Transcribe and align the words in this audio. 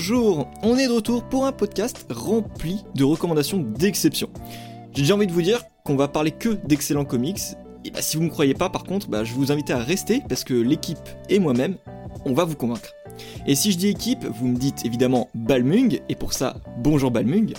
Bonjour, 0.00 0.48
on 0.62 0.78
est 0.78 0.88
de 0.88 0.92
retour 0.92 1.24
pour 1.24 1.44
un 1.44 1.52
podcast 1.52 2.06
rempli 2.08 2.86
de 2.94 3.04
recommandations 3.04 3.58
d'exception. 3.58 4.30
J'ai 4.94 5.02
déjà 5.02 5.14
envie 5.14 5.26
de 5.26 5.32
vous 5.32 5.42
dire 5.42 5.62
qu'on 5.84 5.94
va 5.94 6.08
parler 6.08 6.30
que 6.30 6.48
d'excellents 6.66 7.04
comics. 7.04 7.42
Et 7.84 7.90
bah, 7.90 8.00
si 8.00 8.16
vous 8.16 8.22
ne 8.22 8.28
me 8.28 8.32
croyez 8.32 8.54
pas, 8.54 8.70
par 8.70 8.84
contre, 8.84 9.10
bah, 9.10 9.24
je 9.24 9.34
vous 9.34 9.52
invite 9.52 9.70
à 9.70 9.76
rester 9.76 10.22
parce 10.26 10.42
que 10.42 10.54
l'équipe 10.54 11.06
et 11.28 11.38
moi-même, 11.38 11.76
on 12.24 12.32
va 12.32 12.46
vous 12.46 12.54
convaincre. 12.54 12.94
Et 13.46 13.54
si 13.54 13.72
je 13.72 13.76
dis 13.76 13.88
équipe, 13.88 14.24
vous 14.24 14.48
me 14.48 14.56
dites 14.56 14.86
évidemment 14.86 15.28
Balmung, 15.34 16.00
et 16.08 16.14
pour 16.14 16.32
ça, 16.32 16.56
bonjour 16.78 17.10
Balmung. 17.10 17.52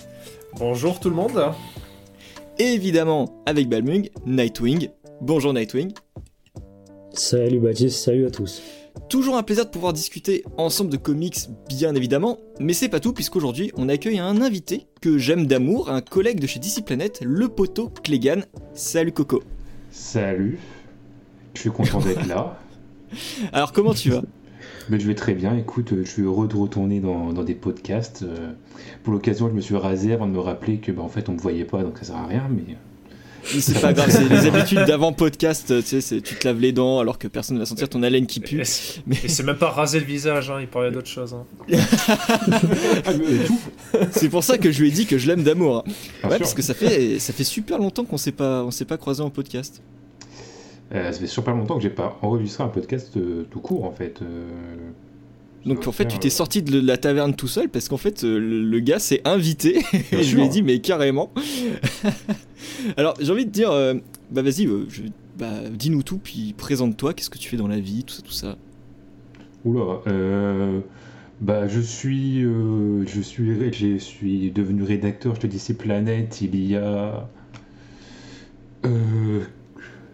Bonjour 0.58 1.00
tout 1.00 1.12
le 1.12 1.16
monde. 1.16 1.54
Et 2.58 2.74
évidemment, 2.74 3.36
avec 3.46 3.70
Balmung, 3.70 4.10
Nightwing. 4.26 4.90
Bonjour 5.22 5.54
Nightwing. 5.54 5.94
Salut 7.14 7.60
Baptiste, 7.60 8.00
salut 8.00 8.26
à 8.26 8.32
tous. 8.32 8.64
Toujours 9.12 9.36
un 9.36 9.44
plaisir 9.44 9.66
de 9.66 9.70
pouvoir 9.70 9.92
discuter 9.92 10.46
ensemble 10.56 10.90
de 10.90 10.96
comics, 10.96 11.50
bien 11.68 11.96
évidemment, 11.96 12.38
mais 12.62 12.72
c'est 12.72 12.88
pas 12.88 13.02
tout 13.02 13.12
puisqu'aujourd'hui 13.12 13.74
on 13.76 13.90
accueille 13.90 14.20
un 14.20 14.42
invité 14.42 14.88
que 15.02 15.18
j'aime 15.18 15.48
d'amour, 15.48 15.90
un 15.90 16.00
collègue 16.00 16.40
de 16.40 16.48
chez 16.48 16.62
DC 16.62 16.86
Planet, 16.86 17.20
le 17.22 17.50
poteau 17.50 17.92
Clégan. 18.04 18.44
Salut 18.74 19.12
Coco. 19.12 19.44
Salut, 19.92 20.60
je 21.56 21.60
suis 21.60 21.72
content 21.72 22.00
d'être 22.00 22.26
là. 22.26 22.58
Alors 23.52 23.74
comment 23.74 23.94
tu 23.94 24.12
vas? 24.12 24.22
Mais 24.90 24.98
je 24.98 25.08
vais 25.08 25.16
très 25.16 25.34
bien, 25.34 25.58
écoute, 25.58 25.94
je 25.94 26.10
suis 26.10 26.22
heureux 26.22 26.48
de 26.48 26.56
retourner 26.56 27.02
dans, 27.02 27.34
des 27.44 27.56
podcasts. 27.56 28.24
Euh, 28.24 28.54
pour 29.04 29.12
l'occasion, 29.12 29.50
je 29.50 29.54
me 29.54 29.60
suis 29.60 29.76
rasé 29.76 30.14
avant 30.14 30.26
de 30.26 30.32
me 30.32 30.40
rappeler 30.40 30.78
que 30.78 30.94
bah, 30.94 31.02
en 31.02 31.10
fait 31.10 31.28
on 31.28 31.34
me 31.34 31.38
voyait 31.38 31.66
pas 31.66 31.84
donc 31.84 31.98
ça 31.98 32.06
sert 32.06 32.16
à 32.16 32.28
rien, 32.28 32.48
mais 32.50 32.78
c'est 33.44 33.82
pas 33.82 33.94
grave, 33.94 34.10
c'est 34.10 34.28
les 34.28 34.46
habitudes 34.46 34.86
d'avant 34.86 35.14
podcast, 35.14 35.74
tu 35.84 36.02
sais, 36.02 36.22
tu 36.22 36.36
te 36.36 36.48
laves 36.48 36.60
les 36.60 36.72
dents 36.72 37.00
alors 37.00 37.18
que 37.18 37.28
personne 37.28 37.56
ne 37.56 37.62
va 37.62 37.66
sentir 37.66 37.90
ton 37.90 38.04
haleine 38.04 38.28
qui 38.28 38.40
pue. 38.40 38.64
Mais... 39.08 39.16
c'est 39.28 39.44
même 39.44 39.58
pas 39.58 39.70
raser 39.70 40.00
le 40.00 40.06
visage, 40.06 40.50
hein, 40.50 40.60
il 40.62 40.68
parlait 40.68 40.92
d'autre 40.92 41.08
chose. 41.08 41.34
Hein. 41.34 41.46
c'est 44.12 44.30
pour 44.30 44.44
ça 44.44 44.58
que 44.58 44.72
je 44.72 44.82
lui 44.82 44.90
ai 44.90 44.92
dit 44.92 45.06
que 45.06 45.18
je 45.18 45.28
l'aime 45.28 45.44
d'amour. 45.44 45.84
Ouais, 46.24 46.40
parce 46.40 46.54
que 46.54 46.62
ça 46.62 46.74
fait, 46.74 47.20
ça 47.20 47.34
fait 47.34 47.44
super 47.44 47.78
longtemps 47.78 48.06
qu'on 48.06 48.18
s'est 48.18 48.32
pas, 48.32 48.64
on 48.64 48.72
s'est 48.72 48.86
pas 48.86 48.98
croisé 48.98 49.22
en 49.22 49.30
podcast. 49.30 49.82
Euh, 50.94 51.12
ça 51.12 51.20
fait 51.20 51.28
super 51.28 51.56
longtemps 51.56 51.78
que 51.78 51.84
j'ai 51.84 51.90
pas 51.90 52.18
enregistré 52.22 52.64
un 52.64 52.68
podcast 52.68 53.16
euh, 53.16 53.48
tout 53.50 53.62
court 53.62 53.86
en 53.86 53.92
fait. 53.92 54.22
Euh, 54.22 54.50
donc 55.66 55.88
en 55.88 55.92
fait, 55.92 56.08
tu 56.08 56.18
t'es 56.18 56.30
sorti 56.30 56.62
de 56.64 56.80
la 56.80 56.98
taverne 56.98 57.36
tout 57.36 57.48
seul 57.48 57.70
parce 57.70 57.88
qu'en 57.88 57.98
fait, 57.98 58.24
le 58.24 58.80
gars 58.80 59.00
s'est 59.00 59.22
invité 59.26 59.82
et 60.12 60.24
je 60.24 60.36
lui 60.36 60.44
ai 60.44 60.50
dit 60.50 60.64
mais 60.64 60.80
carrément. 60.80 61.32
Alors, 62.98 63.16
j'ai 63.20 63.32
envie 63.32 63.46
de 63.46 63.52
dire, 63.52 63.72
euh, 63.72 63.96
bah 64.32 64.42
vas-y, 64.42 64.68
euh, 64.68 64.86
bah, 65.38 65.70
dis-nous 65.70 66.04
tout, 66.04 66.18
puis 66.18 66.54
présente-toi, 66.58 67.14
qu'est-ce 67.14 67.30
que 67.30 67.38
tu 67.38 67.50
fais 67.50 67.58
dans 67.58 67.68
la 67.68 67.80
vie, 67.80 68.04
tout 68.04 68.14
ça, 68.14 68.22
tout 68.22 68.32
ça? 68.32 68.58
Oula, 69.64 70.02
euh, 70.08 70.80
bah 71.42 71.68
je 71.68 71.80
suis, 71.80 72.42
je 72.42 73.22
suis, 73.22 73.72
je 73.74 73.98
suis 73.98 74.52
devenu 74.52 74.84
rédacteur, 74.84 75.36
je 75.36 75.42
te 75.42 75.48
dis, 75.48 75.60
c'est 75.60 75.76
Planète, 75.76 76.42
il 76.42 76.66
y 76.66 76.76
a 76.76 77.28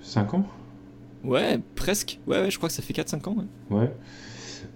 5 0.01 0.33
ans. 0.33 0.47
Ouais, 1.23 1.59
presque. 1.75 2.19
Ouais, 2.27 2.41
ouais, 2.41 2.51
je 2.51 2.57
crois 2.57 2.69
que 2.69 2.75
ça 2.75 2.81
fait 2.81 2.93
4-5 2.93 3.29
ans. 3.29 3.35
Ouais. 3.69 3.91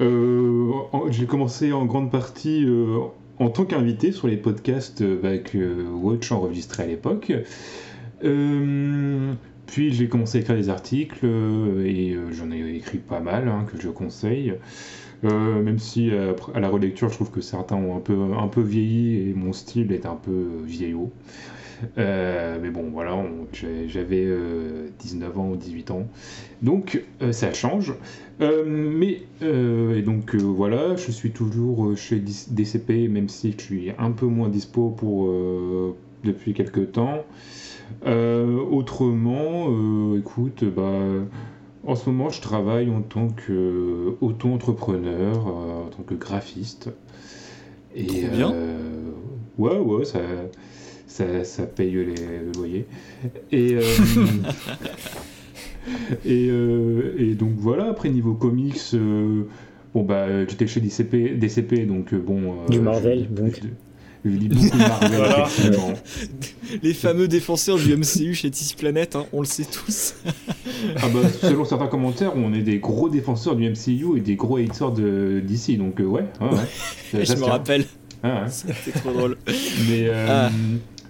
J'ai 0.02 1.26
commencé 1.26 1.72
en 1.74 1.86
grande 1.86 2.12
partie 2.12 2.66
en 3.40 3.50
tant 3.50 3.66
qu'invité 3.66 4.12
sur 4.12 4.28
les 4.28 4.38
podcasts 4.38 5.04
bah, 5.04 5.38
que 5.38 5.84
Watch 5.90 6.32
enregistrait 6.32 6.84
à 6.84 6.88
l'époque. 6.88 7.32
Euh, 8.24 9.34
puis 9.66 9.94
j'ai 9.94 10.08
commencé 10.08 10.38
à 10.38 10.42
écrire 10.42 10.56
des 10.56 10.70
articles 10.70 11.26
euh, 11.26 11.86
et 11.86 12.14
euh, 12.14 12.32
j'en 12.32 12.52
ai 12.52 12.76
écrit 12.76 12.98
pas 12.98 13.20
mal 13.20 13.48
hein, 13.48 13.66
que 13.72 13.82
je 13.82 13.90
conseille. 13.90 14.54
même 15.24 15.80
si 15.80 16.12
à 16.54 16.60
la 16.60 16.70
relecture 16.70 17.10
je 17.10 17.16
trouve 17.16 17.32
que 17.32 17.42
certains 17.42 17.76
ont 17.76 17.96
un 17.96 18.00
peu, 18.00 18.18
un 18.38 18.48
peu 18.48 18.62
vieilli 18.62 19.30
et 19.30 19.34
mon 19.34 19.54
style 19.54 19.92
est 19.92 20.06
un 20.06 20.16
peu 20.16 20.48
vieillot. 20.66 21.12
Mais 21.98 22.70
bon, 22.72 22.90
voilà, 22.92 23.24
j'avais 23.88 24.28
19 25.00 25.40
ans 25.40 25.50
ou 25.50 25.56
18 25.56 25.92
ans. 25.92 26.08
Donc, 26.62 27.04
ça 27.32 27.54
change. 27.54 27.94
mais, 28.40 29.22
et 29.42 30.02
donc, 30.02 30.36
voilà, 30.36 30.96
je 30.96 31.12
suis 31.12 31.32
toujours 31.32 31.96
chez 31.98 32.22
DCP, 32.50 33.08
même 33.08 33.30
si 33.30 33.52
je 33.52 33.62
suis 33.62 33.92
un 33.98 34.12
peu 34.12 34.26
moins 34.26 34.50
dispo 34.50 34.90
pour, 34.90 35.28
depuis 36.24 36.54
quelques 36.54 36.92
temps. 36.92 37.24
Euh, 38.06 38.60
autrement, 38.72 39.68
euh, 39.70 40.20
écoute, 40.20 40.64
bah, 40.64 41.00
en 41.86 41.96
ce 41.96 42.10
moment, 42.10 42.30
je 42.30 42.42
travaille 42.42 42.90
en 42.90 43.02
tant 43.02 43.28
qu'auto-entrepreneur, 43.28 45.48
euh, 45.48 45.86
en 45.86 45.90
tant 45.90 46.04
que 46.04 46.16
graphiste. 46.16 46.90
Et, 47.96 48.28
bien. 48.28 48.54
ouais, 49.58 49.78
ouais, 49.78 50.06
ça, 50.06 50.20
ça, 51.12 51.44
ça 51.44 51.64
paye 51.64 51.92
les, 51.92 52.06
le 52.06 52.52
loyer. 52.56 52.86
Et, 53.52 53.76
et, 56.26 56.50
et, 57.18 57.36
donc 57.36 57.52
voilà, 57.58 57.90
après 57.90 58.10
niveau 58.10 58.34
comics, 58.34 58.96
bon 59.94 60.04
bah 60.04 60.46
j'étais 60.46 60.68
chez 60.68 60.80
DCP, 60.80 61.38
DCP 61.38 61.86
donc 61.86 62.16
bon. 62.16 62.66
du 62.70 62.80
Marvel, 62.80 63.28
donc. 63.34 63.60
Je 64.24 64.30
lis 64.30 64.50
beaucoup 64.50 64.78
Marvel, 64.78 65.20
Les 66.84 66.94
fameux 66.94 67.28
défenseurs 67.28 67.78
du 67.78 67.96
MCU 67.96 68.34
chez 68.34 68.50
DC 68.50 68.76
Planet, 68.78 69.16
hein, 69.16 69.26
on 69.34 69.40
le 69.40 69.48
sait 69.48 69.66
tous. 69.66 70.16
ah 70.98 71.08
bah, 71.12 71.28
selon 71.42 71.66
certains 71.66 71.88
commentaires, 71.88 72.34
on 72.36 72.54
est 72.54 72.62
des 72.62 72.78
gros 72.78 73.10
défenseurs 73.10 73.56
du 73.56 73.68
MCU 73.68 74.18
et 74.18 74.22
des 74.22 74.36
gros 74.36 74.58
haters 74.58 74.92
de 74.92 75.42
DC, 75.46 75.78
donc 75.78 76.00
euh, 76.00 76.06
ouais. 76.06 76.26
ouais, 76.42 77.26
je 77.26 77.36
me 77.36 77.46
rappelle. 77.46 77.86
Ah, 78.24 78.46
C'était 78.48 79.00
trop 79.00 79.12
drôle. 79.12 79.38
Mais 79.48 80.08
euh, 80.08 80.28
ah. 80.30 80.50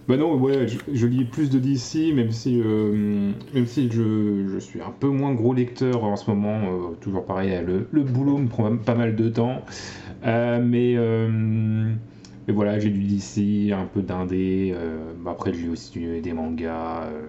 Bah 0.07 0.17
non, 0.17 0.35
ouais, 0.35 0.65
je, 0.67 1.05
lis 1.05 1.25
plus 1.25 1.49
de 1.49 1.59
DC, 1.59 2.13
même 2.13 2.31
si, 2.31 2.59
euh, 2.59 3.31
si 3.65 3.89
je, 3.91 4.47
je, 4.51 4.59
suis 4.59 4.81
un 4.81 4.93
peu 4.99 5.07
moins 5.07 5.33
gros 5.33 5.53
lecteur 5.53 6.03
en 6.03 6.15
ce 6.15 6.29
moment. 6.29 6.93
toujours 7.01 7.25
pareil, 7.25 7.51
le, 7.65 7.87
le, 7.91 8.03
boulot 8.03 8.37
me 8.37 8.47
prend 8.47 8.75
pas 8.77 8.95
mal 8.95 9.15
de 9.15 9.29
temps. 9.29 9.63
mais 10.23 10.97
et 12.47 12.53
voilà, 12.53 12.79
j'ai 12.79 12.89
lu 12.89 13.03
d'ici, 13.03 13.71
un 13.73 13.85
peu 13.85 14.01
d'indé. 14.01 14.73
Euh, 14.75 15.13
après, 15.25 15.53
j'ai 15.53 15.69
aussi 15.69 16.21
des 16.21 16.33
mangas. 16.33 17.03
Euh. 17.03 17.21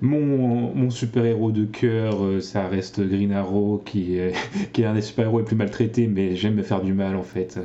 Mon, 0.00 0.74
mon 0.74 0.90
super-héros 0.90 1.52
de 1.52 1.64
cœur, 1.64 2.24
euh, 2.24 2.40
ça 2.40 2.66
reste 2.66 3.00
Green 3.00 3.32
Arrow, 3.32 3.80
qui 3.84 4.18
qui 4.72 4.82
est 4.82 4.84
un 4.84 4.94
des 4.94 5.02
super-héros 5.02 5.38
les 5.38 5.44
plus 5.44 5.56
maltraités, 5.56 6.08
mais 6.08 6.34
j'aime 6.34 6.54
me 6.54 6.62
faire 6.62 6.82
du 6.82 6.92
mal 6.92 7.16
en 7.16 7.22
fait. 7.22 7.58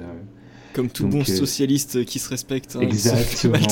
Comme 0.77 0.89
tout 0.91 1.07
bon 1.07 1.25
socialiste 1.25 2.05
qui 2.05 2.19
se 2.19 2.29
respecte. 2.29 2.75
Hein, 2.75 2.81
exactement. 2.81 3.57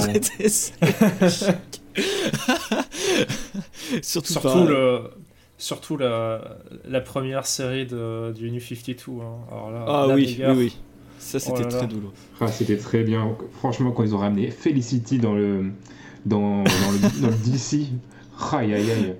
surtout 4.01 4.33
surtout, 4.33 4.65
le, 4.65 5.01
surtout 5.59 5.97
la, 5.97 6.57
la 6.83 7.01
première 7.01 7.45
série 7.45 7.85
de, 7.85 8.33
du 8.33 8.49
New 8.49 8.59
52. 8.59 9.21
Hein. 9.21 9.35
Alors 9.51 9.69
là, 9.69 9.85
ah 9.87 10.07
oui, 10.15 10.35
oui, 10.39 10.53
oui. 10.57 10.75
Ça, 11.19 11.39
c'était 11.39 11.61
oh 11.63 11.69
très 11.69 11.85
douloureux. 11.85 12.13
Ah, 12.41 12.47
c'était 12.47 12.77
très 12.77 13.03
bien. 13.03 13.37
Franchement, 13.59 13.91
quand 13.91 14.01
ils 14.03 14.15
ont 14.15 14.19
ramené 14.19 14.49
Felicity 14.49 15.19
dans 15.19 15.35
le, 15.35 15.65
dans, 16.25 16.63
dans 16.63 16.63
le, 16.63 17.21
dans 17.21 17.27
le 17.27 17.51
DC, 17.51 17.85
aïe 18.51 18.73
aïe 18.73 18.91
aïe. 18.91 19.15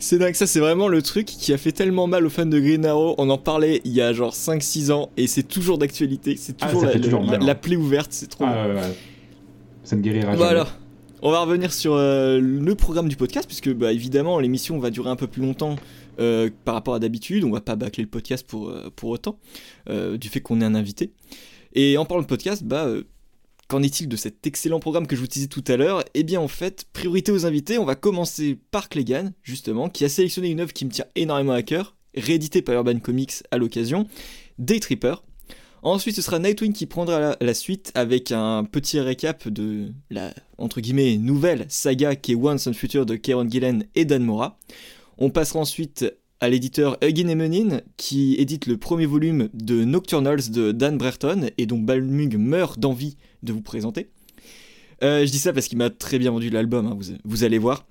C'est 0.00 0.18
dingue, 0.18 0.34
ça 0.34 0.46
c'est 0.46 0.60
vraiment 0.60 0.88
le 0.88 1.02
truc 1.02 1.26
qui 1.26 1.52
a 1.52 1.58
fait 1.58 1.72
tellement 1.72 2.06
mal 2.06 2.26
aux 2.26 2.30
fans 2.30 2.46
de 2.46 2.58
Green 2.58 2.84
Arrow. 2.84 3.14
On 3.18 3.30
en 3.30 3.38
parlait 3.38 3.80
il 3.84 3.92
y 3.92 4.00
a 4.00 4.12
genre 4.12 4.34
5-6 4.34 4.92
ans 4.92 5.10
et 5.16 5.26
c'est 5.26 5.42
toujours 5.42 5.78
d'actualité. 5.78 6.36
C'est 6.36 6.56
ah, 6.60 6.68
toujours, 6.68 6.84
la, 6.84 7.38
la, 7.38 7.52
hein. 7.52 7.54
plaie 7.54 7.76
ouverte, 7.76 8.12
c'est 8.12 8.28
trop. 8.28 8.44
Ah, 8.46 8.68
ouais, 8.68 8.74
ouais. 8.74 8.96
Ça 9.84 9.96
ne 9.96 10.02
guérira 10.02 10.32
jamais. 10.32 10.36
Voilà. 10.36 10.66
On 11.20 11.32
va 11.32 11.40
revenir 11.40 11.72
sur 11.72 11.94
euh, 11.94 12.38
le 12.40 12.74
programme 12.76 13.08
du 13.08 13.16
podcast, 13.16 13.46
puisque 13.46 13.72
bah, 13.72 13.92
évidemment 13.92 14.38
l'émission 14.38 14.78
va 14.78 14.90
durer 14.90 15.10
un 15.10 15.16
peu 15.16 15.26
plus 15.26 15.42
longtemps 15.42 15.74
euh, 16.20 16.48
par 16.64 16.74
rapport 16.74 16.94
à 16.94 17.00
d'habitude. 17.00 17.42
On 17.42 17.50
va 17.50 17.60
pas 17.60 17.74
bâcler 17.74 18.04
le 18.04 18.08
podcast 18.08 18.46
pour, 18.46 18.68
euh, 18.68 18.90
pour 18.94 19.10
autant, 19.10 19.38
du 19.88 20.28
fait 20.28 20.40
qu'on 20.40 20.60
est 20.60 20.64
un 20.64 20.74
invité. 20.74 21.12
Et 21.74 21.98
en 21.98 22.04
parlant 22.04 22.22
de 22.22 22.28
podcast, 22.28 22.62
bah, 22.64 22.88
qu'en 23.68 23.82
est-il 23.82 24.08
de 24.08 24.16
cet 24.16 24.46
excellent 24.46 24.80
programme 24.80 25.06
que 25.06 25.14
je 25.14 25.20
vous 25.20 25.26
disais 25.26 25.46
tout 25.46 25.64
à 25.68 25.76
l'heure? 25.76 26.02
Eh 26.14 26.24
bien 26.24 26.40
en 26.40 26.48
fait, 26.48 26.86
priorité 26.92 27.30
aux 27.30 27.46
invités, 27.46 27.78
on 27.78 27.84
va 27.84 27.94
commencer 27.94 28.58
par 28.70 28.88
Clégan, 28.88 29.30
justement, 29.42 29.88
qui 29.90 30.04
a 30.04 30.08
sélectionné 30.08 30.48
une 30.48 30.60
œuvre 30.60 30.72
qui 30.72 30.86
me 30.86 30.90
tient 30.90 31.04
énormément 31.14 31.52
à 31.52 31.62
cœur, 31.62 31.94
rééditée 32.14 32.62
par 32.62 32.74
Urban 32.74 32.98
Comics 32.98 33.42
à 33.50 33.58
l'occasion, 33.58 34.08
Day 34.58 34.80
Tripper. 34.80 35.16
Ensuite, 35.82 36.16
ce 36.16 36.22
sera 36.22 36.40
Nightwing 36.40 36.72
qui 36.72 36.86
prendra 36.86 37.36
la, 37.40 37.54
suite 37.54 37.92
avec 37.94 38.32
un 38.32 38.64
petit 38.64 38.98
récap 38.98 39.46
de 39.48 39.92
la 40.10 40.34
entre 40.56 40.80
guillemets 40.80 41.18
nouvelle 41.18 41.66
saga 41.68 42.16
qui 42.16 42.32
est 42.32 42.34
Once 42.34 42.66
and 42.66 42.72
Future 42.72 43.06
de 43.06 43.14
Kieron 43.14 43.48
Gillen 43.48 43.84
et 43.94 44.04
Dan 44.04 44.24
Mora. 44.24 44.58
On 45.18 45.30
passera 45.30 45.60
ensuite 45.60 46.04
à 46.40 46.48
l'éditeur 46.48 46.98
Eugen 47.02 47.30
Emenin 47.30 47.80
qui 47.96 48.34
édite 48.36 48.66
le 48.66 48.76
premier 48.76 49.06
volume 49.06 49.50
de 49.54 49.84
Nocturnals 49.84 50.50
de 50.50 50.72
Dan 50.72 50.98
Brereton 50.98 51.50
et 51.58 51.66
dont 51.66 51.78
Balmung 51.78 52.36
meurt 52.36 52.80
d'envie 52.80 53.16
de 53.42 53.52
vous 53.52 53.62
présenter. 53.62 54.08
Euh, 55.02 55.24
je 55.24 55.30
dis 55.30 55.38
ça 55.38 55.52
parce 55.52 55.68
qu'il 55.68 55.78
m'a 55.78 55.90
très 55.90 56.18
bien 56.18 56.30
vendu 56.30 56.50
l'album, 56.50 56.86
hein, 56.86 56.96
vous, 56.98 57.14
vous, 57.24 57.44
allez 57.44 57.58
voir. 57.58 57.86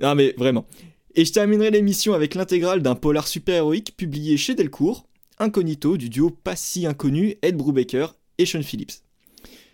Non 0.00 0.14
mais 0.14 0.34
vraiment. 0.36 0.66
Et 1.14 1.24
je 1.24 1.32
terminerai 1.32 1.70
l'émission 1.70 2.14
avec 2.14 2.34
l'intégrale 2.34 2.82
d'un 2.82 2.94
polar 2.94 3.26
super-héroïque 3.26 3.96
publié 3.96 4.36
chez 4.36 4.54
Delcourt, 4.54 5.06
Incognito 5.38 5.96
du 5.96 6.10
duo 6.10 6.30
pas 6.30 6.54
si 6.56 6.86
inconnu 6.86 7.36
Ed 7.42 7.56
Brubaker 7.56 8.14
et 8.38 8.44
Sean 8.44 8.62
Phillips. 8.62 9.02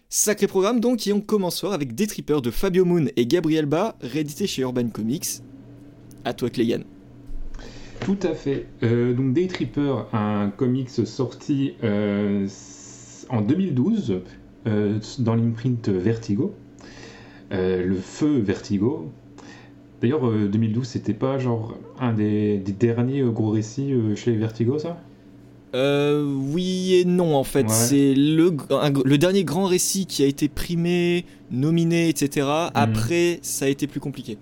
Sacré 0.09 0.47
programme 0.47 0.79
donc, 0.79 1.07
et 1.09 1.13
on 1.13 1.21
commence 1.21 1.61
fort 1.61 1.73
avec 1.73 1.95
Des 1.95 2.07
Trippers 2.07 2.41
de 2.41 2.53
Fabio 2.53 2.85
Moon 2.85 3.07
et 3.17 3.27
Gabriel 3.27 3.67
Ba, 3.67 3.97
réédité 4.01 4.47
chez 4.47 4.63
Urban 4.63 4.89
Comics. 4.89 5.27
À 6.25 6.33
toi, 6.33 6.49
Clégan. 6.49 6.85
Tout 8.01 8.19
à 8.23 8.35
fait. 8.35 8.67
Euh, 8.83 9.15
donc 9.15 9.33
Day 9.33 9.49
Tripper, 9.49 10.05
un 10.13 10.51
comics 10.57 10.91
sorti 10.91 11.75
euh, 11.83 12.47
en 13.29 13.41
2012 13.41 14.11
euh, 14.11 14.21
dans 15.19 15.35
l'imprint 15.35 15.89
Vertigo. 15.89 16.55
le 17.51 17.95
feu 17.95 18.39
Vertigo. 18.41 19.11
D'ailleurs, 20.03 20.31
2012, 20.31 20.87
c'était 20.87 21.15
pas 21.15 21.39
genre 21.39 21.77
un 22.01 22.13
des, 22.13 22.59
derniers 22.59 23.23
gros 23.23 23.51
récits 23.51 23.95
chez 24.15 24.37
Vertigo, 24.37 24.79
ça? 24.79 24.99
Oui 25.75 26.95
et 26.95 27.05
non 27.05 27.35
en 27.35 27.45
fait. 27.45 27.69
C'est 27.69 28.15
le, 28.15 28.57
le 29.05 29.19
dernier 29.19 29.45
grand 29.45 29.67
récit 29.67 30.07
qui 30.07 30.23
a 30.23 30.27
été 30.27 30.49
primé, 30.49 31.25
nominé, 31.51 32.09
etc. 32.09 32.47
Hmm. 32.47 32.71
Après, 32.75 33.39
ça 33.43 33.67
a 33.67 33.69
été 33.69 33.87
plus 33.87 34.01
compliqué. 34.01 34.39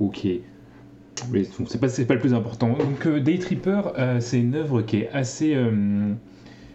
Ok. 0.00 0.26
Mais 1.30 1.44
c'est 1.66 1.78
pas, 1.78 1.88
pas 1.88 2.14
le 2.14 2.20
plus 2.20 2.34
important. 2.34 2.70
Donc 2.70 3.06
euh, 3.06 3.20
Day 3.20 3.38
Tripper, 3.38 3.82
euh, 3.98 4.20
c'est 4.20 4.40
une 4.40 4.54
œuvre 4.54 4.82
qui 4.82 4.98
est 4.98 5.10
assez... 5.10 5.54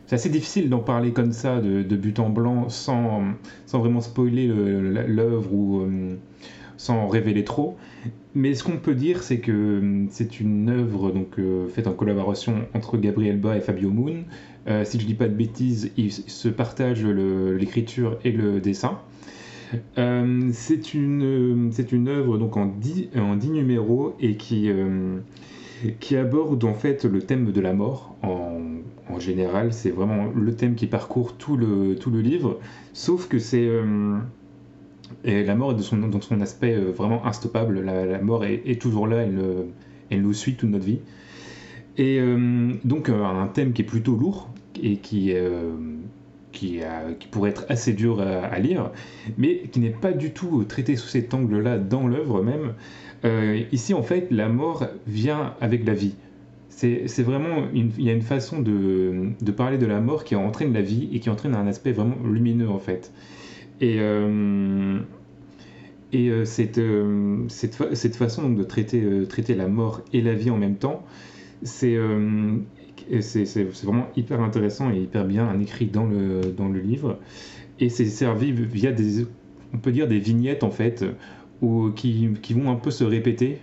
Euh, 0.06 0.08
c'est 0.08 0.16
assez 0.16 0.30
difficile 0.30 0.70
d'en 0.70 0.80
parler 0.80 1.12
comme 1.12 1.32
ça, 1.32 1.60
de, 1.62 1.96
but 1.96 2.20
en 2.20 2.30
blanc, 2.30 2.70
sans, 2.70 3.24
sans 3.66 3.80
vraiment 3.80 4.02
spoiler 4.02 4.48
l'œuvre 4.48 5.54
ou 5.54 5.88
sans 6.78 7.08
révéler 7.08 7.44
trop. 7.44 7.78
Mais 8.36 8.54
ce 8.54 8.64
qu'on 8.64 8.78
peut 8.78 8.96
dire, 8.96 9.24
c'est 9.24 9.40
que 9.40 10.06
c'est 10.10 10.40
une 10.40 10.70
œuvre 10.70 11.12
donc, 11.12 11.40
faite 11.70 11.88
en 11.88 11.94
collaboration 11.94 12.68
entre 12.74 12.98
Gabriel 12.98 13.40
Ba 13.40 13.58
et 13.58 13.62
Fabio 13.62 13.90
Moon. 13.90 14.26
si 14.84 15.00
je 15.00 15.06
dis 15.06 15.14
pas 15.14 15.28
de 15.28 15.34
bêtises, 15.34 15.92
ils 15.98 16.12
se 16.12 16.50
partagent 16.50 17.06
l'écriture 17.06 18.20
et 18.24 18.32
le 18.32 18.60
dessin. 18.60 19.00
Euh, 19.98 20.50
c'est 20.54 20.94
une, 20.94 21.72
une 21.92 22.08
œuvre 22.08 22.38
donc 22.38 22.58
en 22.58 22.66
10, 22.66 23.10
en 23.18 23.36
numéros 23.36 24.16
et 24.20 24.36
qui, 24.38 24.70
euh, 24.70 25.20
qui 25.94 26.16
aborde 26.16 26.64
en 26.64 26.74
fait 26.74 27.06
le 27.06 27.22
thème 27.22 27.52
de 27.52 27.62
la 27.62 27.74
mort 27.74 28.16
en, 28.24 28.54
général. 29.20 29.72
C'est 29.72 29.92
vraiment 29.92 30.26
le 30.36 30.56
thème 30.56 30.76
qui 30.76 30.88
parcourt 30.88 31.38
tout 31.38 31.56
le, 31.56 31.96
tout 31.96 32.12
le 32.12 32.20
livre, 32.20 32.60
sauf 32.92 33.30
que 33.30 33.40
c'est 33.40 33.66
euh, 33.66 34.18
la 35.24 35.56
mort 35.56 35.72
est 35.72 35.76
de 35.76 35.82
son, 35.82 35.98
dans 35.98 36.20
son 36.20 36.42
aspect 36.42 36.76
vraiment 36.76 37.26
instoppable. 37.26 37.80
La, 37.80 38.20
mort 38.20 38.44
est, 38.44 38.82
toujours 38.82 39.08
là, 39.08 39.26
elle, 40.10 40.22
nous 40.22 40.34
suit 40.34 40.56
toute 40.56 40.70
notre 40.70 40.84
vie. 40.84 41.00
Et 41.98 42.20
donc 42.84 43.08
un 43.08 43.48
thème 43.48 43.72
qui 43.72 43.84
est 43.84 43.86
plutôt 43.86 44.18
lourd 44.18 44.50
et 44.84 44.98
qui 44.98 45.34
qui, 46.56 46.80
pourrait 47.30 47.52
être 47.52 47.66
assez 47.70 47.94
dur 47.94 48.20
à, 48.22 48.58
lire, 48.60 48.92
mais 49.38 49.64
qui 49.72 49.80
n'est 49.80 49.90
pas 49.90 50.14
du 50.14 50.32
tout 50.32 50.64
traité 50.64 50.96
sous 50.96 51.08
cet 51.08 51.34
angle-là 51.34 51.78
dans 51.78 52.08
l'œuvre 52.08 52.42
même. 52.42 52.74
Euh, 53.26 53.64
ici, 53.72 53.94
en 53.94 54.04
fait, 54.04 54.28
la 54.32 54.50
mort 54.50 54.86
vient 55.08 55.54
avec 55.62 55.86
la 55.86 55.94
vie. 55.94 56.16
C'est 56.70 57.24
vraiment, 57.24 57.68
il 57.74 58.02
y 58.02 58.10
a 58.10 58.14
une 58.14 58.22
façon 58.22 58.62
de, 58.62 59.32
parler 59.56 59.78
de 59.78 59.86
la 59.86 60.02
mort 60.02 60.24
qui 60.24 60.36
entraîne 60.36 60.74
la 60.74 60.82
vie 60.82 61.10
et 61.14 61.20
qui 61.20 61.30
entraîne 61.30 61.56
un 61.56 61.68
aspect 61.68 61.94
vraiment 61.94 62.18
lumineux, 62.26 62.70
en 62.70 62.80
fait. 62.80 63.14
Et, 63.82 63.98
euh, 64.00 65.00
et 66.12 66.30
euh, 66.30 66.46
cette, 67.48 68.16
façon 68.16 68.50
de 68.50 68.64
traiter 68.64 69.56
la 69.56 69.68
mort 69.68 70.02
et 70.14 70.22
la 70.22 70.34
vie 70.34 70.50
en 70.50 70.58
même 70.58 70.76
temps, 70.76 71.04
c'est 71.64 71.98
c'est 73.22 73.64
vraiment 73.84 74.08
hyper 74.16 74.42
intéressant 74.42 74.92
et 74.92 75.00
hyper 75.00 75.26
bien 75.26 75.60
écrit 75.60 75.88
dans 75.88 76.06
le, 76.06 76.42
dans 76.56 76.68
le 76.68 76.80
livre. 76.80 77.20
Et 77.80 77.90
c'est 77.90 78.06
servi 78.06 78.52
via 78.52 78.92
des, 78.92 79.26
on 79.74 79.78
peut 79.78 79.92
dire 79.92 80.08
des 80.08 80.20
vignettes 80.20 80.64
en 80.64 80.72
fait, 80.72 81.06
où, 81.62 81.90
qui, 81.92 82.30
qui 82.42 82.54
vont 82.54 82.72
un 82.72 82.76
peu 82.76 82.92
se 82.92 83.04
répéter 83.04 83.60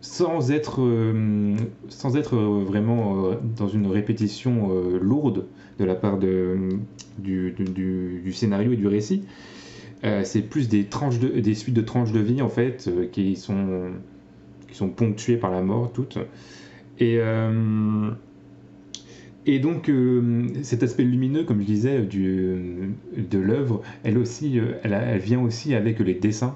sans 0.00 0.50
être, 0.52 0.80
euh, 0.80 1.56
sans 1.88 2.16
être 2.16 2.36
vraiment 2.36 3.26
euh, 3.26 3.34
dans 3.56 3.68
une 3.68 3.86
répétition 3.86 4.70
euh, 4.70 4.98
lourde 5.00 5.46
de 5.78 5.84
la 5.84 5.94
part 5.94 6.18
de, 6.18 6.56
du, 7.18 7.52
du, 7.52 8.20
du, 8.22 8.32
scénario 8.32 8.72
et 8.72 8.76
du 8.76 8.86
récit. 8.86 9.24
c'est 10.22 10.42
plus 10.42 10.68
des, 10.68 10.84
tranches 10.84 11.18
de, 11.18 11.40
des 11.40 11.54
suites 11.54 11.74
de 11.74 11.82
tranches 11.82 12.12
de 12.12 12.20
vie 12.20 12.42
en 12.42 12.48
fait 12.48 12.90
qui, 13.12 13.36
sont, 13.36 13.92
qui 14.68 14.74
sont 14.74 14.88
ponctuées 14.88 15.36
par 15.36 15.50
la 15.50 15.62
mort 15.62 15.92
toutes. 15.92 16.18
Et, 16.98 17.20
et 19.50 19.60
donc, 19.60 19.88
euh, 19.88 20.46
cet 20.62 20.82
aspect 20.82 21.04
lumineux, 21.04 21.42
comme 21.42 21.62
je 21.62 21.66
disais, 21.66 22.02
de 22.02 23.38
l'œuvre, 23.38 23.80
elle 24.04 24.18
euh, 24.18 24.74
elle, 24.82 25.18
vient 25.20 25.40
aussi 25.40 25.74
avec 25.74 26.00
les 26.00 26.12
dessins, 26.12 26.54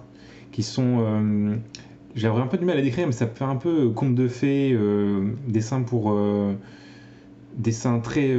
qui 0.53 0.63
sont. 0.63 0.99
Euh, 1.01 1.57
J'aurais 2.15 2.43
un 2.43 2.47
peu 2.47 2.59
du 2.59 2.67
mal 2.67 2.77
à 2.77 2.83
décrire, 2.83 3.07
mais 3.07 3.15
ça 3.15 3.27
fait 3.27 3.45
un 3.45 3.57
peu 3.57 3.89
conte 3.89 4.15
de 4.15 4.29
fées, 4.29 4.79
dessin 5.49 5.81
pour. 5.81 6.15
dessin 7.57 8.01
très. 8.01 8.37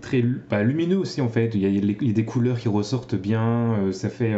très 0.00 0.24
bah, 0.50 0.64
lumineux 0.64 0.98
aussi, 0.98 1.20
en 1.20 1.28
fait. 1.28 1.54
Il 1.54 1.60
y, 1.60 2.10
a, 2.10 2.12
des 2.12 2.24
couleurs 2.24 2.58
qui 2.58 2.66
ressortent 2.66 3.14
bien, 3.14 3.92
ça 3.92 4.08
fait. 4.08 4.34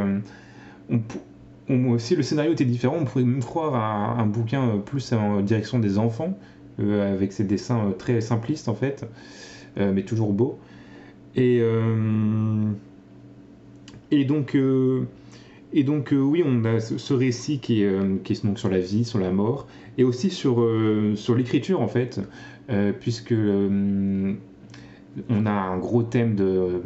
On, 1.71 1.89
aussi, 1.89 2.15
le 2.15 2.23
scénario 2.23 2.53
était 2.53 2.67
différent, 2.67 2.99
on 3.01 3.07
pourrait 3.07 3.25
même 3.25 3.43
croire 3.43 3.75
à 3.75 4.21
un 4.21 4.27
bouquin 4.27 4.77
plus 4.85 5.15
en 5.15 5.41
direction 5.41 5.79
des 5.79 5.97
enfants. 5.97 6.39
Euh, 6.79 7.13
avec 7.13 7.33
ses 7.33 7.45
dessins 7.45 7.89
euh, 7.89 7.93
très 7.93 8.21
simplistes 8.21 8.69
en 8.69 8.75
fait, 8.75 9.05
euh, 9.79 9.93
mais 9.93 10.05
toujours 10.05 10.33
beaux. 10.33 10.59
Et, 11.37 11.61
et 14.11 14.25
donc, 14.25 14.57
et 15.73 15.85
donc 15.85 16.13
oui, 16.13 16.43
on 16.45 16.65
a 16.65 16.81
ce, 16.81 17.15
récit 17.15 17.61
qui 17.61 17.85
est, 17.85 18.23
qui 18.25 18.35
sur 18.35 18.69
la 18.69 18.81
vie, 18.81 19.05
sur 19.05 19.21
la 19.21 19.31
mort, 19.31 19.69
et 19.97 20.03
aussi 20.03 20.29
sur, 20.31 20.69
sur 21.15 21.37
l'écriture 21.37 21.83
en 21.83 21.87
fait, 21.87 22.21
puisque 22.99 23.33
on 23.33 24.37
a 25.47 25.53
un 25.53 25.79
gros 25.79 26.03
thème 26.03 26.35
de, 26.35 26.83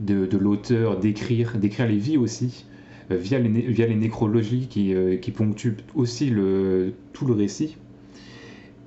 de, 0.00 0.26
de 0.26 0.36
l'auteur 0.36 0.98
d'écrire, 0.98 1.56
d'écrire 1.56 1.86
les 1.88 1.96
vies 1.96 2.18
aussi, 2.18 2.66
via, 3.08 3.38
les, 3.38 3.48
via 3.48 3.86
les 3.86 3.96
nécrologies 3.96 4.66
qui, 4.68 4.94
qui 5.22 5.30
ponctuent 5.30 5.78
aussi 5.94 6.28
le, 6.28 6.92
tout 7.14 7.24
le 7.24 7.32
récit. 7.32 7.78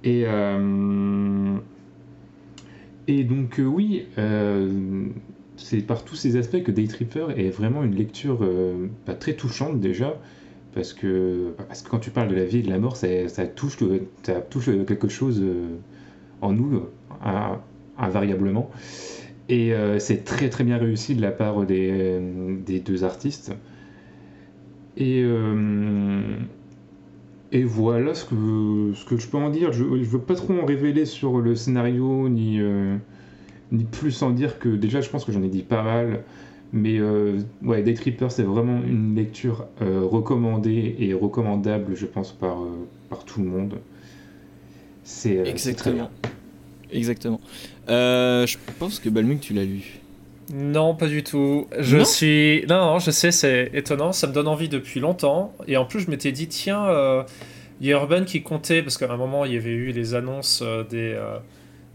Et, 0.04 0.24
euh, 0.26 1.58
et 3.08 3.24
donc, 3.24 3.60
euh, 3.60 3.66
oui, 3.66 4.08
euh, 4.18 5.06
c'est 5.58 5.82
par 5.82 6.04
tous 6.04 6.16
ces 6.16 6.38
aspects 6.38 6.64
que 6.64 6.72
Day 6.72 6.88
Tripper 6.88 7.28
est 7.38 7.50
vraiment 7.50 7.84
une 7.84 7.96
lecture 7.96 8.48
très 9.20 9.34
touchante 9.34 9.80
déjà. 9.80 10.18
Parce 10.74 10.94
que, 10.94 11.54
parce 11.68 11.82
que 11.82 11.90
quand 11.90 12.00
tu 12.00 12.12
parles 12.12 12.30
de 12.30 12.36
la 12.36 12.46
vie 12.46 12.60
et 12.60 12.62
de 12.62 12.70
la 12.70 12.80
mort, 12.80 12.96
ça, 12.96 13.48
touche, 13.48 13.78
touche 14.50 14.70
quelque 14.88 15.10
chose 15.10 15.44
en 16.40 16.54
nous, 16.54 16.84
invariablement. 17.98 18.72
Et 19.50 19.74
c'est 20.00 20.24
très 20.24 20.50
très 20.50 20.64
bien 20.64 20.78
réussi 20.78 21.14
de 21.14 21.22
la 21.22 21.32
part 21.32 21.66
des, 21.66 22.20
des 22.66 22.80
deux 22.80 23.04
artistes. 23.04 23.52
Et, 24.96 25.26
et 27.52 27.64
voilà 27.64 28.16
ce 28.16 28.26
que, 28.26 28.94
ce 28.96 29.06
que 29.06 29.18
je 29.18 29.28
peux 29.28 29.38
en 29.38 29.50
dire. 29.50 29.74
Je 29.74 29.84
ne 29.84 30.04
veux 30.04 30.20
pas 30.20 30.36
trop 30.36 30.54
en 30.54 30.66
révéler 30.66 31.06
sur 31.06 31.40
le 31.40 31.56
scénario, 31.56 32.30
ni, 32.30 32.60
euh, 32.60 32.96
ni 33.72 33.84
plus 33.84 34.22
en 34.22 34.32
dire 34.32 34.58
que 34.60 34.70
déjà 34.70 35.02
je 35.02 35.10
pense 35.10 35.26
que 35.26 35.32
j'en 35.32 35.44
ai 35.44 35.50
dit 35.50 35.64
pas 35.64 35.84
mal. 35.84 36.24
Mais 36.74 37.00
euh, 37.00 37.40
ouais, 37.64 37.84
Day 37.84 37.94
Tripper, 37.94 38.28
c'est 38.30 38.44
vraiment 38.44 38.82
une 38.82 39.16
lecture 39.16 39.68
euh, 39.82 40.02
recommandée 40.06 40.96
et 41.00 41.14
recommandable, 41.14 41.96
je 41.96 42.06
pense, 42.06 42.32
par, 42.32 42.60
par 43.10 43.26
tout 43.26 43.42
le 43.42 43.48
monde. 43.48 43.76
C'est 45.04 45.46
Exactement. 45.46 46.10
Exactement. 46.94 47.42
je 47.88 48.58
pense 48.80 49.00
que 49.00 49.10
Balmung, 49.10 49.40
tu 49.40 49.54
l'as 49.54 49.66
lu. 49.66 50.01
Non, 50.50 50.96
pas 50.96 51.08
du 51.08 51.24
tout. 51.24 51.68
Je 51.78 52.04
suis. 52.04 52.66
Non, 52.68 52.94
non, 52.94 53.00
je 53.00 53.12
sais, 53.12 53.32
c'est 53.32 53.72
étonnant. 53.74 54.12
Ça 54.12 54.28
me 54.28 54.34
donne 54.34 54.48
envie 54.48 54.70
depuis 54.70 55.00
longtemps. 55.00 55.54
Et 55.68 55.78
en 55.78 55.86
plus, 55.86 56.02
je 56.02 56.10
m'étais 56.10 56.32
dit, 56.32 56.48
tiens, 56.48 56.86
euh, 56.88 57.24
il 57.80 57.88
y 57.88 57.94
a 57.94 57.98
Urban 57.98 58.26
qui 58.26 58.44
comptait, 58.44 58.82
parce 58.82 58.98
qu'à 58.98 59.12
un 59.12 59.18
moment, 59.18 59.46
il 59.46 59.54
y 59.54 59.58
avait 59.58 59.70
eu 59.70 59.92
les 59.92 60.14
annonces 60.14 60.62
euh, 60.62 60.84
des, 60.84 61.14
euh, 61.14 61.38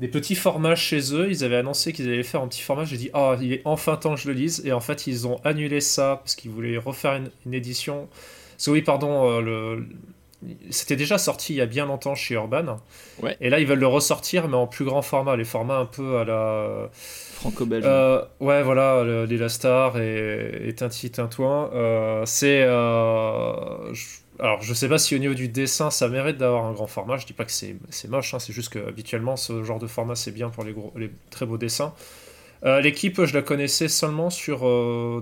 des 0.01 0.09
petits 0.09 0.35
formats 0.35 0.77
chez 0.77 1.15
eux. 1.15 1.29
Ils 1.31 1.45
avaient 1.45 1.57
annoncé 1.57 1.93
qu'ils 1.93 2.09
allaient 2.09 2.23
faire 2.23 2.41
un 2.43 2.49
petit 2.49 2.63
format. 2.63 2.85
J'ai 2.85 2.97
dit, 2.97 3.11
ah, 3.13 3.37
il 3.41 3.53
est 3.53 3.63
enfin 3.65 3.97
temps 3.97 4.15
que 4.15 4.21
je 4.21 4.29
le 4.29 4.35
lise. 4.35 4.63
Et 4.65 4.73
en 4.73 4.81
fait, 4.81 5.07
ils 5.07 5.27
ont 5.27 5.39
annulé 5.45 5.81
ça 5.81 6.21
parce 6.23 6.35
qu'ils 6.35 6.51
voulaient 6.51 6.79
refaire 6.79 7.17
une, 7.17 7.31
une 7.45 7.55
édition. 7.55 8.09
Parce 8.57 8.69
oui, 8.69 8.81
pardon, 8.81 9.39
le, 9.41 9.87
c'était 10.71 10.97
déjà 10.97 11.19
sorti 11.19 11.55
il 11.55 11.57
y 11.57 11.61
a 11.61 11.67
bien 11.67 11.87
longtemps 11.87 12.15
chez 12.15 12.35
Urban. 12.35 12.79
Ouais. 13.23 13.37
Et 13.41 13.51
là, 13.51 13.61
ils 13.61 13.67
veulent 13.67 13.79
le 13.79 13.87
ressortir, 13.87 14.49
mais 14.49 14.57
en 14.57 14.67
plus 14.67 14.85
grand 14.85 15.03
format, 15.03 15.37
les 15.37 15.45
formats 15.45 15.79
un 15.79 15.87
peu 15.87 16.19
à 16.19 16.25
la. 16.25 16.91
Franco-belge. 17.37 17.85
Euh, 17.87 18.25
ouais, 18.41 18.63
voilà, 18.63 19.05
l'Elastar 19.27 19.99
et, 19.99 20.69
et 20.69 20.75
Tinti 20.75 21.11
Tintouin. 21.11 21.71
Euh, 21.75 22.23
c'est. 22.25 22.63
Euh, 22.63 23.93
alors, 24.39 24.63
je 24.63 24.75
sais 24.75 24.89
pas 24.89 24.99
si 24.99 25.15
au 25.15 25.19
niveau 25.19 25.35
du 25.35 25.49
dessin, 25.49 25.91
ça 25.91 26.09
mérite 26.09 26.39
d'avoir 26.39 26.65
un 26.65 26.73
grand 26.73 26.87
format. 26.87 27.19
Je 27.19 27.27
dis 27.27 27.35
pas 27.35 27.45
que 27.45 27.53
c'est 27.53 27.77
moche, 28.09 28.35
hein, 28.35 28.39
c'est 28.39 28.53
juste 28.53 28.71
que 28.71 28.79
habituellement, 28.89 29.37
ce 29.37 29.63
genre 29.65 29.79
de 29.79 29.87
format, 29.87 30.15
c'est 30.15 30.33
bien 30.33 30.49
pour 30.49 30.65
les, 30.65 30.73
gros, 30.73 30.93
les 30.97 31.11
très 31.31 31.47
beaux 31.47 31.59
dessins. 31.59 31.95
L'équipe, 32.65 33.25
je 33.25 33.33
la 33.33 33.43
connaissais 33.43 33.87
seulement 33.87 34.29
sur 34.29 34.61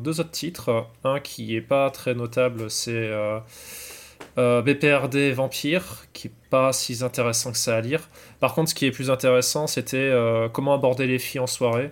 deux 0.01 0.21
autres 0.21 0.31
titres. 0.31 0.87
Un 1.03 1.21
qui 1.21 1.55
est 1.55 1.61
pas 1.61 1.91
très 1.91 2.15
notable, 2.15 2.71
c'est 2.71 3.11
BPRD 4.37 5.33
Vampire, 5.33 6.07
qui 6.13 6.29
est 6.29 6.33
pas 6.51 6.73
si 6.73 7.05
intéressant 7.05 7.53
que 7.53 7.59
ça 7.59 7.77
à 7.77 7.81
lire. 7.81 8.09
Par 8.41 8.55
contre, 8.55 8.71
ce 8.71 8.75
qui 8.75 8.87
est 8.87 8.91
plus 8.91 9.11
intéressant, 9.11 9.67
c'était 9.67 10.13
comment 10.53 10.75
aborder 10.75 11.07
les 11.07 11.19
filles 11.19 11.41
en 11.41 11.47
soirée. 11.47 11.91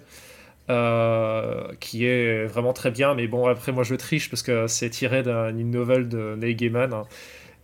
qui 1.81 2.05
est 2.05 2.47
vraiment 2.47 2.73
très 2.73 2.91
bien, 2.91 3.15
mais 3.15 3.29
bon, 3.29 3.47
après, 3.47 3.73
moi 3.73 3.85
je 3.85 3.95
triche 3.95 4.29
parce 4.29 4.43
que 4.43 4.67
c'est 4.67 4.91
tiré 4.91 5.23
d'une 5.23 5.71
nouvelle 5.71 6.09
de 6.09 6.37
Neil 6.37 6.57
Gaiman. 6.57 6.93
Hein. 6.93 7.05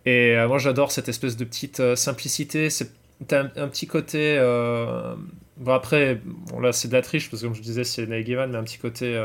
Et 0.07 0.37
moi 0.47 0.59
j'adore 0.59 0.93
cette 0.93 1.09
espèce 1.09 1.37
de 1.37 1.45
petite 1.45 1.97
simplicité. 1.97 2.71
C'est 2.71 2.93
T'as 3.27 3.45
un, 3.57 3.69
petit 3.69 3.89
côté. 3.89 4.37
Euh, 4.39 5.17
bon, 5.57 5.73
après, 5.73 6.21
là, 6.61 6.73
c'est 6.73 6.89
de 6.89 6.93
la 6.93 7.03
triche, 7.03 7.31
parce 7.31 7.43
que 7.43 7.47
comme 7.47 7.57
je 7.57 7.63
disais, 7.63 7.83
c'est 7.83 8.07
Neil 8.07 8.23
Gaiman, 8.23 8.51
mais 8.51 8.59
un 8.59 8.63
petit 8.63 8.79
côté 8.79 9.17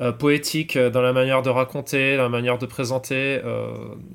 euh, 0.00 0.08
euh, 0.08 0.12
poétique 0.12 0.78
dans 0.78 1.02
la 1.02 1.12
manière 1.12 1.42
de 1.42 1.50
raconter, 1.50 2.16
la 2.16 2.28
manière 2.28 2.58
de 2.58 2.66
présenter. 2.66 3.40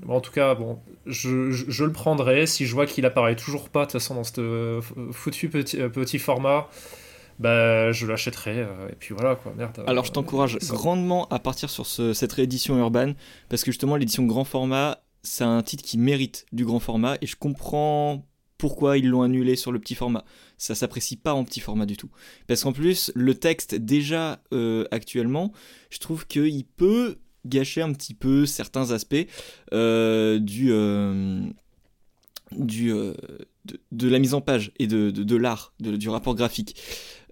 en 0.07 0.21
tout 0.21 0.31
cas, 0.31 0.55
bon, 0.55 0.79
je, 1.05 1.51
je, 1.51 1.83
le 1.83 1.91
prendrai. 1.91 2.45
Si 2.45 2.65
je 2.65 2.73
vois 2.73 2.85
qu'il 2.85 3.05
apparaît 3.05 3.35
toujours 3.35 3.69
pas, 3.69 3.81
de 3.81 3.91
toute 3.91 3.93
façon, 3.93 4.15
dans 4.15 4.23
ce 4.23 4.79
foutu 5.11 5.49
petit, 5.49 5.77
petit 5.77 6.19
format. 6.19 6.67
Bah, 7.39 7.91
je 7.91 8.07
l'achèterai 8.07 8.61
et 8.89 8.95
puis 8.97 9.13
voilà 9.13 9.35
quoi 9.35 9.53
merde 9.55 9.83
alors 9.85 10.03
je 10.03 10.11
t'encourage 10.11 10.57
grandement 10.69 11.27
à 11.27 11.37
partir 11.37 11.69
sur 11.69 11.85
ce, 11.85 12.11
cette 12.11 12.33
réédition 12.33 12.79
urbaine 12.79 13.13
parce 13.47 13.63
que 13.63 13.69
justement 13.69 13.95
l'édition 13.95 14.23
grand 14.23 14.43
format 14.43 15.03
c'est 15.21 15.43
un 15.43 15.61
titre 15.61 15.83
qui 15.83 15.99
mérite 15.99 16.47
du 16.51 16.65
grand 16.65 16.79
format 16.79 17.15
et 17.21 17.27
je 17.27 17.35
comprends 17.35 18.25
pourquoi 18.57 18.97
ils 18.97 19.07
l'ont 19.07 19.21
annulé 19.21 19.55
sur 19.55 19.71
le 19.71 19.79
petit 19.79 19.95
format. 19.95 20.23
Ça 20.57 20.75
s'apprécie 20.75 21.15
pas 21.15 21.33
en 21.33 21.43
petit 21.43 21.59
format 21.59 21.85
du 21.85 21.97
tout. 21.97 22.09
Parce 22.47 22.63
qu'en 22.63 22.73
plus, 22.73 23.11
le 23.15 23.35
texte, 23.35 23.75
déjà 23.75 24.41
euh, 24.53 24.85
actuellement, 24.91 25.51
je 25.89 25.99
trouve 25.99 26.27
qu'il 26.27 26.65
peut 26.65 27.17
gâcher 27.45 27.81
un 27.81 27.93
petit 27.93 28.13
peu 28.13 28.45
certains 28.45 28.91
aspects 28.91 29.27
euh, 29.73 30.39
du, 30.39 30.71
euh, 30.71 31.45
de, 32.51 33.13
la 34.07 34.19
mise 34.19 34.33
en 34.33 34.41
page 34.41 34.71
et 34.79 34.87
de, 34.87 35.11
de, 35.11 35.35
l'art, 35.35 35.73
du 35.79 36.09
rapport 36.09 36.35
graphique. 36.35 36.75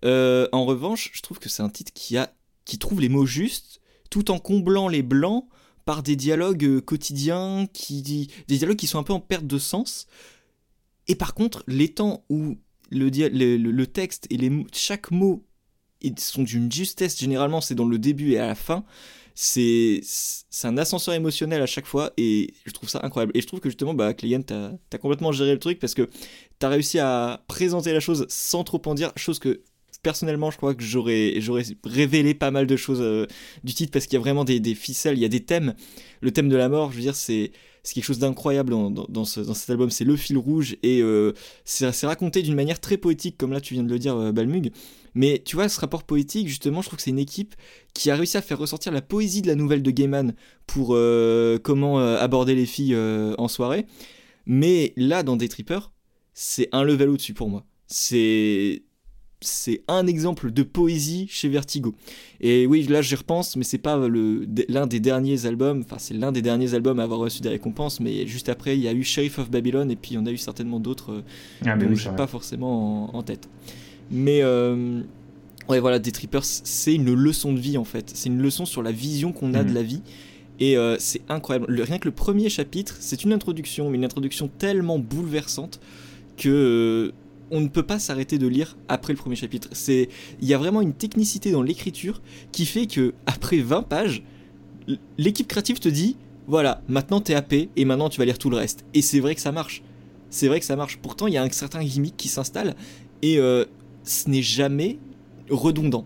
en 0.03 0.65
revanche, 0.65 1.11
je 1.13 1.21
trouve 1.21 1.39
que 1.39 1.49
c'est 1.49 1.63
un 1.63 1.69
titre 1.69 1.91
qui, 1.93 2.17
a, 2.17 2.33
qui 2.63 2.77
trouve 2.77 3.01
les 3.01 3.09
mots 3.09 3.25
justes 3.25 3.81
tout 4.09 4.31
en 4.31 4.39
comblant 4.39 4.87
les 4.87 5.01
blancs 5.01 5.45
par 5.85 6.01
des 6.01 6.15
dialogues 6.15 6.79
quotidiens, 6.81 7.67
qui, 7.73 8.01
des 8.47 8.57
dialogues 8.57 8.77
qui 8.77 8.87
sont 8.87 8.99
un 8.99 9.03
peu 9.03 9.13
en 9.13 9.19
perte 9.19 9.45
de 9.45 9.57
sens. 9.57 10.07
Et 11.07 11.15
par 11.15 11.33
contre, 11.33 11.63
les 11.67 11.89
temps 11.89 12.25
où 12.29 12.57
le, 12.89 13.85
texte 13.85 14.27
et 14.29 14.37
les, 14.37 14.65
chaque 14.73 15.11
mot 15.11 15.45
sont 16.17 16.43
d'une 16.43 16.71
justesse, 16.71 17.17
généralement 17.17 17.61
c'est 17.61 17.75
dans 17.75 17.87
le 17.87 17.97
début 17.97 18.31
et 18.31 18.39
à 18.39 18.47
la 18.47 18.55
fin, 18.55 18.85
c'est 19.33 20.01
un 20.63 20.77
ascenseur 20.77 21.13
émotionnel 21.13 21.61
à 21.61 21.65
chaque 21.65 21.85
fois 21.85 22.13
et 22.17 22.53
je 22.65 22.71
trouve 22.71 22.89
ça 22.89 23.01
incroyable. 23.03 23.33
Et 23.35 23.41
je 23.41 23.47
trouve 23.47 23.59
que 23.59 23.69
justement, 23.69 23.93
bah, 23.93 24.13
Clégan, 24.13 24.41
t'as 24.41 24.71
as 24.93 24.97
complètement 24.97 25.31
géré 25.31 25.51
le 25.51 25.59
truc 25.59 25.79
parce 25.79 25.93
que 25.93 26.09
t'as 26.59 26.69
réussi 26.69 26.99
à 26.99 27.43
présenter 27.47 27.91
la 27.91 27.99
chose 27.99 28.25
sans 28.29 28.63
trop 28.63 28.81
en 28.85 28.93
dire, 28.93 29.11
chose 29.17 29.39
que 29.39 29.61
personnellement, 30.05 30.51
je 30.51 30.57
crois 30.57 30.75
que 30.75 30.83
j'aurais 30.83 31.33
révélé 31.83 32.33
pas 32.35 32.51
mal 32.51 32.67
de 32.67 32.75
choses 32.77 33.01
euh, 33.01 33.25
du 33.63 33.73
titre 33.73 33.91
parce 33.91 34.05
qu'il 34.05 34.13
y 34.13 34.17
a 34.17 34.19
vraiment 34.19 34.45
des, 34.45 34.75
ficelles, 34.75 35.17
il 35.17 35.21
y 35.21 35.25
a 35.25 35.29
des 35.29 35.43
thèmes. 35.43 35.73
Le 36.21 36.31
thème 36.31 36.47
de 36.47 36.55
la 36.55 36.69
mort, 36.69 36.91
je 36.91 36.97
veux 36.97 37.01
dire, 37.01 37.15
c'est 37.15 37.51
c'est 37.85 37.93
quelque 37.93 38.03
chose 38.03 38.19
d'incroyable 38.19 38.71
dans, 38.71 38.89
dans, 38.89 39.25
cet 39.25 39.69
album, 39.69 39.91
c'est 39.91 40.05
le 40.05 40.15
fil 40.15 40.39
rouge 40.39 40.75
et 40.81 41.01
euh, 41.01 41.33
c'est 41.65 42.07
raconté 42.07 42.41
d'une 42.41 42.55
manière 42.55 42.79
très 42.79 42.97
poétique, 42.97 43.37
comme 43.37 43.53
là 43.53 43.61
tu 43.61 43.75
viens 43.75 43.83
de 43.83 43.89
le 43.89 43.99
dire, 43.99 44.15
euh, 44.17 44.31
Balmug. 44.31 44.71
Mais 45.13 45.41
tu 45.45 45.55
vois, 45.55 45.69
ce 45.69 45.79
rapport 45.79 46.03
poétique, 46.03 46.47
justement, 46.47 46.81
je 46.81 46.87
trouve 46.87 46.97
que 46.97 47.03
c'est 47.03 47.11
une 47.11 47.19
équipe 47.19 47.53
qui 47.93 48.09
a 48.09 48.15
réussi 48.15 48.37
à 48.37 48.41
faire 48.41 48.57
ressortir 48.57 48.91
la 48.91 49.03
poésie 49.03 49.43
de 49.43 49.47
la 49.47 49.55
nouvelle 49.55 49.83
de 49.83 49.91
Gaiman 49.91 50.33
pour 50.65 50.89
euh, 50.91 51.59
comment 51.59 51.99
aborder 51.99 52.55
les 52.55 52.65
filles 52.65 52.97
en 53.37 53.47
soirée. 53.47 53.85
Mais 54.47 54.93
là, 54.97 55.23
dans 55.23 55.37
Day 55.37 55.47
Tripper, 55.47 55.79
c'est 56.33 56.67
un 56.71 56.83
level 56.83 57.09
au-dessus 57.09 57.33
pour 57.33 57.49
moi. 57.49 57.65
C'est 57.87 58.83
c'est 59.41 59.81
un 59.87 60.07
exemple 60.07 60.51
de 60.51 60.63
poésie 60.63 61.27
chez 61.29 61.49
Vertigo. 61.49 61.93
Et 62.41 62.65
oui, 62.67 62.83
là 62.83 63.01
j'y 63.01 63.15
repense, 63.15 63.55
mais 63.55 63.63
c'est 63.63 63.77
pas 63.77 63.99
l'un 64.07 64.87
des 64.87 64.99
derniers 64.99 65.45
albums, 65.45 65.83
enfin 65.85 65.97
c'est 65.99 66.13
l'un 66.13 66.31
des 66.31 66.41
derniers 66.41 66.73
albums 66.73 66.99
à 66.99 67.03
avoir 67.03 67.19
reçu 67.19 67.41
des 67.41 67.49
récompenses, 67.49 67.99
mais 67.99 68.25
juste 68.27 68.49
après 68.49 68.77
il 68.77 68.83
y 68.83 68.87
a 68.87 68.93
eu 68.93 69.03
Sheriff 69.03 69.39
of 69.39 69.49
Babylon 69.49 69.89
et 69.89 69.95
puis 69.95 70.17
on 70.17 70.25
a 70.25 70.31
eu 70.31 70.37
certainement 70.37 70.79
d'autres 70.79 71.11
euh, 71.11 71.21
ah, 71.65 71.75
dont 71.75 71.93
je 71.93 72.09
pas 72.09 72.27
forcément 72.27 73.15
en, 73.15 73.23
tête. 73.23 73.49
Mais 74.11 74.41
euh, 74.41 75.01
ouais 75.69 75.79
voilà, 75.79 75.99
Des 75.99 76.11
Trippers, 76.11 76.45
c'est 76.45 76.93
une 76.93 77.13
leçon 77.13 77.53
de 77.53 77.59
vie 77.59 77.77
en 77.77 77.85
fait, 77.85 78.11
c'est 78.13 78.29
une 78.29 78.41
leçon 78.41 78.65
sur 78.65 78.83
la 78.83 78.91
vision 78.91 79.31
qu'on 79.31 79.53
a 79.53 79.63
de 79.63 79.69
mhm. 79.69 79.75
la 79.75 79.83
vie. 79.83 80.01
Et 80.57 80.77
euh, 80.77 80.95
c'est 80.99 81.21
incroyable. 81.27 81.81
rien 81.81 81.99
que 81.99 82.07
le 82.07 82.13
premier 82.13 82.47
chapitre, 82.47 82.95
c'est 83.01 83.25
une 83.25 83.33
introduction, 83.33 83.89
mais 83.89 83.97
une 83.97 84.05
introduction 84.05 84.49
tellement 84.57 84.99
bouleversante 84.99 85.81
que 86.37 87.13
on 87.51 87.61
ne 87.61 87.67
peut 87.67 87.83
pas 87.83 87.99
s'arrêter 87.99 88.37
de 88.37 88.47
lire 88.47 88.77
après 88.87 89.13
le 89.13 89.17
premier 89.17 89.35
chapitre. 89.35 89.69
C'est, 89.71 90.09
il 90.41 90.47
y 90.47 90.53
a 90.53 90.57
vraiment 90.57 90.81
une 90.81 90.93
technicité 90.93 91.51
dans 91.51 91.61
l'écriture 91.61 92.21
qui 92.51 92.65
fait 92.65 92.87
que 92.87 93.13
après 93.25 93.57
20 93.57 93.83
pages, 93.83 94.23
l'équipe 95.17 95.47
créative 95.47 95.79
te 95.79 95.89
dit, 95.89 96.17
voilà, 96.47 96.81
maintenant 96.87 97.21
t'es 97.21 97.33
AP 97.35 97.53
et 97.75 97.85
maintenant 97.85 98.09
tu 98.09 98.19
vas 98.19 98.25
lire 98.25 98.37
tout 98.37 98.49
le 98.49 98.57
reste. 98.57 98.85
Et 98.93 99.01
c'est 99.01 99.19
vrai 99.19 99.35
que 99.35 99.41
ça 99.41 99.51
marche. 99.51 99.83
C'est 100.29 100.47
vrai 100.47 100.59
que 100.59 100.65
ça 100.65 100.75
marche. 100.75 100.97
Pourtant, 101.01 101.27
il 101.27 101.33
y 101.33 101.37
a 101.37 101.43
un 101.43 101.49
certain 101.49 101.83
gimmick 101.83 102.17
qui 102.17 102.27
s'installe 102.27 102.75
et 103.21 103.37
euh, 103.37 103.65
ce 104.03 104.29
n'est 104.29 104.41
jamais 104.41 104.97
redondant. 105.49 106.05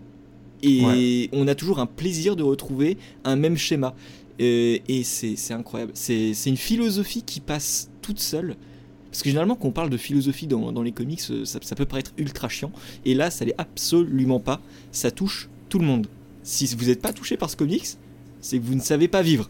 Et 0.62 1.30
on 1.32 1.48
a 1.48 1.54
toujours 1.54 1.78
un 1.78 1.86
plaisir 1.86 2.36
de 2.36 2.42
retrouver 2.42 2.98
un 3.24 3.34
même 3.36 3.56
schéma. 3.56 3.94
et 4.38 5.02
c'est 5.04 5.54
incroyable. 5.54 5.92
C'est 5.94 6.34
une 6.46 6.58
philosophie 6.58 7.22
qui 7.22 7.40
passe 7.40 7.90
toute 8.02 8.20
seule 8.20 8.56
parce 9.10 9.22
que 9.22 9.28
généralement, 9.28 9.56
quand 9.56 9.68
on 9.68 9.72
parle 9.72 9.90
de 9.90 9.96
philosophie 9.96 10.46
dans, 10.46 10.72
dans 10.72 10.82
les 10.82 10.92
comics, 10.92 11.20
euh, 11.30 11.44
ça, 11.44 11.58
ça, 11.62 11.74
peut 11.74 11.84
paraître 11.84 12.12
ultra 12.16 12.48
chiant. 12.48 12.72
Et 13.04 13.14
là, 13.14 13.30
ça 13.30 13.44
l'est 13.44 13.54
absolument 13.58 14.40
pas. 14.40 14.60
Ça 14.92 15.10
touche 15.10 15.48
tout 15.68 15.78
le 15.78 15.84
monde. 15.84 16.06
Si 16.42 16.66
vous 16.74 16.86
n'êtes 16.86 17.02
pas 17.02 17.12
touché 17.12 17.36
par 17.36 17.50
ce 17.50 17.56
comics, 17.56 17.86
c'est 18.40 18.58
que 18.58 18.64
vous 18.64 18.74
ne 18.74 18.80
savez 18.80 19.08
pas 19.08 19.22
vivre. 19.22 19.48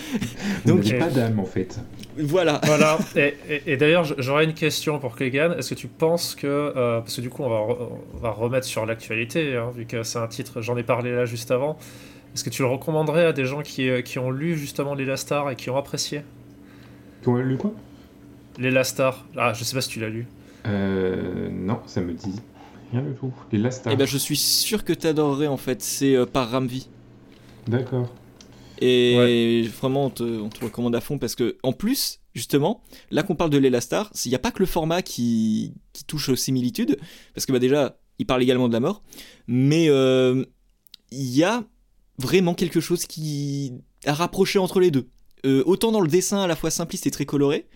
Donc, 0.66 0.86
il 0.86 0.98
pas 0.98 1.08
d'âme 1.08 1.40
en 1.40 1.44
fait. 1.44 1.80
Voilà. 2.16 2.60
Voilà. 2.64 2.98
Et, 3.16 3.34
et, 3.66 3.76
d'ailleurs, 3.76 4.04
j'aurais 4.18 4.44
une 4.44 4.54
question 4.54 4.98
pour 4.98 5.16
Clegane. 5.16 5.58
Est-ce 5.58 5.70
que 5.70 5.74
tu 5.74 5.88
penses 5.88 6.34
que. 6.34 6.46
Euh, 6.46 7.00
parce 7.00 7.16
que 7.16 7.20
du 7.20 7.30
coup, 7.30 7.42
on 7.42 7.48
va, 7.48 7.76
on 8.14 8.18
va 8.18 8.30
remettre 8.30 8.66
sur 8.66 8.86
l'actualité, 8.86 9.56
hein, 9.56 9.70
vu 9.74 9.86
que 9.86 10.02
c'est 10.02 10.18
un 10.18 10.28
titre, 10.28 10.60
j'en 10.60 10.76
ai 10.76 10.82
parlé 10.82 11.12
là 11.12 11.24
juste 11.24 11.50
avant. 11.50 11.78
Est-ce 12.34 12.44
que 12.44 12.50
tu 12.50 12.62
le 12.62 12.68
recommanderais 12.68 13.26
à 13.26 13.32
des 13.32 13.44
gens 13.44 13.62
qui, 13.62 13.88
euh, 13.88 14.02
qui 14.02 14.18
ont 14.18 14.30
lu 14.30 14.56
justement 14.56 14.94
Les 14.94 15.16
Star 15.16 15.50
et 15.50 15.56
qui 15.56 15.70
ont 15.70 15.76
apprécié? 15.76 16.22
Qui 17.22 17.28
ont 17.28 17.36
lu 17.36 17.56
quoi? 17.56 17.72
Les 18.60 18.84
Star. 18.84 19.26
Ah, 19.36 19.52
je 19.52 19.64
sais 19.64 19.74
pas 19.74 19.80
si 19.80 19.88
tu 19.88 20.00
l'as 20.00 20.08
lu. 20.08 20.26
Euh, 20.66 21.48
non, 21.50 21.80
ça 21.86 22.00
me 22.00 22.12
dit 22.12 22.40
rien 22.92 23.02
du 23.02 23.14
tout. 23.14 23.32
Les 23.52 23.70
Star. 23.70 23.92
Eh 23.92 23.96
ben, 23.96 24.06
je 24.06 24.18
suis 24.18 24.36
sûr 24.36 24.84
que 24.84 24.92
t'adorerais 24.92 25.46
en 25.46 25.56
fait. 25.56 25.82
C'est 25.82 26.14
euh, 26.14 26.26
par 26.26 26.50
Ramvi. 26.50 26.88
D'accord. 27.66 28.12
Et 28.82 29.68
vraiment, 29.78 30.06
on 30.06 30.10
te, 30.10 30.22
on 30.22 30.48
te, 30.48 30.64
recommande 30.64 30.94
à 30.94 31.02
fond 31.02 31.18
parce 31.18 31.34
que, 31.34 31.58
en 31.62 31.72
plus, 31.72 32.20
justement, 32.34 32.82
là 33.10 33.22
qu'on 33.22 33.34
parle 33.34 33.50
de 33.50 33.58
l'Elastar, 33.58 34.10
il 34.24 34.30
n'y 34.30 34.34
a 34.34 34.38
pas 34.38 34.52
que 34.52 34.60
le 34.60 34.66
format 34.66 35.02
qui, 35.02 35.74
qui, 35.92 36.04
touche 36.04 36.30
aux 36.30 36.36
similitudes, 36.36 36.98
parce 37.34 37.44
que 37.44 37.52
bah, 37.52 37.58
déjà, 37.58 37.98
il 38.18 38.24
parle 38.24 38.42
également 38.42 38.68
de 38.68 38.72
la 38.72 38.80
mort, 38.80 39.02
mais 39.46 39.90
euh, 39.90 40.46
il 41.10 41.36
y 41.36 41.44
a 41.44 41.64
vraiment 42.18 42.54
quelque 42.54 42.80
chose 42.80 43.06
qui 43.06 43.72
a 44.06 44.14
rapproché 44.14 44.58
entre 44.58 44.80
les 44.80 44.90
deux. 44.90 45.08
Euh, 45.46 45.62
autant 45.64 45.90
dans 45.90 46.02
le 46.02 46.08
dessin 46.08 46.42
à 46.42 46.46
la 46.46 46.54
fois 46.54 46.70
simpliste 46.70 47.06
et 47.06 47.10
très 47.10 47.24
coloré, 47.24 47.66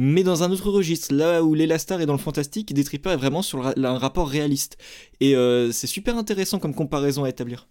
mais 0.00 0.22
dans 0.22 0.44
un 0.44 0.52
autre 0.52 0.70
registre, 0.70 1.12
là 1.12 1.42
où 1.42 1.54
l'Elastar 1.54 2.00
est 2.00 2.06
dans 2.06 2.12
le 2.12 2.20
fantastique, 2.20 2.72
Tripper 2.84 3.10
est 3.10 3.16
vraiment 3.16 3.42
sur 3.42 3.66
un 3.66 3.98
rapport 3.98 4.28
réaliste. 4.28 4.76
Et 5.18 5.34
euh, 5.34 5.72
c'est 5.72 5.88
super 5.88 6.16
intéressant 6.16 6.60
comme 6.60 6.72
comparaison 6.72 7.24
à 7.24 7.28
établir. 7.28 7.66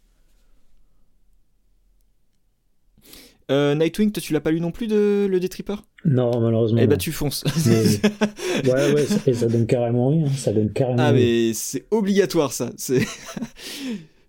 Euh, 3.49 3.75
Nightwing, 3.75 4.11
toi 4.11 4.21
tu 4.21 4.33
l'as 4.33 4.41
pas 4.41 4.51
lu 4.51 4.59
non 4.59 4.71
plus 4.71 4.87
de 4.87 5.25
le 5.29 5.39
Détripper 5.39 5.75
Non, 6.03 6.41
malheureusement. 6.41 6.81
Eh 6.81 6.87
bah 6.87 6.97
tu 6.97 7.13
fonces. 7.13 7.45
ouais, 8.65 8.93
ouais, 8.93 9.05
ça, 9.05 9.33
ça, 9.33 9.47
donne 9.47 9.65
carrément 9.65 10.09
rien. 10.09 10.27
Ça 10.27 10.51
donne 10.51 10.73
carrément 10.73 11.01
Ah, 11.01 11.13
mais 11.13 11.53
c'est 11.53 11.85
obligatoire 11.91 12.51
ça. 12.51 12.71
C'est. 12.75 13.07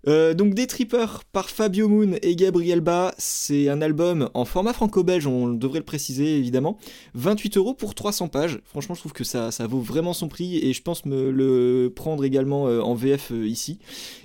Euh, 0.07 0.35
donc 0.35 0.55
Des 0.55 0.67
Trippers 0.67 1.25
par 1.33 1.51
Fabio 1.51 1.89
Moon 1.89 2.17
et 2.23 2.37
Gabriel 2.37 2.81
Ba, 2.81 3.15
c'est 3.19 3.69
un 3.69 3.83
album 3.83 4.31
en 4.35 4.45
format 4.45 4.73
franco-belge, 4.73 5.27
on 5.27 5.49
devrait 5.49 5.81
le 5.81 5.85
préciser 5.85 6.37
évidemment. 6.39 6.79
28 7.15 7.57
euros 7.57 7.75
pour 7.75 7.95
300 7.95 8.29
pages. 8.29 8.61
Franchement, 8.65 8.95
je 8.95 9.01
trouve 9.01 9.13
que 9.13 9.25
ça, 9.25 9.51
vaut 9.67 9.81
vraiment 9.81 10.13
son 10.13 10.29
prix 10.29 10.59
et 10.59 10.73
je 10.73 10.83
pense 10.83 11.05
me 11.05 11.31
le 11.31 11.93
prendre 11.95 12.25
également 12.25 12.69
euh, 12.69 12.81
en 12.81 12.95
VF 12.95 13.33
euh, 13.33 13.47
ici. 13.47 13.79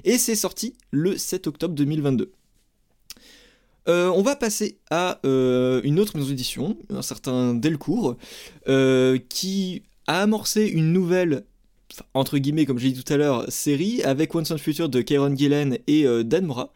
Et 0.03 0.17
c'est 0.17 0.35
sorti 0.35 0.75
le 0.91 1.17
7 1.17 1.47
octobre 1.47 1.73
2022. 1.73 2.31
on 3.87 4.21
va 4.21 4.35
passer 4.35 4.77
à 4.91 5.19
une 5.23 5.99
autre 5.99 6.15
maison 6.17 6.29
d'édition, 6.29 6.77
un 6.89 7.01
certain 7.01 7.53
Delcourt, 7.53 8.17
qui 9.29 9.83
a 10.07 10.21
amorcé 10.21 10.67
une 10.67 10.93
nouvelle 10.93 11.45
entre 12.13 12.37
guillemets, 12.37 12.65
comme 12.65 12.79
j'ai 12.79 12.91
dit 12.91 13.03
tout 13.03 13.13
à 13.13 13.17
l'heure, 13.17 13.45
série 13.49 14.01
avec 14.03 14.33
Once 14.33 14.51
and 14.51 14.57
Future 14.57 14.89
de 14.89 15.01
Kieron 15.01 15.35
Gillen 15.35 15.77
et 15.87 16.05
Dan 16.23 16.45
Mora. 16.45 16.73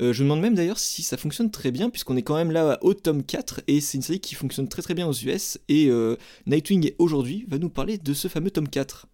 je 0.00 0.06
me 0.06 0.28
demande 0.28 0.40
même 0.40 0.54
d'ailleurs 0.54 0.78
si 0.78 1.02
ça 1.02 1.16
fonctionne 1.16 1.50
très 1.50 1.70
bien, 1.70 1.90
puisqu'on 1.90 2.16
est 2.16 2.22
quand 2.22 2.36
même 2.36 2.50
là 2.50 2.78
au 2.82 2.94
tome 2.94 3.22
4, 3.22 3.62
et 3.66 3.80
c'est 3.80 3.96
une 3.96 4.02
série 4.02 4.20
qui 4.20 4.34
fonctionne 4.34 4.68
très 4.68 4.82
très 4.82 4.94
bien 4.94 5.08
aux 5.08 5.12
US, 5.12 5.58
et 5.68 5.90
Nightwing 6.46 6.92
aujourd'hui 6.98 7.46
va 7.48 7.58
nous 7.58 7.70
parler 7.70 7.98
de 7.98 8.12
ce 8.12 8.28
fameux 8.28 8.50
tome 8.50 8.68
4. 8.68 9.06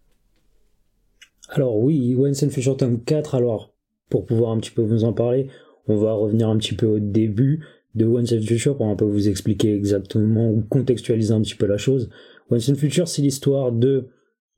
Alors 1.49 1.77
oui, 1.77 2.15
Once 2.17 2.43
and 2.43 2.49
Future 2.49 2.77
tome 2.77 3.03
4, 3.03 3.35
alors 3.35 3.73
pour 4.09 4.25
pouvoir 4.25 4.51
un 4.51 4.59
petit 4.59 4.71
peu 4.71 4.81
vous 4.81 5.03
en 5.03 5.13
parler, 5.13 5.47
on 5.87 5.97
va 5.97 6.13
revenir 6.13 6.49
un 6.49 6.57
petit 6.57 6.73
peu 6.73 6.87
au 6.87 6.99
début 6.99 7.65
de 7.93 8.05
Once 8.05 8.33
and 8.33 8.41
Future 8.41 8.75
pour 8.75 8.87
un 8.87 8.95
peu 8.95 9.05
vous 9.05 9.29
expliquer 9.29 9.73
exactement 9.73 10.49
ou 10.49 10.61
contextualiser 10.61 11.33
un 11.33 11.41
petit 11.41 11.55
peu 11.55 11.65
la 11.65 11.77
chose. 11.77 12.09
Once 12.49 12.67
and 12.69 12.75
Future, 12.75 13.07
c'est 13.07 13.21
l'histoire 13.21 13.71
de 13.71 14.09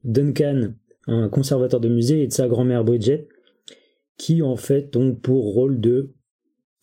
Duncan, 0.03 0.73
un 1.07 1.29
conservateur 1.29 1.79
de 1.79 1.89
musée, 1.89 2.23
et 2.23 2.27
de 2.27 2.33
sa 2.33 2.47
grand-mère 2.47 2.83
Bridget, 2.83 3.27
qui 4.17 4.41
en 4.41 4.55
fait 4.55 4.95
ont 4.95 5.15
pour 5.15 5.53
rôle 5.53 5.79
de, 5.79 6.13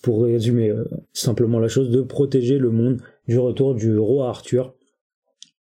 pour 0.02 0.24
résumer 0.24 0.70
euh, 0.70 0.84
simplement 1.12 1.58
la 1.58 1.68
chose, 1.68 1.90
de 1.90 2.02
protéger 2.02 2.58
le 2.58 2.70
monde 2.70 3.00
du 3.28 3.38
retour 3.38 3.74
du 3.74 3.98
roi 3.98 4.28
Arthur, 4.28 4.74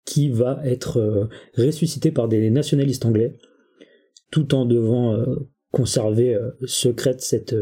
qui 0.06 0.30
va 0.30 0.62
être 0.66 0.98
euh, 0.98 1.26
ressuscité 1.58 2.12
par 2.12 2.28
des 2.28 2.50
nationalistes 2.50 3.06
anglais, 3.06 3.38
tout 4.32 4.54
en 4.56 4.66
devant 4.66 5.16
euh, 5.16 5.36
conserver 5.72 6.36
secrète 6.66 7.22
cette, 7.22 7.56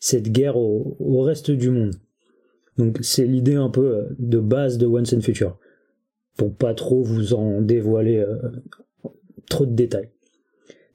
cette 0.00 0.32
guerre 0.32 0.56
au 0.56 1.20
reste 1.20 1.50
du 1.50 1.68
monde. 1.68 1.94
Donc 2.78 2.98
c'est 3.02 3.26
l'idée 3.26 3.54
un 3.54 3.68
peu 3.68 4.06
de 4.18 4.38
base 4.38 4.78
de 4.78 4.86
Once 4.86 5.12
and 5.12 5.20
Future. 5.20 5.58
Pour 6.38 6.56
pas 6.56 6.72
trop 6.72 7.02
vous 7.02 7.34
en 7.34 7.60
dévoiler 7.60 8.24
trop 9.50 9.66
de 9.66 9.74
détails. 9.74 10.13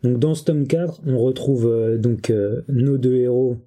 Donc 0.04 0.20
dans 0.20 0.34
ce 0.34 0.46
tome 0.46 0.68
4, 0.68 1.02
on 1.06 1.18
retrouve 1.18 1.68
euh, 1.68 1.98
donc 1.98 2.32
nos 2.68 2.98
deux 2.98 3.16
héros 3.16 3.58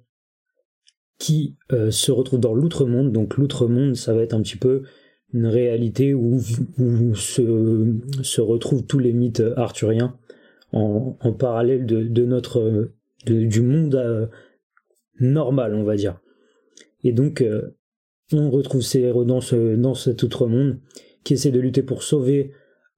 qui 1.19 1.55
se 1.69 2.11
retrouvent 2.11 2.41
dans 2.41 2.53
l'outre-monde. 2.53 3.13
Donc 3.13 3.37
l'outre-monde, 3.37 3.95
ça 3.95 4.13
va 4.13 4.23
être 4.23 4.33
un 4.33 4.41
petit 4.41 4.57
peu 4.57 4.83
une 5.31 5.47
réalité 5.47 6.13
où, 6.13 6.41
se, 7.15 8.41
retrouvent 8.41 8.85
tous 8.85 8.99
les 8.99 9.13
mythes 9.13 9.43
arthuriens 9.55 10.17
en, 10.73 11.13
parallèle 11.31 11.85
de, 11.85 12.25
notre 12.25 12.91
du 13.25 13.61
monde 13.61 14.29
normal, 15.21 15.75
on 15.75 15.83
va 15.83 15.95
dire. 15.95 16.19
Et 17.05 17.13
donc 17.13 17.41
on 18.31 18.49
retrouve 18.49 18.81
ces 18.81 19.01
héros 19.01 19.25
dans, 19.25 19.41
cet 19.41 20.23
autre 20.23 20.47
monde 20.47 20.79
qui 21.23 21.33
essaie 21.33 21.51
de 21.51 21.59
lutter 21.59 21.83
pour 21.83 22.03
sauver 22.03 22.51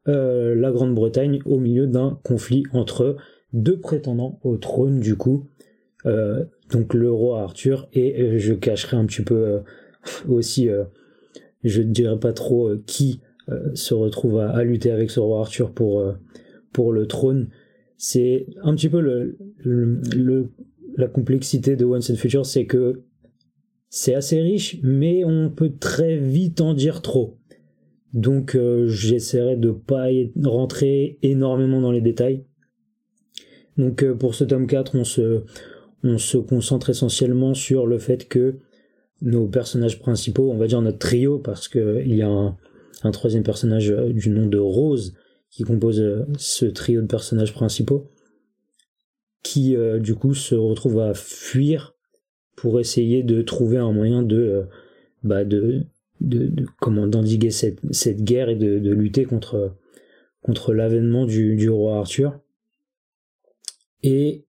euh, 0.08 0.54
la 0.54 0.72
Grande-Bretagne 0.72 1.40
au 1.46 1.60
milieu 1.60 1.88
d'un 1.88 2.20
conflit 2.24 2.64
entre 2.74 3.16
deux 3.54 3.80
prétendants 3.80 4.40
au 4.44 4.58
trône 4.58 5.00
du 5.00 5.16
coup. 5.16 5.48
Euh, 6.06 6.46
donc 6.72 6.94
le 6.94 7.12
roi 7.12 7.42
Arthur 7.42 7.88
et 7.94 8.22
euh, 8.22 8.38
je 8.38 8.54
cacherai 8.54 8.98
un 8.98 9.06
petit 9.06 9.24
peu 9.24 9.62
aussi, 10.28 10.70
je 11.64 11.82
ne 11.82 11.92
dirais 11.92 12.20
pas 12.20 12.34
trop 12.34 12.76
qui 12.86 13.22
se 13.76 13.94
retrouve 13.94 14.40
à, 14.40 14.64
lutter 14.64 14.90
avec 14.90 15.12
ce 15.12 15.20
roi 15.20 15.42
Arthur 15.42 15.72
pour, 15.72 16.04
pour 16.74 16.92
le 16.92 17.06
trône. 17.06 17.50
C'est 17.98 18.48
un 18.64 18.74
petit 18.76 18.90
peu 18.90 19.36
la 20.98 21.08
complexité 21.08 21.76
de 21.76 21.86
Once 21.86 22.10
and 22.10 22.16
Future, 22.16 22.46
c'est 22.46 22.66
que 22.66 23.04
c'est 23.90 24.16
assez 24.16 24.42
riche, 24.42 24.80
mais 24.84 25.24
on 25.24 25.50
peut 25.50 25.74
très 25.80 26.18
vite 26.18 26.60
en 26.60 26.74
dire 26.74 27.02
trop. 27.02 27.38
Donc 28.16 28.56
euh, 28.56 28.88
j'essaierai 28.88 29.58
de 29.58 29.72
pas 29.72 30.08
rentrer 30.42 31.20
énormément 31.22 31.82
dans 31.82 31.92
les 31.92 32.00
détails. 32.00 32.46
Donc 33.78 34.04
euh, 34.04 34.16
pour 34.16 34.36
ce 34.36 34.46
tome 34.46 34.68
4, 34.68 34.98
on 34.98 35.04
se, 35.04 35.44
on 36.02 36.18
se 36.18 36.38
concentre 36.38 36.90
essentiellement 36.90 37.54
sur 37.54 37.86
le 37.86 38.00
fait 38.00 38.30
que 38.30 38.60
nos 39.22 39.48
personnages 39.48 40.00
principaux, 40.00 40.50
on 40.50 40.58
va 40.58 40.68
dire 40.68 40.82
notre 40.82 40.98
trio, 40.98 41.40
parce 41.40 41.68
qu'il 41.68 42.16
y 42.16 42.22
a 42.22 42.30
un, 42.30 43.12
troisième 43.12 43.44
personnage 43.44 43.92
euh, 43.92 44.14
du 44.14 44.30
nom 44.30 44.48
de 44.48 44.60
Rose 44.60 45.14
qui 45.52 45.64
compose 45.64 46.26
ce 46.38 46.66
trio 46.66 47.02
de 47.02 47.08
personnages 47.08 47.54
principaux, 47.54 48.12
qui 49.44 49.78
du 50.00 50.16
coup 50.16 50.34
se 50.34 50.54
retrouve 50.54 51.00
à 51.00 51.14
fuir 51.14 51.96
pour 52.58 52.78
essayer 52.82 53.24
de 53.24 53.42
trouver 53.42 53.78
un 53.78 53.94
moyen 53.94 54.22
de, 54.22 54.66
bah 55.24 55.46
de, 55.46 55.86
de, 56.22 56.52
comment 56.80 57.08
d'endiguer 57.08 57.52
cette, 57.52 57.80
cette, 57.92 58.24
guerre 58.24 58.50
et 58.50 58.56
de, 58.56 58.80
de, 58.80 58.92
lutter 58.92 59.26
contre, 59.26 59.76
contre 60.42 60.74
l'avènement 60.74 61.26
du, 61.26 61.56
du, 61.56 61.70
roi 61.70 61.98
Arthur. 61.98 62.40
Et 64.04 64.46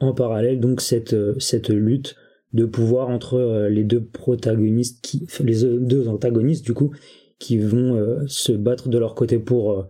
en 0.00 0.12
parallèle, 0.12 0.60
donc, 0.60 0.80
cette, 0.80 1.16
cette 1.40 1.68
lutte 1.68 2.16
de 2.52 2.64
pouvoir 2.64 3.08
entre 3.08 3.34
euh, 3.34 3.68
les 3.68 3.84
deux 3.84 4.04
protagonistes, 4.04 5.00
qui, 5.02 5.26
les 5.42 5.64
deux 5.78 6.08
antagonistes, 6.08 6.64
du 6.64 6.72
coup, 6.72 6.92
qui 7.38 7.58
vont 7.58 7.96
euh, 7.96 8.24
se 8.26 8.52
battre 8.52 8.88
de 8.88 8.98
leur 8.98 9.14
côté 9.14 9.38
pour, 9.38 9.88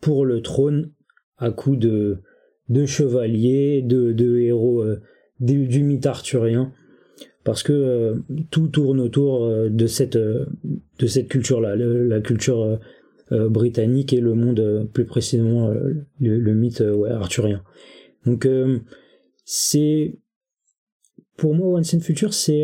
pour 0.00 0.24
le 0.24 0.40
trône 0.40 0.92
à 1.36 1.50
coup 1.50 1.76
de, 1.76 2.18
de 2.68 2.86
chevaliers, 2.86 3.82
de, 3.82 4.12
de 4.12 4.38
héros 4.38 4.84
du, 5.40 5.82
mythe 5.82 6.06
arthurien 6.06 6.72
parce 7.44 7.62
que 7.62 7.72
euh, 7.72 8.14
tout 8.50 8.68
tourne 8.68 9.00
autour 9.00 9.44
euh, 9.44 9.68
de 9.68 9.86
cette 9.86 10.16
euh, 10.16 10.46
de 10.98 11.06
cette 11.06 11.28
culture 11.28 11.60
là 11.60 11.76
la 11.76 12.20
culture 12.20 12.80
britannique 13.30 14.12
et 14.12 14.20
le 14.20 14.34
monde 14.34 14.88
plus 14.92 15.06
précisément 15.06 15.72
le, 16.20 16.54
mythe 16.54 16.84
arthurien. 17.10 17.64
Donc 18.26 18.46
c'est 19.44 20.18
pour 21.36 21.54
moi 21.54 21.78
Once 21.78 21.94
in 21.94 22.00
Future 22.00 22.32
c'est 22.32 22.62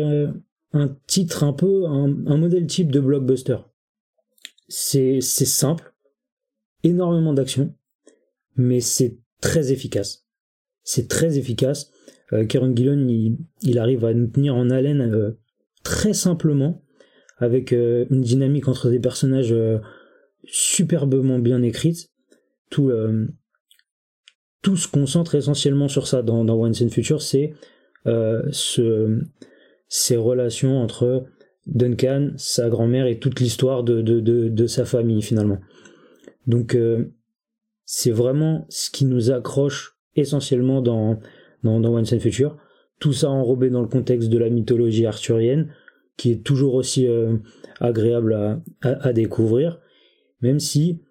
un 0.71 0.95
titre 1.07 1.43
un 1.43 1.51
peu 1.51 1.87
un, 1.87 2.37
modèle 2.37 2.67
type 2.67 2.91
de 2.91 3.01
blockbuster. 3.01 3.57
C'est 4.69 5.19
c'est 5.19 5.45
simple 5.45 5.93
énormément 6.83 7.33
d'action 7.33 7.73
mais 8.55 8.79
c'est 8.79 9.17
très 9.41 9.73
efficace. 9.73 10.25
C'est 10.83 11.09
très 11.09 11.37
efficace 11.37 11.91
Kieron 12.47 12.75
Gillen, 12.75 13.09
il, 13.61 13.79
arrive 13.79 14.05
à 14.05 14.13
nous 14.13 14.27
tenir 14.27 14.55
en 14.55 14.69
haleine 14.69 15.01
euh, 15.01 15.31
très 15.83 16.13
simplement, 16.13 16.83
avec 17.37 17.73
euh, 17.73 18.05
une 18.09 18.21
dynamique 18.21 18.67
entre 18.67 18.89
des 18.89 18.99
personnages 18.99 19.55
superbement 20.45 21.39
bien 21.39 21.61
écrites. 21.61 22.09
Tout, 22.69 22.89
tout 24.61 24.77
se 24.77 24.87
concentre 24.87 25.35
essentiellement 25.35 25.89
sur 25.89 26.07
ça 26.07 26.21
dans, 26.21 26.45
dans 26.45 26.55
Once 26.55 26.87
Future, 26.89 27.21
c'est 27.21 27.53
ce, 28.05 29.19
ces 29.89 30.15
relations 30.15 30.81
entre 30.81 31.25
Duncan, 31.67 32.31
sa 32.37 32.69
grand-mère 32.69 33.07
et 33.07 33.19
toute 33.19 33.41
l'histoire 33.41 33.83
de, 33.83 34.01
de, 34.01 34.21
de, 34.21 34.67
sa 34.67 34.85
famille 34.85 35.21
finalement. 35.21 35.59
Donc 36.47 36.77
c'est 37.85 38.11
vraiment 38.11 38.65
ce 38.69 38.89
qui 38.89 39.03
nous 39.03 39.31
accroche 39.31 39.97
essentiellement 40.15 40.81
dans, 40.81 41.19
dans, 41.63 41.79
dans 41.79 41.93
Once 41.95 42.17
Future. 42.17 42.57
Tout 42.99 43.13
ça 43.13 43.29
enrobé 43.29 43.69
dans 43.69 43.81
le 43.81 43.87
contexte 43.87 44.29
de 44.29 44.37
la 44.37 44.49
mythologie 44.49 45.05
arthurienne, 45.05 45.73
qui 46.17 46.31
est 46.31 46.43
toujours 46.43 46.75
aussi 46.75 47.07
euh, 47.07 47.37
agréable 47.79 48.61
à, 48.81 49.13
découvrir, 49.13 49.79
même 50.41 50.59
si 50.59 51.01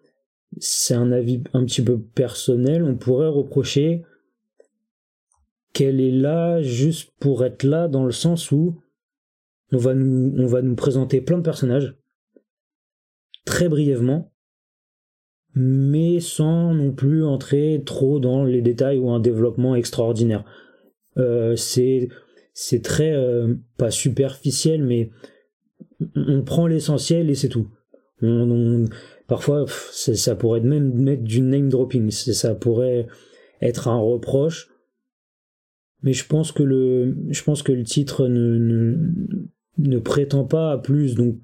c'est 0.58 0.94
un 0.94 1.10
avis 1.12 1.42
un 1.52 1.64
petit 1.64 1.82
peu 1.82 2.00
personnel, 2.00 2.84
on 2.84 2.96
pourrait 2.96 3.28
reprocher 3.28 4.04
qu'elle 5.72 6.00
est 6.00 6.12
là 6.12 6.60
juste 6.62 7.12
pour 7.18 7.44
être 7.44 7.62
là 7.62 7.88
dans 7.88 8.04
le 8.04 8.12
sens 8.12 8.50
où 8.50 8.80
on 9.72 9.78
va 9.78 9.94
nous 9.94 10.74
présenter 10.74 11.20
plein 11.20 11.38
de 11.38 11.42
personnages 11.42 11.96
très 13.44 13.68
brièvement 13.68 14.32
mais 15.54 16.20
sans 16.20 16.74
non 16.74 16.92
plus 16.92 17.24
entrer 17.24 17.82
trop 17.84 18.20
dans 18.20 18.44
les 18.44 18.62
détails 18.62 18.98
ou 18.98 19.10
un 19.10 19.20
développement 19.20 19.74
extraordinaire. 19.74 20.44
Euh, 21.18 21.56
c'est 21.56 22.08
c'est 22.52 22.82
très 22.82 23.12
euh, 23.12 23.54
pas 23.76 23.90
superficiel, 23.90 24.84
mais 24.84 25.10
on 26.14 26.42
prend 26.42 26.66
l'essentiel 26.66 27.30
et 27.30 27.34
c'est 27.34 27.48
tout. 27.48 27.68
Parfois, 29.26 29.64
ça 29.68 30.34
pourrait 30.34 30.60
même 30.60 30.92
mettre 30.92 31.22
du 31.22 31.40
name 31.40 31.68
dropping, 31.68 32.10
ça 32.10 32.54
pourrait 32.54 33.06
être 33.62 33.88
un 33.88 33.98
reproche, 33.98 34.68
mais 36.02 36.12
je 36.12 36.26
pense 36.26 36.52
que 36.52 36.62
le, 36.62 37.16
je 37.28 37.42
pense 37.42 37.62
que 37.62 37.72
le 37.72 37.84
titre 37.84 38.28
ne, 38.28 38.58
ne, 38.58 38.96
ne 39.78 39.98
prétend 39.98 40.44
pas 40.44 40.72
à 40.72 40.78
plus, 40.78 41.14
donc 41.14 41.36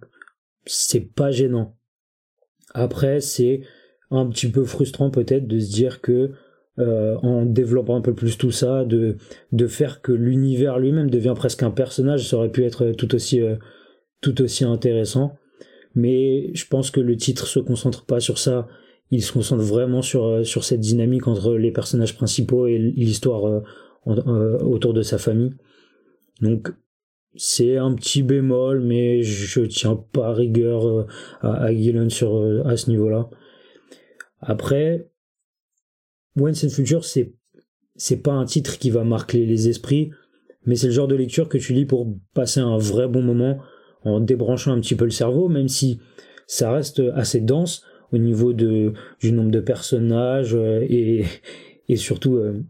c'est 0.67 1.13
pas 1.15 1.31
gênant. 1.31 1.77
Après, 2.75 3.21
c'est 3.21 3.63
un 4.11 4.27
petit 4.27 4.49
peu 4.49 4.65
frustrant 4.65 5.11
peut-être 5.11 5.47
de 5.47 5.59
se 5.59 5.73
dire 5.73 6.01
que 6.01 6.31
euh, 6.79 7.17
en 7.23 7.47
développant 7.47 7.97
un 7.97 8.03
peu 8.03 8.15
plus 8.15 8.37
tout 8.37 8.51
ça, 8.51 8.85
de, 8.85 9.17
de 9.53 9.67
faire 9.67 10.03
que 10.03 10.13
l'univers 10.13 10.79
lui-même 10.79 11.11
devient 11.11 11.35
presque 11.35 11.63
un 11.63 11.71
personnage, 11.71 12.29
ça 12.29 12.37
aurait 12.37 12.51
pu 12.51 12.65
être 12.65 12.93
tout 12.93 13.15
aussi, 13.15 13.41
euh, 13.41 13.57
tout 14.21 14.43
aussi 14.43 14.65
intéressant. 14.65 15.37
Mais 15.95 16.55
je 16.55 16.67
pense 16.67 16.91
que 16.91 17.01
le 17.01 17.17
titre 17.17 17.47
se 17.47 17.59
concentre 17.59 18.05
pas 18.05 18.21
sur 18.21 18.39
ça 18.39 18.69
il 19.11 19.23
se 19.23 19.33
concentre 19.33 19.63
vraiment 19.63 20.03
sur, 20.03 20.45
sur 20.45 20.65
cette 20.65 20.81
dynamique 20.81 21.29
entre 21.29 21.55
les 21.55 21.71
personnages 21.71 22.17
principaux 22.17 22.67
et 22.67 22.79
l'histoire 22.79 23.63
autour 24.05 24.95
de 24.95 25.03
sa 25.03 25.19
famille. 25.19 25.53
Donc 26.41 26.73
c'est 27.37 27.77
un 27.77 27.95
petit 27.95 28.23
bémol, 28.23 28.81
mais 28.81 29.23
je 29.23 29.61
tiens 29.63 30.03
pas 30.13 30.33
rigueur 30.33 31.07
à, 31.41 31.67
à 31.67 32.09
sur 32.09 32.67
à 32.67 32.77
ce 32.77 32.91
niveau-là. 32.91 33.31
Après, 34.41 35.09
Once 36.39 36.65
and 36.65 36.71
Future, 36.71 37.05
c'est 37.05 37.33
c'est 37.99 38.19
pas 38.19 38.33
un 38.33 38.45
titre 38.45 38.79
qui 38.79 38.91
va 38.91 39.05
marquer 39.05 39.47
les 39.47 39.69
esprits, 39.69 40.11
mais 40.67 40.77
c'est 40.77 40.89
le 40.89 40.93
genre 40.93 41.09
de 41.09 41.15
lecture 41.15 41.49
que 41.49 41.57
tu 41.57 41.73
lis 41.73 41.87
pour 41.87 42.15
passer 42.35 42.61
un 42.61 42.77
vrai 42.77 43.09
bon 43.09 43.23
moment 43.23 43.59
en 44.05 44.21
débranchant 44.21 44.73
un 44.73 44.81
petit 44.81 44.95
peu 44.95 45.07
le 45.07 45.11
cerveau, 45.11 45.49
même 45.49 45.69
si 45.69 45.99
ça 46.47 46.71
reste 46.71 47.03
assez 47.15 47.41
dense 47.41 47.83
au 48.13 48.19
niveau 48.19 48.53
de, 48.53 48.93
du 49.21 49.33
nombre 49.33 49.51
de 49.51 49.61
personnages 49.61 50.55
euh, 50.55 50.85
et, 50.89 51.25
et 51.89 51.97
surtout 51.97 52.37
euh, 52.37 52.63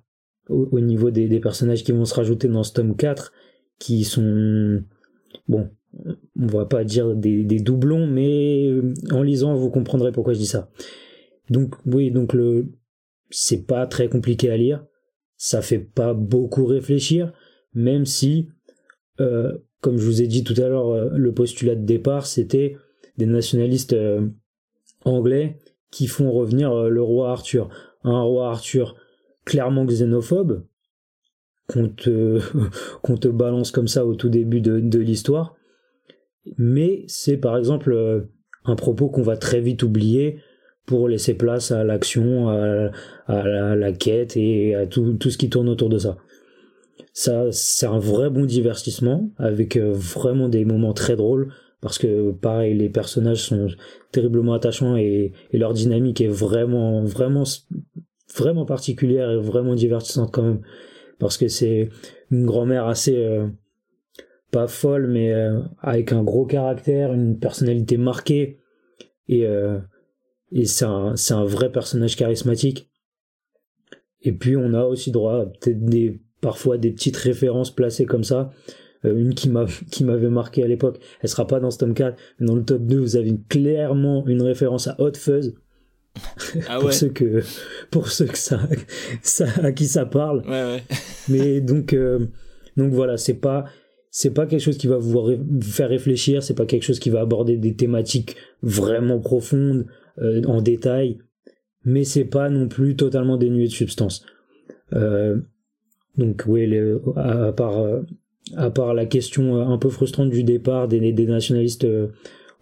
au, 0.49 0.81
niveau 0.81 1.11
des, 1.11 1.41
personnages 1.41 1.85
qui 1.85 1.93
vont 1.93 2.05
se 2.05 2.15
rajouter 2.15 2.49
dans 2.49 2.63
ce 2.63 2.73
tome 2.73 2.97
4 2.97 3.33
qui 3.79 4.05
sont 4.05 4.83
bon 5.49 5.69
on 6.39 6.47
va 6.47 6.67
pas 6.67 6.85
dire 6.85 7.15
des, 7.15 7.45
des 7.45 7.59
doublons 7.59 8.07
mais 8.07 8.67
euh, 8.69 8.95
en 9.11 9.23
lisant 9.23 9.55
vous 9.55 9.71
comprendrez 9.71 10.13
pourquoi 10.13 10.33
je 10.35 10.39
dis 10.39 10.47
ça 10.47 10.71
donc 11.51 11.75
oui 11.87 12.11
donc 12.11 12.33
le 12.33 12.67
c'est 13.31 13.67
pas 13.67 13.87
très 13.87 14.09
compliqué 14.09 14.51
à 14.51 14.57
lire 14.57 14.85
ça 15.37 15.63
fait 15.63 15.79
pas 15.79 16.15
beaucoup 16.15 16.67
réfléchir 16.67 17.33
même 17.75 18.07
si 18.07 18.49
euh, 19.21 19.53
comme 19.81 19.99
je 19.99 20.05
vous 20.05 20.23
ai 20.23 20.27
dit 20.27 20.43
tout 20.43 20.55
à 20.57 20.69
l'heure, 20.69 20.89
euh, 20.89 21.11
le 21.13 21.33
postulat 21.33 21.75
de 21.75 21.85
départ, 21.85 22.27
c'était 22.27 22.77
des 23.19 23.27
nationalistes 23.27 23.93
euh, 23.93 24.29
anglais 25.05 25.59
qui 25.91 26.07
font 26.07 26.33
revenir 26.33 26.75
le 26.75 27.03
roi 27.03 27.31
Arthur. 27.31 27.69
Un 28.03 28.21
roi 28.21 28.51
Arthur 28.51 28.97
clairement 29.45 29.85
xénophobe, 29.85 30.67
qu'on 31.69 31.89
te, 31.89 32.41
te 33.21 33.29
balance 33.29 33.71
comme 33.71 33.89
ça 33.89 34.05
au 34.05 34.15
tout 34.15 34.29
début 34.29 34.61
de, 34.61 34.99
l'histoire. 34.99 35.55
Mais 36.59 37.05
c'est 37.07 37.37
par 37.37 37.57
exemple 37.57 38.29
un 38.65 38.77
propos 38.77 39.09
qu'on 39.09 39.23
va 39.23 39.37
très 39.37 39.61
vite 39.61 39.83
oublier 39.83 40.41
pour 40.87 41.09
laisser 41.09 41.35
place 41.35 41.73
à 41.73 41.85
l'action, 41.85 42.49
à, 42.49 43.75
la, 43.75 43.93
quête 43.93 44.37
et 44.37 44.75
à 44.75 44.87
tout, 44.87 45.15
tout 45.15 45.31
ce 45.31 45.37
qui 45.37 45.51
tourne 45.51 45.69
autour 45.69 45.89
de 45.89 45.99
ça. 45.99 46.17
Ça, 47.19 47.47
c'est 47.51 47.87
un 47.87 47.99
vrai 47.99 48.29
bon 48.29 48.45
divertissement 48.45 49.31
avec 49.39 49.79
euh, 49.79 49.91
vraiment 49.91 50.51
des 50.51 50.67
moments 50.67 50.93
très 50.93 51.17
drôles 51.17 51.51
parce 51.81 51.97
que 51.97 52.31
pareil, 52.33 52.75
les 52.75 52.91
personnages 52.91 53.45
sont 53.45 53.69
terriblement 54.13 54.53
attachants 54.53 54.97
et, 54.97 55.33
leur 55.53 55.73
dynamique 55.73 56.21
est 56.21 56.29
vraiment, 56.29 57.03
vraiment, 57.05 57.45
vraiment 58.37 58.67
particulière 58.67 59.31
et 59.31 59.39
vraiment 59.39 59.75
divertissante 59.75 60.31
quand 60.31 60.43
même 60.43 60.61
parce 61.19 61.39
que 61.39 61.49
c'est 61.49 61.89
une 62.31 62.45
grand-mère 62.45 62.87
assez 62.87 63.17
euh, 63.17 63.47
pas 64.51 64.67
folle 64.67 65.07
mais 65.07 65.33
euh, 65.33 65.61
avec 65.81 66.13
un 66.13 66.23
gros 66.23 66.45
caractère, 66.45 67.15
une 67.15 67.39
personnalité 67.39 67.97
marquée 67.97 68.59
et 69.29 69.47
et 70.53 70.65
c'est 70.65 70.85
un, 70.85 71.15
un 71.31 71.45
vrai 71.45 71.71
personnage 71.71 72.17
charismatique. 72.17 72.89
Et 74.23 74.33
puis 74.33 74.57
on 74.57 74.73
a 74.75 74.85
aussi 74.85 75.11
droit 75.11 75.41
à 75.41 75.47
peut-être 75.47 75.85
des 75.85 76.21
parfois 76.41 76.79
des 76.79 76.91
petites 76.91 77.17
références 77.17 77.75
placées 77.75 78.07
comme 78.07 78.25
ça. 78.25 78.51
Euh, 79.05 79.15
une 79.17 79.35
qui 79.35 79.49
m'a 79.49 79.67
qui 79.91 80.05
m'avait 80.05 80.31
marqué 80.31 80.63
à 80.63 80.67
l'époque, 80.67 81.01
elle 81.21 81.29
sera 81.29 81.47
pas 81.47 81.61
dans 81.61 81.71
ce 81.71 81.79
tome 81.79 81.95
4, 81.95 82.17
mais 82.39 82.47
dans 82.47 82.55
le 82.55 82.65
top 82.65 82.83
2, 82.83 82.99
vous 82.99 83.17
avez 83.17 83.35
clairement 83.49 84.27
une 84.27 84.43
référence 84.43 84.89
à 84.89 84.97
Hot 85.01 85.15
Fuzz. 85.15 85.55
Ah 86.69 86.79
pour 86.81 86.93
ceux 86.95 87.11
que 87.11 87.43
pour 87.91 88.09
ceux 88.09 88.27
que 88.27 88.39
ça, 88.39 88.61
ça 89.23 89.47
à 89.63 89.73
qui 89.73 89.87
ça 89.87 90.07
parle. 90.07 90.43
Ouais, 90.47 90.65
ouais. 90.65 90.83
mais 91.29 91.61
donc 91.61 91.93
euh, 91.93 92.27
donc 92.77 92.93
voilà, 92.93 93.17
c'est 93.17 93.35
pas 93.35 93.67
c'est 94.11 94.33
pas 94.33 94.47
quelque 94.47 94.63
chose 94.63 94.79
qui 94.79 94.87
va 94.87 94.97
vous 94.97 95.37
faire 95.61 95.91
réfléchir, 95.91 96.43
c'est 96.43 96.55
pas 96.55 96.65
quelque 96.65 96.85
chose 96.85 96.99
qui 96.99 97.11
va 97.11 97.21
aborder 97.21 97.59
des 97.59 97.77
thématiques 97.77 98.37
vraiment 98.63 99.21
profondes 99.21 99.87
euh, 100.19 100.43
en 100.47 100.63
détail, 100.63 101.19
mais 101.85 102.05
c'est 102.05 102.25
pas 102.25 102.49
non 102.51 102.69
plus 102.69 102.97
totalement 102.97 103.37
dénué 103.37 103.65
de 103.65 103.73
substance. 103.73 104.25
Euh, 104.93 105.39
donc 106.17 106.45
oui, 106.47 106.69
à, 107.17 107.53
part 107.53 107.79
euh, 107.79 108.03
à 108.57 108.71
part 108.71 108.95
la 108.95 109.07
question 109.07 109.57
euh, 109.57 109.65
un 109.65 109.79
peu 109.79 109.91
frustrante 109.91 110.31
du 110.31 110.45
départ 110.45 110.89
des, 110.89 111.13
des 111.13 111.27
nationalistes 111.27 111.85
euh, 111.85 112.09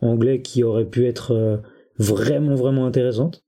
anglais 0.01 0.41
qui 0.41 0.65
aurait 0.65 0.89
pu 0.89 1.07
être 1.07 1.63
vraiment 1.99 2.55
vraiment 2.55 2.87
intéressante. 2.87 3.43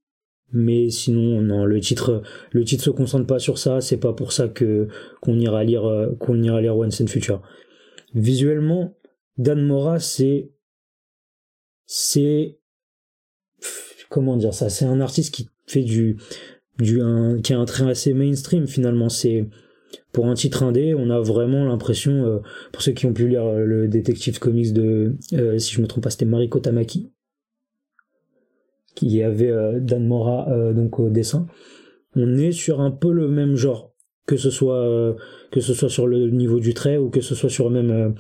Mais 0.53 0.91
sinon, 0.91 1.41
non, 1.41 1.65
le 1.65 1.81
titre, 1.81 2.23
le 2.53 2.65
titre 2.65 2.85
se 2.85 2.91
concentre 2.91 3.27
pas 3.27 3.41
sur 3.41 3.59
ça. 3.59 3.81
C'est 3.81 3.99
pas 3.99 4.13
pour 4.13 4.33
ça 4.33 4.49
que 4.49 4.87
qu'on 5.21 5.39
ira 5.41 5.65
lire, 5.65 6.09
qu'on 6.21 6.41
ira 6.41 6.61
lire 6.61 6.77
Once 6.77 7.01
and 7.01 7.09
Future. 7.09 7.43
Visuellement, 8.15 8.95
Dan 9.37 9.67
Mora, 9.67 9.99
c'est, 9.99 10.53
c'est, 11.85 12.59
comment 14.09 14.37
dire 14.37 14.55
ça, 14.55 14.69
c'est 14.69 14.85
un 14.85 15.01
artiste 15.01 15.35
qui 15.35 15.49
fait 15.67 15.83
du, 15.83 16.17
du, 16.79 17.01
qui 17.43 17.53
a 17.53 17.59
un 17.59 17.65
trait 17.65 17.89
assez 17.89 18.13
mainstream 18.15 18.67
finalement. 18.67 19.09
C'est, 19.09 19.49
pour 20.13 20.27
un 20.27 20.35
titre 20.35 20.63
indé, 20.63 20.95
on 20.95 21.11
a 21.11 21.21
vraiment 21.21 21.65
l'impression, 21.65 22.25
euh, 22.25 22.39
pour 22.73 22.83
ceux 22.83 22.93
qui 22.93 23.07
ont 23.07 23.13
pu 23.13 23.29
lire 23.29 23.45
euh, 23.45 23.65
le 23.65 23.89
Detective 23.89 24.39
Comics 24.39 24.73
de, 24.73 25.17
euh, 25.35 25.59
si 25.59 25.75
je 25.75 25.81
me 25.81 25.87
trompe 25.87 26.05
pas, 26.05 26.11
c'était 26.11 26.25
Mariko 26.25 26.59
Tamaki, 26.59 27.13
qui 28.95 29.23
avait 29.23 29.53
Dan 29.81 30.07
Mora 30.07 30.49
donc 30.73 30.99
au 30.99 31.11
dessin. 31.11 31.47
On 32.15 32.39
est 32.39 32.53
sur 32.53 32.81
un 32.81 32.91
peu 32.91 33.13
le 33.13 33.29
même 33.29 33.55
genre, 33.55 33.93
que 34.27 34.39
ce 34.39 34.49
soit 34.49 35.15
que 35.51 35.61
ce 35.61 35.75
soit 35.75 35.91
sur 35.91 36.07
le 36.07 36.31
niveau 36.31 36.61
du 36.61 36.73
trait 36.73 36.97
ou 36.97 37.11
que 37.11 37.21
ce 37.21 37.35
soit 37.35 37.51
sur 37.51 37.69
même 37.69 38.15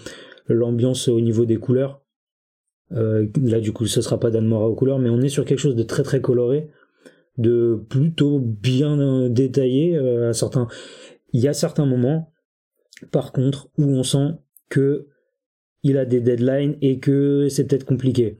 l'ambiance 0.48 1.08
au 1.08 1.18
niveau 1.18 1.46
des 1.46 1.56
couleurs. 1.56 2.02
Là 2.90 3.60
du 3.60 3.72
coup, 3.72 3.86
ce 3.86 4.00
sera 4.00 4.18
pas 4.20 4.30
Dan 4.30 4.46
Mora 4.46 4.68
aux 4.68 4.74
couleurs, 4.74 4.98
mais 4.98 5.10
on 5.10 5.20
est 5.20 5.28
sur 5.28 5.44
quelque 5.44 5.58
chose 5.58 5.76
de 5.76 5.82
très 5.82 6.02
très 6.02 6.20
coloré, 6.20 6.68
de 7.38 7.80
plutôt 7.88 8.38
bien 8.38 9.28
détaillé 9.28 9.98
à 9.98 10.32
certains 10.32 10.68
il 11.36 11.40
y 11.40 11.48
a 11.48 11.52
certains 11.52 11.84
moments, 11.84 12.32
par 13.12 13.30
contre, 13.30 13.68
où 13.76 13.84
on 13.84 14.02
sent 14.02 14.36
que 14.70 15.08
il 15.82 15.98
a 15.98 16.06
des 16.06 16.20
deadlines 16.20 16.76
et 16.80 16.98
que 16.98 17.48
c'est 17.50 17.66
peut-être 17.66 17.84
compliqué. 17.84 18.38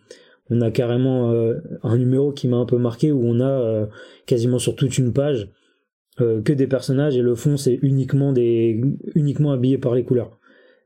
On 0.49 0.63
a 0.63 0.71
carrément 0.71 1.31
euh, 1.31 1.59
un 1.83 1.99
numéro 1.99 2.33
qui 2.33 2.49
m'a 2.49 2.57
un 2.57 2.65
peu 2.65 2.79
marqué 2.79 3.13
où 3.13 3.23
on 3.23 3.41
a 3.41 3.51
euh, 3.51 3.87
quasiment 4.25 4.59
sur 4.59 4.75
toute 4.75 4.97
une 4.97 5.13
page 5.13 5.51
euh, 6.23 6.41
que 6.41 6.55
des 6.55 6.67
personnages 6.67 7.19
et 7.19 7.21
le 7.21 7.35
fond 7.35 7.59
c'est 7.59 7.79
uniquement 7.83 8.33
des 8.33 8.81
uniquement 9.15 9.53
habillé 9.53 9.77
par 9.77 9.95
les 9.95 10.05
couleurs. 10.05 10.39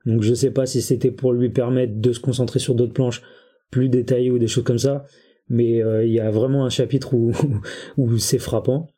Donc 0.05 0.23
je 0.23 0.35
sais 0.35 0.51
pas 0.51 0.67
si 0.67 0.83
c'était 0.83 1.13
pour 1.13 1.33
lui 1.33 1.51
permettre 1.51 2.01
de 2.01 2.13
se 2.13 2.19
concentrer 2.19 2.59
sur 2.59 2.75
d'autres 2.75 2.93
planches 2.93 3.23
plus 3.71 3.89
détaillées 3.89 4.31
ou 4.31 4.39
des 4.39 4.49
choses 4.49 4.65
comme 4.65 4.79
ça, 4.79 5.05
mais 5.49 5.79
il 5.79 6.13
y 6.13 6.21
a 6.21 6.31
vraiment 6.31 6.65
un 6.65 6.71
chapitre 6.71 7.15
où, 7.15 7.33
où 7.97 8.19
c'est 8.19 8.39
frappant. 8.39 8.89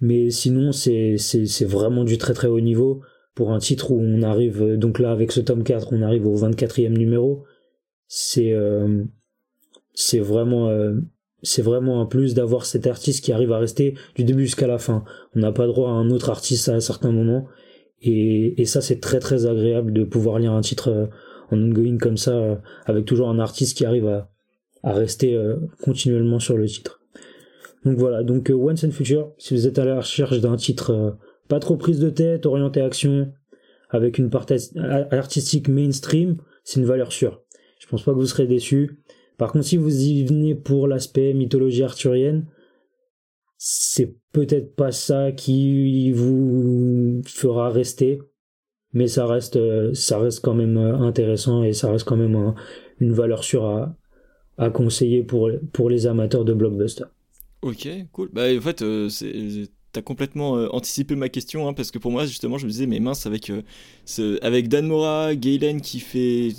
Mais 0.00 0.30
sinon, 0.30 0.72
c'est, 0.72 1.16
vraiment 1.62 2.04
du 2.04 2.18
très 2.18 2.34
très 2.34 2.48
haut 2.48 2.60
niveau 2.60 3.00
pour 3.34 3.52
un 3.52 3.58
titre 3.58 3.90
où 3.90 4.00
on 4.00 4.22
arrive, 4.22 4.62
euh, 4.62 4.76
donc 4.76 4.98
là 4.98 5.10
avec 5.10 5.32
ce 5.32 5.40
tome 5.40 5.62
4, 5.62 5.92
on 5.92 6.02
arrive 6.02 6.26
au 6.26 6.36
24e 6.36 6.96
numéro. 6.96 7.44
C'est, 8.08 8.52
euh, 8.52 9.04
vraiment, 10.14 10.68
euh, 10.68 10.94
c'est 11.42 11.62
vraiment 11.62 12.00
un 12.00 12.06
plus 12.06 12.34
d'avoir 12.34 12.66
cet 12.66 12.86
artiste 12.86 13.24
qui 13.24 13.32
arrive 13.32 13.52
à 13.52 13.58
rester 13.58 13.94
du 14.14 14.24
début 14.24 14.44
jusqu'à 14.44 14.66
la 14.66 14.78
fin. 14.78 15.04
On 15.34 15.40
n'a 15.40 15.52
pas 15.52 15.66
droit 15.66 15.90
à 15.90 15.92
un 15.92 16.10
autre 16.10 16.30
artiste 16.30 16.68
à 16.68 16.80
certains 16.80 17.12
moments. 17.12 17.46
Et, 18.02 18.60
et 18.60 18.64
ça, 18.64 18.80
c'est 18.80 19.00
très 19.00 19.18
très 19.18 19.46
agréable 19.46 19.92
de 19.92 20.04
pouvoir 20.04 20.38
lire 20.38 20.52
un 20.52 20.60
titre 20.60 21.08
en 21.50 21.58
ongoing 21.58 21.98
comme 21.98 22.16
ça, 22.16 22.60
avec 22.84 23.04
toujours 23.04 23.28
un 23.28 23.38
artiste 23.38 23.76
qui 23.76 23.84
arrive 23.84 24.06
à, 24.08 24.28
rester 24.84 25.36
continuellement 25.82 26.38
sur 26.38 26.56
le 26.56 26.66
titre. 26.66 27.00
Donc 27.86 27.98
voilà, 27.98 28.24
donc 28.24 28.50
euh, 28.50 28.54
Once 28.54 28.82
and 28.82 28.90
Future, 28.90 29.32
si 29.38 29.54
vous 29.54 29.68
êtes 29.68 29.78
à 29.78 29.84
la 29.84 30.00
recherche 30.00 30.40
d'un 30.40 30.56
titre 30.56 30.90
euh, 30.90 31.10
pas 31.48 31.60
trop 31.60 31.76
prise 31.76 32.00
de 32.00 32.10
tête, 32.10 32.44
orienté 32.44 32.80
action, 32.80 33.32
avec 33.90 34.18
une 34.18 34.28
partie 34.28 34.76
artistique 35.12 35.68
mainstream, 35.68 36.38
c'est 36.64 36.80
une 36.80 36.86
valeur 36.86 37.12
sûre. 37.12 37.44
Je 37.78 37.86
pense 37.86 38.02
pas 38.02 38.10
que 38.10 38.16
vous 38.16 38.26
serez 38.26 38.48
déçus. 38.48 38.98
Par 39.38 39.52
contre, 39.52 39.66
si 39.66 39.76
vous 39.76 40.04
y 40.04 40.24
venez 40.24 40.56
pour 40.56 40.88
l'aspect 40.88 41.32
mythologie 41.32 41.84
arthurienne, 41.84 42.46
c'est 43.56 44.16
peut-être 44.32 44.74
pas 44.74 44.90
ça 44.90 45.30
qui 45.30 46.10
vous 46.10 47.22
fera 47.24 47.70
rester, 47.70 48.18
mais 48.96 49.08
ça 49.08 49.26
reste, 49.26 49.56
euh, 49.56 49.92
ça 49.92 50.18
reste 50.18 50.40
quand 50.40 50.54
même 50.54 50.78
intéressant 50.78 51.62
et 51.62 51.74
ça 51.74 51.92
reste 51.92 52.06
quand 52.06 52.16
même 52.16 52.54
une 52.98 53.12
valeur 53.12 53.44
sûre 53.44 53.94
à, 54.56 54.70
conseiller 54.70 55.22
pour, 55.22 55.50
pour 55.74 55.90
les 55.90 56.06
amateurs 56.06 56.46
de 56.46 56.54
blockbuster. 56.54 57.04
Ok, 57.60 57.88
cool. 58.12 58.30
Bah, 58.32 58.44
en 58.56 58.60
fait, 58.62 58.80
euh, 58.80 59.10
t'as 59.92 60.00
complètement 60.00 60.56
euh, 60.56 60.68
anticipé 60.70 61.14
ma 61.14 61.28
question, 61.28 61.68
hein, 61.68 61.74
parce 61.74 61.90
que 61.90 61.98
pour 61.98 62.10
moi, 62.10 62.24
justement, 62.24 62.56
je 62.56 62.64
me 62.64 62.70
disais, 62.70 62.86
mais 62.86 62.98
mince, 62.98 63.26
avec, 63.26 63.50
euh, 63.50 64.38
avec 64.40 64.68
Dan 64.68 64.86
Mora, 64.86 65.34
Galen 65.34 65.82
qui 65.82 66.00
fait 66.00 66.54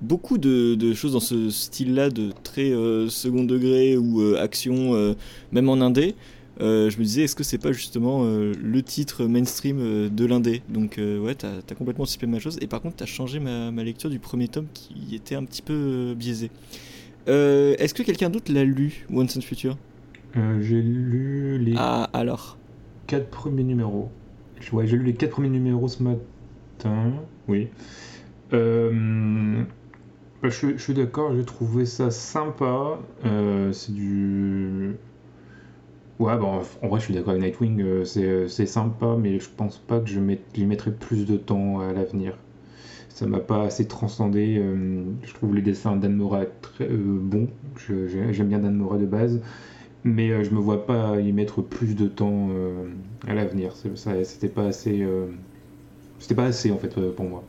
beaucoup 0.00 0.38
de, 0.38 0.94
choses 0.94 1.12
dans 1.12 1.20
ce 1.20 1.50
style-là, 1.50 2.08
de 2.08 2.30
très 2.44 2.70
second 3.10 3.44
degré 3.44 3.98
ou 3.98 4.34
action, 4.36 5.14
même 5.52 5.68
en 5.68 5.80
indé. 5.82 6.14
Je 6.60 6.98
me 6.98 7.02
disais, 7.02 7.22
est-ce 7.22 7.34
que 7.34 7.44
c'est 7.44 7.58
pas 7.58 7.72
justement 7.72 8.24
le 8.24 8.82
titre 8.82 9.24
mainstream 9.26 10.08
de 10.08 10.26
l'indé? 10.26 10.62
Donc, 10.68 10.98
ouais, 10.98 11.34
t'as 11.34 11.58
as 11.58 11.74
complètement 11.74 12.04
anticipé 12.04 12.26
ma 12.26 12.38
chose. 12.38 12.58
Et 12.60 12.66
par 12.66 12.80
contre, 12.80 12.96
t'as 12.96 13.06
changé 13.06 13.40
ma, 13.40 13.70
ma, 13.70 13.84
lecture 13.84 14.10
du 14.10 14.18
premier 14.18 14.48
tome 14.48 14.66
qui 14.72 15.14
était 15.14 15.34
un 15.34 15.44
petit 15.44 15.62
peu 15.62 16.14
biaisé. 16.16 16.50
est-ce 17.26 17.94
que 17.94 18.02
quelqu'un 18.02 18.30
d'autre 18.30 18.52
l'a 18.52 18.64
lu, 18.64 19.06
Once 19.12 19.36
and 19.36 19.42
Future? 19.42 19.76
J'ai 20.60 20.82
lu 20.82 21.58
les. 21.58 21.74
Ah, 21.76 22.10
alors 22.12 22.58
Quatre 23.06 23.28
premiers 23.28 23.64
numéros. 23.64 24.10
Ouais, 24.72 24.86
j'ai 24.86 24.96
lu 24.96 25.04
les 25.04 25.14
quatre 25.14 25.32
premiers 25.32 25.50
numéros 25.50 25.88
ce 25.88 26.02
matin. 26.02 27.12
Oui. 27.48 27.68
Euh, 28.52 29.62
bah, 30.42 30.48
je, 30.48 30.76
suis 30.76 30.94
d'accord, 30.94 31.34
j'ai 31.36 31.44
trouvé 31.44 31.86
ça 31.86 32.10
sympa. 32.10 32.98
Euh, 33.24 33.72
c'est 33.72 33.92
du. 33.92 34.96
Ouais, 36.20 36.36
bon, 36.38 36.60
en 36.82 36.88
vrai, 36.88 37.00
je 37.00 37.06
suis 37.06 37.14
d'accord 37.14 37.30
avec 37.30 37.42
Nightwing, 37.42 37.82
euh, 37.82 38.46
c'est 38.46 38.66
sympa, 38.66 39.16
mais 39.18 39.40
je 39.40 39.48
pense 39.56 39.78
pas 39.78 39.98
que 39.98 40.08
je, 40.08 40.20
lui 40.20 40.66
mettrai 40.66 40.92
plus 40.92 41.26
de 41.26 41.36
temps 41.36 41.80
à 41.80 41.92
l'avenir. 41.92 42.36
Ça 43.08 43.26
m'a 43.26 43.40
pas 43.40 43.62
assez 43.62 43.86
transcendé. 43.86 44.60
je 45.22 45.34
trouve 45.34 45.54
les 45.54 45.62
dessins 45.62 45.96
d'Anne 45.96 46.16
Mora 46.16 46.44
très 46.62 46.88
bons. 46.88 47.48
J'aime 47.86 48.48
bien 48.48 48.58
Dan 48.58 48.74
Mora 48.74 48.98
de 48.98 49.06
base 49.06 49.40
mais 50.04 50.30
euh, 50.30 50.44
je 50.44 50.50
me 50.50 50.58
vois 50.58 50.86
pas 50.86 51.18
y 51.18 51.32
mettre 51.32 51.62
plus 51.62 51.96
de 51.96 52.06
temps 52.06 52.48
euh, 52.50 52.84
à 53.26 53.34
l'avenir. 53.34 53.72
C'était 54.24 54.48
pas 54.48 54.66
assez, 54.66 55.02
euh, 55.02 55.26
c'était 56.18 56.34
pas 56.34 56.44
assez 56.44 56.70
en 56.70 56.78
fait 56.78 56.94
pour 57.12 57.24
moi. 57.24 57.42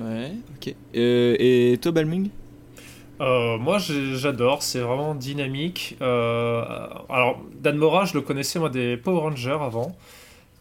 Ouais, 0.00 0.32
ok. 0.56 0.74
et 0.94 1.78
toi, 1.82 1.92
Balming 1.92 2.30
moi 3.18 3.78
j'adore, 3.78 4.62
c'est 4.62 4.80
vraiment 4.80 5.14
dynamique. 5.14 5.96
alors 6.00 7.40
Dan 7.60 7.76
Mora, 7.76 8.04
je 8.04 8.14
le 8.14 8.20
connaissais 8.20 8.58
moi 8.58 8.68
des 8.68 8.96
Power 8.96 9.20
Rangers 9.20 9.58
avant. 9.60 9.96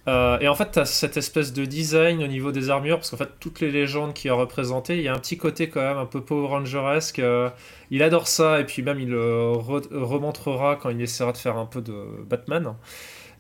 Euh, 0.08 0.38
et 0.40 0.48
en 0.48 0.56
fait, 0.56 0.72
tu 0.72 0.80
as 0.80 0.86
cette 0.86 1.18
espèce 1.18 1.52
de 1.52 1.66
design 1.66 2.24
au 2.24 2.28
niveau 2.28 2.52
des 2.52 2.70
armures, 2.70 2.98
parce 2.98 3.10
qu'en 3.10 3.18
fait, 3.18 3.32
toutes 3.40 3.60
les 3.60 3.72
légendes 3.72 4.14
qui 4.14 4.30
a 4.30 4.34
représentées, 4.36 4.98
il 4.98 5.04
y 5.04 5.08
a 5.08 5.14
un 5.14 5.20
petit 5.20 5.38
côté 5.38 5.70
quand 5.70 5.82
même 5.82 5.98
un 5.98 6.06
peu 6.06 6.22
Power 6.22 6.48
Rangeresque. 6.48 7.20
Euh, 7.20 7.50
il 7.90 8.04
adore 8.04 8.28
ça, 8.28 8.60
et 8.60 8.66
puis 8.66 8.84
même 8.84 9.00
il 9.00 9.10
le 9.10 9.52
remontrera 9.52 10.76
quand 10.76 10.90
il 10.90 11.02
essaiera 11.02 11.32
de 11.32 11.38
faire 11.38 11.58
un 11.58 11.66
peu 11.66 11.82
de 11.82 11.94
Batman. 12.30 12.76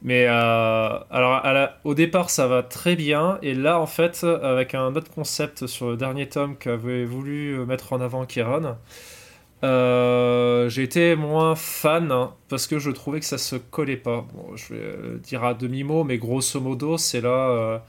Mais 0.06 0.28
euh, 0.28 1.00
alors, 1.10 1.42
au 1.84 1.96
départ, 1.96 2.30
ça 2.30 2.46
va 2.46 2.62
très 2.62 2.96
bien, 2.96 3.40
et 3.42 3.56
là, 3.56 3.80
en 3.80 3.88
fait, 3.88 4.24
avec 4.24 4.76
un 4.76 4.96
autre 4.96 5.12
concept 5.12 5.66
sur 5.66 5.90
le 5.90 5.98
dernier 5.98 6.30
tome 6.30 6.58
qu'avait 6.58 7.06
voulu 7.06 7.58
mettre 7.66 7.92
en 7.92 8.00
avant 8.00 8.24
Kieran, 8.26 8.78
euh, 9.64 10.70
j'ai 10.70 10.84
été 10.84 11.16
moins 11.16 11.56
fan 11.56 12.12
hein, 12.12 12.34
parce 12.50 12.68
que 12.68 12.78
je 12.78 12.92
trouvais 12.92 13.20
que 13.20 13.26
ça 13.26 13.40
se 13.40 13.56
collait 13.56 13.98
pas. 13.98 14.28
je 14.56 14.76
vais 14.76 15.20
dire 15.24 15.44
à 15.44 15.56
demi-mot, 15.56 16.04
mais 16.04 16.20
grosso 16.20 16.60
modo, 16.62 17.00
c'est 17.00 17.22
la 17.22 17.82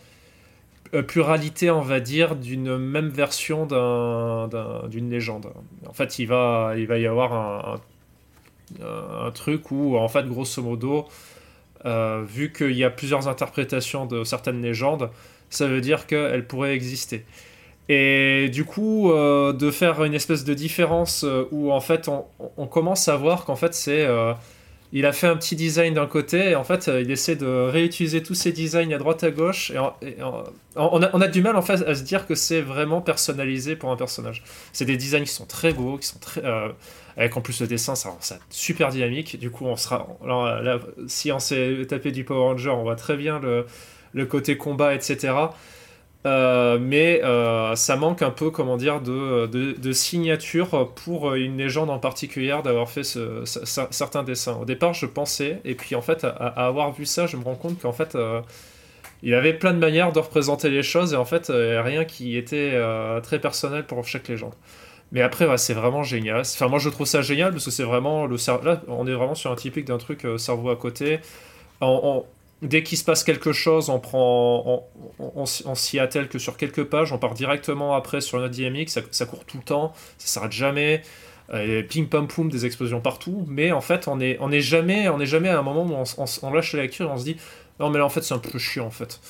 euh, 0.94 1.02
pluralité, 1.02 1.70
on 1.70 1.83
va 1.83 2.00
dire, 2.00 2.35
d'une 2.35 2.79
même 2.79 3.11
version 3.11 3.66
d'une 4.88 5.11
légende. 5.11 5.52
En 5.87 5.92
fait, 5.92 6.18
il 6.18 6.26
va, 6.29 6.72
il 6.79 6.87
va 6.87 6.96
y 6.98 7.07
avoir 7.07 7.35
un, 7.35 7.81
un, 8.83 9.31
truc 9.33 9.70
où, 9.70 9.98
en 9.98 10.09
fait, 10.09 10.26
grosso 10.26 10.62
modo, 10.62 11.07
euh, 11.87 12.22
vu 12.27 12.53
qu'il 12.53 12.72
y 12.72 12.85
a 12.85 12.90
plusieurs 12.90 13.29
interprétations 13.29 14.07
de 14.07 14.25
certaines 14.25 14.61
légendes, 14.61 15.11
ça 15.51 15.68
veut 15.68 15.81
dire 15.81 16.07
qu'elles 16.07 16.46
pourraient 16.46 16.75
exister. 16.75 17.25
Et 17.88 18.49
du 18.53 18.64
coup, 18.64 19.12
euh, 19.12 19.53
de 19.53 19.70
faire 19.70 20.03
une 20.03 20.14
espèce 20.14 20.44
de 20.44 20.55
différence 20.55 21.22
euh, 21.22 21.44
où 21.53 21.70
en 21.70 21.81
fait 21.81 22.09
on, 22.09 22.66
commence 22.66 23.07
à 23.09 23.16
voir 23.16 23.44
qu'en 23.44 23.57
fait 23.57 23.75
c'est. 23.75 24.07
Il 24.92 25.05
a 25.05 25.12
fait 25.12 25.27
un 25.27 25.37
petit 25.37 25.57
design 25.57 25.94
d'un 25.94 26.07
côté 26.07 26.51
et 26.51 26.55
en 26.55 26.62
fait 26.62 26.87
il 26.87 27.11
essaie 27.11 27.35
de 27.35 27.68
réutiliser 27.68 28.22
tous 28.22 28.35
ses 28.35 28.53
designs 28.53 28.92
à 28.92 28.99
droite 28.99 29.25
à 29.25 29.31
gauche. 29.33 29.72
Et, 29.72 29.79
on, 29.79 31.03
a, 31.03 31.11
on, 31.12 31.20
a, 31.20 31.29
du 31.29 31.42
mal 31.42 31.57
en 31.57 31.62
fait 31.62 31.83
à 31.83 31.94
se 31.94 32.03
dire 32.03 32.27
que 32.27 32.37
c'est 32.37 32.61
vraiment 32.61 33.01
personnalisé 33.01 33.75
pour 33.75 33.90
un 33.90 33.96
personnage. 33.96 34.44
C'est 34.72 34.85
des 34.85 34.96
designs 34.96 35.25
qui 35.25 35.33
sont 35.33 35.44
très 35.44 35.72
beaux, 35.72 35.99
qui 35.99 36.07
sont 36.07 36.20
très. 36.20 36.40
Avec 37.16 37.37
en 37.37 37.40
plus 37.40 37.61
le 37.61 37.66
dessin, 37.66 37.94
ça 37.94 38.11
rend 38.11 38.18
ça 38.20 38.38
super 38.50 38.90
dynamique. 38.90 39.38
Du 39.38 39.50
coup, 39.50 39.64
on 39.66 39.76
sera. 39.76 40.07
si 41.07 41.33
on 41.33 41.38
s'est 41.38 41.87
tapé 41.88 42.12
du 42.12 42.24
Power 42.24 42.40
Ranger, 42.40 42.70
on 42.70 42.83
voit 42.83 42.96
très 42.96 43.16
bien 43.16 43.40
le, 43.40 44.26
côté 44.26 44.57
combat, 44.57 44.94
etc. 44.94 45.35
Euh, 46.26 46.79
mais 46.81 47.22
euh, 47.22 47.74
ça 47.76 47.96
manque 47.96 48.20
un 48.20 48.31
peu, 48.31 48.50
comment 48.50 48.76
dire, 48.76 49.00
de, 49.00 49.92
signature 49.92 50.92
pour 50.94 51.35
une 51.35 51.57
légende 51.57 51.88
en 51.88 51.98
particulier 51.98 52.59
d'avoir 52.62 52.90
fait 52.90 53.05
ce, 53.05 53.44
certains 53.90 54.22
dessins. 54.22 54.59
Au 54.61 54.64
départ, 54.64 54.92
je 54.92 55.07
pensais, 55.07 55.61
et 55.64 55.74
puis 55.74 55.94
en 55.94 56.02
fait, 56.02 56.24
à, 56.24 56.66
avoir 56.66 56.92
vu 56.92 57.07
ça, 57.07 57.26
je 57.26 57.37
me 57.37 57.44
rends 57.44 57.55
compte 57.55 57.81
qu'en 57.81 57.92
fait, 57.92 58.14
euh, 58.14 58.40
il 59.22 59.33
avait 59.35 59.55
plein 59.55 59.72
de 59.72 59.79
manières 59.79 60.12
de 60.12 60.18
représenter 60.18 60.68
les 60.68 60.83
choses, 60.83 61.14
et 61.14 61.16
en 61.16 61.24
fait, 61.24 61.46
rien 61.48 62.05
qui 62.05 62.37
était 62.37 62.79
très 63.22 63.38
personnel 63.38 63.87
pour 63.87 64.07
chaque 64.07 64.29
légende. 64.29 64.52
Mais 65.12 65.23
après, 65.23 65.57
c'est 65.59 65.75
vraiment 65.75 66.03
génial. 66.03 66.40
Enfin, 66.40 66.69
moi, 66.69 66.79
je 66.79 66.88
trouve 66.88 67.07
ça 67.07 67.23
génial 67.23 67.53
parce 67.53 67.64
que 67.64 67.71
c'est 67.71 67.85
vraiment 67.85 68.27
le 68.27 68.37
Là, 68.64 68.83
on 68.88 69.07
est 69.07 69.14
vraiment 69.14 69.35
sur 69.35 69.53
un 69.53 69.57
typique 69.57 69.87
d'un 69.87 69.99
truc 69.99 70.27
cerveau 70.38 70.71
à 70.71 70.77
côté. 70.77 71.21
Dès 72.62 72.83
qu'il 72.83 72.97
se 72.97 73.05
passe 73.05 73.23
quelque 73.23 73.53
chose, 73.53 73.90
on 73.90 74.01
prend, 74.01 74.88
on, 75.19 75.75
s'y 75.75 75.99
attelle 75.99 76.29
que 76.29 76.38
sur 76.38 76.57
quelques 76.57 76.85
pages, 76.85 77.12
on 77.12 77.19
part 77.19 77.35
directement 77.35 77.95
après 77.95 78.23
sur 78.23 78.38
notre 78.38 78.55
dynamique, 78.55 78.88
ça, 78.88 79.03
ça 79.11 79.27
court 79.27 79.45
tout 79.45 79.59
le 79.59 79.62
temps, 79.62 79.92
ça 80.16 80.27
s'arrête 80.27 80.53
jamais, 80.53 81.03
euh, 81.53 81.83
ping 81.83 82.09
pam 82.09 82.27
poum, 82.27 82.49
des 82.49 82.64
explosions 82.64 83.03
partout, 83.03 83.45
mais 83.47 83.73
en 83.73 83.83
fait 83.83 84.09
on 84.09 84.21
est, 84.21 84.38
on 84.40 84.51
est 84.51 84.62
jamais, 84.62 85.09
on 85.11 85.21
est 85.21 85.27
jamais 85.27 85.51
à 85.51 85.59
un 85.59 85.62
moment 85.62 85.85
où 85.85 86.05
on, 86.42 86.51
lâche 86.51 86.73
la 86.73 86.83
lecture 86.83 87.11
et 87.11 87.12
on 87.12 87.19
se 87.19 87.25
dit 87.25 87.37
non 87.79 87.90
mais 87.90 87.99
là 87.99 88.07
en 88.07 88.09
fait 88.09 88.23
c'est 88.23 88.35
un 88.35 88.38
peu 88.38 88.59
chiant 88.59 88.87
en 88.87 88.90
fait. 88.90 89.21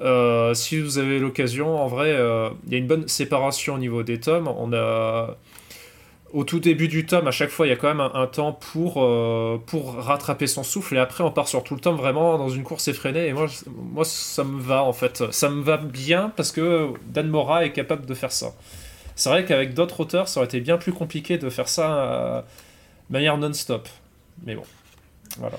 Euh, 0.00 0.54
si 0.54 0.78
vous 0.80 0.98
avez 0.98 1.18
l'occasion, 1.18 1.80
en 1.80 1.86
vrai, 1.86 2.12
euh, 2.12 2.50
il 2.66 2.72
y 2.72 2.74
a 2.74 2.78
une 2.78 2.86
bonne 2.86 3.08
séparation 3.08 3.74
au 3.74 3.78
niveau 3.78 4.02
des 4.02 4.20
tomes. 4.20 4.48
On 4.48 4.72
a 4.72 5.36
au 6.32 6.44
tout 6.44 6.60
début 6.60 6.88
du 6.88 7.06
tome, 7.06 7.26
à 7.28 7.30
chaque 7.30 7.50
fois, 7.50 7.66
il 7.66 7.70
y 7.70 7.72
a 7.72 7.76
quand 7.76 7.88
même 7.88 8.00
un, 8.00 8.26
temps 8.26 8.52
pour, 8.52 9.02
euh, 9.02 9.62
pour 9.64 9.94
rattraper 9.94 10.46
son 10.46 10.64
souffle. 10.64 10.96
Et 10.96 10.98
après, 10.98 11.24
on 11.24 11.30
part 11.30 11.48
sur 11.48 11.64
tout 11.64 11.74
le 11.74 11.80
tome 11.80 11.96
vraiment 11.96 12.36
dans 12.36 12.50
une 12.50 12.62
course 12.62 12.88
effrénée. 12.88 13.26
Et 13.26 13.32
moi, 13.32 13.46
moi, 13.66 14.04
ça 14.04 14.44
me 14.44 14.60
va 14.60 14.82
en 14.82 14.92
fait. 14.92 15.32
Ça 15.32 15.48
me 15.48 15.62
va 15.62 15.78
bien 15.78 16.32
parce 16.36 16.52
que 16.52 16.88
Dan 17.06 17.28
Mora 17.28 17.64
est 17.64 17.72
capable 17.72 18.06
de 18.06 18.14
faire 18.14 18.32
ça. 18.32 18.52
C'est 19.14 19.30
vrai 19.30 19.46
qu'avec 19.46 19.72
d'autres 19.72 20.00
auteurs, 20.00 20.28
ça 20.28 20.40
aurait 20.40 20.46
été 20.46 20.60
bien 20.60 20.76
plus 20.76 20.92
compliqué 20.92 21.38
de 21.38 21.48
faire 21.48 21.68
ça 21.68 22.44
de 23.08 23.12
manière 23.12 23.38
non-stop. 23.38 23.88
Mais 24.44 24.54
bon, 24.54 24.64
voilà. 25.38 25.56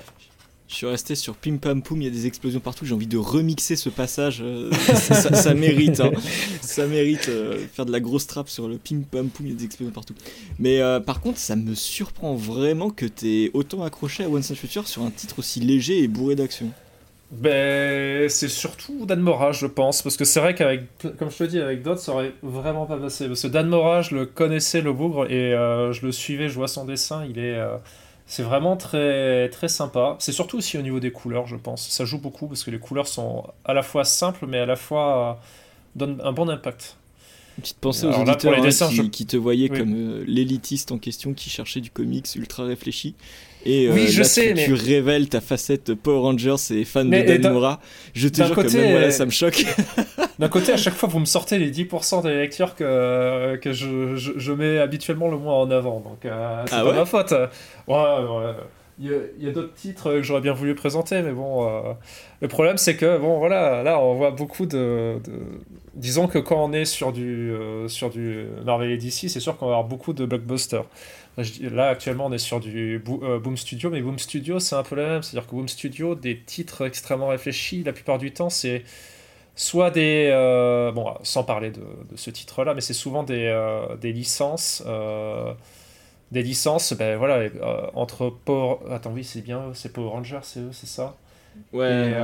Je 0.68 0.74
suis 0.74 0.86
resté 0.86 1.14
sur 1.14 1.34
Pim 1.34 1.56
Pam 1.56 1.80
Poum, 1.80 2.02
il 2.02 2.04
y 2.04 2.08
a 2.08 2.10
des 2.10 2.26
explosions 2.26 2.60
partout. 2.60 2.84
J'ai 2.84 2.94
envie 2.94 3.06
de 3.06 3.16
remixer 3.16 3.74
ce 3.74 3.88
passage. 3.88 4.42
Euh, 4.42 4.70
ça, 4.72 5.54
mérite. 5.54 5.98
Hein. 6.00 6.12
Ça 6.60 6.86
mérite 6.86 7.30
euh, 7.30 7.64
faire 7.72 7.86
de 7.86 7.90
la 7.90 8.00
grosse 8.00 8.26
trappe 8.26 8.50
sur 8.50 8.68
le 8.68 8.76
Pim 8.76 9.00
Pam 9.10 9.30
Poum, 9.30 9.46
il 9.46 9.52
y 9.52 9.54
a 9.54 9.58
des 9.58 9.64
explosions 9.64 9.92
partout. 9.92 10.14
Mais 10.58 10.82
euh, 10.82 11.00
par 11.00 11.22
contre, 11.22 11.38
ça 11.38 11.56
me 11.56 11.74
surprend 11.74 12.34
vraiment 12.34 12.90
que 12.90 13.06
tu 13.06 13.28
aies 13.28 13.50
autant 13.54 13.82
accroché 13.82 14.24
à 14.24 14.28
One 14.28 14.42
Side 14.42 14.56
Future 14.56 14.86
sur 14.86 15.02
un 15.02 15.10
titre 15.10 15.38
aussi 15.38 15.60
léger 15.60 16.02
et 16.02 16.06
bourré 16.06 16.36
d'action. 16.36 16.70
Ben, 17.30 18.28
c'est 18.28 18.48
surtout 18.48 19.06
Dan 19.06 19.20
Mora, 19.20 19.52
je 19.52 19.66
pense, 19.66 20.02
parce 20.02 20.18
que 20.18 20.26
c'est 20.26 20.40
vrai 20.40 20.54
qu'avec, 20.54 20.82
comme 21.18 21.30
je 21.30 21.38
te 21.38 21.44
dis, 21.44 21.60
avec 21.60 21.82
d'autres, 21.82 22.00
ça 22.00 22.12
aurait 22.12 22.34
vraiment 22.42 22.84
pas 22.84 22.98
passé. 22.98 23.26
Parce 23.26 23.40
que 23.40 23.48
Dan 23.48 23.68
Mora, 23.68 24.02
je 24.02 24.14
le 24.14 24.26
connaissais, 24.26 24.82
le 24.82 24.92
bougre, 24.92 25.30
et 25.30 25.52
je 25.52 26.04
le 26.04 26.12
suivais, 26.12 26.50
je 26.50 26.54
vois 26.54 26.68
son 26.68 26.84
dessin, 26.84 27.24
il 27.24 27.38
est. 27.38 27.58
C'est 28.30 28.42
vraiment 28.42 28.76
très, 28.76 29.48
très 29.48 29.68
sympa. 29.68 30.16
C'est 30.18 30.32
surtout 30.32 30.58
aussi 30.58 30.76
au 30.76 30.82
niveau 30.82 31.00
des 31.00 31.10
couleurs, 31.10 31.46
je 31.46 31.56
pense. 31.56 31.88
Ça 31.88 32.04
joue 32.04 32.18
beaucoup 32.18 32.46
parce 32.46 32.62
que 32.62 32.70
les 32.70 32.78
couleurs 32.78 33.08
sont 33.08 33.44
à 33.64 33.72
la 33.72 33.82
fois 33.82 34.04
simples, 34.04 34.46
mais 34.46 34.58
à 34.58 34.66
la 34.66 34.76
fois 34.76 35.30
euh, 35.30 35.32
donnent 35.96 36.20
un 36.22 36.32
bon 36.32 36.50
impact. 36.50 36.98
Une 37.56 37.62
petite 37.62 37.78
pensée 37.78 38.06
aux 38.06 38.12
auditeurs 38.12 38.54
hein, 38.54 39.08
qui, 39.10 39.24
te 39.24 39.36
voyaient 39.38 39.70
comme 39.70 39.94
euh, 39.94 40.24
l'élitiste 40.26 40.92
en 40.92 40.98
question 40.98 41.32
qui 41.32 41.48
cherchait 41.48 41.80
du 41.80 41.90
comics 41.90 42.28
ultra 42.36 42.64
réfléchi. 42.64 43.14
Et 43.64 43.88
euh, 43.88 43.94
oui, 43.94 44.08
je 44.08 44.22
sais, 44.22 44.48
tu, 44.48 44.54
mais... 44.54 44.64
tu, 44.66 44.74
révèles 44.74 45.30
ta 45.30 45.40
facette 45.40 45.94
Power 45.94 46.20
Rangers 46.20 46.56
et 46.70 46.84
fan 46.84 47.08
de 47.08 47.38
Dan 47.38 47.54
Mora. 47.54 47.80
Je 48.12 48.28
te 48.28 48.44
jure 48.44 48.54
que 48.54 48.76
même 48.76 49.00
moi, 49.00 49.10
ça 49.10 49.24
me 49.24 49.30
choque. 49.30 49.64
D'un 50.38 50.48
côté, 50.48 50.72
à 50.72 50.76
chaque 50.76 50.94
fois, 50.94 51.08
vous 51.08 51.18
me 51.18 51.24
sortez 51.24 51.58
les 51.58 51.70
10% 51.70 52.22
des 52.22 52.34
lectures 52.34 52.74
que, 52.74 53.56
que 53.56 53.72
je, 53.72 54.16
je, 54.16 54.52
mets 54.52 54.78
habituellement 54.78 55.28
le 55.28 55.36
moins 55.36 55.54
en 55.54 55.70
avant. 55.70 56.00
Donc, 56.00 56.24
euh, 56.24 56.62
c'est 56.66 56.74
ah 56.76 56.84
pas 56.84 56.92
ma 56.92 57.04
faute. 57.04 57.32
Ouais, 57.86 57.96
ouais. 57.96 58.54
Il 59.00 59.12
y 59.38 59.48
a, 59.48 59.52
d'autres 59.52 59.74
titres 59.74 60.10
que 60.10 60.22
j'aurais 60.22 60.40
bien 60.40 60.52
voulu 60.52 60.74
présenter, 60.74 61.22
mais 61.22 61.30
bon, 61.30 61.68
euh, 61.68 61.92
le 62.40 62.48
problème 62.48 62.78
c'est 62.78 62.96
que, 62.96 63.16
bon, 63.16 63.38
voilà, 63.38 63.84
là 63.84 64.00
on 64.00 64.14
voit 64.14 64.32
beaucoup 64.32 64.66
de. 64.66 65.18
Disons 65.94 66.26
que 66.26 66.38
quand 66.38 66.64
on 66.64 66.72
est 66.72 66.84
sur 66.84 67.12
du, 67.12 67.52
sur 67.86 68.10
du 68.10 68.46
Marvel 68.64 68.90
et 68.90 68.96
DC, 68.96 69.28
c'est 69.28 69.38
sûr 69.38 69.56
qu'on 69.56 69.66
va 69.66 69.74
avoir 69.74 69.88
beaucoup 69.88 70.12
de 70.12 70.26
blockbusters. 70.26 70.84
Là, 71.70 71.88
actuellement, 71.88 72.26
on 72.26 72.32
est 72.32 72.38
sur 72.38 72.58
du 72.58 73.00
euh, 73.22 73.38
Boom 73.38 73.56
Studio, 73.56 73.90
mais 73.90 74.02
Boom 74.02 74.18
Studio, 74.18 74.58
c'est 74.58 74.74
un 74.74 74.82
peu 74.82 74.96
la 74.96 75.06
même. 75.06 75.22
C'est-à-dire 75.22 75.48
que 75.48 75.54
Boom 75.54 75.68
Studio, 75.68 76.16
des 76.16 76.40
titres 76.40 76.84
extrêmement 76.84 77.28
réfléchis, 77.28 77.84
la 77.84 77.92
plupart 77.92 78.18
du 78.18 78.32
temps, 78.32 78.50
c'est 78.50 78.82
soit 79.58 79.90
des. 79.90 80.30
bon, 80.94 81.14
sans 81.22 81.44
parler 81.44 81.70
de, 81.70 81.82
ce 82.16 82.30
titre-là, 82.30 82.74
mais 82.74 82.80
c'est 82.80 82.94
souvent 82.94 83.22
des, 83.22 83.52
des 84.00 84.12
licences. 84.12 84.82
des 86.32 86.42
licences, 86.42 86.94
ben 86.94 87.18
voilà, 87.18 87.48
entre 87.94 88.30
Power. 88.44 88.76
Attends, 88.90 89.12
oui, 89.12 89.24
c'est 89.24 89.42
bien, 89.42 89.70
c'est 89.74 89.92
Power 89.92 90.08
Rangers, 90.08 90.40
c'est 90.42 90.60
eux, 90.60 90.70
c'est 90.72 90.88
ça? 90.88 91.16
Ouais. 91.72 92.14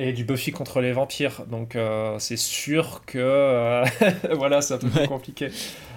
Et, 0.00 0.12
du 0.12 0.24
Buffy 0.24 0.50
contre 0.50 0.80
les 0.80 0.92
vampires. 0.92 1.42
Donc, 1.46 1.78
c'est 2.18 2.38
sûr 2.38 3.02
que. 3.06 3.84
voilà, 4.34 4.62
c'est 4.62 4.74
un 4.74 4.78
peu 4.78 5.06
compliqué. 5.06 5.50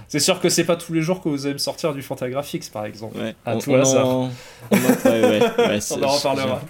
C'est 0.07 0.19
sûr 0.19 0.39
que 0.39 0.47
c'est 0.49 0.63
pas 0.63 0.77
tous 0.77 0.93
les 0.93 1.01
jours 1.01 1.21
que 1.21 1.27
vous 1.27 1.45
allez 1.45 1.53
me 1.53 1.59
sortir 1.59 1.93
du 1.93 2.01
Fantagraphics, 2.01 2.71
par 2.71 2.85
exemple. 2.85 3.17
Ouais. 3.17 3.35
À 3.45 3.55
on, 3.55 3.59
tout 3.59 3.75
hasard. 3.75 4.07
En... 4.07 4.29
On, 4.71 4.75
en... 4.75 5.11
Ouais, 5.11 5.79
on 5.91 6.03
en 6.03 6.07
reparlera. 6.15 6.61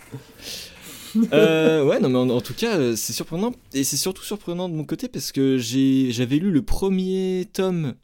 euh, 1.34 1.84
ouais, 1.84 2.00
non, 2.00 2.10
mais 2.10 2.34
en, 2.34 2.42
tout 2.42 2.54
cas, 2.54 2.78
euh, 2.78 2.96
c'est 2.96 3.14
surprenant. 3.14 3.54
Et 3.74 3.84
c'est 3.84 3.98
surtout 3.98 4.24
surprenant 4.24 4.70
de 4.70 4.74
mon 4.74 4.84
côté 4.84 5.08
parce 5.08 5.32
que 5.32 5.58
j'avais 5.58 6.38
lu 6.38 6.52
le 6.52 6.62
premier 6.62 7.48
tome 7.52 7.96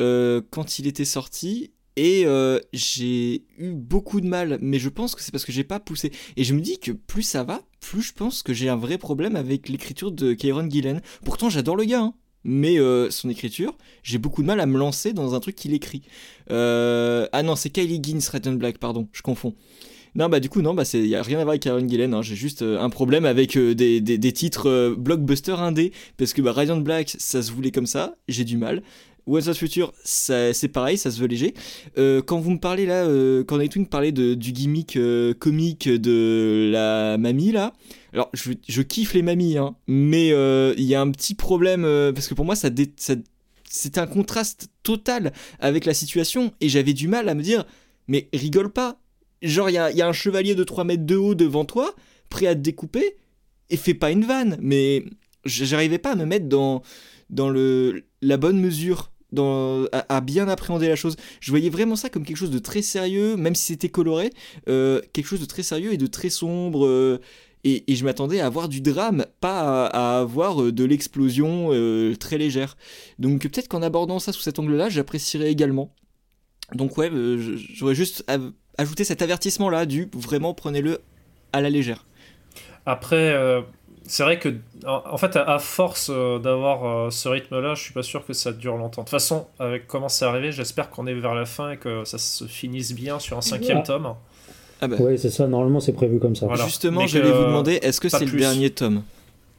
euh, 0.00 0.40
quand 0.50 0.78
il 0.78 0.86
était 0.86 1.04
sorti. 1.04 1.70
Et 1.96 2.26
euh, 2.26 2.58
j'ai 2.72 3.44
eu 3.56 3.70
beaucoup 3.70 4.20
de 4.20 4.26
mal, 4.26 4.58
mais 4.60 4.80
je 4.80 4.88
pense 4.88 5.14
que 5.14 5.22
c'est 5.22 5.30
parce 5.30 5.44
que 5.44 5.52
j'ai 5.52 5.62
pas 5.62 5.78
poussé. 5.78 6.10
Et 6.36 6.42
je 6.42 6.52
me 6.52 6.60
dis 6.60 6.78
que 6.80 6.90
plus 6.90 7.22
ça 7.22 7.44
va, 7.44 7.62
plus 7.78 8.02
je 8.02 8.12
pense 8.12 8.42
que 8.42 8.52
j'ai 8.52 8.68
un 8.68 8.76
vrai 8.76 8.98
problème 8.98 9.36
avec 9.36 9.68
l'écriture 9.68 10.10
de 10.10 10.32
Kieron 10.32 10.68
Gillen. 10.68 11.02
Pourtant, 11.24 11.50
j'adore 11.50 11.76
le 11.76 11.84
gars, 11.84 12.00
hein 12.00 12.14
mais 12.46 12.76
son 13.10 13.30
écriture, 13.30 13.74
j'ai 14.02 14.18
beaucoup 14.18 14.42
de 14.42 14.46
mal 14.46 14.60
à 14.60 14.66
me 14.66 14.76
lancer 14.76 15.14
dans 15.14 15.34
un 15.34 15.40
truc 15.40 15.56
qu'il 15.56 15.72
écrit. 15.72 16.02
Ah 16.50 17.42
non, 17.42 17.56
c'est 17.56 17.70
Kylie 17.70 18.02
Gins, 18.02 18.28
Red 18.30 18.48
and 18.48 18.54
Black, 18.54 18.76
pardon, 18.76 19.08
je 19.12 19.22
confonds. 19.22 19.54
Non, 20.14 20.28
bah 20.28 20.40
du 20.40 20.48
coup, 20.48 20.62
non, 20.62 20.74
bah 20.74 20.84
n'y 20.94 21.14
a 21.14 21.22
rien 21.22 21.38
à 21.38 21.42
voir 21.42 21.50
avec 21.50 21.62
Karen 21.62 21.88
Gillen, 21.88 22.14
hein. 22.14 22.22
j'ai 22.22 22.36
juste 22.36 22.62
euh, 22.62 22.80
un 22.80 22.90
problème 22.90 23.24
avec 23.24 23.58
des, 23.58 24.00
des, 24.00 24.18
des, 24.18 24.32
titres 24.32 24.94
blockbuster 24.96 25.52
indé, 25.58 25.92
parce 26.16 26.32
que 26.32 26.42
bah, 26.42 26.52
Radiant 26.52 26.76
Black, 26.76 27.16
ça 27.18 27.42
se 27.42 27.50
voulait 27.50 27.72
comme 27.72 27.86
ça, 27.86 28.16
j'ai 28.28 28.44
du 28.44 28.56
mal. 28.56 28.82
What's 29.26 29.46
the 29.46 29.54
Future, 29.54 29.92
c'est 30.04 30.68
pareil, 30.68 30.98
ça 30.98 31.10
se 31.10 31.18
veut 31.18 31.26
léger. 31.26 31.54
quand 31.96 32.38
vous 32.38 32.50
me 32.50 32.58
parlez 32.58 32.84
là, 32.84 33.06
quand 33.46 33.56
Nightwing 33.56 33.86
parlait 33.86 34.12
de, 34.12 34.34
du 34.34 34.52
gimmick 34.52 34.98
comique 35.38 35.88
de 35.88 36.68
la 36.70 37.16
mamie 37.16 37.50
là, 37.50 37.72
alors, 38.14 38.30
je, 38.32 38.52
je, 38.68 38.82
kiffe 38.82 39.12
les 39.14 39.22
mamies, 39.22 39.58
hein, 39.58 39.74
mais 39.88 40.30
euh, 40.32 40.72
il 40.78 40.84
y 40.84 40.94
a 40.94 41.00
un 41.00 41.10
petit 41.10 41.34
problème, 41.34 41.84
euh, 41.84 42.12
parce 42.12 42.28
que 42.28 42.34
pour 42.34 42.44
moi, 42.44 42.54
ça, 42.54 42.70
ça 42.96 43.14
c'est 43.68 43.98
un 43.98 44.06
contraste 44.06 44.68
total 44.84 45.32
avec 45.58 45.84
la 45.84 45.94
situation, 45.94 46.52
et 46.60 46.68
j'avais 46.68 46.92
du 46.92 47.08
mal 47.08 47.28
à 47.28 47.34
me 47.34 47.42
dire, 47.42 47.64
mais 48.06 48.28
rigole 48.32 48.70
pas. 48.70 49.00
Genre, 49.44 49.70
il 49.70 49.74
y 49.74 49.78
a, 49.78 49.90
y 49.90 50.02
a, 50.02 50.08
un 50.08 50.12
chevalier 50.12 50.54
de 50.54 50.64
3 50.64 50.84
mètres 50.84 51.06
de 51.06 51.16
haut 51.16 51.34
devant 51.34 51.64
toi, 51.64 51.94
prêt 52.30 52.46
à 52.46 52.54
te 52.54 52.60
découper, 52.60 53.16
et 53.70 53.76
fais 53.76 53.94
pas 53.94 54.10
une 54.10 54.24
vanne. 54.24 54.56
Mais 54.60 55.04
j'arrivais 55.44 55.98
pas 55.98 56.12
à 56.12 56.16
me 56.16 56.24
mettre 56.24 56.48
dans, 56.48 56.82
dans 57.30 57.50
le, 57.50 58.04
la 58.22 58.36
bonne 58.36 58.60
mesure. 58.60 59.10
Dans, 59.32 59.86
à, 59.90 60.20
bien 60.20 60.46
appréhender 60.46 60.86
la 60.86 60.94
chose. 60.94 61.16
Je 61.40 61.50
voyais 61.50 61.68
vraiment 61.68 61.96
ça 61.96 62.08
comme 62.08 62.24
quelque 62.24 62.36
chose 62.36 62.52
de 62.52 62.60
très 62.60 62.82
sérieux, 62.82 63.34
même 63.34 63.56
si 63.56 63.64
c'était 63.64 63.88
coloré, 63.88 64.30
euh, 64.68 65.00
quelque 65.12 65.26
chose 65.26 65.40
de 65.40 65.44
très 65.44 65.64
sérieux 65.64 65.92
et 65.92 65.96
de 65.96 66.06
très 66.06 66.30
sombre. 66.30 67.18
Et, 67.64 67.82
je 67.88 68.04
m'attendais 68.04 68.40
à 68.40 68.46
avoir 68.46 68.68
du 68.68 68.82
drame, 68.82 69.24
pas 69.40 69.86
à, 69.86 70.20
avoir 70.20 70.62
euh, 70.62 70.70
de 70.70 70.84
l'explosion 70.84 71.70
euh, 71.72 72.14
très 72.14 72.36
légère. 72.36 72.76
Donc 73.18 73.40
peut-être 73.40 73.68
qu'en 73.68 73.80
abordant 73.80 74.18
ça 74.18 74.32
sous 74.32 74.42
cet 74.42 74.58
angle-là, 74.58 74.90
j'apprécierais 74.90 75.50
également. 75.50 75.94
Donc 76.74 76.98
ouais, 76.98 77.10
euh, 77.10 77.56
j'aurais 77.56 77.94
juste 77.94 78.24
ajouté 78.78 79.04
cet 79.04 79.22
avertissement-là 79.22 79.86
du 79.86 80.08
vraiment 80.14 80.54
prenez-le 80.54 81.00
à 81.52 81.60
la 81.60 81.70
légère. 81.70 82.04
Après, 82.86 83.34
c'est 84.06 84.22
vrai 84.22 84.38
que, 84.38 84.54
en 84.86 85.16
fait, 85.16 85.36
à, 85.36 85.58
force 85.58 86.10
d'avoir 86.10 87.10
ce 87.12 87.28
rythme-là, 87.28 87.74
je 87.74 87.82
suis 87.82 87.94
pas 87.94 88.02
sûr 88.02 88.26
que 88.26 88.32
ça 88.32 88.52
dure 88.52 88.76
longtemps. 88.76 89.02
De 89.02 89.06
toute 89.06 89.10
façon, 89.10 89.46
avec 89.58 89.86
comment 89.86 90.08
c'est 90.08 90.24
arrivé, 90.24 90.52
j'espère 90.52 90.90
qu'on 90.90 91.06
est 91.06 91.14
vers 91.14 91.34
la 91.34 91.46
fin 91.46 91.70
et 91.70 91.76
que 91.76 92.04
ça 92.04 92.18
se 92.18 92.44
finisse 92.44 92.92
bien 92.92 93.18
sur 93.18 93.38
un 93.38 93.40
cinquième 93.40 93.82
tome. 93.82 94.14
Ah 94.80 94.88
bah. 94.88 94.96
Oui, 95.00 95.18
c'est 95.18 95.30
ça, 95.30 95.46
normalement 95.46 95.80
c'est 95.80 95.92
prévu 95.92 96.18
comme 96.18 96.36
ça. 96.36 96.46
Justement, 96.64 97.06
j'allais 97.06 97.30
vous 97.30 97.44
demander, 97.44 97.74
est-ce 97.74 98.00
que 98.00 98.08
c'est 98.08 98.24
le 98.24 98.38
dernier 98.38 98.70
tome? 98.70 99.02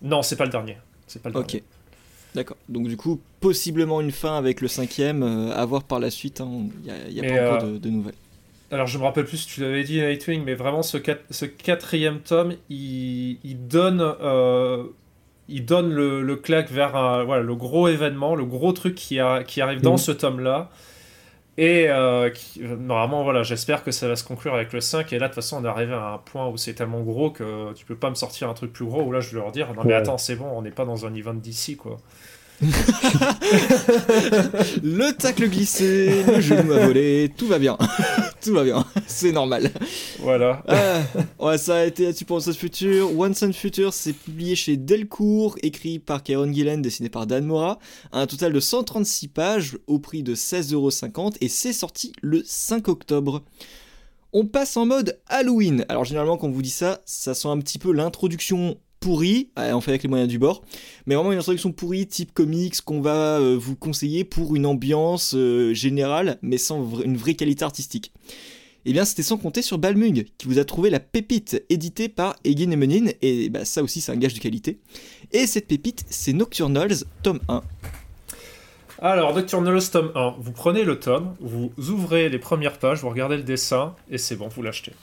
Non, 0.01 0.21
c'est 0.21 0.35
pas 0.35 0.45
le 0.45 0.51
dernier. 0.51 0.77
C'est 1.07 1.21
pas 1.21 1.29
le 1.29 1.37
Ok. 1.37 1.61
D'accord. 2.35 2.57
Donc 2.67 2.87
du 2.87 2.97
coup, 2.97 3.19
possiblement 3.39 4.01
une 4.01 4.11
fin 4.11 4.37
avec 4.37 4.59
le 4.59 4.67
cinquième, 4.67 5.23
euh, 5.23 5.55
à 5.55 5.65
voir 5.65 5.83
par 5.83 5.99
la 5.99 6.11
suite. 6.11 6.41
Hein. 6.41 6.67
Il 6.83 7.13
n'y 7.13 7.19
a, 7.21 7.23
pas 7.23 7.55
encore 7.55 7.69
euh, 7.69 7.79
de, 7.79 7.89
nouvelles. 7.89 8.13
Alors 8.71 8.87
je 8.87 8.97
me 8.97 9.03
rappelle 9.03 9.25
plus 9.25 9.37
si 9.37 9.47
tu 9.47 9.61
l'avais 9.61 9.83
dit 9.83 10.01
Nightwing, 10.01 10.43
mais 10.43 10.55
vraiment 10.55 10.81
ce, 10.81 10.97
ce 11.29 11.45
quatrième 11.45 12.19
tome, 12.19 12.55
il, 12.69 13.57
donne, 13.67 14.01
euh, 14.01 14.85
il 15.47 15.65
donne 15.65 15.93
le, 15.93 16.21
le 16.21 16.35
claque 16.35 16.71
vers 16.71 16.91
voilà, 17.25 17.43
le 17.43 17.55
gros 17.55 17.87
événement, 17.87 18.35
le 18.35 18.45
gros 18.45 18.73
truc 18.73 18.95
qui, 18.95 19.19
a, 19.19 19.43
qui 19.43 19.61
arrive 19.61 19.81
dans 19.81 19.93
mhm. 19.93 19.97
ce 19.97 20.11
tome-là. 20.11 20.71
Et 21.57 21.85
euh, 21.87 22.29
normalement, 22.79 23.23
voilà, 23.23 23.43
j'espère 23.43 23.83
que 23.83 23.91
ça 23.91 24.09
va 24.09 24.17
se 24.17 24.25
conclure 24.25 24.53
avec 24.53 24.73
le 24.73 24.81
5. 24.81 25.13
Et 25.13 25.19
là, 25.19 25.27
de 25.27 25.33
toute 25.33 25.35
façon, 25.35 25.57
on 25.61 25.65
est 25.65 25.69
arrivé 25.69 25.93
à 25.93 26.13
un 26.13 26.17
point 26.17 26.49
où 26.49 26.57
c'est 26.57 26.73
tellement 26.73 27.01
gros 27.01 27.31
que 27.31 27.73
tu 27.73 27.85
peux 27.85 27.95
pas 27.95 28.09
me 28.09 28.15
sortir 28.15 28.49
un 28.49 28.53
truc 28.53 28.73
plus 28.73 28.85
gros. 28.85 29.03
Où 29.03 29.11
là, 29.11 29.21
je 29.21 29.29
vais 29.29 29.37
leur 29.37 29.53
dire 29.53 29.73
Non, 29.73 29.83
mais 29.85 29.93
attends, 29.93 30.17
c'est 30.17 30.35
bon, 30.35 30.47
on 30.53 30.61
n'est 30.61 30.71
pas 30.71 30.83
dans 30.83 31.05
un 31.05 31.13
event 31.13 31.33
d'ici, 31.33 31.77
quoi. 31.77 31.97
le 32.61 32.71
tacle 35.11 35.49
glissé, 35.49 36.23
le 36.23 36.39
genou 36.39 36.71
a 36.71 36.85
volé, 36.85 37.29
tout 37.37 37.47
va 37.47 37.59
bien. 37.59 37.77
tout 38.45 38.53
va 38.53 38.63
bien, 38.63 38.85
c'est 39.07 39.31
normal. 39.31 39.71
Voilà. 40.19 40.63
Ah, 40.67 41.01
ouais, 41.39 41.57
ça 41.57 41.77
a 41.77 41.85
été 41.85 42.13
Tu 42.13 42.25
penses 42.25 42.51
Future. 42.53 43.17
One 43.17 43.33
Sun 43.33 43.53
Future, 43.53 43.91
c'est 43.91 44.13
publié 44.13 44.55
chez 44.55 44.77
Delcourt, 44.77 45.57
écrit 45.63 45.97
par 45.97 46.21
Kieron 46.21 46.53
Gillen, 46.53 46.81
dessiné 46.81 47.09
par 47.09 47.25
Dan 47.25 47.45
Mora. 47.45 47.79
Un 48.11 48.27
total 48.27 48.53
de 48.53 48.59
136 48.59 49.29
pages 49.29 49.77
au 49.87 49.97
prix 49.97 50.21
de 50.21 50.35
16,50€ 50.35 51.37
et 51.41 51.49
c'est 51.49 51.73
sorti 51.73 52.13
le 52.21 52.43
5 52.45 52.87
octobre. 52.87 53.43
On 54.31 54.45
passe 54.45 54.77
en 54.77 54.85
mode 54.85 55.19
Halloween. 55.27 55.85
Alors 55.89 56.05
généralement 56.05 56.37
quand 56.37 56.47
on 56.47 56.51
vous 56.51 56.61
dit 56.61 56.69
ça, 56.69 57.01
ça 57.05 57.33
sent 57.33 57.47
un 57.47 57.57
petit 57.57 57.79
peu 57.79 57.91
l'introduction 57.91 58.77
pourri, 59.05 59.51
on 59.55 59.81
fait 59.81 59.91
avec 59.91 60.01
les 60.01 60.09
moyens 60.09 60.27
du 60.27 60.39
bord, 60.39 60.63
mais 61.05 61.13
vraiment 61.13 61.31
une 61.31 61.37
introduction 61.37 61.71
pourrie 61.71 62.07
type 62.07 62.33
comics 62.33 62.81
qu'on 62.81 63.01
va 63.01 63.37
euh, 63.39 63.55
vous 63.55 63.75
conseiller 63.75 64.23
pour 64.23 64.55
une 64.55 64.65
ambiance 64.65 65.35
euh, 65.35 65.75
générale, 65.75 66.39
mais 66.41 66.57
sans 66.57 66.99
une 67.01 67.15
vraie 67.15 67.35
qualité 67.35 67.63
artistique. 67.63 68.11
Et 68.83 68.89
eh 68.89 68.93
bien 68.93 69.05
c'était 69.05 69.21
sans 69.21 69.37
compter 69.37 69.61
sur 69.61 69.77
Balmung, 69.77 70.25
qui 70.39 70.47
vous 70.47 70.57
a 70.57 70.65
trouvé 70.65 70.89
la 70.89 70.99
pépite 70.99 71.63
éditée 71.69 72.09
par 72.09 72.35
Egin 72.45 72.71
Emenin, 72.71 73.11
et 73.21 73.49
bah, 73.49 73.63
ça 73.63 73.83
aussi 73.83 74.01
c'est 74.01 74.11
un 74.11 74.17
gage 74.17 74.33
de 74.33 74.39
qualité. 74.39 74.79
Et 75.31 75.45
cette 75.45 75.67
pépite, 75.67 76.03
c'est 76.09 76.33
Nocturnals, 76.33 77.03
tome 77.21 77.41
1. 77.47 77.61
Alors, 79.03 79.35
Nocturnals, 79.35 79.87
tome 79.91 80.13
1, 80.15 80.37
vous 80.39 80.51
prenez 80.51 80.83
le 80.83 80.99
tome, 80.99 81.35
vous 81.39 81.71
ouvrez 81.91 82.27
les 82.27 82.39
premières 82.39 82.79
pages, 82.79 83.01
vous 83.01 83.09
regardez 83.09 83.37
le 83.37 83.43
dessin, 83.43 83.93
et 84.09 84.17
c'est 84.17 84.35
bon, 84.35 84.47
vous 84.47 84.63
l'achetez. 84.63 84.93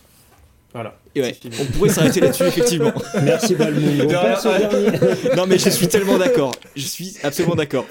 Voilà. 0.75 0.95
on 1.17 1.65
pourrait 1.73 1.91
s'arrêter 1.91 2.21
là-dessus, 2.21 2.45
effectivement. 2.45 2.93
Merci 3.23 3.55
Balmung. 3.55 4.11
non, 5.37 5.47
mais 5.47 5.59
je 5.59 5.69
suis 5.69 5.89
tellement 5.89 6.17
d'accord. 6.17 6.55
Je 6.75 6.87
suis 6.87 7.17
absolument 7.23 7.55
d'accord. 7.55 7.87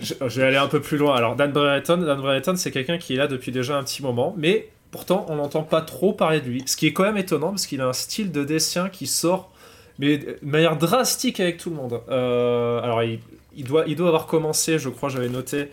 Je, 0.00 0.40
vais 0.40 0.46
aller 0.46 0.56
un 0.56 0.68
peu 0.68 0.80
plus 0.80 0.96
loin. 0.96 1.14
Alors, 1.14 1.36
Dan 1.36 1.52
Brereton, 1.52 1.98
Dan 1.98 2.20
Brereton 2.20 2.56
c'est 2.56 2.70
quelqu'un 2.70 2.96
qui 2.96 3.14
est 3.14 3.18
là 3.18 3.26
depuis 3.26 3.52
déjà 3.52 3.76
un 3.76 3.84
petit 3.84 4.02
moment, 4.02 4.34
mais 4.38 4.68
pourtant, 4.90 5.26
on 5.28 5.36
n'entend 5.36 5.62
pas 5.62 5.82
trop 5.82 6.12
parler 6.12 6.40
de 6.40 6.48
lui. 6.48 6.62
Ce 6.66 6.76
qui 6.76 6.86
est 6.86 6.92
quand 6.92 7.04
même 7.04 7.18
étonnant, 7.18 7.50
parce 7.50 7.66
qu'il 7.66 7.80
a 7.80 7.86
un 7.86 7.92
style 7.92 8.32
de 8.32 8.42
dessin 8.42 8.88
qui 8.88 9.06
sort 9.06 9.50
mais 9.98 10.18
de 10.18 10.38
manière 10.42 10.76
drastique 10.76 11.40
avec 11.40 11.58
tout 11.58 11.70
le 11.70 11.76
monde. 11.76 12.00
Euh, 12.08 12.80
alors, 12.82 13.02
il, 13.02 13.20
il, 13.56 13.64
doit, 13.64 13.84
il 13.86 13.96
doit 13.96 14.08
avoir 14.08 14.26
commencé, 14.26 14.78
je 14.78 14.88
crois, 14.88 15.08
j'avais 15.08 15.28
noté, 15.28 15.70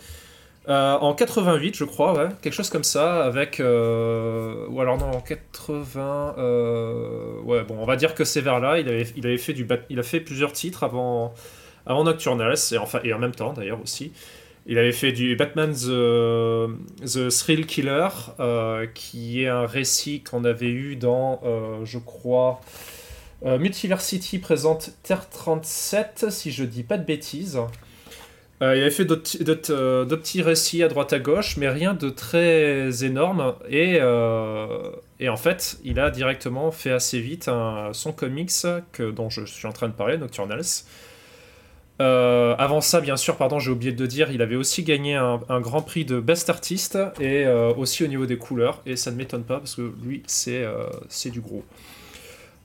euh, 0.70 0.96
en 0.98 1.16
88, 1.16 1.76
je 1.76 1.84
crois, 1.86 2.14
ouais, 2.14 2.30
quelque 2.42 2.54
chose 2.54 2.70
comme 2.70 2.84
ça, 2.84 3.24
avec. 3.24 3.60
Euh, 3.60 4.68
ou 4.70 4.80
alors 4.80 4.98
non, 4.98 5.10
en 5.10 5.22
80. 5.22 6.36
Euh, 6.38 7.40
ouais, 7.42 7.64
bon, 7.64 7.78
on 7.80 7.86
va 7.86 7.96
dire 7.96 8.14
que 8.14 8.24
c'est 8.24 8.42
vers 8.42 8.60
là. 8.60 8.80
Il 8.80 8.88
avait, 8.88 9.08
il 9.16 9.26
avait 9.26 9.40
fait, 9.40 9.54
du, 9.54 9.68
il 9.90 10.00
a 10.00 10.04
fait 10.04 10.20
plusieurs 10.20 10.52
titres 10.52 10.84
avant, 10.84 11.34
avant 11.88 12.04
Nocturnals, 12.04 12.58
et, 12.72 12.78
enfin, 12.78 13.00
et 13.04 13.12
en 13.14 13.20
même 13.20 13.34
temps 13.34 13.54
d'ailleurs 13.54 13.82
aussi. 13.82 14.12
Il 14.68 14.78
avait 14.78 14.92
fait 14.92 15.12
du 15.12 15.36
Batman 15.36 15.74
The, 15.74 17.30
Thrill 17.30 17.66
Killer, 17.66 18.10
qui 18.94 19.42
est 19.42 19.48
un 19.48 19.66
récit 19.66 20.22
qu'on 20.22 20.46
avait 20.46 20.70
eu 20.70 20.96
dans, 20.96 21.42
je 21.84 21.98
crois. 21.98 22.62
Multiversity 23.44 24.38
présente 24.38 24.92
Terre 25.02 25.28
37, 25.28 26.28
si 26.30 26.52
je 26.52 26.64
dis 26.64 26.84
pas 26.84 27.00
de 27.00 27.04
bêtises. 27.04 27.60
Euh, 28.62 28.76
il 28.76 28.82
avait 28.82 28.92
fait 28.92 29.10
euh, 29.10 30.06
d'autres 30.06 30.16
petits 30.18 30.42
récits 30.44 30.84
à 30.84 30.88
droite 30.88 31.14
à 31.14 31.20
gauche, 31.20 31.58
mais 31.58 31.68
rien 31.68 31.94
de 31.94 32.10
très 32.10 33.04
énorme. 33.04 33.56
Et, 33.68 33.98
euh, 34.00 34.92
en 35.28 35.38
fait, 35.38 35.80
il 35.84 36.00
a 36.00 36.12
directement 36.12 36.72
fait 36.72 36.92
assez 36.92 37.20
vite 37.20 37.50
son 37.94 38.12
comics 38.12 38.52
que, 38.92 39.10
dont 39.10 39.30
je 39.30 39.46
suis 39.46 39.68
en 39.68 39.72
train 39.72 39.88
de 39.88 39.94
parler, 39.94 40.18
Nocturnals. 40.18 40.84
avant 42.00 42.82
ça, 42.82 43.02
bien 43.02 43.18
sûr, 43.18 43.38
pardon, 43.38 43.58
j'ai 43.60 43.72
oublié 43.72 43.94
de 43.94 44.06
dire, 44.06 44.32
il 44.32 44.42
avait 44.42 44.56
aussi 44.56 44.84
gagné 44.84 45.16
un, 45.16 45.62
grand 45.62 45.82
prix 45.82 46.06
de 46.06 46.20
Best 46.20 46.50
Artist 46.50 46.98
et 47.20 47.48
aussi 47.48 48.04
au 48.04 48.08
niveau 48.08 48.26
des 48.26 48.38
couleurs. 48.38 48.82
Et 48.86 48.96
ça 48.96 49.12
ne 49.12 49.16
m'étonne 49.16 49.44
pas 49.44 49.58
parce 49.58 49.76
que 49.76 49.92
lui, 50.04 50.22
c'est 50.28 50.66
du 51.32 51.42
gros. 51.42 51.64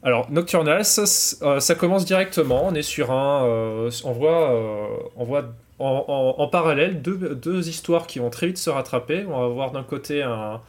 Alors, 0.02 0.30
Nocturnal, 0.30 0.84
ça, 0.84 1.74
commence 1.74 2.04
directement. 2.04 2.66
On 2.66 2.74
est 2.74 2.82
sur 2.82 3.12
un. 3.12 3.90
on 4.04 4.12
voit, 4.12 5.10
on 5.16 5.24
voit 5.24 5.54
en, 5.78 6.48
parallèle 6.50 7.02
deux, 7.02 7.68
histoires 7.68 8.06
qui 8.06 8.18
vont 8.18 8.30
très 8.30 8.46
vite 8.46 8.58
se 8.58 8.70
rattraper. 8.70 9.24
On 9.28 9.40
va 9.40 9.48
voir 9.48 9.72
d'un 9.72 9.82
côté 9.82 10.22
un, 10.22 10.60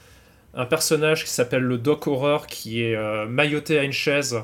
personnage 0.70 1.24
qui 1.24 1.30
s'appelle 1.30 1.64
le 1.64 1.78
Doc 1.78 2.08
Horror 2.08 2.48
qui 2.48 2.84
est 2.84 2.98
mailloté 3.28 3.78
à 3.78 3.84
une 3.84 3.92
chaise 3.92 4.38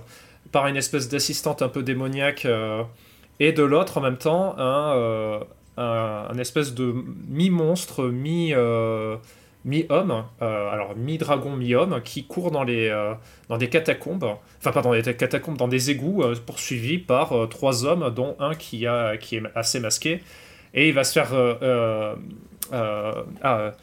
par 0.52 0.68
une 0.68 0.78
espèce 0.78 1.10
d'assistante 1.10 1.62
un 1.62 1.70
peu 1.70 1.82
démoniaque 1.82 2.48
et 3.40 3.52
de 3.52 3.64
l'autre 3.64 3.98
en 3.98 4.02
même 4.02 4.18
temps 4.18 4.56
un, 4.58 5.42
un, 5.78 6.38
espèce 6.38 6.74
de 6.74 6.94
mi-monstre, 7.30 8.06
mi, 8.06 8.54
euh, 8.54 9.16
mi-homme, 9.66 10.26
euh, 10.42 10.70
alors 10.70 10.96
mi-dragon, 10.96 11.56
mi-homme, 11.56 12.02
qui 12.04 12.26
court 12.26 12.52
dans, 12.52 12.64
les, 12.64 12.90
euh, 12.90 13.14
dans 13.50 13.58
des 13.58 13.70
catacombes, 13.70 14.36
enfin 14.60 14.72
pas 14.72 14.82
dans 14.82 14.94
des 14.94 15.16
catacombes, 15.16 15.58
dans 15.58 15.68
des 15.68 15.92
égouts, 15.92 16.24
poursuivi 16.46 16.98
par 16.98 17.34
trois 17.50 17.86
hommes, 17.86 18.14
dont 18.14 18.36
un 18.40 18.56
qui 18.56 18.86
est 18.86 19.42
assez 19.56 19.80
masqué, 19.80 20.22
et 20.74 20.88
il 20.90 20.94
va 20.94 21.04
se 21.04 21.14
faire... 21.14 21.34
ah, 23.42 23.74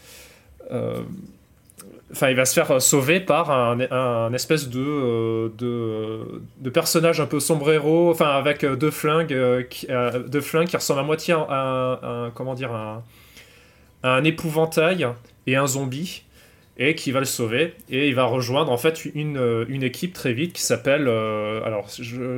Enfin, 2.12 2.28
il 2.28 2.34
va 2.34 2.44
se 2.44 2.54
faire 2.54 2.82
sauver 2.82 3.20
par 3.20 3.52
un, 3.52 4.32
espèce 4.32 4.68
de, 4.68 5.52
de, 5.56 6.70
personnage 6.70 7.20
un 7.20 7.26
peu 7.26 7.38
sombrero, 7.38 8.10
enfin 8.10 8.30
avec 8.30 8.64
deux 8.64 8.90
flingues, 8.90 9.66
qui, 9.68 9.86
deux 10.28 10.40
flingues 10.40 10.66
qui 10.66 10.76
ressemblent 10.76 11.00
à 11.00 11.04
moitié 11.04 11.34
à 11.34 12.00
un, 12.02 12.32
un, 14.02 14.24
épouvantail 14.24 15.06
et 15.46 15.54
un 15.54 15.68
zombie, 15.68 16.24
et 16.78 16.96
qui 16.96 17.12
va 17.12 17.20
le 17.20 17.26
sauver. 17.26 17.74
Et 17.90 18.08
il 18.08 18.16
va 18.16 18.24
rejoindre 18.24 18.72
en 18.72 18.78
fait 18.78 19.04
une, 19.14 19.64
une 19.68 19.84
équipe 19.84 20.12
très 20.12 20.32
vite 20.32 20.52
qui 20.52 20.62
s'appelle, 20.62 21.06
alors 21.06 21.86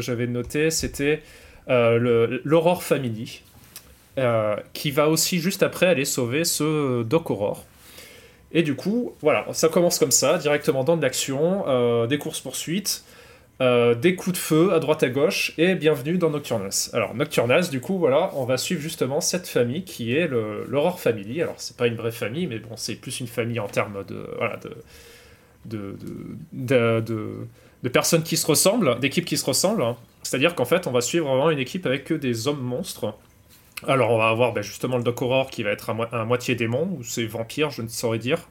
j'avais 0.01 0.27
noté, 0.27 0.71
c'était 0.71 1.23
l'Aurore 1.67 2.83
Family, 2.83 3.41
qui 4.73 4.91
va 4.91 5.09
aussi 5.09 5.39
juste 5.39 5.63
après 5.63 5.87
aller 5.87 6.05
sauver 6.05 6.45
ce 6.45 7.03
Doc 7.03 7.31
Aurore. 7.31 7.65
Et 8.53 8.63
du 8.63 8.75
coup, 8.75 9.15
voilà, 9.23 9.47
ça 9.53 9.69
commence 9.69 9.99
comme 9.99 10.11
ça, 10.11 10.39
directement 10.39 10.85
dans 10.85 10.97
de 10.97 11.03
l'action, 11.03 11.65
euh, 11.69 12.07
des 12.07 12.19
courses-poursuites, 12.19 13.03
euh, 13.63 13.95
des 13.95 14.15
coups 14.15 14.35
de 14.35 14.43
feu 14.43 14.73
à 14.75 14.79
droite 14.79 15.03
à 15.03 15.09
gauche, 15.09 15.55
et 15.57 15.75
bienvenue 15.75 16.19
dans 16.19 16.29
Nocturnals. 16.29 16.91
Alors, 16.93 17.15
Nocturnals, 17.15 17.71
du 17.71 17.81
coup, 17.81 17.99
voilà, 17.99 18.31
on 18.35 18.45
va 18.45 18.59
suivre 18.59 18.83
justement 18.83 19.23
cette 19.23 19.49
famille 19.49 19.85
qui 19.85 20.15
est 20.15 20.29
l'Aurore 20.29 21.01
Family. 21.01 21.41
Alors, 21.41 21.55
c'est 21.57 21.77
pas 21.77 21.87
une 21.87 21.97
vraie 21.97 22.13
famille, 22.13 22.47
mais 22.47 22.59
bon, 22.59 22.77
c'est 22.77 22.97
plus 22.97 23.21
une 23.21 23.27
famille 23.27 23.61
en 23.61 23.69
termes 23.69 24.05
de. 24.07 24.27
Voilà, 24.37 24.59
de, 25.65 25.97
de, 26.53 27.01
de, 27.01 27.89
personnes 27.89 28.25
qui 28.25 28.37
se 28.37 28.47
ressemblent, 28.47 28.99
d'équipes 28.99 29.25
qui 29.25 29.37
se 29.37 29.45
ressemblent. 29.45 29.83
Hein. 29.83 29.97
C'est-à-dire 30.25 30.55
qu'en 30.55 30.65
fait, 30.65 30.87
on 30.87 30.91
va 30.91 31.01
suivre 31.01 31.29
vraiment 31.29 31.51
une 31.51 31.59
équipe 31.59 31.87
avec 31.87 32.05
que 32.05 32.15
des 32.15 32.49
hommes 32.49 32.61
monstres. 32.61 33.15
Alors 33.87 34.11
on 34.11 34.18
va 34.18 34.28
avoir 34.28 34.53
ben, 34.53 34.62
justement 34.62 34.97
le 34.97 35.03
Doc 35.03 35.22
Aurore 35.22 35.51
qui 35.51 35.62
va 35.62 35.70
être 35.70 35.91
un, 35.91 36.24
moitié 36.24 36.55
démon, 36.55 36.97
ou 36.99 37.03
c'est 37.03 37.24
vampire, 37.24 37.70
je 37.70 37.83
ne 37.83 37.89
saurais 37.89 38.18
dire. 38.18 38.49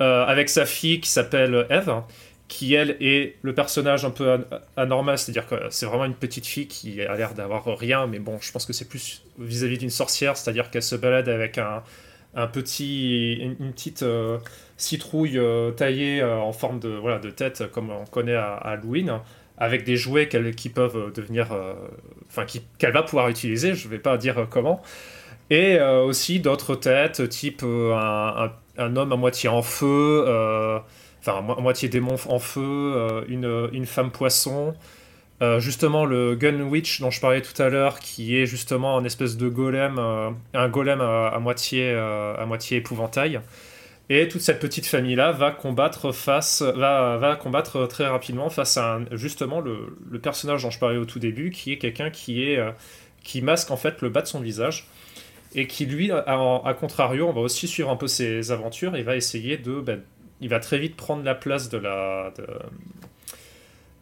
Euh, 0.00 0.24
avec 0.24 0.48
sa 0.48 0.66
fille 0.66 1.00
qui 1.00 1.10
s'appelle 1.10 1.66
Eve, 1.70 2.02
qui 2.48 2.74
elle 2.74 2.96
est 3.00 3.36
le 3.42 3.54
personnage 3.54 4.04
un 4.04 4.10
peu 4.10 4.44
anormal, 4.76 5.18
c'est-à-dire 5.18 5.46
que 5.46 5.56
c'est 5.70 5.86
vraiment 5.86 6.04
une 6.04 6.14
petite 6.14 6.46
fille 6.46 6.66
qui 6.66 7.00
a 7.02 7.14
l'air 7.16 7.34
d'avoir 7.34 7.64
rien, 7.78 8.06
mais 8.06 8.18
bon, 8.18 8.38
je 8.40 8.50
pense 8.50 8.66
que 8.66 8.72
c'est 8.72 8.88
plus 8.88 9.22
vis-à-vis 9.38 9.78
d'une 9.78 9.90
sorcière, 9.90 10.36
c'est-à-dire 10.36 10.70
qu'elle 10.70 10.82
se 10.82 10.96
balade 10.96 11.28
avec 11.28 11.58
un, 11.58 12.46
petit, 12.48 13.34
une, 13.34 13.72
petite 13.72 14.02
euh, 14.02 14.38
citrouille 14.76 15.38
euh, 15.38 15.70
taillée 15.70 16.24
en 16.24 16.52
forme 16.52 16.80
de, 16.80 16.88
voilà, 16.88 17.18
de 17.18 17.30
tête, 17.30 17.70
comme 17.70 17.90
on 17.90 18.04
connaît 18.06 18.34
à 18.34 18.54
Halloween 18.54 19.20
avec 19.60 19.84
des 19.84 19.96
jouets 19.96 20.28
qui 20.56 20.70
peuvent 20.70 20.96
euh, 20.96 21.10
devenir, 21.10 21.52
euh, 21.52 21.74
enfin 22.28 22.46
qu'elle 22.78 22.92
va 22.92 23.02
pouvoir 23.02 23.28
utiliser, 23.28 23.74
je 23.74 23.86
ne 23.86 23.90
vais 23.90 23.98
pas 23.98 24.16
dire 24.16 24.38
euh, 24.38 24.46
comment, 24.48 24.82
et 25.50 25.80
aussi 25.80 26.38
d'autres 26.38 26.76
têtes, 26.76 27.28
type 27.28 27.64
un, 27.64 28.96
homme 28.96 29.12
à 29.12 29.16
moitié 29.16 29.48
en 29.48 29.62
feu, 29.62 30.24
enfin 31.18 31.38
à 31.38 31.60
moitié 31.60 31.88
démon 31.88 32.14
en 32.28 32.38
feu, 32.38 33.24
une, 33.26 33.68
une, 33.72 33.84
femme 33.84 34.12
poisson. 34.12 34.74
justement 35.58 36.04
le 36.04 36.36
Gun 36.36 36.60
Witch 36.60 37.00
dont 37.00 37.10
je 37.10 37.20
parlais 37.20 37.42
tout 37.42 37.60
à 37.60 37.68
l'heure 37.68 37.98
qui 37.98 38.36
est 38.36 38.46
justement 38.46 38.96
un 38.96 39.02
espèce 39.02 39.36
de 39.36 39.48
golem 39.48 39.98
un 40.54 40.68
golem 40.68 41.00
à, 41.00 41.36
moitié 41.40 41.94
à 41.94 42.44
moitié 42.46 42.76
épouvantail 42.76 43.40
et 44.12 44.26
toute 44.26 44.40
cette 44.40 44.58
petite 44.58 44.86
famille-là 44.86 45.30
va 45.30 45.52
combattre 45.52 46.10
face, 46.10 46.62
va, 46.62 47.16
va 47.16 47.36
combattre 47.36 47.86
très 47.86 48.08
rapidement 48.08 48.50
face 48.50 48.76
à 48.76 48.98
justement 49.12 49.60
le, 49.60 49.96
personnage 50.20 50.64
dont 50.64 50.70
je 50.70 50.80
parlais 50.80 50.98
au 50.98 51.04
tout 51.04 51.20
début, 51.20 51.50
qui 51.50 51.72
est 51.72 51.78
quelqu'un 51.78 52.10
qui 52.10 52.42
est 52.42 52.58
euh, 52.58 52.72
qui 53.22 53.40
masque 53.40 53.70
en 53.70 53.76
fait 53.76 54.02
le 54.02 54.08
bas 54.08 54.22
de 54.22 54.26
son 54.26 54.40
visage 54.40 54.88
et 55.54 55.68
qui 55.68 55.86
lui, 55.86 56.10
à, 56.10 56.76
contrario, 56.78 57.28
on 57.28 57.32
va 57.32 57.40
aussi 57.40 57.68
suivre 57.68 57.88
un 57.90 57.96
peu 57.96 58.08
ses 58.08 58.50
aventures. 58.50 58.96
Il 58.96 59.04
va 59.04 59.14
essayer 59.16 59.56
de, 59.56 59.80
ben, 59.80 60.00
il 60.40 60.48
va 60.48 60.58
très 60.58 60.78
vite 60.78 60.96
prendre 60.96 61.22
la 61.22 61.36
place 61.36 61.68
de 61.68 61.78
la 61.78 62.32
de, 62.36 62.46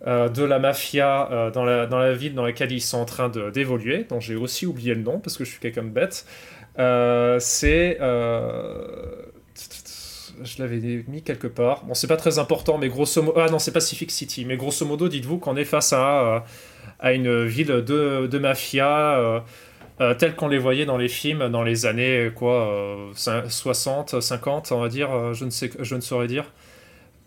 euh, 0.06 0.46
la 0.46 0.58
mafia 0.58 1.30
euh, 1.30 1.50
dans, 1.50 1.64
la, 1.64 1.86
dans 1.86 1.98
la 1.98 2.14
ville 2.14 2.34
dans 2.34 2.44
laquelle 2.44 2.72
ils 2.72 2.80
sont 2.80 2.98
en 2.98 3.04
train 3.04 3.28
d'évoluer, 3.28 4.04
dont 4.08 4.20
j'ai 4.20 4.36
aussi 4.36 4.64
oublié 4.64 4.94
le 4.94 5.02
nom 5.02 5.20
parce 5.20 5.36
que 5.36 5.44
je 5.44 5.50
suis 5.50 5.60
quelqu'un 5.60 5.84
de 5.84 5.90
bête. 5.90 6.24
c'est 7.42 7.98
je 10.42 10.62
l'avais 10.62 11.04
mis 11.08 11.22
quelque 11.22 11.46
part. 11.46 11.84
Bon, 11.84 11.94
c'est 11.94 12.06
pas 12.06 12.16
très 12.16 12.38
important, 12.38 12.78
mais 12.78 12.88
grosso 12.88 13.22
modo. 13.22 13.38
Ah 13.40 13.48
non, 13.50 13.58
c'est 13.58 13.72
Pacific 13.72 14.10
City. 14.10 14.44
Mais 14.44 14.56
grosso 14.56 14.84
modo, 14.86 15.08
dites-vous 15.08 15.38
qu'on 15.38 15.56
est 15.56 15.64
face 15.64 15.92
à, 15.92 16.36
euh, 16.36 16.40
à 17.00 17.12
une 17.12 17.44
ville 17.44 17.68
de, 17.68 18.26
de 18.26 18.38
mafia 18.38 19.18
euh, 19.18 19.40
euh, 20.00 20.14
telle 20.14 20.36
qu'on 20.36 20.48
les 20.48 20.58
voyait 20.58 20.86
dans 20.86 20.96
les 20.96 21.08
films 21.08 21.48
dans 21.48 21.62
les 21.62 21.86
années 21.86 22.30
quoi, 22.34 22.72
60, 23.14 24.20
50, 24.20 24.72
on 24.72 24.80
va 24.80 24.88
dire. 24.88 25.34
je, 25.34 25.44
ne 25.44 25.50
sais, 25.50 25.70
je 25.78 25.94
ne 25.94 26.00
saurais 26.00 26.28
dire. 26.28 26.52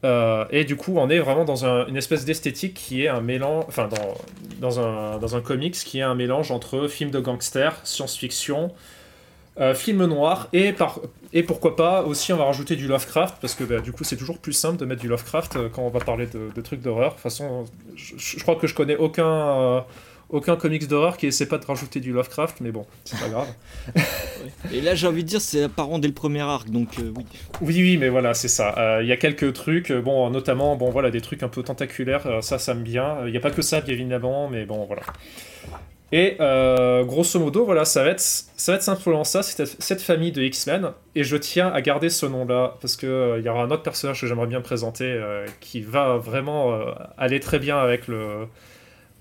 et 0.03 0.64
du 0.66 0.76
coup, 0.76 0.93
on 0.97 1.09
est 1.09 1.20
vraiment 1.20 1.45
dans 1.45 1.66
une 1.66 1.97
espèce 1.97 2.26
d'esthétique 2.26 2.74
qui 2.74 3.03
est 3.03 3.07
un 3.07 3.22
mélange. 3.22 3.66
Enfin, 3.68 3.88
dans, 3.88 4.16
dans, 4.59 4.80
un, 4.80 5.18
dans 5.20 5.36
un 5.36 5.41
comics 5.41 5.76
qui 5.76 5.99
est 5.99 6.03
un 6.03 6.16
mélange 6.16 6.51
entre 6.51 6.88
film 6.88 7.12
de 7.12 7.20
gangster, 7.20 7.76
science-fiction. 7.84 8.72
Film 9.76 10.06
noir 10.06 10.47
et 10.54 10.72
par, 10.74 10.99
et 11.34 11.43
pourquoi 11.43 11.76
pas 11.76 12.04
aussi 12.04 12.34
on 12.34 12.38
va 12.38 12.45
rajouter 12.45 12.76
du 12.76 12.88
Lovecraft 12.88 13.38
parce 13.39 13.56
que 13.56 13.64
bah, 13.64 13.80
du 13.80 13.91
coup 13.93 14.04
c'est 14.04 14.18
toujours 14.18 14.38
plus 14.38 14.54
simple 14.54 14.78
de 14.78 14.86
mettre 14.86 15.02
du 15.02 15.08
Lovecraft 15.08 15.56
euh, 15.56 15.70
quand 15.70 15.84
on 15.84 15.89
va 15.89 15.99
parler 15.99 16.28
de, 16.28 16.62
trucs 16.62 16.82
d'horreur. 16.82 17.12
De 17.12 17.14
toute 17.14 17.22
façon, 17.22 17.66
je, 17.95 18.39
crois 18.39 18.56
que 18.56 18.68
je 18.68 18.76
connais 18.76 18.97
aucun 18.97 19.26
euh, 19.26 19.82
aucun 20.30 20.56
comics 20.58 20.88
d'horreur 20.88 21.18
qui 21.18 21.28
essaie 21.28 21.45
pas 21.45 21.58
de 21.58 21.66
rajouter 21.66 21.99
du 21.99 22.12
Lovecraft, 22.12 22.60
mais 22.62 22.72
bon, 22.72 22.86
c'est 23.06 23.20
pas 23.20 23.30
grave. 23.30 23.47
Et 24.74 24.82
là 24.82 24.93
j'ai 24.93 25.08
envie 25.08 25.24
de 25.24 25.30
dire 25.30 25.41
c'est 25.41 25.64
apparent 25.64 25.99
dès 25.99 26.08
le 26.08 26.14
premier 26.14 26.41
arc, 26.41 26.70
donc 26.70 26.99
euh, 26.99 27.14
oui. 27.16 27.26
Oui 27.62 27.76
oui 27.78 27.97
mais 27.97 28.10
voilà 28.10 28.34
c'est 28.34 28.49
ça. 28.49 28.99
Il 29.02 29.08
y 29.08 29.14
a 29.14 29.18
quelques 29.18 29.54
trucs, 29.54 29.91
bon 29.91 30.30
notamment 30.32 30.76
bon 30.76 30.89
voilà 30.89 31.12
des 31.12 31.22
trucs 31.22 31.43
un 31.43 31.49
peu 31.49 31.64
tentaculaires, 31.64 32.43
ça 32.43 32.60
ça 32.60 32.74
me 32.74 32.84
bien. 32.84 33.20
Il 33.26 33.32
n'y 33.32 33.38
a 33.38 33.41
pas 33.41 33.52
que 33.52 33.62
ça 33.62 33.80
bien 33.80 33.93
évidemment, 33.93 34.49
mais 34.49 34.66
bon 34.66 34.84
voilà. 34.86 35.04
Et 36.12 36.36
euh, 36.41 37.05
grosso 37.05 37.39
modo, 37.39 37.64
voilà, 37.64 37.86
ça 37.86 38.03
va 38.03 38.09
être, 38.09 38.20
simplement 38.20 39.24
ça, 39.24 39.43
cette, 39.43 40.01
famille 40.01 40.34
de 40.34 40.41
X-Men. 40.41 40.91
Et 41.16 41.24
je 41.24 41.38
tiens 41.38 41.70
à 41.70 41.82
garder 41.82 42.09
ce 42.09 42.26
nom-là, 42.26 42.76
parce 42.82 42.97
qu'il 42.97 43.07
euh, 43.07 43.39
y 43.39 43.47
aura 43.47 43.64
un 43.64 43.72
autre 43.72 43.84
personnage 43.84 44.20
que 44.20 44.28
j'aimerais 44.28 44.47
bien 44.47 44.59
présenter 44.59 45.05
euh, 45.05 45.45
qui 45.62 45.82
va 45.82 46.18
vraiment 46.18 46.78
aller 47.18 47.39
très 47.39 47.59
bien 47.59 47.78
avec 47.78 48.09
le, 48.09 48.47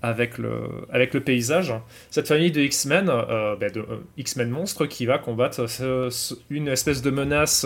avec 0.01 0.37
le, 0.37 0.63
avec 0.91 1.13
le 1.13 1.21
paysage. 1.21 1.73
Cette 2.09 2.27
famille 2.27 2.51
de 2.51 2.59
X-Men, 2.59 3.05
ben, 3.05 3.71
de 3.71 3.85
X-Men 4.17 4.49
monstres, 4.49 4.85
qui 4.85 5.05
va 5.05 5.17
combattre 5.17 5.65
une 6.49 6.67
espèce 6.67 7.01
de 7.01 7.09
menace, 7.09 7.65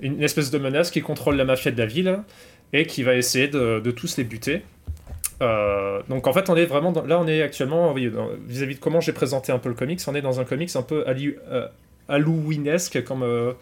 une 0.00 0.22
espèce 0.22 0.50
de 0.50 0.58
menace 0.58 0.90
qui 0.90 1.00
contrôle 1.00 1.36
la 1.36 1.46
mafia 1.46 1.70
de 1.70 1.78
la 1.78 1.86
ville 1.86 2.20
et 2.74 2.84
qui 2.84 3.02
va 3.02 3.14
essayer 3.14 3.48
de 3.48 3.90
tous 3.90 4.18
les 4.18 4.24
buter. 4.24 4.64
Euh, 5.42 6.00
donc 6.08 6.26
en 6.26 6.32
fait, 6.32 6.48
on 6.48 6.56
est 6.56 6.66
vraiment 6.66 6.92
là, 7.06 7.18
on 7.18 7.26
est 7.26 7.42
actuellement 7.42 7.92
vis-à-vis 7.92 8.76
de 8.76 8.80
comment 8.80 9.00
j'ai 9.00 9.12
présenté 9.12 9.52
un 9.52 9.58
peu 9.58 9.68
le 9.68 9.74
comics. 9.74 10.00
On 10.06 10.14
est 10.14 10.22
dans 10.22 10.40
un 10.40 10.44
comics 10.44 10.74
un 10.76 10.82
peu 10.82 11.04
euh, 11.06 11.68
Halloweenesque, 12.08 13.02
comme 13.04 13.22
euh, 13.22 13.52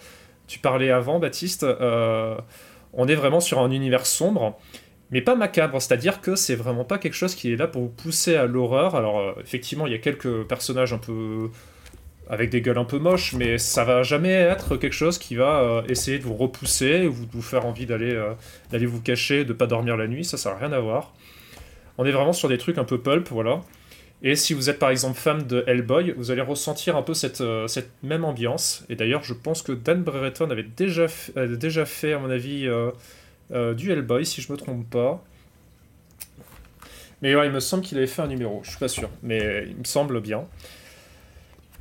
tu 0.46 0.58
parlais 0.58 0.90
avant, 0.90 1.18
Baptiste. 1.18 1.64
on 1.64 3.08
est 3.08 3.14
vraiment 3.14 3.40
sur 3.40 3.60
un 3.60 3.70
univers 3.70 4.06
sombre, 4.06 4.58
mais 5.10 5.22
pas 5.22 5.34
macabre. 5.34 5.80
C'est-à-dire 5.80 6.20
que 6.20 6.36
c'est 6.36 6.56
vraiment 6.56 6.84
pas 6.84 6.98
quelque 6.98 7.14
chose 7.14 7.34
qui 7.34 7.52
est 7.52 7.56
là 7.56 7.66
pour 7.66 7.82
vous 7.82 7.88
pousser 7.88 8.36
à 8.36 8.46
l'horreur. 8.46 8.94
Alors 8.94 9.34
effectivement, 9.40 9.86
il 9.86 9.92
y 9.92 9.96
a 9.96 9.98
quelques 9.98 10.42
personnages 10.44 10.92
un 10.92 10.98
peu 10.98 11.50
avec 12.28 12.50
des 12.50 12.60
gueules 12.60 12.78
un 12.78 12.84
peu 12.84 12.98
moches, 12.98 13.34
mais 13.34 13.58
ça 13.58 13.84
va 13.84 14.02
jamais 14.02 14.32
être 14.32 14.76
quelque 14.76 14.94
chose 14.94 15.18
qui 15.18 15.34
va 15.34 15.82
essayer 15.88 16.18
de 16.18 16.24
vous 16.24 16.34
repousser 16.34 17.06
ou 17.06 17.26
de 17.26 17.32
vous 17.32 17.42
faire 17.42 17.66
envie 17.66 17.86
d'aller 17.86 18.20
d'aller 18.70 18.86
vous 18.86 19.00
cacher, 19.00 19.44
de 19.44 19.54
pas 19.54 19.66
dormir 19.66 19.96
la 19.96 20.06
nuit. 20.06 20.24
Ça, 20.24 20.36
ça 20.36 20.50
n'a 20.50 20.58
rien 20.58 20.72
à 20.72 20.80
voir. 20.80 21.14
On 21.98 22.04
est 22.04 22.10
vraiment 22.10 22.32
sur 22.32 22.48
des 22.48 22.58
trucs 22.58 22.78
un 22.78 22.84
peu 22.84 22.98
pulp, 22.98 23.28
voilà. 23.28 23.60
Et 24.22 24.36
si 24.36 24.54
vous 24.54 24.70
êtes 24.70 24.78
par 24.78 24.90
exemple 24.90 25.18
fan 25.18 25.46
de 25.46 25.64
Hellboy, 25.66 26.14
vous 26.16 26.30
allez 26.30 26.42
ressentir 26.42 26.96
un 26.96 27.02
peu 27.02 27.12
cette, 27.12 27.40
euh, 27.40 27.66
cette 27.66 27.90
même 28.02 28.24
ambiance. 28.24 28.84
Et 28.88 28.94
d'ailleurs, 28.94 29.24
je 29.24 29.34
pense 29.34 29.62
que 29.62 29.72
Dan 29.72 30.02
Brereton 30.02 30.48
avait 30.50 30.62
déjà, 30.62 31.06
déjà 31.36 31.84
fait, 31.84 32.12
à 32.12 32.18
mon 32.18 32.30
avis, 32.30 32.68
euh, 32.68 32.90
euh, 33.52 33.74
du 33.74 33.90
Hellboy, 33.90 34.24
si 34.24 34.40
je 34.40 34.52
me 34.52 34.56
trompe 34.56 34.88
pas. 34.88 35.22
Mais 37.20 37.32
il 37.32 37.52
me 37.52 37.60
semble 37.60 37.84
qu'il 37.84 37.98
avait 37.98 38.06
fait 38.08 38.22
un 38.22 38.26
numéro, 38.26 38.60
je 38.64 38.70
suis 38.70 38.78
pas 38.78 38.88
sûr, 38.88 39.08
mais 39.22 39.66
il 39.68 39.76
me 39.76 39.84
semble 39.84 40.20
bien. 40.20 40.44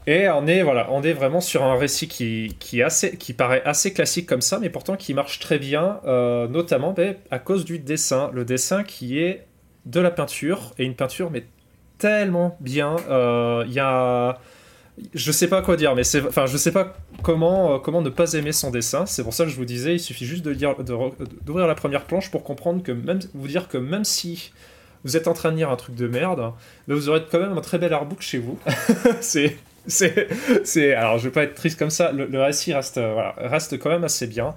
Et 0.07 0.27
on 0.29 0.47
est, 0.47 0.63
voilà, 0.63 0.87
on 0.91 1.03
est 1.03 1.13
vraiment 1.13 1.41
sur 1.41 1.63
un 1.63 1.77
récit 1.77 2.07
qui, 2.07 2.55
qui, 2.59 2.81
assez, 2.81 3.17
qui 3.17 3.33
paraît 3.33 3.61
assez 3.65 3.93
classique 3.93 4.25
comme 4.25 4.41
ça, 4.41 4.57
mais 4.57 4.69
pourtant 4.69 4.95
qui 4.95 5.13
marche 5.13 5.39
très 5.39 5.59
bien, 5.59 5.99
euh, 6.05 6.47
notamment 6.47 6.91
ben, 6.91 7.15
à 7.29 7.37
cause 7.37 7.65
du 7.65 7.77
dessin. 7.77 8.31
Le 8.33 8.43
dessin 8.43 8.83
qui 8.83 9.19
est 9.19 9.45
de 9.85 9.99
la 9.99 10.11
peinture, 10.11 10.73
et 10.77 10.85
une 10.85 10.95
peinture, 10.95 11.31
mais 11.31 11.45
tellement 11.97 12.57
bien. 12.59 12.95
Euh, 13.09 13.63
il 13.67 13.73
y 13.73 13.79
a. 13.79 14.39
Je 15.13 15.31
sais 15.31 15.47
pas 15.47 15.61
quoi 15.61 15.77
dire, 15.77 15.95
mais 15.95 16.03
c'est, 16.03 16.21
enfin, 16.21 16.45
je 16.45 16.57
sais 16.57 16.71
pas 16.71 16.93
comment, 17.23 17.75
euh, 17.75 17.77
comment 17.79 18.01
ne 18.01 18.09
pas 18.09 18.33
aimer 18.33 18.51
son 18.51 18.71
dessin. 18.71 19.05
C'est 19.05 19.23
pour 19.23 19.33
ça 19.33 19.45
que 19.45 19.49
je 19.49 19.55
vous 19.55 19.65
disais, 19.65 19.95
il 19.95 19.99
suffit 19.99 20.25
juste 20.25 20.43
de 20.43 20.51
lire, 20.51 20.75
d'ouvrir 20.83 21.65
la 21.65 21.75
première 21.75 22.03
planche 22.03 22.29
pour 22.29 22.43
comprendre 22.43 22.83
que 22.83 22.91
même, 22.91 23.19
vous 23.33 23.47
dire 23.47 23.67
que 23.67 23.77
même 23.77 24.03
si 24.03 24.51
vous 25.03 25.17
êtes 25.17 25.27
en 25.27 25.33
train 25.33 25.51
de 25.51 25.57
lire 25.57 25.69
un 25.69 25.75
truc 25.75 25.95
de 25.95 26.07
merde, 26.07 26.53
ben, 26.87 26.95
vous 26.95 27.09
aurez 27.09 27.23
quand 27.31 27.39
même 27.39 27.57
un 27.57 27.61
très 27.61 27.77
bel 27.79 27.93
artbook 27.93 28.21
chez 28.21 28.37
vous. 28.37 28.59
c'est, 29.21 29.57
c'est, 29.87 30.93
alors 30.93 31.17
je 31.17 31.25
vais 31.25 31.31
pas 31.31 31.43
être 31.43 31.55
triste 31.55 31.79
comme 31.79 31.89
ça. 31.89 32.11
Le, 32.11 32.41
récit 32.41 32.73
reste, 32.73 32.97
euh, 32.97 33.31
reste 33.37 33.79
quand 33.79 33.89
même 33.89 34.03
assez 34.03 34.27
bien. 34.27 34.53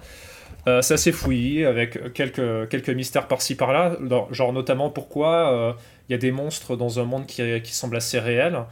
Euh, 0.67 0.81
c'est 0.83 0.95
assez 0.95 1.13
fouillis 1.13 1.65
avec 1.65 2.13
quelques, 2.15 2.89
mystères 2.89 3.29
par-ci 3.29 3.55
par-là, 3.55 3.97
genre 4.31 4.53
notamment 4.53 4.91
pourquoi 4.91 5.77
il 6.09 6.13
y 6.13 6.15
a 6.15 6.19
des 6.19 6.33
monstres 6.33 6.77
dans 6.77 7.01
un 7.01 7.05
monde 7.05 7.27
qui, 7.27 7.75
semble 7.75 7.97
assez 7.97 8.19
réel. 8.19 8.65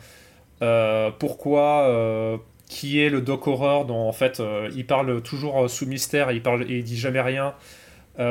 Euh, 0.63 1.11
pourquoi 1.19 1.89
euh, 1.89 2.37
qui 2.69 3.01
est 3.01 3.09
le 3.09 3.21
Doc 3.21 3.49
Horror 3.49 3.85
dont 3.85 4.09
en 4.09 4.13
fait 4.13 4.39
euh, 4.39 4.71
il 4.77 4.87
parle 4.87 5.21
toujours 5.23 5.69
sous 5.69 5.87
mystère 5.87 6.31
il 6.31 6.41
parle 6.41 6.63
et 6.71 6.79
il 6.79 6.85
dit 6.85 6.99
jamais 6.99 7.21
rien. 7.21 7.55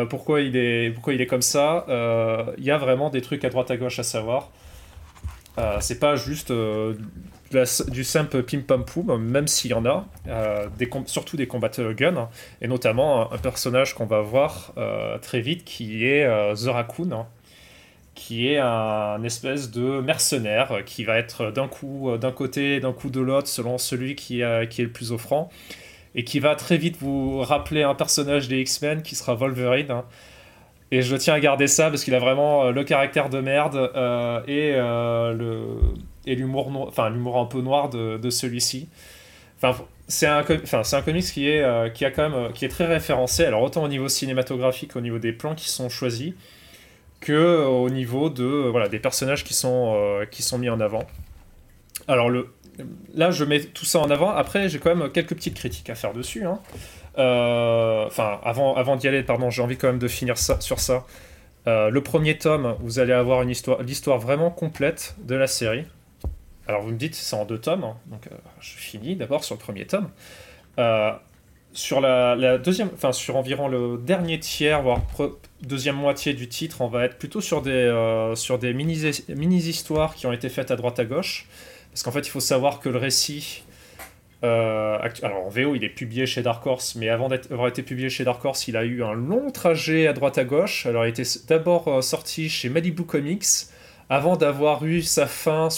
Pourquoi 0.10 0.42
il 0.42 0.56
est 0.56 0.92
pourquoi 0.92 1.14
il 1.14 1.22
est 1.22 1.26
comme 1.26 1.42
ça? 1.42 1.86
Il 2.58 2.64
y 2.64 2.72
a 2.72 2.78
vraiment 2.78 3.10
des 3.10 3.22
trucs 3.22 3.44
à 3.44 3.50
droite 3.50 3.72
à 3.72 3.78
gauche 3.78 3.98
à 4.00 4.04
savoir 4.04 4.52
c'est 5.80 6.00
pas 6.00 6.16
juste 6.16 6.52
du 6.52 8.04
simple 8.04 8.44
pim 8.44 8.62
pam 8.62 8.86
poum 8.86 9.18
même 9.18 9.48
s'il 9.48 9.72
y 9.72 9.74
en 9.74 9.86
a 9.86 10.06
des 10.78 10.90
surtout 11.06 11.38
des 11.38 11.48
combats 11.48 11.70
gun 11.70 12.30
et 12.62 12.68
notamment 12.68 13.32
un, 13.32 13.38
personnage 13.38 13.94
qu'on 13.94 14.06
va 14.06 14.22
voir 14.22 14.74
très 15.22 15.42
vite 15.42 15.64
qui 15.66 16.06
est 16.06 16.26
The 16.56 16.68
Raccoon 16.68 17.26
qui 18.16 18.50
est 18.50 18.60
un 18.60 19.24
espèce 19.24 19.72
de 19.72 20.02
mercenaire 20.02 20.84
qui 20.86 21.04
va 21.04 21.18
être 21.18 21.52
d'un 21.52 21.68
coup 21.68 22.18
d'un 22.18 22.32
côté, 22.32 22.80
d'un 22.80 22.94
coup 22.94 23.10
de 23.10 23.22
l'autre, 23.22 23.48
selon 23.48 23.78
celui 23.78 24.16
qui, 24.16 24.42
qui 24.70 24.82
est 24.82 24.86
le 24.86 24.92
plus 24.92 25.12
offrant, 25.12 25.50
et 26.16 26.24
qui 26.24 26.40
va 26.40 26.56
très 26.56 26.78
vite 26.78 26.98
vous 27.00 27.40
rappeler 27.42 27.84
un 27.84 27.96
personnage 27.96 28.48
des 28.48 28.62
X-Men 28.62 29.02
qui 29.02 29.16
sera 29.16 29.36
Wolverine. 29.36 29.92
Hein. 29.92 30.06
Et 30.92 31.02
je 31.02 31.16
tiens 31.16 31.34
à 31.36 31.40
garder 31.40 31.68
ça 31.68 31.90
parce 31.90 32.04
qu'il 32.04 32.14
a 32.14 32.20
vraiment 32.20 32.66
euh, 32.66 32.72
le 32.72 32.84
caractère 32.84 33.30
de 33.30 33.40
merde 33.40 33.92
euh, 33.96 34.42
et 34.46 34.74
euh, 34.76 35.34
le 35.34 35.62
et 36.26 36.36
l'humour 36.36 36.70
enfin 36.88 37.10
l'humour 37.10 37.40
un 37.40 37.46
peu 37.46 37.62
noir 37.62 37.90
de, 37.90 38.30
celui-ci. 38.30 38.90
Enfin, 39.58 39.86
c'est 40.08 40.28
un, 40.28 40.42
enfin, 40.42 40.84
c'est 40.84 40.96
un 40.98 41.02
comics 41.02 41.24
qui 41.24 41.48
est, 41.48 41.94
qui, 41.94 42.04
a 42.04 42.12
quand 42.12 42.30
même, 42.30 42.52
qui 42.52 42.66
est 42.66 42.70
très 42.70 42.86
référencé, 42.86 43.46
alors 43.46 43.62
autant 43.62 43.84
au 43.84 43.88
niveau 43.88 44.10
cinématographique, 44.10 44.96
au 44.96 45.02
niveau 45.02 45.18
des 45.18 45.32
plans 45.32 45.56
qui 45.56 45.70
sont 45.70 45.88
choisis, 45.88 46.34
que 47.22 47.66
au 47.66 47.90
niveau 47.90 48.30
de 48.30 48.44
voilà 48.44 48.88
des 48.88 49.00
personnages 49.00 49.44
qui 49.44 49.54
sont 49.54 49.96
qui 50.30 50.44
sont 50.44 50.60
mis 50.60 50.70
en 50.70 50.80
avant. 50.80 51.08
Alors 52.08 52.30
le 52.30 52.50
là 53.16 53.32
je 53.32 53.46
mets 53.46 53.62
tout 53.62 53.86
ça 53.86 54.00
en 54.00 54.12
avant. 54.12 54.30
Après 54.30 54.70
j'ai 54.70 54.78
quand 54.78 54.94
même 54.96 55.12
quelques 55.12 55.36
petites 55.36 55.56
critiques 55.56 55.90
à 55.90 55.96
faire 55.96 56.14
dessus. 56.14 56.46
Hein. 56.46 56.60
Euh, 57.18 58.06
enfin 58.08 58.40
avant 58.44 58.76
avant 58.76 58.96
d'y 58.96 59.06
aller 59.06 59.22
pardon 59.22 59.50
j'ai 59.50 59.62
envie 59.62 59.76
quand 59.76 59.88
même 59.88 60.00
de 60.00 60.08
finir 60.08 60.38
ça 60.38 60.60
sur 60.62 60.80
ça. 60.80 61.06
Euh, 61.68 61.90
le 61.90 62.02
premier 62.02 62.38
tome 62.38 62.76
vous 62.80 63.00
allez 63.00 63.14
avoir 63.14 63.42
une 63.42 63.50
histoire 63.50 63.82
l'histoire 63.84 64.18
vraiment 64.18 64.50
complète 64.50 65.16
de 65.24 65.36
la 65.36 65.48
série. 65.48 65.86
Alors 66.68 66.82
vous 66.82 66.92
me 66.92 66.98
dites 66.98 67.16
c'est 67.16 67.36
en 67.36 67.46
deux 67.46 67.60
tomes 67.60 67.84
hein. 67.84 67.98
donc 68.08 68.30
je 68.60 68.72
finis 68.72 69.16
d'abord 69.16 69.44
sur 69.44 69.56
le 69.56 69.60
premier 69.60 69.86
tome 69.86 70.10
sur 71.74 72.02
la, 72.02 72.58
deuxième, 72.58 72.90
enfin 72.94 73.12
sur 73.12 73.36
environ 73.36 73.68
le 73.68 73.98
dernier 73.98 74.40
tiers, 74.40 74.82
voire 74.82 75.02
deuxième 75.62 75.96
moitié 75.96 76.34
du 76.34 76.48
titre, 76.48 76.82
on 76.82 76.88
va 76.88 77.06
être 77.06 77.18
plutôt 77.18 77.42
sur 77.42 77.62
des, 77.62 77.72
euh, 77.72 78.36
sur 78.36 78.60
des 78.60 78.74
mini-histoires 78.74 80.16
qui 80.16 80.28
ont 80.28 80.34
été 80.34 80.50
faites 80.50 80.72
à 80.72 80.76
droite 80.76 81.00
à 81.00 81.06
gauche. 81.06 81.48
Parce 81.92 82.04
qu'en 82.04 82.12
fait, 82.12 82.22
il 82.22 82.30
faut 82.30 82.40
savoir 82.40 82.80
que 82.80 82.90
le 82.90 82.98
récit. 82.98 83.64
Euh, 84.44 84.98
alors 85.22 85.46
en 85.46 85.50
VO, 85.50 85.76
il 85.76 85.84
est 85.84 85.90
publié 85.90 86.26
chez 86.26 86.42
Dark 86.42 86.66
Horse, 86.66 86.96
mais 86.96 87.10
avant 87.10 87.30
d'avoir 87.30 87.68
été 87.68 87.84
publié 87.84 88.10
chez 88.10 88.24
Dark 88.24 88.44
Horse, 88.44 88.68
il 88.68 88.76
a 88.76 88.84
eu 88.84 89.04
un 89.04 89.14
long 89.14 89.52
trajet 89.52 90.08
à 90.08 90.14
droite 90.14 90.38
à 90.38 90.44
gauche. 90.44 90.86
Alors 90.86 91.06
il 91.06 91.10
était 91.10 91.24
d'abord 91.48 91.88
euh, 91.88 92.02
sorti 92.02 92.50
chez 92.50 92.70
Malibu 92.70 93.04
Comics, 93.04 93.68
avant 94.10 94.36
d'avoir 94.38 94.84
eu 94.86 95.02
sa 95.02 95.28
fin 95.28 95.70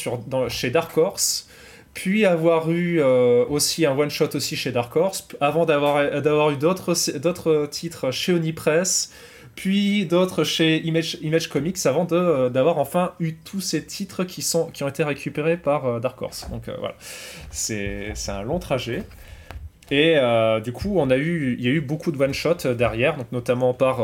chez 0.49 0.70
Dark 0.70 0.97
Horse 0.97 1.47
puis 1.93 2.26
avoir 2.26 2.72
eu 2.72 2.99
euh, 2.99 3.45
aussi 3.45 3.86
un 3.86 3.97
one 3.97 4.09
shot 4.09 4.30
aussi 4.34 4.55
chez 4.55 4.72
Dark 4.72 4.95
Horse, 4.95 5.28
avant 5.39 5.66
d'avoir 5.66 6.49
eu 6.51 6.57
d'autres 6.57 7.66
titres 7.68 8.11
chez 8.11 8.34
Onipress, 8.34 9.11
puis 9.55 10.05
d'autres 10.05 10.43
chez 10.43 10.81
Image 10.85 11.49
Comics 11.49 11.85
avant 11.85 12.05
de 12.05 12.49
d'avoir 12.49 12.77
enfin 12.77 13.13
eu 13.19 13.33
tous 13.33 13.61
ces 13.61 13.85
titres 13.85 14.23
qui 14.23 14.41
sont 14.41 14.67
qui 14.67 14.83
ont 14.83 14.87
été 14.87 15.03
récupérés 15.03 15.57
par 15.57 15.85
euh, 15.85 15.99
Dark 15.99 16.21
Horse. 16.21 16.49
Donc 16.49 16.67
euh, 16.67 16.75
voilà, 16.79 16.95
c'est 17.51 18.11
c'est 18.15 18.31
un 18.31 18.43
long 18.43 18.59
trajet. 18.59 19.03
Et 19.91 20.15
du 20.63 20.71
coup, 20.71 20.95
on 20.97 21.11
a 21.11 21.17
eu, 21.17 21.55
il 21.59 21.63
y 21.63 21.67
a 21.67 21.71
eu 21.71 21.81
beaucoup 21.81 22.11
de 22.11 22.19
one 22.19 22.33
shot 22.33 22.73
derrière, 22.73 23.15
donc 23.15 23.31
notamment 23.31 23.75
par 23.75 23.99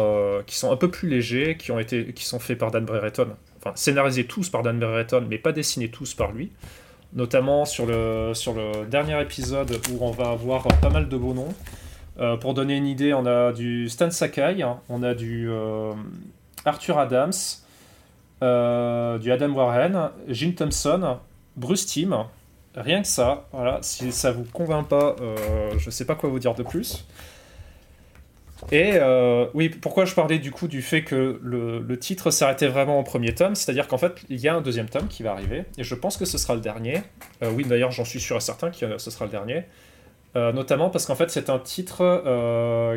qui 0.46 0.56
sont 0.56 0.72
un 0.72 0.76
peu 0.76 0.92
plus 0.92 1.10
légers, 1.10 1.56
qui 1.58 1.72
ont 1.72 1.80
été, 1.80 2.14
qui 2.14 2.26
sont 2.26 2.38
faits 2.38 2.60
par 2.60 2.70
Dan 2.70 2.86
Brereton, 2.86 3.30
enfin 3.58 3.72
scénarisés 3.76 4.26
tous 4.26 4.50
par 4.50 4.62
Dan 4.62 4.78
Brereton, 4.78 5.26
mais 5.28 5.40
pas 5.40 5.52
dessinés 5.52 5.90
tous 5.90 6.14
par 6.14 6.32
lui 6.32 6.52
notamment 7.14 7.66
sur 7.66 7.86
le, 7.86 8.34
sur 8.34 8.54
le 8.54 8.86
dernier 8.86 9.22
épisode 9.22 9.80
où 9.92 10.04
on 10.04 10.12
va 10.12 10.30
avoir 10.30 10.68
pas 10.82 10.90
mal 10.90 11.10
de 11.10 11.18
beaux 11.18 11.34
noms. 11.34 11.54
Euh, 12.20 12.36
pour 12.36 12.54
donner 12.54 12.76
une 12.76 12.88
idée, 12.88 13.14
on 13.14 13.26
a 13.26 13.54
du 13.54 13.88
Stan 13.88 14.12
Sakai, 14.12 14.66
on 14.90 15.04
a 15.04 15.14
du 15.14 15.50
euh, 15.50 15.94
Arthur 16.66 16.98
Adams, 16.98 17.32
euh, 18.44 19.18
du 19.20 19.32
Adam 19.32 19.50
Warren, 19.50 20.10
Jim 20.28 20.52
Thompson, 20.56 21.18
Bruce 21.56 21.86
Timm. 21.86 22.26
Rien 22.76 23.02
que 23.02 23.08
ça, 23.08 23.48
voilà, 23.52 23.80
si 23.82 24.12
ça 24.12 24.32
vous 24.32 24.44
convainc 24.44 24.88
pas, 24.88 25.16
je 25.78 25.90
sais 25.90 26.06
pas 26.06 26.16
quoi 26.16 26.30
vous 26.30 26.40
dire 26.40 26.54
de 26.54 26.64
plus. 26.64 27.06
Et 28.72 29.00
oui, 29.54 29.70
pourquoi 29.70 30.06
je 30.06 30.14
parlais 30.14 30.38
du 30.38 30.52
coup 30.52 30.68
du 30.68 30.82
fait 30.82 31.04
que 31.04 31.40
le, 31.42 32.00
titre 32.00 32.32
s'arrêtait 32.32 32.68
vraiment 32.68 33.00
au 33.00 33.04
premier 33.04 33.34
tome, 33.34 33.56
c'est-à-dire 33.56 33.88
qu'en 33.88 33.98
fait, 33.98 34.24
il 34.30 34.40
y 34.40 34.48
a 34.48 34.56
un 34.56 34.62
deuxième 34.62 34.88
tome 34.88 35.08
qui 35.08 35.24
va 35.24 35.32
arriver, 35.32 35.66
et 35.78 35.84
je 35.84 35.96
pense 35.96 36.16
que 36.16 36.26
ce 36.26 36.38
sera 36.38 36.54
le 36.54 36.62
dernier. 36.62 37.02
Oui, 37.42 37.66
d'ailleurs, 37.66 37.92
j'en 37.92 38.06
suis 38.06 38.20
sûr 38.20 38.38
et 38.38 38.42
certain 38.42 38.70
que 38.70 38.98
ce 38.98 39.10
sera 39.10 39.26
le 39.26 39.32
dernier. 39.32 39.64
Euh, 40.36 40.52
notamment 40.54 40.90
parce 40.90 41.08
qu'en 41.08 41.16
fait, 41.16 41.32
c'est 41.32 41.50
un 41.50 41.60
titre 41.60 42.22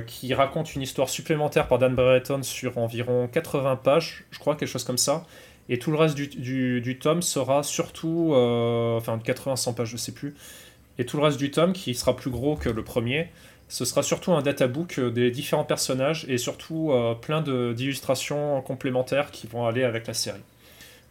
qui 0.06 0.34
raconte 0.34 0.74
une 0.74 0.82
histoire 0.82 1.08
supplémentaire 1.08 1.68
par 1.68 1.78
Dan 1.78 1.94
Brereton 1.94 2.42
sur 2.42 2.78
environ 2.78 3.28
80 3.28 3.76
pages, 3.76 4.24
je 4.30 4.38
crois, 4.38 4.54
quelque 4.54 4.68
chose 4.68 4.84
comme 4.84 4.98
ça. 4.98 5.24
Et 5.68 5.78
tout 5.78 5.90
le 5.90 5.96
reste 5.96 6.14
du, 6.16 6.80
du 6.80 6.98
tome 6.98 7.22
sera 7.22 7.62
surtout. 7.62 8.34
enfin, 8.34 9.18
80-100 9.18 9.74
pages, 9.74 9.88
je 9.88 9.96
sais 9.96 10.12
plus. 10.12 10.34
Et 10.98 11.06
tout 11.06 11.16
le 11.16 11.22
reste 11.22 11.38
du 11.38 11.50
tome, 11.50 11.72
qui 11.72 11.94
sera 11.94 12.14
plus 12.14 12.30
gros 12.30 12.56
que 12.56 12.68
le 12.68 12.84
premier, 12.84 13.30
ce 13.72 13.86
sera 13.86 14.02
surtout 14.02 14.32
un 14.32 14.42
databook 14.42 14.98
euh, 14.98 15.10
des 15.10 15.30
différents 15.30 15.64
personnages 15.64 16.26
et 16.28 16.36
surtout 16.36 16.92
euh, 16.92 17.14
plein 17.14 17.40
d'illustrations 17.40 18.60
complémentaires 18.60 19.30
qui 19.30 19.46
vont 19.46 19.66
aller 19.66 19.82
avec 19.82 20.06
la 20.06 20.12
série. 20.12 20.42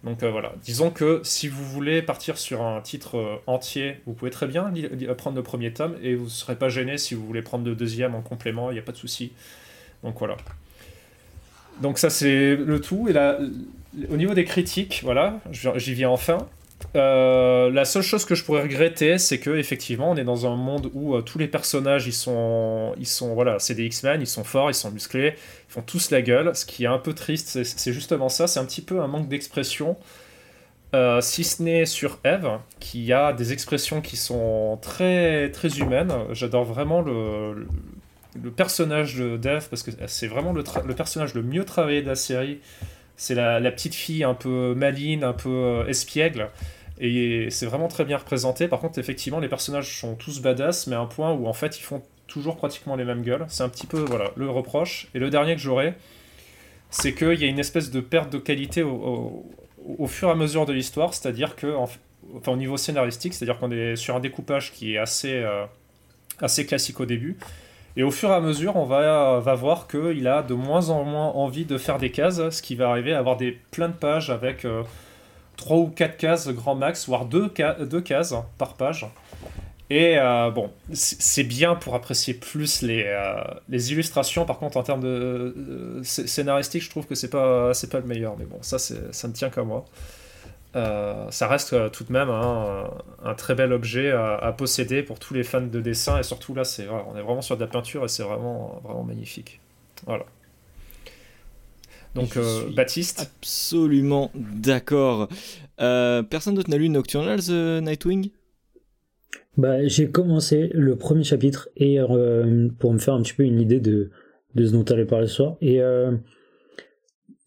Donc 0.04 0.24
euh, 0.24 0.32
voilà, 0.32 0.54
disons 0.64 0.90
que 0.90 1.22
si 1.24 1.48
vous 1.48 1.64
voulez 1.64 2.02
partir 2.02 2.38
sur 2.38 2.64
un 2.64 2.82
titre 2.82 3.42
entier, 3.46 4.02
vous 4.06 4.14
pouvez 4.14 4.32
très 4.32 4.48
bien 4.48 4.72
prendre 5.18 5.36
le 5.36 5.44
premier 5.44 5.72
tome 5.74 5.96
et 6.02 6.16
vous 6.16 6.26
ne 6.26 6.30
serez 6.30 6.56
pas 6.56 6.70
gêné 6.70 6.98
si 6.98 7.14
vous 7.14 7.26
voulez 7.26 7.44
prendre 7.44 7.66
le 7.66 7.76
deuxième 7.76 8.16
en 8.16 8.22
complément, 8.22 8.72
il 8.72 8.74
n'y 8.74 8.80
a 8.80 8.84
pas 8.84 8.94
de 8.94 8.98
souci. 8.98 9.32
Donc 10.04 10.18
voilà. 10.18 10.38
Donc 11.82 12.00
ça 12.00 12.10
c'est 12.10 12.56
le 12.56 12.82
tout. 12.82 13.08
Et 13.10 13.14
là, 13.14 13.38
au 14.10 14.18
niveau 14.18 14.34
des 14.34 14.46
critiques, 14.46 15.02
voilà, 15.04 15.40
j'y 15.52 15.94
viens 15.94 16.10
enfin. 16.10 16.48
Euh, 16.96 17.72
la 17.72 17.86
seule 17.86 18.04
chose 18.04 18.26
que 18.26 18.36
je 18.36 18.44
pourrais 18.44 18.64
regretter, 18.64 19.18
c'est 19.18 19.40
que 19.40 19.52
effectivement, 19.52 20.12
on 20.12 20.18
est 20.18 20.24
dans 20.24 20.46
un 20.46 20.56
monde 20.56 20.90
où 20.94 21.16
euh, 21.16 21.22
tous 21.22 21.38
les 21.38 21.48
personnages, 21.48 22.08
ils 22.08 22.14
sont, 22.14 22.94
ils 22.98 23.08
sont, 23.08 23.34
voilà, 23.34 23.60
c'est 23.60 23.76
des 23.76 23.86
X-Men, 23.86 24.22
ils 24.22 24.28
sont 24.28 24.44
forts, 24.44 24.70
ils 24.70 24.76
sont 24.76 24.92
musclés, 24.92 25.36
ils 25.70 25.72
font 25.72 25.82
tous 25.82 26.12
la 26.12 26.22
gueule. 26.22 26.56
Ce 26.56 26.66
qui 26.66 26.84
est 26.84 26.88
un 26.88 26.98
peu 26.98 27.14
triste, 27.14 27.64
c'est 27.64 27.94
justement 27.94 28.30
ça. 28.30 28.48
C'est 28.48 28.60
un 28.60 28.66
petit 28.66 28.82
peu 28.82 29.02
un 29.02 29.08
manque 29.08 29.30
d'expression, 29.30 29.98
euh, 30.94 31.22
si 31.22 31.44
ce 31.44 31.64
n'est 31.64 31.86
sur 31.86 32.20
Eve, 32.26 32.60
qui 32.80 33.14
a 33.14 33.32
des 33.32 33.54
expressions 33.54 34.02
qui 34.02 34.18
sont 34.18 34.78
très, 34.82 35.50
très 35.52 35.80
humaines. 35.80 36.12
J'adore 36.32 36.66
vraiment 36.66 37.02
le, 37.02 37.68
le, 38.42 38.52
personnage 38.52 39.16
d'Eve 39.18 39.70
parce 39.70 39.84
que 39.84 39.92
c'est 40.08 40.28
vraiment 40.28 40.52
le, 40.52 40.64
le, 40.86 40.94
personnage 40.94 41.34
le 41.34 41.44
mieux 41.44 41.64
travaillé 41.64 42.02
de 42.02 42.08
la 42.08 42.16
série. 42.16 42.60
C'est 43.22 43.36
la, 43.36 43.72
petite 43.72 43.94
fille 43.94 44.24
un 44.24 44.34
peu 44.34 44.74
maline, 44.74 45.24
un 45.24 45.34
peu 45.34 45.86
espiègle. 45.88 46.50
Et 47.00 47.52
c'est 47.52 47.68
vraiment 47.68 47.88
très 47.88 48.04
bien 48.04 48.18
représenté. 48.18 48.68
Par 48.68 48.80
contre, 48.80 48.98
effectivement, 48.98 49.40
les 49.40 49.48
personnages 49.48 50.00
sont 50.00 50.16
tous 50.16 50.42
badass, 50.42 50.88
mais 50.88 50.96
à 50.96 51.02
un 51.02 51.06
point 51.06 51.32
où 51.32 51.46
en 51.46 51.54
fait 51.54 51.78
ils 51.78 51.84
font 51.84 52.02
toujours 52.26 52.58
pratiquement 52.58 52.96
les 52.96 53.06
mêmes 53.06 53.22
gueules. 53.22 53.46
C'est 53.48 53.62
un 53.62 53.70
petit 53.70 53.86
peu 53.86 54.00
voilà, 54.00 54.32
le 54.36 54.50
reproche. 54.50 55.08
Et 55.14 55.20
le 55.20 55.30
dernier 55.30 55.54
que 55.54 55.62
j'aurais, 55.62 55.94
c'est 56.90 57.14
qu'il 57.14 57.40
y 57.40 57.44
a 57.44 57.48
une 57.48 57.60
espèce 57.60 57.92
de 57.92 58.00
perte 58.00 58.32
de 58.32 58.40
qualité 58.40 58.82
au, 58.82 59.46
fur 60.08 60.30
et 60.30 60.32
à 60.32 60.36
mesure 60.36 60.66
de 60.66 60.74
l'histoire, 60.74 61.14
c'est-à-dire 61.14 61.56
que, 61.56 61.76
au 62.48 62.56
niveau 62.56 62.78
scénaristique, 62.78 63.36
c'est-à-dire 63.36 63.60
qu'on 63.60 63.70
est 63.70 63.96
sur 63.98 64.16
un 64.16 64.20
découpage 64.20 64.74
qui 64.74 64.96
est 64.96 64.98
assez, 64.98 65.36
euh, 65.36 65.68
assez 66.40 66.66
classique 66.66 67.00
au 67.00 67.06
début. 67.06 67.38
Et 67.98 68.04
au 68.04 68.12
fur 68.12 68.30
et 68.30 68.34
à 68.34 68.40
mesure, 68.40 68.78
on 68.78 68.86
va, 68.86 69.40
va 69.40 69.56
voir 69.56 69.88
qu'il 69.88 70.28
a 70.28 70.44
de 70.44 70.54
moins 70.54 70.90
en 70.90 71.04
moins 71.04 71.28
envie 71.28 71.66
de 71.66 71.78
faire 71.78 71.98
des 71.98 72.12
cases, 72.12 72.50
ce 72.50 72.62
qui 72.62 72.76
va 72.76 72.90
arriver 72.90 73.14
à 73.14 73.20
avoir 73.20 73.38
des, 73.38 73.58
plein 73.72 73.90
de 73.90 73.94
pages 73.94 74.30
avec 74.30 74.64
euh, 74.66 74.84
trois 75.58 75.78
3 75.78 75.78
ou 75.78 75.88
4 75.88 76.18
cases 76.18 76.50
grand 76.50 76.76
max, 76.76 77.08
voire 77.08 77.26
2, 77.26 77.52
deux 77.82 78.02
cases 78.02 78.34
par 78.58 78.76
page. 78.76 79.06
Et 79.90 80.18
euh, 80.18 80.52
bon, 80.52 80.72
c'est 80.94 81.44
bien 81.44 81.76
pour 81.76 81.96
apprécier 81.96 82.34
plus 82.34 82.82
les, 82.82 83.14
les, 83.68 83.92
illustrations. 83.92 84.46
Par 84.46 84.58
contre, 84.58 84.78
en 84.78 84.84
termes 84.84 85.02
de, 85.02 86.00
scénaristique, 86.04 86.84
je 86.84 86.90
trouve 86.90 87.06
que 87.06 87.16
c'est 87.16 87.30
pas, 87.30 87.74
pas 87.92 88.00
le 88.00 88.06
meilleur. 88.06 88.38
Mais 88.40 88.46
bon, 88.46 88.60
ça, 88.62 88.80
ça 88.80 89.28
ne 89.28 89.34
tient 89.34 89.50
qu'à 89.50 89.64
moi. 89.64 89.86
Euh, 90.76 91.30
ça 91.32 91.48
reste 91.48 91.74
euh, 91.74 91.90
tout 91.90 92.06
de 92.06 92.14
même 92.14 92.30
un, 92.30 93.34
très 93.36 93.56
bel 93.56 93.74
objet 93.74 94.12
à, 94.12 94.54
posséder 94.58 95.04
pour 95.04 95.20
tous 95.20 95.34
les 95.34 95.44
fans 95.44 95.62
de 95.62 95.82
dessin. 95.82 96.20
Et 96.20 96.24
surtout 96.24 96.54
là 96.54 96.64
c'est 96.64 96.88
on 96.88 97.18
est 97.18 97.22
vraiment 97.22 97.42
sur 97.42 97.58
de 97.58 97.62
la 97.62 97.68
peinture 97.68 98.06
et 98.06 98.08
c'est 98.08 98.24
vraiment 98.24 98.80
vraiment 98.84 99.04
magnifique. 99.04 99.60
Voilà. 100.06 100.26
Donc 102.16 102.36
euh, 102.38 102.70
Baptiste 102.74 103.22
absolument 103.22 104.32
d'accord. 104.36 105.28
Personne 105.78 106.56
d'autre 106.56 106.70
n'a 106.70 106.78
lu 106.78 106.90
Nocturnals 106.90 107.82
Nightwing? 107.82 108.30
Bah 109.58 109.86
j'ai 109.88 110.10
commencé 110.10 110.70
le 110.74 110.96
premier 110.96 111.24
chapitre 111.24 111.70
et 111.76 111.98
pour 112.80 112.94
me 112.94 113.00
faire 113.00 113.14
un 113.14 113.22
petit 113.22 113.34
peu 113.34 113.44
une 113.44 113.60
idée 113.60 113.80
de 113.80 114.12
de 114.56 114.66
ce 114.66 114.72
dont 114.74 114.84
tu 114.84 114.94
allais 114.94 115.06
parler 115.06 115.28
ce 115.28 115.36
soir. 115.36 115.56
Et 115.62 115.82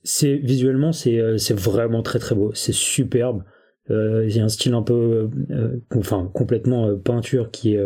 c'est 0.05 0.37
visuellement 0.37 0.93
c'est 0.93 1.19
euh, 1.19 1.39
c'est 1.39 1.59
vraiment 1.59 2.03
très 2.03 2.19
très 2.19 2.35
beau. 2.35 2.53
C'est 2.55 2.75
superbe. 2.75 3.43
Euh, 3.91 4.25
il 4.29 4.37
y 4.37 4.41
a 4.41 4.45
un 4.45 4.49
style 4.49 4.75
un 4.75 4.83
peu 4.83 5.31
euh, 5.51 5.81
enfin 5.97 6.31
complètement 6.33 6.97
peinture 6.97 7.51
qui 7.51 7.75
est 7.75 7.83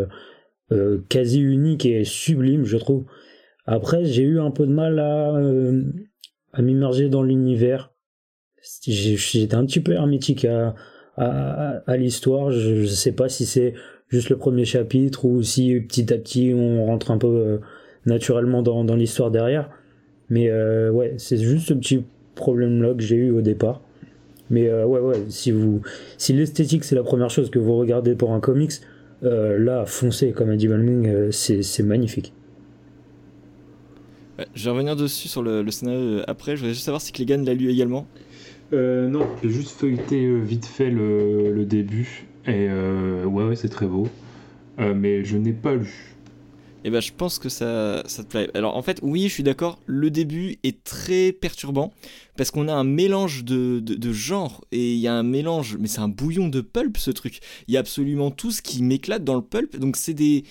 quasi 1.09 1.41
unique 1.41 1.87
et 1.87 2.05
sublime 2.05 2.64
je 2.64 2.77
trouve. 2.77 3.07
Après 3.66 4.05
j'ai 4.05 4.23
eu 4.23 4.41
un 4.41 4.51
peu 4.51 4.66
de 4.66 4.73
mal 4.73 4.99
à 4.99 5.41
à 6.53 6.62
m'immerger 6.62 7.09
dans 7.09 7.23
l'univers. 7.23 7.93
J'étais 8.85 9.55
un 9.55 9.64
petit 9.64 9.81
peu 9.81 9.93
hermétique 9.93 10.45
à 10.45 10.75
à, 11.16 11.83
à 11.87 11.97
l'histoire. 11.97 12.51
Je, 12.51 12.83
je 12.83 12.87
sais 12.87 13.12
pas 13.12 13.29
si 13.29 13.47
c'est 13.47 13.75
juste 14.09 14.31
le 14.31 14.37
premier 14.37 14.64
chapitre 14.64 15.25
ou 15.25 15.43
si 15.43 15.81
petit 15.81 16.12
à 16.12 16.19
petit 16.19 16.53
on 16.55 16.87
rentre 16.87 17.11
un 17.11 17.19
peu 17.19 17.61
naturellement 18.07 18.62
dans, 18.62 18.85
dans 18.85 18.95
l'histoire 18.97 19.31
derrière 19.31 19.71
mais 20.31 20.49
euh, 20.49 20.91
ouais, 20.91 21.14
c'est 21.18 21.39
juste 21.39 21.68
ce 21.68 21.74
petit 21.74 22.05
problème-là 22.35 22.95
que 22.95 23.03
j'ai 23.03 23.16
eu 23.16 23.31
au 23.31 23.41
départ. 23.41 23.81
Mais 24.51 24.68
euh, 24.68 24.87
ouais, 24.87 25.01
ouais, 25.01 25.24
si 25.29 25.51
vous, 25.51 25.83
si 26.16 26.33
l'esthétique 26.33 26.85
c'est 26.85 26.95
la 26.95 27.03
première 27.03 27.31
chose 27.31 27.51
que 27.51 27.59
vous 27.59 27.76
regardez 27.76 28.14
pour 28.14 28.33
un 28.33 28.41
comics, 28.41 28.72
euh, 29.24 29.59
là, 29.59 29.85
foncez 29.87 30.33
comme 30.33 30.51
a 30.51 30.57
dit 30.57 30.68
Balming, 30.68 31.31
c'est 31.33 31.83
magnifique. 31.83 32.33
je 34.55 34.64
vais 34.64 34.70
revenir 34.70 34.97
dessus 34.97 35.29
sur 35.29 35.43
le, 35.43 35.68
scénario 35.70 36.20
après. 36.26 36.53
Je 36.53 36.61
voudrais 36.61 36.74
juste 36.74 36.85
savoir 36.85 37.01
si 37.01 37.12
Clegane 37.12 37.45
l'a 37.45 37.55
lu 37.55 37.70
également. 37.70 38.07
non, 38.72 39.26
j'ai 39.43 39.51
juste 39.51 39.79
feuilleté 39.79 40.35
vite 40.41 40.66
fait 40.66 40.91
le, 40.91 41.53
le 41.53 41.64
début. 41.64 42.26
Et 42.47 42.68
ouais, 42.68 43.45
ouais, 43.45 43.57
c'est 43.57 43.68
très 43.68 43.87
beau. 43.87 44.09
mais 44.79 45.24
je 45.24 45.37
n'ai 45.37 45.53
pas 45.53 45.74
lu 45.74 46.18
et 46.85 46.89
eh 46.89 46.91
ben 46.91 47.01
je 47.01 47.11
pense 47.12 47.41
que 47.41 47.49
ça, 47.49 48.05
ça 48.07 48.22
te 48.22 48.29
plaît. 48.29 48.49
Alors 48.55 48.76
en 48.76 48.83
fait, 48.83 49.01
oui, 49.03 49.24
je 49.24 49.35
suis 49.35 49.43
d'accord, 49.43 49.81
le 49.87 50.12
début 50.12 50.59
est 50.62 50.85
très 50.85 51.33
perturbant 51.33 51.93
parce 52.37 52.53
qu'on 52.53 52.68
a 52.68 52.72
un 52.72 52.85
mélange 52.85 53.43
de, 53.45 53.81
de, 53.81 54.12
genres 54.12 54.64
et 54.70 54.95
il 54.95 55.01
y 55.01 55.09
a 55.09 55.12
un 55.12 55.24
mélange, 55.24 55.76
mais 55.81 55.89
c'est 55.89 55.99
un 56.01 56.09
bouillon 56.09 56.47
de 56.47 56.61
pulp 56.61 56.97
ce 56.97 57.11
truc. 57.11 57.41
Il 57.66 57.74
y 57.74 57.76
a 57.76 57.81
absolument 57.81 58.31
tout 58.31 58.53
ce 58.53 58.62
qui 58.62 58.85
m'éclate 58.85 59.24
dans 59.24 59.35
le 59.35 59.43
pulp, 59.43 59.76
donc 59.76 59.97
c'est 59.97 60.14
des, 60.14 60.45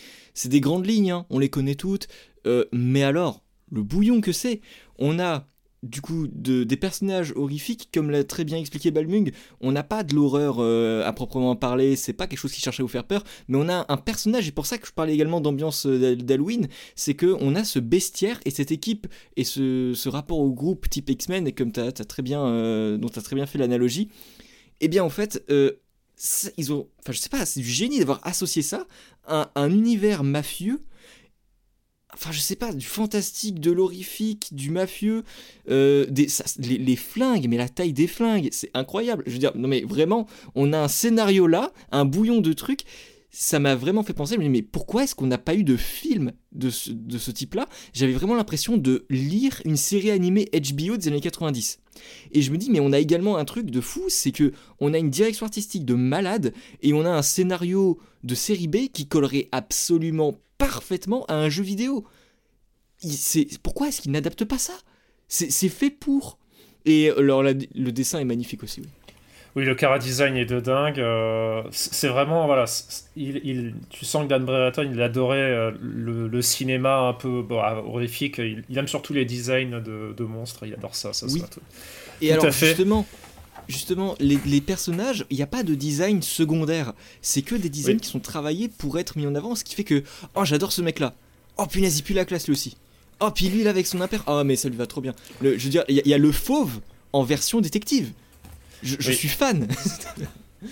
des 0.44 0.60
grandes 0.60 0.86
lignes, 0.86 1.12
hein. 1.12 1.26
on 1.30 1.40
les 1.40 1.50
connaît 1.50 1.76
toutes. 1.76 2.10
Euh, 2.46 2.66
mais 2.74 3.04
alors, 3.04 3.42
le 3.72 3.82
bouillon 3.82 4.20
que 4.20 4.34
c'est, 4.34 4.60
on 5.00 5.20
a 5.20 5.48
du 5.90 6.02
coup 6.02 6.28
de, 6.32 6.64
des 6.64 6.78
personnages 6.78 7.34
horrifiques, 7.36 7.90
comme 7.94 8.12
l'a 8.12 8.24
très 8.24 8.44
bien 8.44 8.58
expliqué 8.58 8.92
Balmung, 8.92 9.32
on 9.62 9.72
n'a 9.72 9.84
pas 9.84 10.04
de 10.04 10.16
l'horreur 10.16 10.58
euh, 10.60 11.06
à 11.06 11.14
proprement 11.14 11.56
parler, 11.56 11.96
c'est 11.96 12.14
pas 12.14 12.28
quelque 12.28 12.40
chose 12.40 12.52
qui 12.52 12.62
cherche 12.62 12.80
à 12.80 12.84
vous 12.84 12.90
faire 12.90 13.06
peur, 13.06 13.24
mais 13.48 13.58
on 13.58 13.70
a 13.70 13.86
un 13.90 13.98
personnage, 13.98 14.48
et 14.48 14.52
pour 14.52 14.66
ça 14.66 14.78
que 14.78 14.88
je 14.88 14.92
parlais 14.92 15.14
également 15.14 15.42
d'ambiance 15.42 15.86
euh, 15.86 16.16
d'Halloween, 16.16 16.68
c'est 16.96 17.14
que 17.14 17.36
on 17.40 17.56
a 17.56 17.64
ce 17.64 17.80
bestiaire 17.80 18.40
et 18.46 18.52
cette 18.52 18.72
équipe 18.72 19.08
et 19.36 19.44
ce, 19.44 20.08
rapport 20.08 20.40
au 20.40 20.52
groupe 20.52 20.90
type 20.90 21.10
X-Men, 21.10 21.48
et 21.48 21.52
comme 21.52 21.72
tu 21.72 21.80
as, 21.80 21.92
très 21.92 22.24
bien, 22.24 22.46
euh, 22.46 22.98
dont 22.98 23.10
tu 23.10 23.20
as 23.20 23.22
très 23.22 23.36
bien 23.36 23.46
fait 23.46 23.58
l'analogie, 23.58 24.10
eh 24.80 24.88
bien 24.88 25.04
en 25.04 25.10
fait, 25.10 25.44
ils 26.58 26.74
ont, 26.74 26.88
enfin 27.00 27.12
je 27.12 27.20
sais 27.20 27.30
pas, 27.30 27.46
c'est 27.46 27.60
du 27.60 27.70
génie 27.70 28.00
d'avoir 28.00 28.20
associé 28.24 28.62
ça 28.62 28.88
à 29.26 29.52
un 29.56 29.72
univers 29.72 30.24
mafieux 30.24 30.82
enfin 32.14 32.32
je 32.32 32.40
sais 32.40 32.56
pas, 32.56 32.74
du 32.74 32.86
fantastique, 32.86 33.60
de 33.60 33.72
l'horrifique, 33.72 34.50
du 34.54 34.72
mafieux, 34.72 35.24
euh, 35.70 36.06
des, 36.10 36.28
les, 36.60 36.96
flingues, 36.96 37.48
mais 37.50 37.58
la 37.58 37.70
taille 37.70 37.94
des 37.94 38.08
flingues, 38.08 38.50
c'est 38.52 38.72
incroyable. 38.74 39.24
Je 39.28 39.34
veux 39.34 39.40
dire, 39.40 39.52
non 39.56 39.68
mais 39.68 39.82
vraiment, 39.82 40.28
on 40.56 40.74
a 40.74 40.80
un 40.80 40.88
scénario 40.88 41.48
là, 41.48 41.72
un 41.92 42.06
bouillon 42.06 42.42
de 42.42 42.54
trucs. 42.54 42.84
Ça 43.30 43.60
m'a 43.60 43.76
vraiment 43.76 44.04
fait 44.04 44.14
penser, 44.14 44.38
mais 44.38 44.62
pourquoi 44.62 45.04
est-ce 45.04 45.14
qu'on 45.14 45.28
n'a 45.28 45.38
pas 45.38 45.54
eu 45.54 45.64
de 45.64 45.76
film 45.76 46.32
de 46.54 46.70
ce, 46.70 46.92
de 46.92 47.18
ce 47.18 47.30
type-là? 47.30 47.68
J'avais 47.94 48.14
vraiment 48.14 48.36
l'impression 48.36 48.78
de 48.78 49.06
lire 49.10 49.62
une 49.66 49.76
série 49.76 50.12
animée 50.12 50.50
HBO 50.54 50.96
des 50.96 51.10
années 51.10 51.22
90. 51.22 51.80
Et 52.32 52.42
je 52.42 52.52
me 52.52 52.58
dis, 52.58 52.72
mais 52.72 52.80
on 52.80 52.94
a 52.94 53.00
également 53.00 53.38
un 53.38 53.46
truc 53.46 53.70
de 53.70 53.82
fou, 53.82 54.06
c'est 54.08 54.32
que 54.32 54.54
on 54.80 54.94
a 54.94 54.98
une 54.98 55.10
direction 55.10 55.46
artistique 55.46 55.86
de 55.86 55.94
malade 55.94 56.54
et 56.82 56.94
on 56.94 57.06
a 57.06 57.10
un 57.10 57.22
scénario 57.22 58.00
de 58.24 58.34
série 58.34 58.68
B 58.68 58.88
qui 58.92 59.08
collerait 59.08 59.50
absolument 59.52 60.40
parfaitement 60.58 61.26
à 61.26 61.36
un 61.36 61.50
jeu 61.50 61.64
vidéo. 61.64 62.06
pourquoi 63.64 63.88
est-ce 63.88 64.02
qu'il 64.02 64.12
n'adapte 64.12 64.46
pas 64.46 64.58
ça? 64.58 64.74
C'est 65.28 65.70
fait 65.70 65.90
pour. 65.90 66.38
Et 66.86 67.10
alors, 67.10 67.44
le 67.44 67.92
dessin 67.92 68.20
est 68.20 68.26
magnifique 68.26 68.64
aussi. 68.64 68.82
Oui. 69.56 69.66
le 69.66 69.76
cara 69.76 70.00
design 70.00 70.38
est 70.38 70.46
de 70.46 70.60
dingue. 70.60 71.00
Euh, 71.00 71.64
c'est 71.72 72.08
vraiment 72.08 72.46
voilà, 72.46 72.66
il, 73.16 73.74
tu 73.90 74.06
sens 74.06 74.24
que 74.24 74.30
Dan 74.30 74.46
Brereton 74.46 74.88
il 74.90 75.02
adorait 75.02 75.38
euh, 75.38 75.72
le, 75.82 76.42
cinéma 76.42 77.00
un 77.00 77.14
peu 77.14 77.44
horrifique. 77.50 78.38
Il, 78.38 78.78
aime 78.78 78.88
surtout 78.88 79.14
les 79.14 79.26
designs 79.26 79.82
de, 79.82 80.24
monstres. 80.24 80.66
Il 80.66 80.74
adore 80.74 80.96
ça. 80.96 81.12
ça 81.12 81.26
oui. 81.26 81.44
Et 82.22 82.32
alors 82.32 82.52
justement, 82.52 83.06
justement, 83.68 84.16
les, 84.20 84.62
personnages, 84.62 85.26
il 85.30 85.38
n'y 85.38 85.44
a 85.44 85.48
pas 85.48 85.64
de 85.64 85.76
design 85.76 86.22
secondaire. 86.22 86.94
C'est 87.22 87.42
que 87.42 87.56
des 87.56 87.70
designs 87.70 88.00
qui 88.00 88.10
sont 88.10 88.20
travaillés 88.20 88.70
pour 88.70 89.00
être 89.00 89.18
mis 89.18 89.28
en 89.28 89.36
avant, 89.36 89.56
ce 89.56 89.64
qui 89.64 89.76
fait 89.76 89.84
que, 89.84 90.04
oh, 90.36 90.46
j'adore 90.46 90.72
ce 90.72 90.82
mec-là. 90.82 91.14
Oh, 91.58 91.66
punaise, 91.66 91.98
il 92.00 92.04
pue 92.04 92.14
la 92.14 92.26
classe 92.26 92.46
lui 92.46 92.54
aussi. 92.54 92.78
Oh, 93.20 93.32
puis 93.32 93.50
lui, 93.50 93.64
là, 93.64 93.72
avec 93.72 93.88
son 93.88 94.02
imper. 94.02 94.24
Oh, 94.28 94.44
mais 94.44 94.56
ça 94.56 94.70
lui 94.70 94.78
va 94.78 94.86
trop 94.86 95.02
bien. 95.02 95.14
je 95.42 95.48
veux 95.48 95.70
dire, 95.70 95.84
il 95.88 96.02
y, 96.06 96.14
a 96.14 96.18
le 96.18 96.32
fauve 96.32 96.80
en 97.14 97.24
version 97.24 97.62
détective. 97.62 98.12
Je, 98.84 99.12
suis 99.12 99.28
fan. 99.28 99.68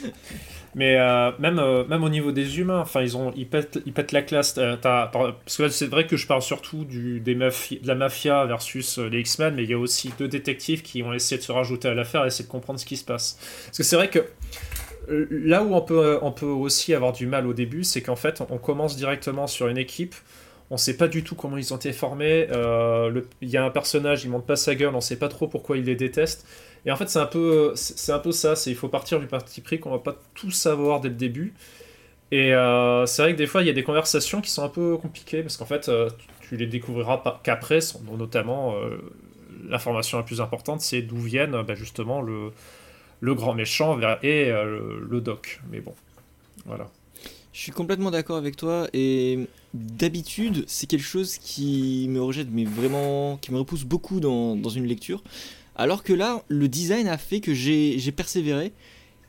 Mais 0.76 0.98
euh, 1.00 1.32
même, 1.40 1.58
euh, 1.58 1.86
même 1.86 2.04
au 2.04 2.10
niveau 2.10 2.34
des 2.34 2.60
humains, 2.60 2.82
enfin, 2.82 3.02
ils, 3.02 3.16
ont, 3.16 3.32
ils, 3.38 3.48
pètent, 3.48 3.80
ils 3.86 3.94
pètent 3.94 4.12
la 4.12 4.22
classe. 4.22 4.56
Euh, 4.58 4.76
parce 4.76 5.58
que 5.58 5.70
c'est 5.70 5.88
vrai 5.88 6.06
que 6.06 6.18
je 6.18 6.28
parle 6.28 6.42
surtout 6.42 6.84
du, 6.84 7.22
des 7.22 7.34
de 7.34 7.88
la 7.88 7.96
mafia 7.96 8.46
versus 8.46 8.98
les 8.98 9.22
X-Men, 9.22 9.56
mais 9.56 9.64
il 9.64 9.70
y 9.70 9.74
a 9.74 9.80
aussi 9.80 10.12
deux 10.20 10.28
détectives 10.28 10.82
qui 10.82 11.02
ont 11.02 11.14
essayé 11.14 11.38
de 11.38 11.44
se 11.44 11.54
rajouter 11.54 11.88
à 11.88 11.94
l'affaire 11.94 12.26
et 12.26 12.28
essayer 12.28 12.44
de 12.44 12.52
comprendre 12.52 12.78
ce 12.78 12.86
qui 12.86 12.98
se 12.98 13.06
passe. 13.06 13.40
Parce 13.68 13.78
que 13.78 13.84
c'est 13.84 13.96
vrai 13.96 14.10
que 14.10 14.26
là 15.08 15.64
où 15.64 15.74
on 15.74 15.82
peut, 15.82 16.20
on 16.22 16.34
peut 16.34 16.46
aussi 16.46 16.94
avoir 16.94 17.14
du 17.14 17.26
mal 17.26 17.48
au 17.48 17.54
début, 17.54 17.86
c'est 17.86 18.02
qu'en 18.02 18.18
fait, 18.18 18.44
on 18.50 18.58
commence 18.58 18.98
directement 18.98 19.48
sur 19.48 19.70
une 19.70 19.78
équipe. 19.78 20.14
On 20.72 20.78
sait 20.78 20.98
pas 20.98 21.08
du 21.08 21.24
tout 21.24 21.36
comment 21.36 21.56
ils 21.56 21.74
ont 21.74 21.78
été 21.78 21.94
formés. 21.94 22.48
Il 23.42 23.50
y 23.50 23.56
a 23.56 23.64
un 23.64 23.70
personnage, 23.70 24.26
il 24.26 24.30
monte 24.30 24.46
pas 24.46 24.58
sa 24.58 24.76
gueule, 24.76 24.94
on 24.94 25.00
sait 25.00 25.16
pas 25.16 25.30
trop 25.30 25.48
pourquoi 25.48 25.78
il 25.78 25.86
les 25.86 25.96
déteste. 25.96 26.46
Et 26.86 26.92
en 26.92 26.96
fait, 26.96 27.10
c'est 27.10 27.20
un 27.20 27.26
peu, 27.26 27.74
c'est 27.76 28.12
un 28.12 28.20
peu 28.20 28.32
ça. 28.32 28.56
C'est 28.56 28.70
il 28.70 28.76
faut 28.76 28.90
partir 28.90 29.20
du 29.20 29.28
parti 29.28 29.62
pris 29.62 29.80
qu'on 29.80 29.92
va 29.92 30.00
pas 30.00 30.16
tout 30.36 30.52
savoir 30.52 31.02
dès 31.02 31.10
le 31.10 31.16
début. 31.16 31.54
Et 32.32 32.54
euh, 32.54 33.06
c'est 33.06 33.22
vrai 33.22 33.34
que 33.34 33.38
des 33.38 33.48
fois, 33.48 33.62
il 33.62 33.68
y 33.68 33.70
a 33.70 33.74
des 33.74 33.84
conversations 33.84 34.42
qui 34.42 34.50
sont 34.50 34.64
un 34.64 34.70
peu 34.70 34.98
compliquées 34.98 35.42
parce 35.42 35.58
qu'en 35.58 35.66
fait, 35.66 35.90
euh, 35.90 36.10
tu 36.42 36.58
les 36.58 36.68
découvriras 36.68 37.22
qu'après, 37.44 37.80
notamment 38.18 38.76
euh, 38.76 38.98
l'information 39.68 40.18
la 40.18 40.24
plus 40.24 40.42
importante, 40.42 40.82
c'est 40.82 41.02
d'où 41.02 41.18
viennent 41.18 41.62
bah, 41.64 41.76
justement 41.76 42.22
le, 42.22 42.52
le 43.20 43.36
grand 43.36 43.54
méchant 43.54 44.00
et 44.22 44.52
le, 44.52 45.22
doc. 45.22 45.62
Mais 45.72 45.80
bon, 45.80 45.94
voilà. 46.66 46.88
Je 47.54 47.62
suis 47.62 47.72
complètement 47.72 48.12
d'accord 48.12 48.36
avec 48.36 48.58
toi 48.58 48.88
et 48.92 49.48
d'habitude, 49.74 50.66
c'est 50.68 50.88
quelque 50.88 51.06
chose 51.06 51.38
qui 51.38 52.08
me 52.10 52.22
rejette, 52.22 52.50
mais 52.52 52.66
vraiment, 52.66 53.38
qui 53.38 53.54
me 53.54 53.60
repousse 53.60 53.86
beaucoup 53.86 54.20
dans, 54.20 54.58
dans 54.58 54.70
une 54.70 54.86
lecture. 54.86 55.24
Alors 55.76 56.04
que 56.04 56.14
là, 56.14 56.44
le 56.48 56.68
design 56.68 57.08
a 57.08 57.18
fait 57.18 57.40
que 57.40 57.54
j'ai 57.54 58.12
persévéré. 58.12 58.72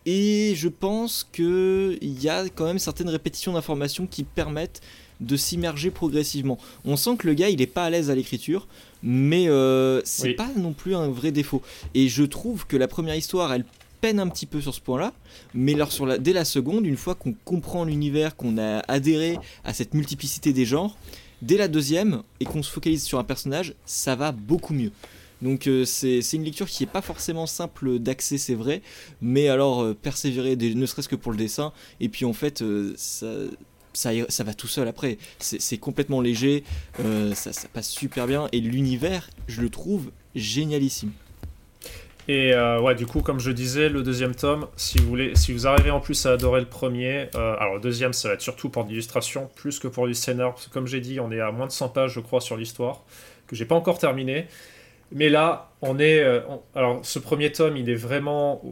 Et 0.08 0.54
je 0.54 0.68
pense 0.68 1.28
qu'il 1.32 1.98
y 2.00 2.28
a 2.28 2.48
quand 2.48 2.64
même 2.64 2.78
certaines 2.78 3.08
répétitions 3.08 3.54
d'informations 3.54 4.06
qui 4.06 4.22
permettent 4.22 4.80
de 5.20 5.36
s'immerger 5.36 5.90
progressivement. 5.90 6.58
On 6.84 6.96
sent 6.96 7.16
que 7.18 7.26
le 7.26 7.34
gars, 7.34 7.48
il 7.48 7.60
est 7.60 7.66
pas 7.66 7.84
à 7.84 7.90
l'aise 7.90 8.08
à 8.08 8.14
l'écriture, 8.14 8.68
mais 9.02 9.48
euh, 9.48 10.00
c'est 10.04 10.34
pas 10.34 10.48
non 10.56 10.72
plus 10.72 10.94
un 10.94 11.08
vrai 11.08 11.32
défaut. 11.32 11.60
Et 11.94 12.08
je 12.08 12.22
trouve 12.22 12.66
que 12.68 12.76
la 12.76 12.86
première 12.86 13.16
histoire, 13.16 13.52
elle 13.52 13.64
peine 14.00 14.20
un 14.20 14.28
petit 14.28 14.46
peu 14.46 14.60
sur 14.60 14.74
ce 14.74 14.80
point-là, 14.80 15.12
mais 15.54 15.74
alors 15.74 15.90
sur 15.90 16.06
la, 16.06 16.18
dès 16.18 16.32
la 16.32 16.44
seconde, 16.44 16.86
une 16.86 16.98
fois 16.98 17.14
qu'on 17.16 17.34
comprend 17.44 17.84
l'univers, 17.84 18.36
qu'on 18.36 18.58
a 18.58 18.80
adhéré 18.88 19.38
à 19.64 19.72
cette 19.72 19.94
multiplicité 19.94 20.52
des 20.52 20.66
genres, 20.66 20.96
dès 21.42 21.56
la 21.56 21.66
deuxième, 21.66 22.22
et 22.38 22.44
qu'on 22.44 22.62
se 22.62 22.70
focalise 22.70 23.02
sur 23.02 23.18
un 23.18 23.24
personnage, 23.24 23.74
ça 23.86 24.14
va 24.14 24.32
beaucoup 24.32 24.74
mieux. 24.74 24.92
Donc 25.42 25.66
euh, 25.66 25.84
c'est 25.84 26.20
une 26.32 26.44
lecture 26.44 26.66
qui 26.66 26.82
n'est 26.82 26.90
pas 26.90 27.02
forcément 27.02 27.46
simple 27.46 27.98
d'accès, 27.98 28.38
c'est 28.38 28.54
vrai, 28.54 28.82
mais 29.20 29.48
alors 29.48 29.82
euh, 29.82 29.94
persévérer, 29.94 30.56
ne 30.56 30.86
serait-ce 30.86 31.08
que 31.08 31.16
pour 31.16 31.32
le 31.32 31.38
dessin, 31.38 31.72
et 32.00 32.08
puis 32.08 32.24
en 32.24 32.32
fait, 32.32 32.62
euh, 32.62 32.94
ça, 32.96 33.26
ça, 33.92 34.44
va 34.44 34.54
tout 34.54 34.66
seul 34.66 34.88
après. 34.88 35.18
C'est 35.38 35.78
complètement 35.78 36.20
léger, 36.20 36.64
ça, 37.34 37.52
ça, 37.52 37.68
passe 37.72 37.88
super 37.88 38.26
bien, 38.26 38.48
et 38.52 38.60
l'univers, 38.60 39.30
je 39.46 39.60
le 39.60 39.70
trouve 39.70 40.10
génialissime. 40.34 41.12
Et 42.28 42.52
ouais, 42.54 42.94
du 42.94 43.06
coup, 43.06 43.20
comme 43.20 43.38
je 43.38 43.50
disais, 43.52 43.88
le 43.88 44.02
deuxième 44.02 44.34
tome, 44.34 44.66
si 44.76 44.98
vous, 44.98 45.06
voulez, 45.06 45.34
si 45.34 45.52
vous 45.52 45.66
arrivez 45.66 45.90
en 45.90 46.00
plus 46.00 46.26
à 46.26 46.32
adorer 46.32 46.60
le 46.60 46.66
premier, 46.66 47.28
alors 47.34 47.76
le 47.76 47.80
deuxième, 47.80 48.12
ça 48.12 48.28
va 48.28 48.34
être 48.34 48.42
surtout 48.42 48.68
pour 48.68 48.84
l'illustration, 48.84 49.48
plus 49.54 49.78
que 49.78 49.88
pour 49.88 50.06
du 50.06 50.14
scénar, 50.14 50.54
parce 50.54 50.66
que 50.66 50.72
comme 50.72 50.86
j'ai 50.86 51.00
dit, 51.00 51.20
on 51.20 51.30
est 51.30 51.40
à 51.40 51.50
moins 51.50 51.66
de 51.66 51.72
100 51.72 51.90
pages, 51.90 52.12
je 52.12 52.20
crois, 52.20 52.42
sur 52.42 52.56
l'histoire, 52.56 53.02
que 53.46 53.56
j'ai 53.56 53.64
pas 53.64 53.76
encore 53.76 53.98
terminé. 53.98 54.46
Mais 55.12 55.28
là, 55.28 55.70
on 55.82 55.98
est. 55.98 56.20
Euh, 56.20 56.40
alors, 56.74 57.04
ce 57.04 57.18
premier 57.18 57.52
tome, 57.52 57.76
il 57.76 57.88
est 57.88 57.94
vraiment. 57.94 58.62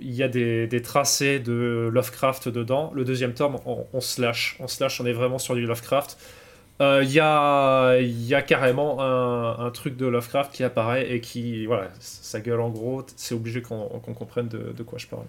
Il 0.00 0.12
y 0.12 0.22
a 0.22 0.28
des, 0.28 0.82
tracés 0.82 1.38
de 1.38 1.90
Lovecraft 1.92 2.48
dedans. 2.48 2.92
Le 2.94 3.04
deuxième 3.04 3.34
tome, 3.34 3.58
on, 3.66 4.00
se 4.00 4.20
lâche. 4.20 4.56
On 4.60 4.68
se 4.68 4.82
lâche, 4.82 5.00
on 5.00 5.06
est 5.06 5.12
vraiment 5.12 5.38
sur 5.38 5.54
du 5.54 5.66
Lovecraft. 5.66 6.18
Euh, 6.80 7.02
il 7.04 7.12
y, 7.12 7.20
a, 7.20 7.98
y 8.00 8.34
a 8.34 8.42
carrément 8.42 9.00
un, 9.00 9.70
truc 9.70 9.96
de 9.96 10.06
Lovecraft 10.06 10.52
qui 10.52 10.64
apparaît 10.64 11.12
et 11.12 11.20
qui. 11.20 11.66
Voilà, 11.66 11.88
sa 12.00 12.40
gueule 12.40 12.60
en 12.60 12.70
gros, 12.70 13.04
c'est 13.16 13.34
obligé 13.34 13.60
qu'on 13.60 13.88
comprenne 14.00 14.48
de, 14.48 14.72
de, 14.76 14.82
quoi 14.82 14.98
je 14.98 15.06
parle. 15.06 15.26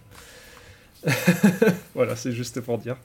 voilà, 1.94 2.16
c'est 2.16 2.32
juste 2.32 2.62
pour 2.62 2.78
dire. 2.78 2.96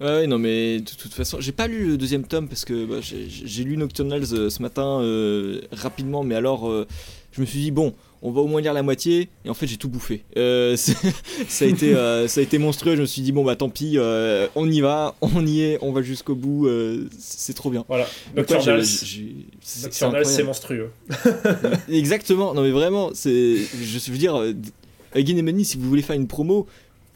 Ouais, 0.00 0.26
non, 0.26 0.38
mais 0.38 0.80
de 0.80 0.90
toute 0.90 1.14
façon, 1.14 1.40
j'ai 1.40 1.52
pas 1.52 1.68
lu 1.68 1.86
le 1.86 1.96
deuxième 1.96 2.24
tome 2.26 2.48
parce 2.48 2.64
que 2.64 2.84
bah, 2.84 2.96
j'ai 3.00 3.64
lu 3.64 3.76
Nocturnals 3.76 4.32
euh, 4.32 4.50
ce 4.50 4.60
matin 4.60 5.00
euh, 5.00 5.60
rapidement, 5.70 6.24
mais 6.24 6.34
alors 6.34 6.68
euh, 6.68 6.86
je 7.30 7.40
me 7.40 7.46
suis 7.46 7.60
dit, 7.60 7.70
bon, 7.70 7.94
on 8.20 8.32
va 8.32 8.40
au 8.40 8.48
moins 8.48 8.60
lire 8.60 8.72
la 8.72 8.82
moitié, 8.82 9.28
et 9.44 9.50
en 9.50 9.54
fait 9.54 9.68
j'ai 9.68 9.76
tout 9.76 9.88
bouffé. 9.88 10.24
ça, 10.34 11.64
a 11.64 11.68
été, 11.68 11.94
ça 12.26 12.40
a 12.40 12.42
été 12.42 12.58
monstrueux, 12.58 12.96
je 12.96 13.02
me 13.02 13.06
suis 13.06 13.22
dit, 13.22 13.30
bon 13.32 13.44
bah 13.44 13.54
tant 13.54 13.68
pis, 13.68 13.98
on 14.56 14.68
y 14.68 14.80
va, 14.80 15.14
on 15.20 15.46
y 15.46 15.60
est, 15.60 15.78
on 15.80 15.92
va 15.92 16.02
jusqu'au 16.02 16.34
bout, 16.34 16.68
c'est 17.16 17.54
trop 17.54 17.70
bien. 17.70 17.84
Voilà, 17.86 18.08
Nocturnals, 18.34 18.84
c'est 18.84 20.42
monstrueux. 20.44 20.90
Exactement, 21.88 22.54
non 22.54 22.62
mais 22.62 22.70
vraiment, 22.70 23.10
je 23.14 24.10
veux 24.10 24.18
dire, 24.18 24.42
Again 25.14 25.42
Money, 25.42 25.64
si 25.64 25.76
vous 25.76 25.88
voulez 25.88 26.02
faire 26.02 26.16
une 26.16 26.26
promo, 26.26 26.66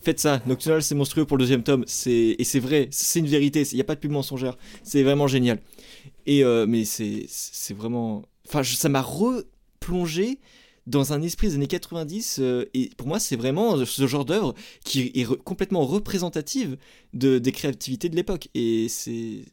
faites 0.00 0.20
ça. 0.20 0.40
Nocturnal, 0.46 0.82
c'est 0.82 0.94
monstrueux 0.94 1.24
pour 1.24 1.36
le 1.36 1.42
deuxième 1.42 1.62
tome. 1.62 1.84
Et 2.06 2.44
c'est 2.44 2.60
vrai, 2.60 2.88
c'est 2.90 3.18
une 3.18 3.26
vérité. 3.26 3.62
Il 3.72 3.74
n'y 3.74 3.80
a 3.80 3.84
pas 3.84 3.94
de 3.94 4.00
pub 4.00 4.10
mensongère. 4.10 4.56
C'est 4.82 5.02
vraiment 5.02 5.26
génial. 5.26 5.60
Et 6.26 6.44
euh, 6.44 6.66
mais 6.66 6.84
c'est 6.84 7.74
vraiment. 7.74 8.24
Enfin, 8.46 8.62
ça 8.62 8.88
m'a 8.88 9.02
replongé 9.02 10.38
dans 10.86 11.12
un 11.12 11.22
esprit 11.22 11.48
des 11.48 11.54
années 11.54 11.66
90. 11.66 12.38
Euh, 12.40 12.64
et 12.74 12.90
pour 12.96 13.06
moi, 13.06 13.20
c'est 13.20 13.36
vraiment 13.36 13.84
ce 13.84 14.06
genre 14.06 14.24
d'œuvre 14.24 14.54
qui 14.84 15.12
est 15.14 15.26
complètement 15.42 15.84
représentative 15.84 16.76
de, 17.12 17.38
des 17.38 17.52
créativités 17.52 18.08
de 18.08 18.16
l'époque. 18.16 18.48
Et 18.54 18.88
c'est. 18.88 19.44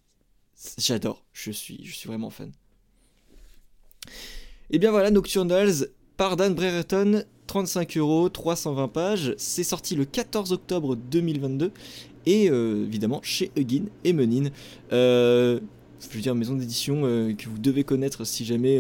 J'adore. 0.78 1.26
Je 1.34 1.52
suis, 1.52 1.84
je 1.84 1.94
suis 1.94 2.08
vraiment 2.08 2.30
fan. 2.30 2.52
Et 4.72 4.80
bien 4.80 4.92
voilà, 4.92 5.12
Nocturnals 5.12 5.90
par 6.18 6.38
Dan 6.38 6.54
Brereton 6.54 7.24
35 7.48 7.98
euros, 7.98 8.30
320 8.30 8.88
pages. 8.88 9.34
C'est 9.38 9.64
sorti 9.64 9.96
le 9.96 10.06
14 10.06 10.52
octobre 10.52 10.96
2022 10.96 11.72
et 12.26 12.50
euh, 12.50 12.86
évidemment 12.86 13.20
chez 13.24 13.52
Huggin 13.56 13.84
et 14.04 14.14
Menin. 14.14 14.50
Euh, 14.92 15.60
je 16.10 16.16
veux 16.16 16.22
dire, 16.22 16.36
maison 16.36 16.56
d'édition 16.56 17.02
euh, 17.04 17.34
que 17.34 17.48
vous 17.48 17.58
devez 17.58 17.84
connaître 17.84 18.26
si 18.26 18.46
jamais 18.46 18.80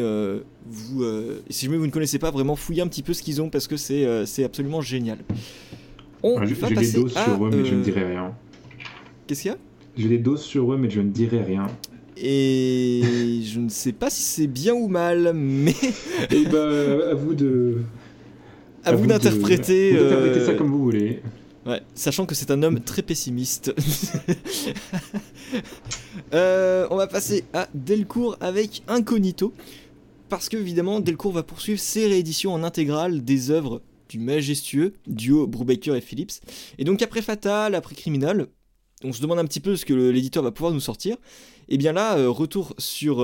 vous, 0.66 1.04
si 1.50 1.66
jamais 1.66 1.78
vous 1.78 1.88
ne 1.88 1.92
connaissez 1.92 2.20
pas, 2.20 2.32
vraiment 2.32 2.56
fouillez 2.56 2.82
un 2.82 2.88
petit 2.88 3.04
peu 3.04 3.14
ce 3.14 3.24
qu'ils 3.24 3.42
ont 3.42 3.50
parce 3.50 3.68
que 3.68 3.78
c'est 3.78 4.44
absolument 4.44 4.82
génial. 4.82 5.20
J'ai 6.24 6.76
des 6.76 6.92
doses 6.92 7.14
sur 7.14 7.46
eux, 7.46 7.50
mais 7.52 7.66
je 7.66 7.76
ne 7.76 7.84
dirai 7.84 8.04
rien. 8.06 8.34
Qu'est-ce 9.28 9.42
qu'il 9.44 9.52
y 9.52 9.54
a? 9.54 9.58
J'ai 9.98 10.10
des 10.10 10.18
doses 10.18 10.42
sur 10.42 10.74
eux, 10.74 10.78
mais 10.78 10.90
je 10.90 11.02
ne 11.02 11.10
dirai 11.10 11.42
rien. 11.42 11.68
Et 12.18 13.42
je 13.44 13.60
ne 13.60 13.70
sais 13.70 13.92
pas 13.92 14.10
si 14.10 14.22
c'est 14.22 14.48
bien 14.48 14.74
ou 14.74 14.88
mal, 14.88 15.34
mais. 15.34 15.72
Et 16.32 16.44
eh 16.44 16.46
ben, 16.46 17.02
à 17.12 17.14
vous 17.14 17.34
de 17.34 17.78
à, 18.86 18.96
vous, 18.96 19.08
d'interpréter. 19.08 19.96
Euh, 19.96 20.46
ça 20.46 20.54
comme 20.54 20.70
vous 20.70 20.84
voulez. 20.84 21.22
Ouais, 21.66 21.82
sachant 21.96 22.26
que 22.26 22.36
c'est 22.36 22.52
un 22.52 22.62
homme 22.64 22.80
très 22.80 23.02
pessimiste. 23.02 23.74
Euh, 26.34 26.88
on 26.90 26.98
va 26.98 27.08
passer 27.08 27.46
à 27.54 27.70
Delcourt 27.74 28.36
avec 28.42 28.82
Incognito. 28.88 29.54
Parce 30.28 30.50
que, 30.50 30.58
évidemment, 30.58 31.00
Delcourt 31.00 31.32
va 31.32 31.44
poursuivre 31.44 31.80
ses 31.80 32.08
rééditions 32.08 32.52
en 32.54 32.64
intégrale 32.64 33.24
des 33.24 33.52
œuvres 33.52 33.82
du 34.10 34.20
majestueux 34.20 34.96
duo 35.08 35.48
Brubaker 35.48 35.96
et 35.96 36.02
Phillips. 36.02 36.42
Et 36.78 36.84
donc, 36.84 37.02
après 37.02 37.22
Fatal, 37.22 37.76
après 37.76 37.96
Criminal, 37.96 38.48
on 39.04 39.14
se 39.14 39.22
demande 39.22 39.40
un 39.40 39.46
petit 39.46 39.62
peu 39.62 39.78
ce 39.78 39.86
que 39.86 39.94
l'éditeur 39.94 40.44
va 40.44 40.52
pouvoir 40.52 40.74
nous 40.74 40.82
sortir. 40.82 41.16
Et 41.70 41.78
bien 41.78 41.94
là, 41.94 42.18
euh, 42.18 42.30
retour 42.30 42.74
sur 42.80 43.22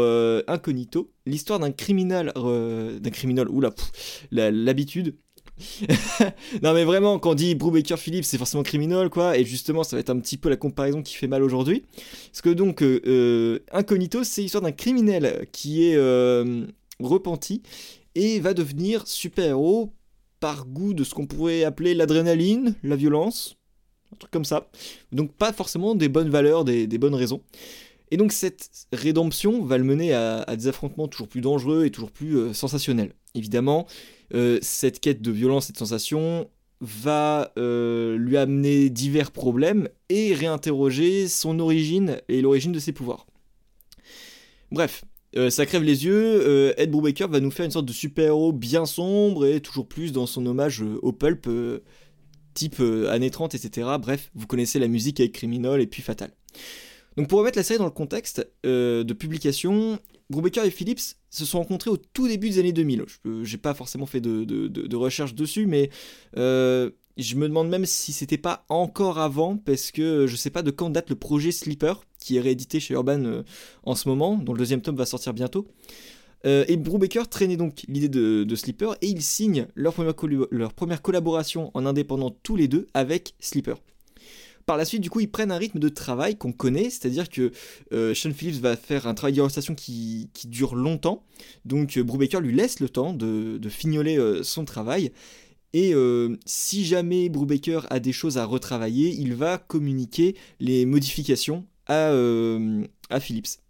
Incognito, 0.47 1.11
l'histoire 1.25 1.59
d'un 1.59 1.71
criminel, 1.71 2.31
d'un 2.35 3.09
criminel, 3.09 3.49
oula, 3.49 3.71
l'habitude, 4.31 5.15
non 6.63 6.73
mais 6.73 6.83
vraiment, 6.83 7.19
quand 7.19 7.31
on 7.31 7.35
dit 7.35 7.55
Brubaker 7.55 7.97
Phillips, 7.97 8.25
c'est 8.25 8.37
forcément 8.37 8.63
criminel 8.63 9.09
quoi. 9.09 9.37
Et 9.37 9.45
justement, 9.45 9.83
ça 9.83 9.95
va 9.95 9.99
être 9.99 10.09
un 10.09 10.19
petit 10.19 10.37
peu 10.37 10.49
la 10.49 10.57
comparaison 10.57 11.01
qui 11.01 11.15
fait 11.15 11.27
mal 11.27 11.43
aujourd'hui. 11.43 11.83
Parce 12.31 12.41
que 12.41 12.49
donc, 12.49 12.81
euh, 12.81 13.01
euh, 13.05 13.59
Incognito, 13.71 14.23
c'est 14.23 14.41
l'histoire 14.41 14.63
d'un 14.63 14.71
criminel 14.71 15.47
qui 15.51 15.85
est 15.85 15.95
euh, 15.95 16.65
repenti 16.99 17.61
et 18.15 18.39
va 18.39 18.53
devenir 18.53 19.07
super-héros 19.07 19.93
par 20.39 20.65
goût 20.65 20.93
de 20.93 21.03
ce 21.03 21.13
qu'on 21.13 21.27
pourrait 21.27 21.63
appeler 21.63 21.93
l'adrénaline, 21.93 22.75
la 22.83 22.95
violence, 22.95 23.57
un 24.13 24.17
truc 24.17 24.31
comme 24.31 24.45
ça. 24.45 24.69
Donc 25.11 25.33
pas 25.33 25.53
forcément 25.53 25.95
des 25.95 26.09
bonnes 26.09 26.29
valeurs, 26.29 26.65
des, 26.65 26.87
bonnes 26.97 27.15
raisons. 27.15 27.41
Et 28.09 28.17
donc 28.17 28.33
cette 28.33 28.69
rédemption 28.91 29.63
va 29.63 29.77
le 29.77 29.83
mener 29.83 30.13
à, 30.13 30.41
à, 30.41 30.55
des 30.55 30.67
affrontements 30.67 31.07
toujours 31.07 31.29
plus 31.29 31.41
dangereux 31.41 31.85
et 31.85 31.91
toujours 31.91 32.11
plus 32.11 32.53
sensationnels. 32.53 33.13
Évidemment, 33.35 33.87
euh, 34.33 34.59
cette 34.61 34.99
quête 34.99 35.21
de 35.21 35.31
violence 35.31 35.69
et 35.69 35.73
de 35.73 35.77
sensation 35.77 36.49
va 36.79 37.51
euh, 37.57 38.17
lui 38.17 38.37
amener 38.37 38.89
divers 38.89 39.31
problèmes 39.31 39.87
et 40.09 40.33
réinterroger 40.33 41.27
son 41.27 41.59
origine 41.59 42.21
et 42.27 42.41
l'origine 42.41 42.71
de 42.71 42.79
ses 42.79 42.91
pouvoirs. 42.91 43.27
Bref, 44.71 45.03
euh, 45.35 45.49
ça 45.49 45.65
crève 45.65 45.83
les 45.83 46.05
yeux, 46.05 46.73
Ed 46.77 46.91
Brubaker 46.91 47.27
va 47.27 47.39
nous 47.39 47.51
faire 47.51 47.65
une 47.65 47.71
sorte 47.71 47.85
de 47.85 47.93
super-héros 47.93 48.53
bien 48.53 48.85
sombre 48.85 49.45
et 49.45 49.59
toujours 49.59 49.87
plus 49.87 50.11
dans 50.11 50.25
son 50.25 50.45
hommage 50.45 50.81
au 50.81 51.11
pulp 51.11 51.49
type 52.53 52.81
années 53.09 53.31
30, 53.31 53.55
etc. 53.55 53.87
Bref, 53.99 54.31
vous 54.33 54.47
connaissez 54.47 54.79
la 54.79 54.87
musique 54.87 55.19
avec 55.19 55.33
Criminal 55.33 55.81
et 55.81 55.87
puis 55.87 56.01
Fatal. 56.01 56.31
Donc 57.17 57.27
pour 57.27 57.39
remettre 57.39 57.57
la 57.57 57.63
série 57.63 57.79
dans 57.79 57.85
le 57.85 57.91
contexte 57.91 58.47
de 58.63 59.13
publication, 59.13 59.99
Brubaker 60.31 60.63
et 60.63 60.71
Phillips 60.71 61.17
se 61.29 61.45
sont 61.45 61.59
rencontrés 61.59 61.91
au 61.91 61.97
tout 61.97 62.27
début 62.27 62.49
des 62.49 62.59
années 62.59 62.71
2000. 62.71 63.05
Je 63.07 63.43
J'ai 63.43 63.57
pas 63.57 63.73
forcément 63.73 64.05
fait 64.05 64.21
de, 64.21 64.95
recherche 64.95 65.35
dessus, 65.35 65.67
mais 65.67 65.89
euh, 66.37 66.89
je 67.17 67.35
me 67.35 67.47
demande 67.47 67.69
même 67.69 67.85
si 67.85 68.13
c'était 68.13 68.37
pas 68.37 68.65
encore 68.69 69.19
avant, 69.19 69.57
parce 69.57 69.91
que 69.91 70.25
je 70.27 70.35
sais 70.35 70.49
pas 70.49 70.63
de 70.63 70.71
quand 70.71 70.89
date 70.89 71.09
le 71.09 71.15
projet 71.15 71.51
Sleeper, 71.51 72.03
qui 72.19 72.37
est 72.37 72.39
réédité 72.39 72.79
chez 72.79 72.93
Urban 72.93 73.23
euh, 73.25 73.43
en 73.83 73.95
ce 73.95 74.07
moment, 74.07 74.35
dont 74.35 74.53
le 74.53 74.59
deuxième 74.59 74.81
tome 74.81 74.95
va 74.95 75.05
sortir 75.05 75.33
bientôt. 75.33 75.67
Euh, 76.45 76.65
et 76.67 76.77
Brubaker 76.77 77.27
traînait 77.29 77.57
donc 77.57 77.83
l'idée 77.87 78.09
de, 78.09 78.43
de, 78.43 78.55
Sleeper 78.55 78.95
et 79.01 79.07
ils 79.07 79.21
signent 79.21 79.67
leur 79.75 79.93
première, 79.93 80.15
leur 80.49 80.73
première 80.73 81.01
collaboration 81.03 81.69
en 81.75 81.85
indépendant 81.85 82.31
tous 82.31 82.55
les 82.55 82.67
deux 82.67 82.87
avec 82.95 83.35
Sleeper. 83.39 83.77
Par 84.65 84.77
la 84.77 84.85
suite, 84.85 85.01
du 85.01 85.09
coup, 85.09 85.19
ils 85.19 85.29
prennent 85.29 85.51
un 85.51 85.57
rythme 85.57 85.79
de 85.79 85.89
travail 85.89 86.37
qu'on 86.37 86.51
connaît, 86.51 86.89
c'est-à-dire 86.89 87.29
que 87.29 87.51
euh, 87.93 88.13
Sean 88.13 88.33
Phillips 88.33 88.61
va 88.61 88.75
faire 88.75 89.07
un 89.07 89.13
travail 89.13 89.33
d'illustration 89.33 89.75
qui, 89.75 90.29
qui 90.33 90.47
dure 90.47 90.75
longtemps, 90.75 91.23
donc 91.65 91.97
euh, 91.97 92.03
Brubaker 92.03 92.39
lui 92.39 92.53
laisse 92.53 92.79
le 92.79 92.89
temps 92.89 93.13
de, 93.13 93.59
fignoler 93.69 94.17
euh, 94.17 94.43
son 94.43 94.65
travail. 94.65 95.11
Et 95.73 95.93
si 96.45 96.83
jamais 96.83 97.29
Brubaker 97.29 97.87
a 97.89 98.01
des 98.01 98.11
choses 98.11 98.37
à 98.37 98.43
retravailler, 98.43 99.15
il 99.17 99.35
va 99.35 99.57
communiquer 99.57 100.35
les 100.59 100.85
modifications 100.85 101.65
à, 101.87 102.11
à 103.09 103.19
Phillips. 103.21 103.61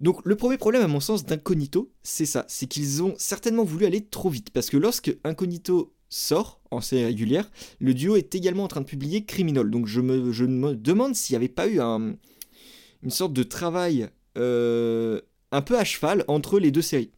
Donc 0.00 0.20
le 0.24 0.36
premier 0.36 0.58
problème 0.58 0.82
à 0.82 0.88
mon 0.88 1.00
sens 1.00 1.24
d'Incognito, 1.24 1.90
c'est 2.02 2.26
ça, 2.26 2.44
c'est 2.46 2.66
qu'ils 2.66 3.02
ont 3.02 3.14
certainement 3.16 3.64
voulu 3.64 3.86
aller 3.86 4.04
trop 4.04 4.28
vite, 4.28 4.50
parce 4.50 4.68
que 4.68 4.76
lorsque 4.76 5.16
Incognito 5.24 5.94
sort 6.10 6.60
en 6.72 6.80
série 6.80 7.04
régulière, 7.04 7.50
le 7.78 7.94
duo 7.94 8.16
est 8.16 8.34
également 8.34 8.64
en 8.64 8.68
train 8.68 8.80
de 8.80 8.86
publier 8.86 9.24
Criminal. 9.24 9.70
Donc 9.70 9.86
je 9.86 10.00
me, 10.00 10.74
demande 10.74 11.14
s'il 11.14 11.34
n'y 11.34 11.36
avait 11.36 11.48
pas 11.48 11.68
eu 11.68 11.80
un, 11.80 12.16
une 13.02 13.10
sorte 13.10 13.32
de 13.32 13.42
travail 13.42 14.08
euh, 14.38 15.20
un 15.50 15.62
peu 15.62 15.78
à 15.78 15.84
cheval 15.84 16.24
entre 16.28 16.58
les 16.58 16.70
deux 16.70 16.82
séries. 16.82 17.10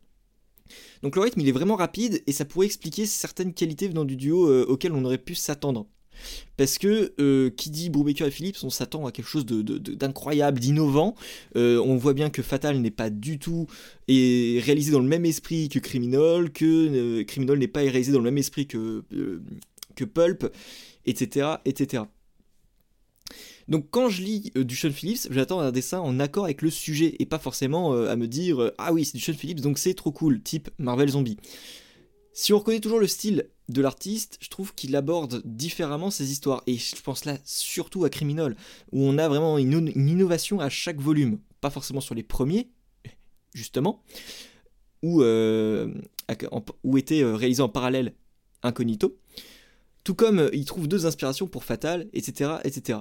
Donc 1.03 1.17
le 1.17 1.23
rythme 1.23 1.41
il 1.41 1.49
est 1.49 1.53
vraiment 1.53 1.77
rapide 1.77 2.23
et 2.27 2.33
ça 2.33 2.45
pourrait 2.45 2.67
expliquer 2.67 3.07
certaines 3.07 3.55
qualités 3.55 3.89
venant 3.89 4.05
du 4.05 4.17
duo 4.17 4.49
euh, 4.49 4.65
auxquelles 4.67 4.93
on 4.93 5.05
aurait 5.05 5.19
pu 5.19 5.35
s'attendre. 5.35 5.87
Parce 6.57 6.79
que 6.79 7.13
euh, 7.21 7.51
qui 7.51 7.71
dit 7.71 7.91
Brubaker 7.91 8.27
et 8.27 8.31
Phillips, 8.31 8.59
on 8.63 8.71
s'attend 8.71 9.07
à 9.07 9.13
quelque 9.13 9.29
chose 9.29 9.47
d'incroyable, 9.47 10.61
d'innovant. 10.61 11.15
Euh, 11.57 11.83
on 11.85 11.97
voit 11.97 12.15
bien 12.15 12.31
que 12.31 12.43
Fatal 12.43 12.79
n'est 12.79 12.91
pas 12.91 13.11
du 13.11 13.39
tout 13.39 13.67
et 14.09 14.61
réalisé 14.65 14.93
dans 14.93 15.01
le 15.01 15.09
même 15.09 15.25
esprit 15.25 15.69
que 15.69 15.79
Criminal, 15.79 16.51
que 16.51 17.23
Criminal 17.23 17.59
n'est 17.59 17.69
pas 17.69 17.81
réalisé 17.81 18.13
dans 18.13 18.19
le 18.19 18.25
même 18.25 18.39
esprit 18.39 18.67
que, 18.67 19.03
que 19.97 20.05
Pulp, 20.05 20.51
etc., 21.07 21.57
etc. 21.65 22.05
Donc 23.69 23.87
quand 23.91 24.09
je 24.09 24.23
lis 24.23 24.53
euh, 24.57 24.65
du 24.65 24.77
Sean 24.77 24.91
Phillips, 24.91 25.29
j'attends 25.31 25.61
un 25.61 25.73
dessin 25.73 26.01
en 26.01 26.21
accord 26.21 26.45
avec 26.45 26.63
le 26.63 26.71
sujet 26.71 27.17
et 27.19 27.27
pas 27.27 27.39
forcément 27.39 27.95
euh, 27.95 28.11
à 28.11 28.17
me 28.17 28.27
dire 28.27 28.63
euh, 28.63 28.75
ah 28.79 28.93
oui 28.93 29.05
c'est 29.05 29.17
du 29.17 29.23
Sean 29.23 29.33
Phillips 29.33 29.61
donc 29.61 29.79
c'est 29.79 29.95
trop 29.95 30.13
cool, 30.13 30.43
type 30.43 30.71
Marvel 30.79 31.09
Zombie. 31.09 31.39
Si 32.37 32.53
on 32.53 32.59
reconnaît 32.59 32.81
toujours 32.81 32.99
le 32.99 33.07
style 33.07 33.49
de 33.69 33.81
l'artiste, 33.81 34.39
je 34.41 34.49
trouve 34.49 34.75
qu'il 34.75 34.97
aborde 34.97 35.41
différemment 35.45 36.11
ses 36.11 36.33
histoires 36.33 36.65
et 36.67 36.77
je 36.77 37.01
pense 37.01 37.25
là 37.25 37.39
surtout 37.45 38.05
à 38.05 38.11
Criminal 38.11 38.57
où 38.91 39.03
on 39.03 39.19
a 39.19 39.29
vraiment 39.29 39.57
une, 39.57 39.93
innovation 39.95 40.59
à 40.59 40.69
chaque 40.69 41.01
volume, 41.01 41.39
pas 41.61 41.71
forcément 41.71 42.01
sur 42.01 42.17
les 42.17 42.25
premiers 42.25 42.69
justement, 43.55 44.03
où, 45.03 45.23
où 45.23 46.99
était 46.99 47.25
réalisé 47.25 47.63
en 47.63 47.69
parallèle 47.69 48.15
Incognito. 48.65 49.17
Tout 50.03 50.17
comme 50.17 50.51
il 50.53 50.65
trouve 50.65 50.89
deux 50.89 51.07
inspirations 51.07 51.47
pour 51.47 51.63
Fatal, 51.63 52.09
etc. 52.13 52.57
etc. 52.65 52.99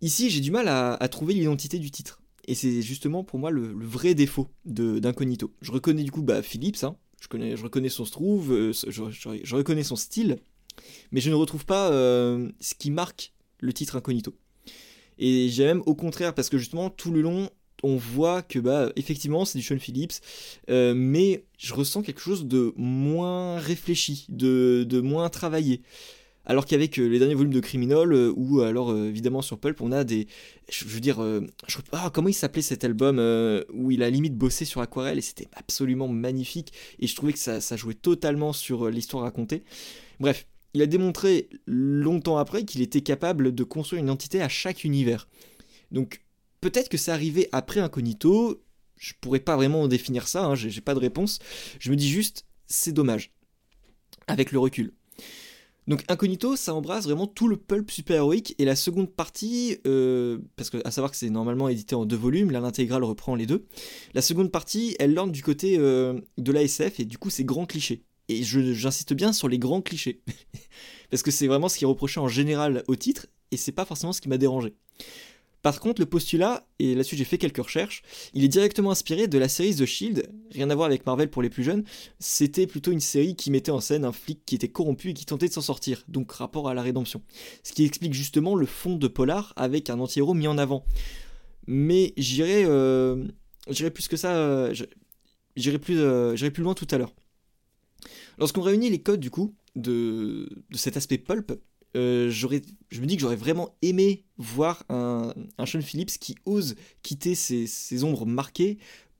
Ici, 0.00 0.28
j'ai 0.28 0.40
du 0.40 0.50
mal 0.50 0.66
à, 0.66 1.08
trouver 1.08 1.34
l'identité 1.34 1.78
du 1.78 1.92
titre. 1.92 2.20
Et 2.46 2.54
c'est 2.54 2.82
justement 2.82 3.22
pour 3.22 3.38
moi 3.38 3.50
le, 3.52 3.72
vrai 3.86 4.14
défaut 4.14 4.48
d'Incognito. 4.64 5.54
Je 5.62 5.70
reconnais 5.70 6.02
du 6.02 6.10
coup 6.10 6.22
bah, 6.22 6.42
Philips, 6.42 6.82
hein. 6.82 6.96
Je, 7.24 7.28
connais, 7.28 7.56
je 7.56 7.62
reconnais 7.62 7.88
son 7.88 8.04
euh, 8.50 8.72
je, 8.72 9.54
reconnais 9.54 9.82
son 9.82 9.96
style, 9.96 10.36
mais 11.10 11.20
je 11.20 11.30
ne 11.30 11.34
retrouve 11.34 11.64
pas 11.64 11.90
euh, 11.90 12.50
ce 12.60 12.74
qui 12.74 12.90
marque 12.90 13.32
le 13.60 13.72
titre 13.72 13.96
Incognito. 13.96 14.34
Et 15.18 15.48
j'ai 15.48 15.64
même 15.64 15.82
au 15.86 15.94
contraire, 15.94 16.34
parce 16.34 16.50
que 16.50 16.58
justement 16.58 16.90
tout 16.90 17.10
le 17.10 17.22
long, 17.22 17.48
on 17.82 17.96
voit 17.96 18.42
que 18.42 18.58
bah 18.58 18.92
effectivement 18.96 19.46
c'est 19.46 19.58
du 19.58 19.64
Sean 19.64 19.78
Phillips, 19.78 20.20
euh, 20.68 20.92
mais 20.94 21.44
je 21.56 21.72
ressens 21.72 22.02
quelque 22.02 22.20
chose 22.20 22.44
de 22.44 22.74
moins 22.76 23.58
réfléchi, 23.58 24.26
de 24.28 25.00
moins 25.00 25.30
travaillé. 25.30 25.80
Alors 26.46 26.66
qu'avec 26.66 26.98
euh, 26.98 27.06
les 27.06 27.18
derniers 27.18 27.34
volumes 27.34 27.52
de 27.52 27.60
Criminal, 27.60 28.12
euh, 28.12 28.32
ou 28.36 28.60
alors 28.60 28.90
euh, 28.90 29.08
évidemment 29.08 29.42
sur 29.42 29.58
Pulp, 29.58 29.80
on 29.80 29.92
a 29.92 30.04
des. 30.04 30.26
Je, 30.70 30.84
veux 30.84 31.00
dire. 31.00 31.22
Je, 31.66 31.78
ah, 31.92 32.10
comment 32.12 32.28
il 32.28 32.34
s'appelait 32.34 32.62
cet 32.62 32.84
album 32.84 33.18
où 33.72 33.90
il 33.90 34.02
a 34.02 34.10
limite 34.10 34.36
bossé 34.36 34.64
sur 34.64 34.80
aquarelle 34.80 35.18
et 35.18 35.22
c'était 35.22 35.48
absolument 35.54 36.08
magnifique. 36.08 36.72
Et 36.98 37.06
je 37.06 37.14
trouvais 37.14 37.32
que 37.32 37.38
ça, 37.38 37.76
jouait 37.76 37.94
totalement 37.94 38.52
sur 38.52 38.88
l'histoire 38.88 39.24
racontée. 39.24 39.62
Bref, 40.20 40.46
il 40.74 40.82
a 40.82 40.86
démontré 40.86 41.48
longtemps 41.66 42.38
après 42.38 42.64
qu'il 42.64 42.82
était 42.82 43.00
capable 43.00 43.54
de 43.54 43.64
construire 43.64 44.02
une 44.02 44.10
entité 44.10 44.42
à 44.42 44.48
chaque 44.48 44.84
univers. 44.84 45.28
Donc 45.90 46.22
peut-être 46.60 46.88
que 46.88 46.96
c'est 46.96 47.12
arrivé 47.12 47.48
après 47.52 47.80
Incognito. 47.80 48.62
Je 48.96 49.12
pourrais 49.20 49.40
pas 49.40 49.56
vraiment 49.56 49.86
définir 49.88 50.28
ça, 50.28 50.44
hein, 50.44 50.54
j'ai 50.54 50.80
pas 50.80 50.94
de 50.94 51.00
réponse. 51.00 51.38
Je 51.78 51.90
me 51.90 51.96
dis 51.96 52.08
juste, 52.08 52.46
c'est 52.66 52.92
dommage. 52.92 53.32
Avec 54.26 54.52
le 54.52 54.58
recul. 54.58 54.94
Donc 55.86 56.02
Incognito, 56.08 56.56
ça 56.56 56.74
embrasse 56.74 57.04
vraiment 57.04 57.26
tout 57.26 57.46
le 57.46 57.56
pulp 57.56 57.90
super-héroïque, 57.90 58.54
et 58.58 58.64
la 58.64 58.76
seconde 58.76 59.10
partie, 59.10 59.78
euh, 59.86 60.38
parce 60.56 60.70
que 60.70 60.78
à 60.84 60.90
savoir 60.90 61.10
que 61.10 61.16
c'est 61.16 61.30
normalement 61.30 61.68
édité 61.68 61.94
en 61.94 62.06
deux 62.06 62.16
volumes, 62.16 62.50
là 62.50 62.60
l'intégrale 62.60 63.04
reprend 63.04 63.34
les 63.34 63.46
deux, 63.46 63.66
la 64.14 64.22
seconde 64.22 64.50
partie, 64.50 64.96
elle 64.98 65.12
lorne 65.12 65.30
du 65.30 65.42
côté 65.42 65.76
euh, 65.78 66.18
de 66.38 66.52
l'ASF, 66.52 67.00
et 67.00 67.04
du 67.04 67.18
coup 67.18 67.30
c'est 67.30 67.44
grands 67.44 67.66
clichés. 67.66 68.02
Et 68.28 68.42
j'insiste 68.42 69.12
bien 69.12 69.34
sur 69.34 69.48
les 69.48 69.58
grands 69.58 69.82
clichés, 69.82 70.22
parce 71.10 71.22
que 71.22 71.30
c'est 71.30 71.46
vraiment 71.46 71.68
ce 71.68 71.76
qui 71.76 71.84
est 71.84 71.88
reproché 71.88 72.18
en 72.18 72.28
général 72.28 72.82
au 72.88 72.96
titre, 72.96 73.26
et 73.50 73.58
c'est 73.58 73.72
pas 73.72 73.84
forcément 73.84 74.14
ce 74.14 74.22
qui 74.22 74.30
m'a 74.30 74.38
dérangé. 74.38 74.74
Par 75.64 75.80
contre, 75.80 76.02
le 76.02 76.06
postulat, 76.06 76.66
et 76.78 76.94
là-dessus 76.94 77.16
j'ai 77.16 77.24
fait 77.24 77.38
quelques 77.38 77.56
recherches, 77.56 78.02
il 78.34 78.44
est 78.44 78.48
directement 78.48 78.90
inspiré 78.90 79.28
de 79.28 79.38
la 79.38 79.48
série 79.48 79.74
The 79.74 79.86
Shield, 79.86 80.30
rien 80.50 80.68
à 80.68 80.74
voir 80.74 80.84
avec 80.84 81.06
Marvel 81.06 81.30
pour 81.30 81.40
les 81.40 81.48
plus 81.48 81.64
jeunes, 81.64 81.84
c'était 82.18 82.66
plutôt 82.66 82.92
une 82.92 83.00
série 83.00 83.34
qui 83.34 83.50
mettait 83.50 83.70
en 83.70 83.80
scène 83.80 84.04
un 84.04 84.12
flic 84.12 84.44
qui 84.44 84.56
était 84.56 84.68
corrompu 84.68 85.08
et 85.08 85.14
qui 85.14 85.24
tentait 85.24 85.48
de 85.48 85.54
s'en 85.54 85.62
sortir, 85.62 86.04
donc 86.06 86.30
rapport 86.32 86.68
à 86.68 86.74
la 86.74 86.82
rédemption. 86.82 87.22
Ce 87.62 87.72
qui 87.72 87.86
explique 87.86 88.12
justement 88.12 88.56
le 88.56 88.66
fond 88.66 88.96
de 88.96 89.08
Polar 89.08 89.54
avec 89.56 89.88
un 89.88 90.00
anti-héros 90.00 90.34
mis 90.34 90.48
en 90.48 90.58
avant. 90.58 90.84
Mais 91.66 92.12
j'irai 92.18 92.64
euh, 92.66 93.24
plus 93.94 94.06
que 94.06 94.18
ça, 94.18 94.36
euh, 94.36 94.74
j'irai 95.56 95.78
plus, 95.78 95.98
euh, 95.98 96.50
plus 96.50 96.62
loin 96.62 96.74
tout 96.74 96.88
à 96.90 96.98
l'heure. 96.98 97.14
Lorsqu'on 98.36 98.60
réunit 98.60 98.90
les 98.90 99.00
codes 99.00 99.20
du 99.20 99.30
coup 99.30 99.54
de, 99.76 100.46
de 100.68 100.76
cet 100.76 100.98
aspect 100.98 101.16
pulp, 101.16 101.58
euh, 101.96 102.30
je 102.30 102.46
me 103.00 103.06
dis 103.06 103.16
que 103.16 103.20
j'aurais 103.20 103.36
vraiment 103.36 103.76
aimé 103.82 104.24
voir 104.36 104.84
un, 104.88 105.32
Sean 105.64 105.80
Phillips 105.80 106.18
qui 106.18 106.36
ose 106.44 106.74
quitter 107.02 107.34
ses, 107.34 108.04
ombres 108.04 108.26
marquées 108.26 108.78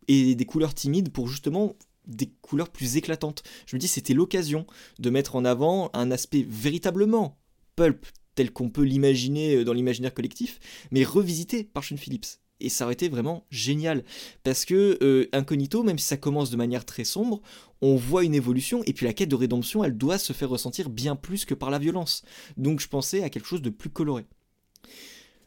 et 0.09 0.35
des 0.35 0.45
couleurs 0.45 0.75
timides 0.75 1.11
pour 1.11 1.29
justement 1.29 1.77
des 2.07 2.31
couleurs 2.43 2.69
plus 2.69 2.97
éclatantes. 2.97 3.43
Je 3.67 3.77
me 3.77 3.81
dis 3.81 3.89
c'était 3.89 4.15
l'occasion 4.15 4.67
de 4.99 5.11
mettre 5.11 5.37
en 5.37 5.45
avant 5.45 5.91
un 5.95 6.11
aspect 6.11 6.45
véritablement 6.47 7.39
pulp 7.77 8.07
tel 8.35 8.51
qu'on 8.53 8.69
peut 8.69 8.83
l'imaginer 8.83 9.65
dans 9.65 9.73
l'imaginaire 9.73 10.13
collectif, 10.13 10.59
mais 10.91 11.05
revisité 11.05 11.65
par 11.65 11.85
Sean 11.85 11.97
Phillips 11.97 12.41
et 12.61 12.69
ça 12.69 12.85
aurait 12.85 12.95
été 12.95 13.09
vraiment 13.09 13.47
génial. 13.51 14.05
Parce 14.43 14.65
que 14.65 14.99
euh, 15.03 15.29
Incognito 15.33 15.83
même 15.83 15.99
si 15.99 16.07
ça 16.07 16.17
commence 16.17 16.51
de 16.51 16.57
manière 16.57 16.85
très 16.85 17.05
sombre 17.05 17.41
on 17.81 17.97
voit 17.97 18.25
une 18.25 18.35
évolution 18.35 18.83
et 18.85 18.93
puis 18.93 19.05
la 19.05 19.13
quête 19.13 19.29
de 19.29 19.35
rédemption 19.35 19.85
elle 19.85 19.97
doit 19.97 20.19
se 20.19 20.33
faire 20.33 20.49
ressentir 20.49 20.89
bien 20.89 21.17
plus 21.17 21.45
que 21.45 21.55
par 21.55 21.71
la 21.71 21.79
violence. 21.79 22.23
Donc 22.57 22.81
je 22.81 22.89
pensais 22.89 23.23
à 23.23 23.31
quelque 23.31 23.47
chose 23.47 23.63
de 23.63 23.71
plus 23.71 23.91
coloré. 23.91 24.25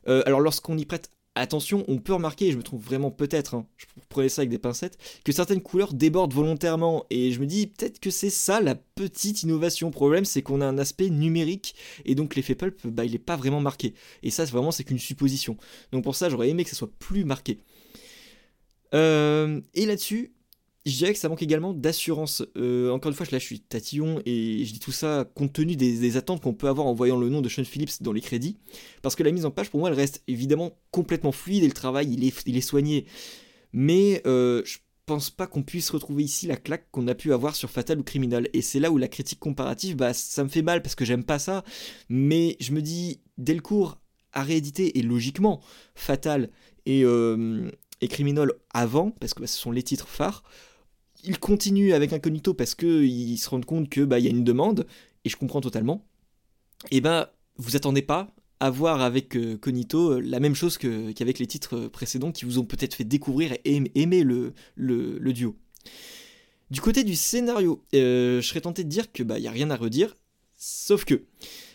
Euh, 0.07 0.21
alors 0.25 0.39
lorsqu'on 0.39 0.77
y 0.77 0.85
prête 0.85 1.09
attention, 1.39 1.83
on 1.87 1.97
peut 1.97 2.13
remarquer, 2.13 2.47
et 2.47 2.51
je 2.51 2.57
me 2.57 2.63
trouve 2.63 2.83
vraiment 2.83 3.11
peut-être, 3.11 3.55
hein, 3.55 3.65
je 3.77 3.85
prenais 4.09 4.29
ça 4.29 4.41
avec 4.41 4.49
des 4.49 4.57
pincettes, 4.57 4.97
que 5.23 5.31
certaines 5.31 5.61
couleurs 5.61 5.93
débordent 5.93 6.33
volontairement. 6.33 7.05
Et 7.09 7.31
je 7.31 7.39
me 7.39 7.45
dis 7.45 7.67
peut-être 7.67 7.99
que 7.99 8.09
c'est 8.09 8.29
ça 8.29 8.61
la 8.61 8.75
petite 8.75 9.43
innovation. 9.43 9.87
Le 9.87 9.93
problème, 9.93 10.25
c'est 10.25 10.41
qu'on 10.41 10.61
a 10.61 10.65
un 10.65 10.77
aspect 10.77 11.09
numérique 11.09 11.75
et 12.05 12.15
donc 12.15 12.35
l'effet 12.35 12.55
pulp, 12.55 12.85
bah, 12.87 13.05
il 13.05 13.11
n'est 13.11 13.17
pas 13.17 13.35
vraiment 13.35 13.61
marqué. 13.61 13.93
Et 14.23 14.31
ça, 14.31 14.45
vraiment, 14.45 14.71
c'est 14.71 14.83
qu'une 14.83 14.99
supposition. 14.99 15.57
Donc 15.91 16.03
pour 16.03 16.15
ça, 16.15 16.29
j'aurais 16.29 16.49
aimé 16.49 16.63
que 16.63 16.69
ça 16.69 16.75
soit 16.75 16.91
plus 16.99 17.25
marqué. 17.25 17.59
Euh, 18.93 19.61
et 19.73 19.85
là-dessus, 19.85 20.31
je 20.87 20.97
dirais 20.97 21.13
que 21.13 21.19
ça 21.19 21.27
manque 21.27 21.43
également 21.43 21.73
d'assurance. 21.73 22.43
Euh, 22.55 22.91
encore 22.91 23.09
une 23.09 23.15
fois, 23.15 23.25
là 23.31 23.39
je 23.39 23.43
suis 23.43 23.59
tatillon 23.59 24.21
et 24.25 24.63
je 24.63 24.71
dis 24.71 24.79
tout 24.79 24.93
ça 24.93 25.29
compte 25.35 25.51
tenu 25.51 25.75
des, 25.75 26.17
attentes 26.17 26.41
qu'on 26.41 26.53
peut 26.53 26.69
avoir 26.69 26.87
en 26.87 26.93
voyant 26.93 27.17
le 27.17 27.29
nom 27.29 27.41
de 27.41 27.49
Sean 27.49 27.65
Phillips 27.65 28.01
dans 28.01 28.13
les 28.13 28.21
crédits. 28.21 28.57
Parce 29.01 29.15
que 29.15 29.23
la 29.23 29.31
mise 29.31 29.45
en 29.45 29.51
page, 29.51 29.69
pour 29.69 29.81
moi, 29.81 29.89
elle 29.89 29.95
reste 29.95 30.23
évidemment 30.27 30.77
complètement 30.91 31.33
fluide 31.33 31.63
et 31.63 31.67
le 31.67 31.73
travail, 31.73 32.13
il 32.13 32.23
est, 32.23 32.43
il 32.45 32.55
est 32.55 32.61
soigné. 32.61 33.05
Mais 33.73 34.21
euh, 34.25 34.61
je 34.65 34.77
pense 35.05 35.29
pas 35.29 35.45
qu'on 35.45 35.61
puisse 35.61 35.89
retrouver 35.89 36.23
ici 36.23 36.47
la 36.47 36.55
claque 36.55 36.87
qu'on 36.91 37.07
a 37.07 37.15
pu 37.15 37.33
avoir 37.33 37.55
sur 37.55 37.69
Fatal 37.69 37.99
ou 37.99 38.03
Criminal. 38.03 38.47
Et 38.53 38.61
c'est 38.61 38.79
là 38.79 38.89
où 38.89 38.97
la 38.97 39.09
critique 39.09 39.39
comparative, 39.39 39.97
bah, 39.97 40.13
ça 40.13 40.43
me 40.43 40.49
fait 40.49 40.61
mal 40.61 40.81
parce 40.81 40.95
que 40.95 41.03
j'aime 41.03 41.25
pas 41.25 41.39
ça. 41.39 41.63
Mais 42.07 42.55
je 42.61 42.71
me 42.71 42.81
dis, 42.81 43.19
Delcourt 43.37 43.99
a 44.31 44.43
réédité, 44.43 44.97
et 44.97 45.01
logiquement, 45.01 45.61
Fatal 45.95 46.49
et, 46.85 47.03
euh, 47.03 47.69
et 47.99 48.07
Criminal 48.07 48.53
avant, 48.73 49.11
parce 49.11 49.33
que 49.33 49.41
bah, 49.41 49.47
ce 49.47 49.57
sont 49.57 49.71
les 49.71 49.83
titres 49.83 50.07
phares 50.07 50.43
il 51.27 51.39
continue 51.39 51.93
avec 51.93 52.13
Incognito 52.13 52.53
parce 52.53 52.73
qu'ils 52.75 53.37
se 53.37 53.49
rendent 53.49 53.65
compte 53.65 53.89
que 53.89 54.01
bah 54.01 54.19
il 54.19 54.25
y 54.25 54.27
a 54.27 54.31
une 54.31 54.43
demande 54.43 54.87
et 55.25 55.29
je 55.29 55.37
comprends 55.37 55.61
totalement. 55.61 56.05
Et 56.91 57.01
ben 57.01 57.27
vous 57.57 57.75
attendez 57.75 58.01
pas 58.01 58.33
à 58.59 58.69
voir 58.69 59.01
avec 59.01 59.35
euh, 59.35 59.57
Cognito 59.57 60.13
euh, 60.13 60.19
la 60.19 60.39
même 60.39 60.55
chose 60.55 60.77
qu'avec 60.77 61.37
les 61.37 61.47
titres 61.47 61.87
précédents 61.87 62.31
qui 62.31 62.45
vous 62.45 62.57
ont 62.57 62.65
peut-être 62.65 62.95
fait 62.95 63.03
découvrir 63.03 63.53
et 63.65 63.83
aimer 63.93 64.23
le, 64.23 64.53
duo. 65.33 65.55
Du 66.71 66.81
côté 66.81 67.03
du 67.03 67.15
scénario, 67.15 67.83
euh, 67.93 68.41
je 68.41 68.47
serais 68.47 68.61
tenté 68.61 68.83
de 68.83 68.89
dire 68.89 69.11
que 69.11 69.21
bah 69.21 69.37
y 69.37 69.47
a 69.47 69.51
rien 69.51 69.69
à 69.69 69.75
redire, 69.75 70.15
sauf 70.55 71.05
que 71.05 71.23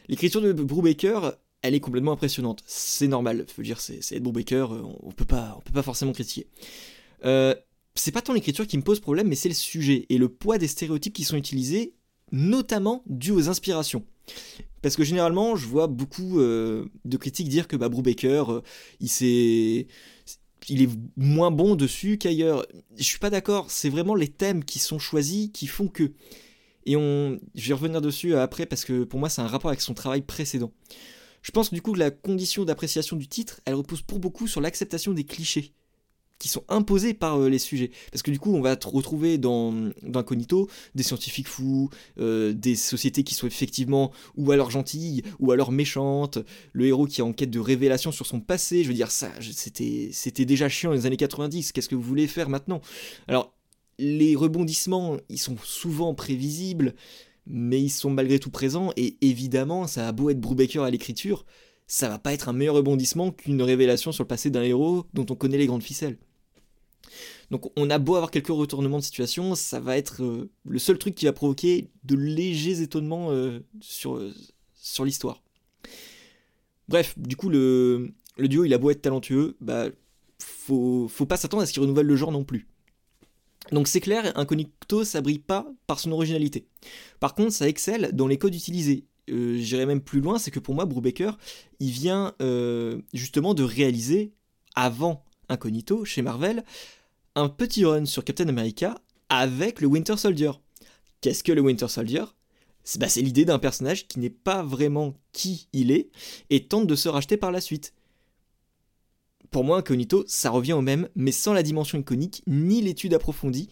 l'écriture 0.08 0.40
de 0.40 0.52
Brubaker 0.52 1.36
elle 1.62 1.76
est 1.76 1.80
complètement 1.80 2.12
impressionnante. 2.12 2.64
C'est 2.66 3.06
normal, 3.06 3.46
je 3.48 3.54
veux 3.54 3.62
dire, 3.62 3.80
c'est 3.80 4.00
Ed 4.10 4.22
Brubaker, 4.22 4.72
on 5.02 5.12
peut 5.12 5.24
pas, 5.24 5.54
on 5.56 5.60
peut 5.60 5.72
pas 5.72 5.84
forcément 5.84 6.12
critiquer. 6.12 6.48
Euh, 7.24 7.54
c'est 7.94 8.12
pas 8.12 8.22
tant 8.22 8.32
l'écriture 8.32 8.66
qui 8.66 8.78
me 8.78 8.82
pose 8.82 9.00
problème, 9.00 9.28
mais 9.28 9.34
c'est 9.34 9.48
le 9.48 9.54
sujet 9.54 10.06
et 10.08 10.18
le 10.18 10.28
poids 10.28 10.58
des 10.58 10.68
stéréotypes 10.68 11.12
qui 11.12 11.24
sont 11.24 11.36
utilisés, 11.36 11.94
notamment 12.30 13.02
dû 13.06 13.30
aux 13.30 13.48
inspirations. 13.48 14.04
Parce 14.80 14.96
que 14.96 15.04
généralement, 15.04 15.56
je 15.56 15.66
vois 15.66 15.86
beaucoup 15.86 16.40
euh, 16.40 16.86
de 17.04 17.16
critiques 17.16 17.48
dire 17.48 17.68
que 17.68 17.76
bah, 17.76 17.88
Brubaker, 17.88 18.50
euh, 18.50 18.62
il 20.68 20.82
est 20.82 20.88
moins 21.16 21.50
bon 21.50 21.76
dessus 21.76 22.18
qu'ailleurs. 22.18 22.66
Je 22.96 23.04
suis 23.04 23.18
pas 23.18 23.30
d'accord. 23.30 23.70
C'est 23.70 23.90
vraiment 23.90 24.14
les 24.14 24.28
thèmes 24.28 24.64
qui 24.64 24.78
sont 24.78 24.98
choisis 24.98 25.50
qui 25.52 25.66
font 25.66 25.88
que. 25.88 26.12
Et 26.84 26.96
on, 26.96 27.38
je 27.54 27.68
vais 27.68 27.74
revenir 27.74 28.00
dessus 28.00 28.34
après 28.34 28.66
parce 28.66 28.84
que 28.84 29.04
pour 29.04 29.20
moi, 29.20 29.28
c'est 29.28 29.40
un 29.40 29.46
rapport 29.46 29.70
avec 29.70 29.80
son 29.80 29.94
travail 29.94 30.22
précédent. 30.22 30.72
Je 31.42 31.50
pense 31.52 31.72
du 31.72 31.80
coup 31.82 31.92
que 31.92 31.98
la 31.98 32.10
condition 32.10 32.64
d'appréciation 32.64 33.16
du 33.16 33.28
titre, 33.28 33.60
elle 33.66 33.74
repose 33.74 34.02
pour 34.02 34.18
beaucoup 34.18 34.48
sur 34.48 34.60
l'acceptation 34.60 35.12
des 35.12 35.24
clichés 35.24 35.74
qui 36.42 36.48
sont 36.48 36.64
imposées 36.68 37.14
par 37.14 37.38
les 37.38 37.60
sujets. 37.60 37.92
Parce 38.10 38.20
que 38.22 38.32
du 38.32 38.40
coup, 38.40 38.52
on 38.52 38.60
va 38.60 38.76
retrouver 38.84 39.38
dans, 39.38 39.72
dans 40.02 40.18
Incognito 40.18 40.68
des 40.96 41.04
scientifiques 41.04 41.46
fous, 41.46 41.88
des 42.16 42.74
sociétés 42.74 43.22
qui 43.22 43.36
sont 43.36 43.46
effectivement 43.46 44.10
ou 44.36 44.50
alors 44.50 44.72
gentilles, 44.72 45.22
ou 45.38 45.52
alors 45.52 45.70
méchantes, 45.70 46.38
le 46.72 46.86
héros 46.86 47.06
qui 47.06 47.20
est 47.20 47.24
en 47.24 47.32
quête 47.32 47.50
de 47.50 47.60
révélation 47.60 48.10
sur 48.10 48.26
son 48.26 48.40
passé. 48.40 48.82
Je 48.82 48.88
veux 48.88 48.94
dire, 48.94 49.12
ça, 49.12 49.30
c'était 49.40 50.44
déjà 50.44 50.68
chiant 50.68 50.90
les 50.90 51.06
années 51.06 51.16
90. 51.16 51.70
Qu'est-ce 51.70 51.88
que 51.88 51.94
vous 51.94 52.02
voulez 52.02 52.26
faire 52.26 52.48
maintenant? 52.48 52.80
Alors, 53.28 53.54
les 54.00 54.34
rebondissements, 54.34 55.18
ils 55.28 55.38
sont 55.38 55.56
souvent 55.62 56.12
prévisibles, 56.12 56.96
mais 57.46 57.80
ils 57.80 57.90
sont 57.90 58.10
malgré 58.10 58.40
tout 58.40 58.50
présents, 58.50 58.90
et 58.96 59.16
évidemment, 59.20 59.86
ça 59.86 60.08
a 60.08 60.12
beau 60.12 60.30
être 60.30 60.40
Brubaker 60.40 60.82
à 60.82 60.90
l'écriture, 60.90 61.44
ça 61.86 62.08
va 62.08 62.18
pas 62.18 62.32
être 62.32 62.48
un 62.48 62.52
meilleur 62.52 62.74
rebondissement 62.74 63.30
qu'une 63.30 63.62
révélation 63.62 64.10
sur 64.10 64.24
le 64.24 64.28
passé 64.28 64.50
d'un 64.50 64.62
héros 64.62 65.06
dont 65.14 65.26
on 65.28 65.34
connaît 65.34 65.58
les 65.58 65.66
grandes 65.66 65.82
ficelles. 65.82 66.16
Donc 67.52 67.70
on 67.76 67.90
a 67.90 67.98
beau 67.98 68.14
avoir 68.14 68.30
quelques 68.30 68.48
retournements 68.48 68.96
de 68.96 69.04
situation, 69.04 69.54
ça 69.54 69.78
va 69.78 69.98
être 69.98 70.22
euh, 70.22 70.50
le 70.64 70.78
seul 70.78 70.96
truc 70.96 71.14
qui 71.14 71.26
va 71.26 71.34
provoquer 71.34 71.90
de 72.02 72.14
légers 72.14 72.80
étonnements 72.80 73.30
euh, 73.30 73.60
sur, 73.82 74.16
euh, 74.16 74.32
sur 74.74 75.04
l'histoire. 75.04 75.42
Bref, 76.88 77.12
du 77.18 77.36
coup 77.36 77.50
le, 77.50 78.14
le, 78.38 78.48
duo 78.48 78.64
il 78.64 78.72
a 78.72 78.78
beau 78.78 78.90
être 78.90 79.02
talentueux, 79.02 79.58
bah 79.60 79.88
faut, 80.38 81.08
faut 81.08 81.26
pas 81.26 81.36
s'attendre 81.36 81.62
à 81.62 81.66
ce 81.66 81.74
qu'il 81.74 81.82
renouvelle 81.82 82.06
le 82.06 82.16
genre 82.16 82.32
non 82.32 82.42
plus. 82.42 82.68
Donc 83.70 83.86
c'est 83.86 84.00
clair, 84.00 84.32
Incognito 84.34 85.04
ça 85.04 85.20
brille 85.20 85.38
pas 85.38 85.70
par 85.86 86.00
son 86.00 86.10
originalité. 86.10 86.64
Par 87.20 87.34
contre, 87.34 87.52
ça 87.52 87.68
excelle 87.68 88.12
dans 88.14 88.28
les 88.28 88.38
codes 88.38 88.54
utilisés. 88.54 89.04
J'irai 89.28 89.84
même 89.84 90.00
plus 90.00 90.22
loin, 90.22 90.38
c'est 90.38 90.50
que 90.50 90.58
pour 90.58 90.74
moi, 90.74 90.86
Brubaker, 90.86 91.36
il 91.80 91.90
vient 91.90 92.34
justement 93.12 93.52
de 93.54 93.62
réaliser, 93.62 94.32
avant 94.74 95.24
Incognito, 95.50 96.04
chez 96.04 96.22
Marvel, 96.22 96.64
un 97.34 97.48
petit 97.48 97.84
run 97.84 98.04
sur 98.04 98.24
Captain 98.24 98.48
America 98.48 99.00
avec 99.28 99.80
le 99.80 99.86
Winter 99.86 100.16
Soldier. 100.16 100.52
Qu'est-ce 101.20 101.44
que 101.44 101.52
le 101.52 101.60
Winter 101.60 101.88
Soldier? 101.88 102.24
C'est 102.84 102.98
bah, 102.98 103.06
l'idée 103.16 103.44
d'un 103.44 103.58
personnage 103.58 104.08
qui 104.08 104.18
n'est 104.18 104.30
pas 104.30 104.62
vraiment 104.62 105.14
qui 105.32 105.68
il 105.72 105.90
est 105.90 106.10
et 106.50 106.66
tente 106.66 106.86
de 106.86 106.94
se 106.96 107.08
racheter 107.08 107.36
par 107.36 107.52
la 107.52 107.60
suite 107.60 107.94
pour 109.52 109.64
moi, 109.64 109.76
Incognito, 109.76 110.24
ça 110.26 110.50
revient 110.50 110.72
au 110.72 110.80
même, 110.80 111.08
mais 111.14 111.30
sans 111.30 111.52
la 111.52 111.62
dimension 111.62 111.98
iconique, 111.98 112.42
ni 112.46 112.80
l'étude 112.80 113.14
approfondie 113.14 113.68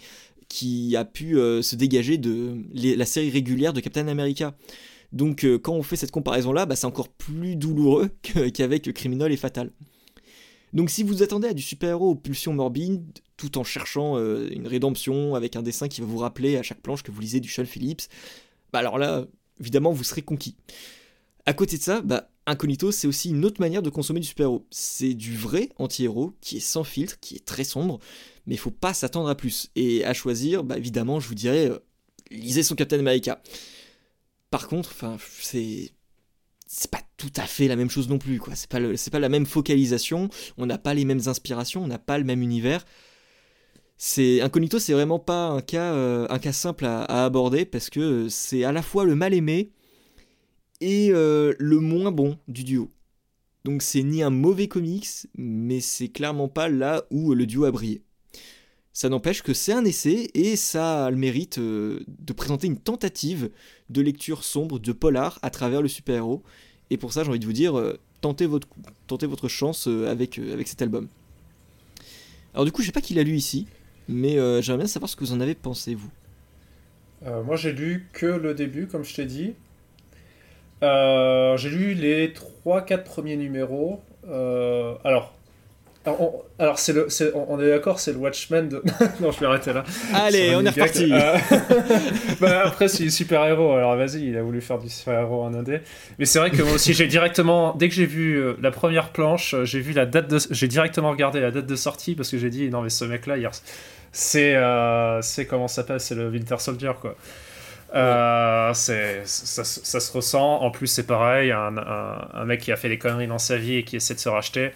qui 0.48 0.94
a 0.94 1.04
pu 1.04 1.38
euh, 1.38 1.62
se 1.62 1.74
dégager 1.74 2.18
de 2.18 2.58
la 2.74 3.06
série 3.06 3.30
régulière 3.30 3.72
de 3.72 3.80
Captain 3.80 4.06
America. 4.08 4.54
Donc 5.12 5.44
euh, 5.44 5.58
quand 5.58 5.72
on 5.72 5.82
fait 5.82 5.96
cette 5.96 6.10
comparaison-là, 6.10 6.66
bah, 6.66 6.76
c'est 6.76 6.86
encore 6.86 7.08
plus 7.08 7.56
douloureux 7.56 8.10
qu'avec 8.54 8.92
Criminal 8.92 9.32
et 9.32 9.36
Fatal. 9.36 9.72
Donc 10.72 10.90
si 10.90 11.02
vous 11.02 11.22
attendez 11.22 11.48
à 11.48 11.54
du 11.54 11.62
super-héros 11.62 12.10
aux 12.10 12.14
pulsions 12.14 12.52
morbides, 12.52 13.18
tout 13.36 13.58
en 13.58 13.64
cherchant 13.64 14.16
euh, 14.16 14.48
une 14.50 14.66
rédemption 14.66 15.34
avec 15.34 15.56
un 15.56 15.62
dessin 15.62 15.88
qui 15.88 16.00
va 16.00 16.06
vous 16.06 16.18
rappeler 16.18 16.56
à 16.56 16.62
chaque 16.62 16.80
planche 16.80 17.02
que 17.02 17.10
vous 17.10 17.20
lisez 17.20 17.40
du 17.40 17.48
Sean 17.48 17.64
Phillips, 17.64 18.02
bah 18.72 18.78
alors 18.78 18.98
là, 18.98 19.26
évidemment, 19.60 19.92
vous 19.92 20.04
serez 20.04 20.22
conquis. 20.22 20.56
À 21.46 21.54
côté 21.54 21.78
de 21.78 21.82
ça, 21.82 22.00
bah, 22.02 22.30
Incognito, 22.46 22.92
c'est 22.92 23.06
aussi 23.06 23.30
une 23.30 23.44
autre 23.44 23.60
manière 23.60 23.82
de 23.82 23.90
consommer 23.90 24.20
du 24.20 24.26
super-héros. 24.26 24.66
C'est 24.70 25.14
du 25.14 25.36
vrai 25.36 25.70
anti-héros 25.78 26.34
qui 26.40 26.58
est 26.58 26.60
sans 26.60 26.84
filtre, 26.84 27.18
qui 27.20 27.36
est 27.36 27.44
très 27.44 27.64
sombre, 27.64 27.98
mais 28.46 28.54
il 28.54 28.58
faut 28.58 28.70
pas 28.70 28.94
s'attendre 28.94 29.28
à 29.28 29.34
plus. 29.34 29.70
Et 29.76 30.04
à 30.04 30.12
choisir, 30.12 30.64
bah 30.64 30.76
évidemment, 30.76 31.20
je 31.20 31.28
vous 31.28 31.34
dirais, 31.34 31.70
euh, 31.70 31.78
lisez 32.30 32.62
son 32.62 32.74
Captain 32.74 32.98
America. 32.98 33.42
Par 34.50 34.68
contre, 34.68 34.90
enfin, 34.90 35.16
c'est 35.40 35.92
c'est 36.72 36.90
pas 36.90 37.02
tout 37.16 37.32
à 37.36 37.46
fait 37.46 37.66
la 37.66 37.74
même 37.74 37.90
chose 37.90 38.08
non 38.08 38.18
plus, 38.18 38.38
quoi. 38.38 38.54
C'est 38.54 38.70
pas 38.70 39.18
la 39.18 39.28
même 39.28 39.44
focalisation. 39.44 40.30
On 40.56 40.66
n'a 40.66 40.78
pas 40.78 40.94
les 40.94 41.04
mêmes 41.04 41.22
inspirations, 41.26 41.82
on 41.82 41.88
n'a 41.88 41.98
pas 41.98 42.16
le 42.16 42.22
même 42.22 42.42
univers. 42.42 42.84
C'est 43.96 44.40
Incognito, 44.40 44.78
c'est 44.78 44.92
vraiment 44.92 45.18
pas 45.18 45.48
un 45.48 45.62
cas, 45.62 45.92
euh, 45.92 46.52
simple 46.52 46.86
à, 46.86 47.24
aborder 47.24 47.64
parce 47.64 47.90
que 47.90 48.28
c'est 48.28 48.62
à 48.62 48.70
la 48.70 48.82
fois 48.82 49.04
le 49.04 49.16
mal 49.16 49.34
aimé 49.34 49.72
et 50.80 51.10
euh, 51.10 51.54
le 51.58 51.80
moins 51.80 52.12
bon 52.12 52.38
du 52.46 52.62
duo. 52.62 52.88
Donc 53.64 53.82
c'est 53.82 54.04
ni 54.04 54.22
un 54.22 54.30
mauvais 54.30 54.68
comics, 54.68 55.08
mais 55.34 55.80
c'est 55.80 56.08
clairement 56.08 56.48
pas 56.48 56.68
là 56.68 57.04
où 57.10 57.34
le 57.34 57.46
duo 57.46 57.64
a 57.64 57.72
brillé. 57.72 58.04
Ça 58.92 59.08
n'empêche 59.08 59.42
que 59.42 59.54
c'est 59.54 59.72
un 59.72 59.84
essai 59.84 60.30
et 60.34 60.56
ça 60.56 61.06
a 61.06 61.10
le 61.10 61.16
mérite 61.16 61.58
euh, 61.58 62.00
de 62.08 62.32
présenter 62.32 62.66
une 62.66 62.78
tentative 62.78 63.50
de 63.88 64.02
lecture 64.02 64.42
sombre 64.42 64.78
de 64.78 64.92
polar 64.92 65.38
à 65.42 65.50
travers 65.50 65.80
le 65.80 65.88
super-héros. 65.88 66.42
Et 66.90 66.96
pour 66.96 67.12
ça, 67.12 67.22
j'ai 67.22 67.30
envie 67.30 67.38
de 67.38 67.46
vous 67.46 67.52
dire, 67.52 67.78
euh, 67.78 67.98
tentez, 68.20 68.46
votre, 68.46 68.66
tentez 69.06 69.26
votre 69.26 69.48
chance 69.48 69.86
avec, 69.86 70.38
avec 70.38 70.66
cet 70.66 70.82
album. 70.82 71.08
Alors 72.52 72.64
du 72.64 72.72
coup, 72.72 72.82
je 72.82 72.86
sais 72.86 72.92
pas 72.92 73.00
qui 73.00 73.14
l'a 73.14 73.22
lu 73.22 73.36
ici, 73.36 73.66
mais 74.08 74.34
j'aimerais 74.60 74.78
bien 74.78 74.86
savoir 74.88 75.08
ce 75.08 75.14
que 75.14 75.24
vous 75.24 75.32
en 75.32 75.40
avez 75.40 75.54
pensé, 75.54 75.94
vous. 75.94 76.10
moi, 77.22 77.54
j'ai 77.54 77.72
lu 77.72 78.08
que 78.12 78.26
le 78.26 78.54
début, 78.54 78.88
comme 78.88 79.04
je 79.04 79.14
t'ai 79.14 79.24
dit. 79.24 79.54
Euh, 80.82 81.56
j'ai 81.56 81.68
lu 81.68 81.94
les 81.94 82.32
3-4 82.32 83.04
premiers 83.04 83.36
numéros. 83.36 84.00
Euh, 84.28 84.94
alors, 86.06 86.44
alors, 86.58 86.78
c'est 86.78 86.94
le, 86.94 87.08
on 87.34 87.60
est 87.60 87.68
d'accord, 87.68 88.00
c'est 88.00 88.12
le 88.12 88.18
Watchmen 88.18 88.68
de. 88.68 88.82
non, 89.20 89.32
je 89.32 89.40
vais 89.40 89.46
arrêter 89.46 89.72
là. 89.72 89.84
Allez, 90.14 90.54
on 90.54 90.64
est 90.64 90.70
reparti. 90.70 91.12
Euh, 91.12 91.36
bah, 92.40 92.62
après, 92.64 92.88
c'est 92.88 93.10
super 93.10 93.44
héros. 93.44 93.72
Alors 93.72 93.96
vas-y, 93.96 94.28
il 94.28 94.36
a 94.36 94.42
voulu 94.42 94.62
faire 94.62 94.78
du 94.78 94.88
super 94.88 95.20
héros 95.20 95.42
en 95.42 95.52
indé. 95.52 95.80
Mais 96.18 96.24
c'est 96.24 96.38
vrai 96.38 96.50
que 96.50 96.62
moi 96.62 96.72
aussi, 96.72 96.94
j'ai 96.94 97.06
directement, 97.06 97.74
dès 97.74 97.88
que 97.88 97.94
j'ai 97.94 98.06
vu 98.06 98.42
la 98.62 98.70
première 98.70 99.10
planche, 99.10 99.54
j'ai 99.64 99.80
vu 99.80 99.92
la 99.92 100.06
date 100.06 100.28
de, 100.28 100.38
j'ai 100.50 100.68
directement 100.68 101.10
regardé 101.10 101.40
la 101.40 101.50
date 101.50 101.66
de 101.66 101.76
sortie 101.76 102.14
parce 102.14 102.30
que 102.30 102.38
j'ai 102.38 102.50
dit 102.50 102.70
non 102.70 102.80
mais 102.80 102.90
ce 102.90 103.04
mec 103.04 103.26
là, 103.26 103.36
c'est, 104.10 104.56
c'est 105.22 105.46
comment 105.46 105.68
ça 105.68 105.82
s'appelle, 105.82 106.00
c'est 106.00 106.14
le 106.14 106.28
Winter 106.28 106.56
Soldier 106.58 106.92
quoi. 106.98 107.14
Euh, 107.94 108.72
c'est, 108.74 109.22
ça, 109.24 109.64
se 109.64 110.12
ressent. 110.12 110.60
En 110.60 110.70
plus, 110.70 110.86
c'est 110.86 111.06
pareil, 111.06 111.50
un, 111.50 111.76
un, 111.76 112.44
mec 112.44 112.60
qui 112.60 112.72
a 112.72 112.76
fait 112.76 112.88
des 112.88 112.98
conneries 112.98 113.26
dans 113.26 113.38
sa 113.38 113.56
vie 113.56 113.76
et 113.76 113.84
qui 113.84 113.96
essaie 113.96 114.14
de 114.14 114.20
se 114.20 114.28
racheter. 114.28 114.70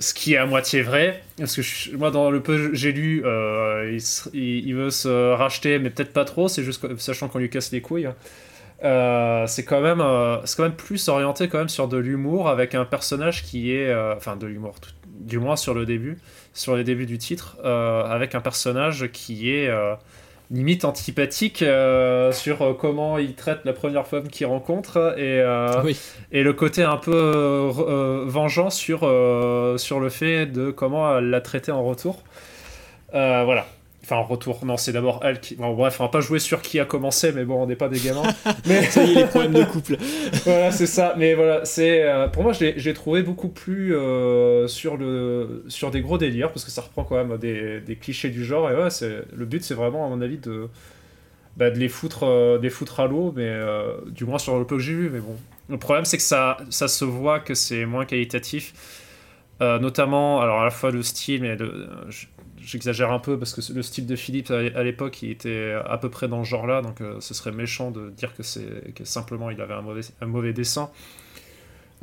Ce 0.00 0.12
qui 0.12 0.34
est 0.34 0.36
à 0.36 0.46
moitié 0.46 0.82
vrai, 0.82 1.22
parce 1.38 1.54
que 1.54 1.96
moi, 1.96 2.10
dans 2.10 2.30
le 2.30 2.42
peu 2.42 2.74
j'ai 2.74 2.92
lu, 2.92 3.22
euh, 3.24 3.98
il, 4.32 4.74
veut 4.74 4.90
se 4.90 5.32
racheter, 5.32 5.78
mais 5.78 5.90
peut-être 5.90 6.12
pas 6.12 6.24
trop, 6.24 6.48
c'est 6.48 6.64
juste 6.64 6.84
sachant 6.98 7.28
qu'on 7.28 7.38
lui 7.38 7.48
casse 7.48 7.70
les 7.70 7.80
couilles. 7.80 8.08
Euh, 8.82 9.46
c'est 9.46 9.64
quand 9.64 9.80
même 9.80 10.02
c'est 10.44 10.56
quand 10.56 10.64
même 10.64 10.74
plus 10.74 11.08
orienté 11.08 11.48
quand 11.48 11.58
même 11.58 11.68
sur 11.68 11.86
de 11.88 11.96
l'humour 11.96 12.48
avec 12.48 12.74
un 12.74 12.84
personnage 12.84 13.44
qui 13.44 13.72
est 13.72 13.94
enfin 14.16 14.36
de 14.36 14.46
l'humour 14.46 14.74
du 15.06 15.38
moins 15.38 15.56
sur 15.56 15.74
le 15.74 15.86
début 15.86 16.18
sur 16.52 16.76
les 16.76 16.82
débuts 16.82 17.06
du 17.06 17.16
titre 17.16 17.56
avec 17.64 18.34
un 18.34 18.40
personnage 18.40 19.10
qui 19.12 19.50
est 19.50 19.70
limite 20.54 20.84
antipathique 20.84 21.62
euh, 21.62 22.32
sur 22.32 22.62
euh, 22.62 22.74
comment 22.74 23.18
il 23.18 23.34
traite 23.34 23.60
la 23.64 23.72
première 23.72 24.06
femme 24.06 24.28
qu'il 24.28 24.46
rencontre 24.46 25.14
et, 25.18 25.40
euh, 25.40 25.92
et 26.32 26.42
le 26.42 26.52
côté 26.52 26.82
un 26.82 26.96
peu 26.96 27.70
vengeant 28.26 28.70
sur, 28.70 29.00
sur 29.78 30.00
le 30.00 30.08
fait 30.08 30.46
de 30.46 30.70
comment 30.70 31.18
elle 31.18 31.30
l'a 31.30 31.40
traité 31.40 31.72
en 31.72 31.82
retour. 31.82 32.22
voilà. 33.12 33.66
Enfin, 34.04 34.16
en 34.16 34.24
retour, 34.24 34.66
non, 34.66 34.76
c'est 34.76 34.92
d'abord 34.92 35.20
elle 35.24 35.40
qui. 35.40 35.54
bref, 35.54 35.98
on 35.98 36.04
va 36.04 36.08
pas 36.10 36.20
jouer 36.20 36.38
sur 36.38 36.60
qui 36.60 36.78
a 36.78 36.84
commencé, 36.84 37.32
mais 37.32 37.46
bon, 37.46 37.62
on 37.62 37.66
n'est 37.66 37.74
pas 37.74 37.88
des 37.88 37.98
gamins. 37.98 38.22
mais 38.66 38.82
ça 38.82 39.02
y 39.02 39.12
est, 39.12 39.14
les 39.14 39.24
problèmes 39.24 39.54
de 39.54 39.64
couple. 39.64 39.96
voilà, 40.44 40.70
c'est 40.72 40.86
ça. 40.86 41.14
Mais 41.16 41.32
voilà, 41.32 41.64
c'est. 41.64 42.02
Euh, 42.02 42.28
pour 42.28 42.42
moi, 42.42 42.52
j'ai 42.52 42.92
trouvé 42.92 43.22
beaucoup 43.22 43.48
plus 43.48 43.96
euh, 43.96 44.68
sur, 44.68 44.98
le, 44.98 45.64
sur 45.68 45.90
des 45.90 46.02
gros 46.02 46.18
délires, 46.18 46.52
parce 46.52 46.66
que 46.66 46.70
ça 46.70 46.82
reprend 46.82 47.04
quand 47.04 47.16
même 47.16 47.38
des, 47.38 47.80
des 47.80 47.96
clichés 47.96 48.28
du 48.28 48.44
genre. 48.44 48.70
Et 48.70 48.76
ouais, 48.76 48.88
le 49.34 49.44
but, 49.46 49.64
c'est 49.64 49.72
vraiment, 49.72 50.04
à 50.04 50.10
mon 50.10 50.20
avis, 50.20 50.36
de, 50.36 50.68
bah, 51.56 51.70
de 51.70 51.78
les 51.78 51.88
foutre, 51.88 52.24
euh, 52.24 52.58
des 52.58 52.68
foutre 52.68 53.00
à 53.00 53.06
l'eau, 53.06 53.32
mais 53.34 53.56
du 54.08 54.26
moins 54.26 54.38
sur 54.38 54.58
le 54.58 54.66
peu 54.66 54.76
que 54.76 54.82
j'ai 54.82 54.92
vu. 54.92 55.08
Mais 55.08 55.20
bon. 55.20 55.34
Le 55.70 55.78
problème, 55.78 56.04
c'est 56.04 56.18
que 56.18 56.22
ça, 56.22 56.58
ça 56.68 56.88
se 56.88 57.06
voit 57.06 57.40
que 57.40 57.54
c'est 57.54 57.86
moins 57.86 58.04
qualitatif. 58.04 58.74
notamment, 59.60 60.42
alors 60.42 60.60
à 60.60 60.64
la 60.64 60.70
fois 60.70 60.90
le 60.90 61.02
style, 61.02 61.40
mais 61.40 61.56
j'exagère 62.64 63.12
un 63.12 63.18
peu 63.18 63.38
parce 63.38 63.52
que 63.52 63.72
le 63.72 63.82
style 63.82 64.06
de 64.06 64.16
Philippe 64.16 64.50
à 64.50 64.82
l'époque 64.82 65.22
il 65.22 65.30
était 65.30 65.74
à 65.86 65.98
peu 65.98 66.08
près 66.08 66.28
dans 66.28 66.44
ce 66.44 66.48
genre 66.48 66.66
là 66.66 66.82
donc 66.82 67.00
euh, 67.00 67.20
ce 67.20 67.34
serait 67.34 67.52
méchant 67.52 67.90
de 67.90 68.10
dire 68.10 68.34
que 68.34 68.42
c'est 68.42 68.94
que 68.94 69.04
simplement 69.04 69.50
il 69.50 69.60
avait 69.60 69.74
un 69.74 69.82
mauvais, 69.82 70.02
un 70.20 70.26
mauvais 70.26 70.52
dessin. 70.52 70.90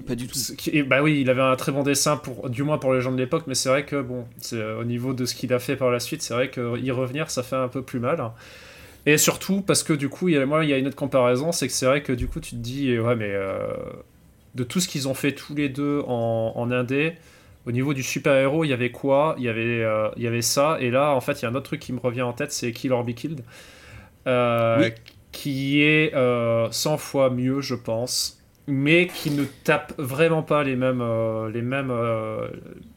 Pas 0.07 0.15
du 0.15 0.27
tout. 0.27 0.39
bah 0.87 1.03
oui 1.03 1.21
il 1.21 1.29
avait 1.29 1.41
un 1.41 1.55
très 1.55 1.71
bon 1.71 1.83
dessin 1.83 2.17
pour 2.17 2.49
du 2.49 2.63
moins 2.63 2.77
pour 2.77 2.93
les 2.93 3.01
gens 3.01 3.11
de 3.11 3.17
l'époque 3.17 3.43
mais 3.45 3.55
c'est 3.55 3.69
vrai 3.69 3.85
que 3.85 4.01
bon 4.01 4.25
c'est 4.37 4.63
au 4.63 4.83
niveau 4.83 5.13
de 5.13 5.25
ce 5.25 5.35
qu'il 5.35 5.53
a 5.53 5.59
fait 5.59 5.75
par 5.75 5.91
la 5.91 5.99
suite 5.99 6.21
c'est 6.21 6.33
vrai 6.33 6.49
que 6.49 6.79
y 6.79 6.89
revenir 6.91 7.29
ça 7.29 7.43
fait 7.43 7.55
un 7.55 7.67
peu 7.67 7.81
plus 7.81 7.99
mal. 7.99 8.23
Et 9.05 9.17
surtout 9.17 9.61
parce 9.61 9.83
que 9.83 9.93
du 9.93 10.09
coup 10.09 10.29
il 10.29 10.35
y 10.35 10.37
a, 10.37 10.45
moi 10.45 10.63
il 10.63 10.69
y 10.69 10.73
a 10.73 10.77
une 10.77 10.87
autre 10.87 10.95
comparaison 10.95 11.51
c'est 11.51 11.67
que 11.67 11.73
c'est 11.73 11.85
vrai 11.85 12.01
que 12.03 12.13
du 12.13 12.27
coup 12.27 12.39
tu 12.39 12.51
te 12.51 12.55
dis 12.61 12.97
ouais 12.97 13.15
mais 13.15 13.31
euh, 13.31 13.73
de 14.55 14.63
tout 14.63 14.79
ce 14.79 14.87
qu'ils 14.87 15.07
ont 15.07 15.13
fait 15.13 15.33
tous 15.33 15.55
les 15.55 15.69
deux 15.69 16.01
en, 16.07 16.53
en 16.55 16.71
indé 16.71 17.13
au 17.65 17.71
niveau 17.71 17.93
du 17.93 18.03
super-héros, 18.03 18.63
il 18.63 18.69
y 18.69 18.73
avait 18.73 18.91
quoi? 18.91 19.35
Il 19.37 19.43
y 19.43 19.49
avait, 19.49 19.83
euh, 19.83 20.09
il 20.17 20.23
y 20.23 20.27
avait 20.27 20.41
ça. 20.41 20.77
Et 20.79 20.89
là, 20.89 21.11
en 21.11 21.21
fait, 21.21 21.33
il 21.33 21.43
y 21.43 21.45
a 21.45 21.49
un 21.49 21.55
autre 21.55 21.67
truc 21.67 21.79
qui 21.79 21.93
me 21.93 21.99
revient 21.99 22.23
en 22.23 22.33
tête, 22.33 22.51
c'est 22.51 22.71
Kill 22.71 22.91
or 22.91 23.03
Be 23.03 23.11
Killed. 23.11 23.41
Euh, 24.27 24.89
qui 25.31 25.81
est 25.81 26.11
100 26.11 26.17
euh, 26.17 26.97
fois 26.97 27.29
mieux, 27.29 27.61
je 27.61 27.75
pense. 27.75 28.39
mais 28.67 29.07
qui 29.07 29.31
ne 29.31 29.43
tapent 29.63 29.93
vraiment 29.97 30.43
pas 30.43 30.63
les 30.63 30.75
mêmes, 30.75 31.03
les 31.53 31.61
mêmes, 31.61 31.93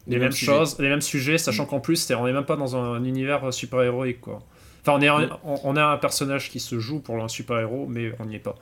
les, 0.07 0.19
mêmes, 0.19 0.33
choses, 0.33 0.79
les 0.79 0.89
mêmes 0.89 1.01
sujets, 1.01 1.39
sachant 1.39 1.67
qu'en 1.67 1.81
plus, 1.81 2.11
on 2.13 2.27
n'est 2.27 2.33
même 2.33 2.45
pas 2.45 2.57
dans 2.57 2.77
un, 2.77 3.03
univers 3.05 3.53
super-héroïque, 3.53 4.21
quoi. 4.21 4.43
Enfin, 4.83 4.99
on 4.99 5.01
est, 5.01 5.09
un, 5.09 5.39
on, 5.45 5.77
a 5.77 5.85
un 5.85 5.97
personnage 5.97 6.51
qui 6.51 6.61
se 6.61 6.79
joue 6.79 7.01
pour 7.01 7.23
un 7.23 7.29
super-héros, 7.29 7.87
mais 7.89 8.13
on 8.19 8.27
n'y 8.27 8.37
est 8.37 8.41
pas. 8.41 8.55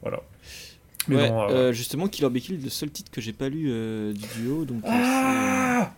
Voilà. 0.00 0.20
Mais 1.08 1.72
justement, 1.72 2.08
Killer 2.08 2.30
Be 2.30 2.38
Kill, 2.38 2.60
le 2.62 2.70
seul 2.70 2.90
titre 2.90 3.10
que 3.10 3.20
j'ai 3.20 3.32
pas 3.32 3.48
lu 3.48 3.72
du 4.14 4.26
duo, 4.40 4.64
donc. 4.64 4.82
Ah 4.86 5.92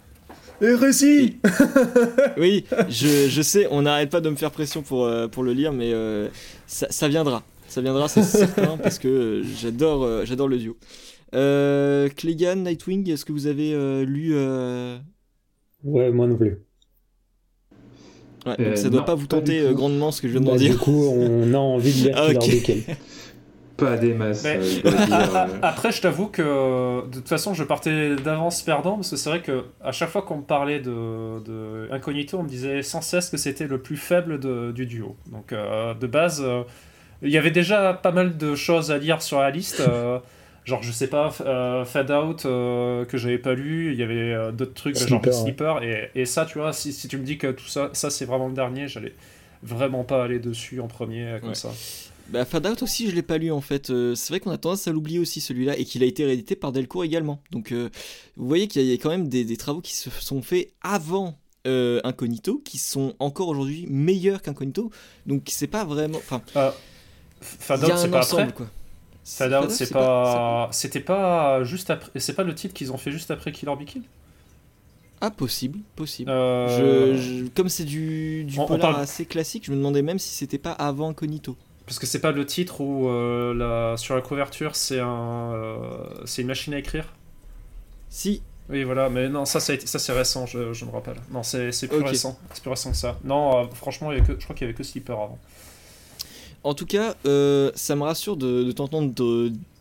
Hérésie 0.60 1.38
Oui, 2.36 2.64
je, 2.88 3.28
je, 3.28 3.42
sais, 3.42 3.66
on 3.72 3.82
n'arrête 3.82 4.10
pas 4.10 4.20
de 4.20 4.30
me 4.30 4.36
faire 4.36 4.52
pression 4.52 4.82
pour, 4.82 5.10
pour 5.32 5.42
le 5.42 5.52
lire, 5.52 5.72
mais 5.72 5.92
ça, 6.66 6.86
ça 6.90 7.08
viendra. 7.08 7.42
Ça 7.72 7.80
viendra, 7.80 8.06
c'est 8.06 8.22
certain, 8.22 8.76
parce 8.76 8.98
que 8.98 9.08
euh, 9.08 9.42
j'adore, 9.58 10.04
euh, 10.04 10.26
j'adore 10.26 10.46
le 10.46 10.58
duo. 10.58 10.76
Euh, 11.34 12.10
Clegan, 12.14 12.56
Nightwing, 12.56 13.10
est-ce 13.10 13.24
que 13.24 13.32
vous 13.32 13.46
avez 13.46 13.72
euh, 13.72 14.04
lu 14.04 14.34
Ouais, 15.82 16.10
moi 16.10 16.26
non 16.26 16.36
plus. 16.36 16.58
Ouais, 18.44 18.62
donc 18.62 18.76
ça 18.76 18.90
doit 18.90 19.06
pas 19.06 19.14
vous 19.14 19.26
tenter 19.26 19.64
grandement 19.72 20.12
ce 20.12 20.20
que 20.20 20.28
je 20.28 20.32
viens 20.34 20.42
de 20.42 20.50
bah, 20.50 20.58
dire. 20.58 20.72
Du 20.72 20.78
coup, 20.78 21.02
on 21.02 21.54
a 21.54 21.56
envie 21.56 21.92
de 21.92 22.08
lire 22.08 22.14
ah, 22.18 22.28
okay. 22.28 22.84
Pas 23.76 23.96
des 23.96 24.14
masses. 24.14 24.46
Après, 25.62 25.92
je 25.92 26.00
t'avoue 26.00 26.28
que 26.28 27.06
de 27.06 27.14
toute 27.14 27.28
façon, 27.28 27.54
je 27.54 27.64
partais 27.64 28.16
d'avance 28.16 28.62
perdant 28.62 28.96
parce 28.96 29.10
que 29.10 29.16
c'est 29.16 29.30
vrai 29.30 29.42
que 29.42 29.64
à 29.82 29.92
chaque 29.92 30.10
fois 30.10 30.22
qu'on 30.22 30.38
me 30.38 30.42
parlait 30.42 30.80
de, 30.80 31.40
de, 31.44 31.88
Incognito, 31.90 32.38
on 32.38 32.42
me 32.42 32.48
disait 32.48 32.82
sans 32.82 33.00
cesse 33.00 33.30
que 33.30 33.36
c'était 33.36 33.66
le 33.66 33.78
plus 33.78 33.96
faible 33.96 34.38
de, 34.40 34.72
du 34.72 34.86
duo. 34.86 35.16
Donc 35.30 35.52
de 35.52 36.06
base, 36.06 36.42
il 37.22 37.30
y 37.30 37.38
avait 37.38 37.50
déjà 37.50 37.94
pas 37.94 38.10
mal 38.10 38.36
de 38.36 38.54
choses 38.54 38.90
à 38.90 38.98
lire 38.98 39.22
sur 39.22 39.40
la 39.40 39.50
liste. 39.50 39.80
Euh, 39.80 40.18
genre, 40.64 40.82
je 40.82 40.90
sais 40.90 41.06
pas, 41.06 41.32
euh, 41.40 41.84
Fade 41.84 42.10
Out 42.10 42.44
euh, 42.44 43.04
que 43.04 43.16
j'avais 43.16 43.38
pas 43.38 43.54
lu. 43.54 43.92
Il 43.92 43.98
y 43.98 44.02
avait 44.02 44.52
d'autres 44.52 44.74
trucs, 44.74 44.96
genre 44.96 45.22
Sleeper. 45.32 45.82
Et, 45.82 46.10
et, 46.14 46.26
ça, 46.26 46.44
tu 46.44 46.58
vois, 46.58 46.72
si, 46.72 46.92
si, 46.92 47.08
tu 47.08 47.16
me 47.16 47.24
dis 47.24 47.38
que 47.38 47.52
tout 47.52 47.66
ça, 47.66 47.90
ça 47.92 48.10
c'est 48.10 48.24
vraiment 48.24 48.48
le 48.48 48.54
dernier, 48.54 48.88
j'allais 48.88 49.14
vraiment 49.62 50.02
pas 50.02 50.24
aller 50.24 50.40
dessus 50.40 50.80
en 50.80 50.88
premier 50.88 51.38
comme 51.40 51.54
ça. 51.54 51.70
Bah, 52.32 52.44
Out 52.54 52.82
aussi, 52.82 53.10
je 53.10 53.14
l'ai 53.14 53.22
pas 53.22 53.38
lu 53.38 53.52
en 53.52 53.60
fait. 53.60 53.88
c'est 53.88 54.28
vrai 54.28 54.40
qu'on 54.40 54.50
a 54.50 54.58
tendance 54.58 54.88
à 54.88 54.92
l'oublier 54.92 55.18
aussi 55.18 55.40
celui-là 55.40 55.76
et 55.78 55.84
qu'il 55.84 56.02
a 56.02 56.06
été 56.06 56.24
réédité 56.24 56.56
par 56.56 56.72
Delcourt 56.72 57.04
également. 57.04 57.42
Donc, 57.50 57.72
vous 57.72 58.46
voyez 58.46 58.68
qu'il 58.68 58.82
y, 58.82 58.92
a 58.92 58.96
quand 58.96 59.10
même 59.10 59.28
des, 59.28 59.44
des, 59.44 59.56
travaux 59.56 59.80
qui 59.80 59.94
se 59.94 60.10
sont 60.10 60.42
faits 60.42 60.72
avant 60.82 61.38
Incognito 61.64 62.60
qui 62.64 62.78
sont 62.78 63.14
encore 63.18 63.48
aujourd'hui 63.48 63.86
meilleurs 63.88 64.42
qu'Incognito. 64.42 64.90
Donc, 65.26 65.42
c'est 65.48 65.66
pas 65.66 65.84
vraiment. 65.84 66.18
Enfin. 66.18 66.42
Fade 67.42 67.96
c'est 67.96 68.10
pas 68.10 68.20
après. 68.20 68.52
Quoi. 68.52 68.66
Fade 69.24 69.70
c'est 69.70 69.92
pas. 69.92 70.68
C'était 70.72 71.00
pas 71.00 71.64
juste 71.64 71.90
après. 71.90 72.18
C'est 72.18 72.34
pas 72.34 72.44
le 72.44 72.54
titre 72.54 72.74
qu'ils 72.74 72.92
ont 72.92 72.98
fait 72.98 73.10
juste 73.10 73.30
après 73.30 73.52
Killer 73.52 73.74
Be 73.76 73.84
Kill? 73.84 74.02
Ah, 75.20 75.30
possible, 75.30 75.78
possible. 75.94 76.30
Euh, 76.30 77.16
je, 77.16 77.46
comme 77.54 77.68
c'est 77.68 77.84
du, 77.84 78.42
du 78.44 78.56
polar 78.56 78.98
assez 78.98 79.24
classique, 79.24 79.64
je 79.66 79.70
me 79.70 79.76
demandais 79.76 80.02
même 80.02 80.18
si 80.18 80.30
c'était 80.34 80.58
pas 80.58 80.72
avant 80.72 81.10
Incognito. 81.10 81.56
Parce 81.92 81.98
que 81.98 82.06
c'est 82.06 82.20
pas 82.20 82.32
le 82.32 82.46
titre 82.46 82.80
où 82.80 83.06
euh, 83.06 83.52
la, 83.52 83.98
sur 83.98 84.14
la 84.14 84.22
couverture 84.22 84.76
c'est 84.76 84.98
un, 84.98 85.52
euh, 85.52 85.76
c'est 86.24 86.40
une 86.40 86.48
machine 86.48 86.72
à 86.72 86.78
écrire. 86.78 87.04
Si. 88.08 88.40
Oui, 88.70 88.82
voilà, 88.82 89.10
mais 89.10 89.28
non, 89.28 89.44
ça, 89.44 89.60
ça, 89.60 89.74
ça 89.84 89.98
c'est 89.98 90.12
récent, 90.12 90.46
je, 90.46 90.72
je, 90.72 90.86
me 90.86 90.90
rappelle. 90.90 91.16
Non, 91.30 91.42
c'est 91.42 91.68
plus 91.88 92.02
récent. 92.02 92.38
C'est 92.54 92.62
plus 92.62 92.70
récent 92.70 92.92
que 92.92 92.96
ça. 92.96 93.18
Non, 93.24 93.68
franchement, 93.74 94.10
il 94.10 94.20
y 94.20 94.22
que, 94.22 94.32
je 94.38 94.42
crois 94.42 94.56
qu'il 94.56 94.66
y 94.66 94.70
avait 94.70 94.74
que 94.74 94.82
Sleeper 94.82 95.20
avant. 95.20 95.38
En 96.64 96.72
tout 96.72 96.86
cas, 96.86 97.14
euh, 97.26 97.70
ça 97.74 97.94
me 97.94 98.04
rassure 98.04 98.38
de, 98.38 98.72
t'entendre 98.72 99.12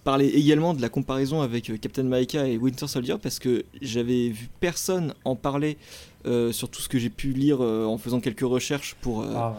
parler 0.03 0.27
également 0.27 0.73
de 0.73 0.81
la 0.81 0.89
comparaison 0.89 1.41
avec 1.41 1.69
euh, 1.69 1.77
Captain 1.77 2.01
America 2.01 2.45
et 2.45 2.57
Winter 2.57 2.87
Soldier 2.87 3.15
parce 3.23 3.39
que 3.39 3.63
j'avais 3.81 4.29
vu 4.29 4.49
personne 4.59 5.13
en 5.23 5.37
parler 5.37 5.77
euh, 6.25 6.51
sur 6.51 6.67
tout 6.67 6.81
ce 6.81 6.89
que 6.89 6.99
j'ai 6.99 7.09
pu 7.09 7.31
lire 7.31 7.61
en 7.61 7.97
faisant 7.97 8.19
quelques 8.19 8.41
recherches 8.41 8.97
pour 8.99 9.23
ah 9.23 9.55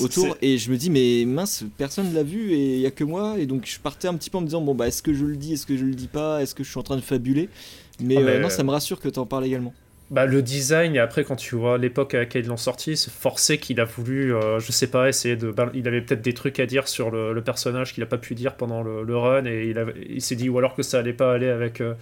autour 0.00 0.36
et 0.42 0.58
je 0.58 0.70
me 0.70 0.76
dis 0.76 0.90
mais 0.90 1.24
mince 1.26 1.64
personne 1.76 2.12
l'a 2.14 2.22
vu 2.22 2.52
et 2.52 2.74
il 2.74 2.80
y 2.80 2.86
a 2.86 2.90
que 2.90 3.04
moi 3.04 3.36
et 3.38 3.46
donc 3.46 3.66
je 3.66 3.78
partais 3.78 4.08
un 4.08 4.14
petit 4.14 4.30
peu 4.30 4.38
en 4.38 4.40
me 4.40 4.46
disant 4.46 4.60
bon 4.60 4.74
bah 4.74 4.88
est-ce 4.88 5.02
que 5.02 5.14
je 5.14 5.24
le 5.24 5.36
dis 5.36 5.54
est-ce 5.54 5.66
que 5.66 5.76
je 5.76 5.84
le 5.84 5.94
dis 5.94 6.08
pas 6.08 6.42
est-ce 6.42 6.54
que 6.54 6.64
je 6.64 6.70
suis 6.70 6.78
en 6.78 6.82
train 6.82 6.96
de 6.96 7.02
fabuler? 7.02 7.48
Mais, 8.00 8.16
ah, 8.16 8.38
non 8.38 8.50
ça 8.50 8.64
me 8.64 8.70
rassure 8.70 9.00
que 9.00 9.08
tu 9.08 9.18
en 9.18 9.26
parles 9.26 9.46
également 9.46 9.72
bah, 10.10 10.26
le 10.26 10.42
design, 10.42 10.94
et 10.94 10.98
après, 10.98 11.24
quand 11.24 11.34
tu 11.34 11.56
vois 11.56 11.78
l'époque 11.78 12.14
à 12.14 12.18
laquelle 12.18 12.44
ils 12.44 12.48
l'ont 12.48 12.58
sorti, 12.58 12.96
c'est 12.96 13.10
forcé 13.10 13.56
qu'il 13.58 13.80
a 13.80 13.84
voulu, 13.84 14.34
euh, 14.34 14.60
je 14.60 14.70
sais 14.70 14.86
pas, 14.86 15.08
essayer 15.08 15.34
de. 15.34 15.52
il 15.72 15.88
avait 15.88 16.02
peut-être 16.02 16.20
des 16.20 16.34
trucs 16.34 16.60
à 16.60 16.66
dire 16.66 16.88
sur 16.88 17.10
le, 17.10 17.40
personnage 17.40 17.94
qu'il 17.94 18.02
a 18.02 18.06
pas 18.06 18.18
pu 18.18 18.34
dire 18.34 18.54
pendant 18.54 18.82
le, 18.82 19.16
run, 19.16 19.46
et 19.46 19.70
il, 19.70 19.84
il 20.10 20.20
s'est 20.20 20.36
dit, 20.36 20.50
ou 20.50 20.58
alors 20.58 20.74
que 20.74 20.82
ça 20.82 20.98
allait 20.98 21.14
pas 21.14 21.32
aller 21.32 21.48
avec 21.48 21.80
euh, 21.80 21.94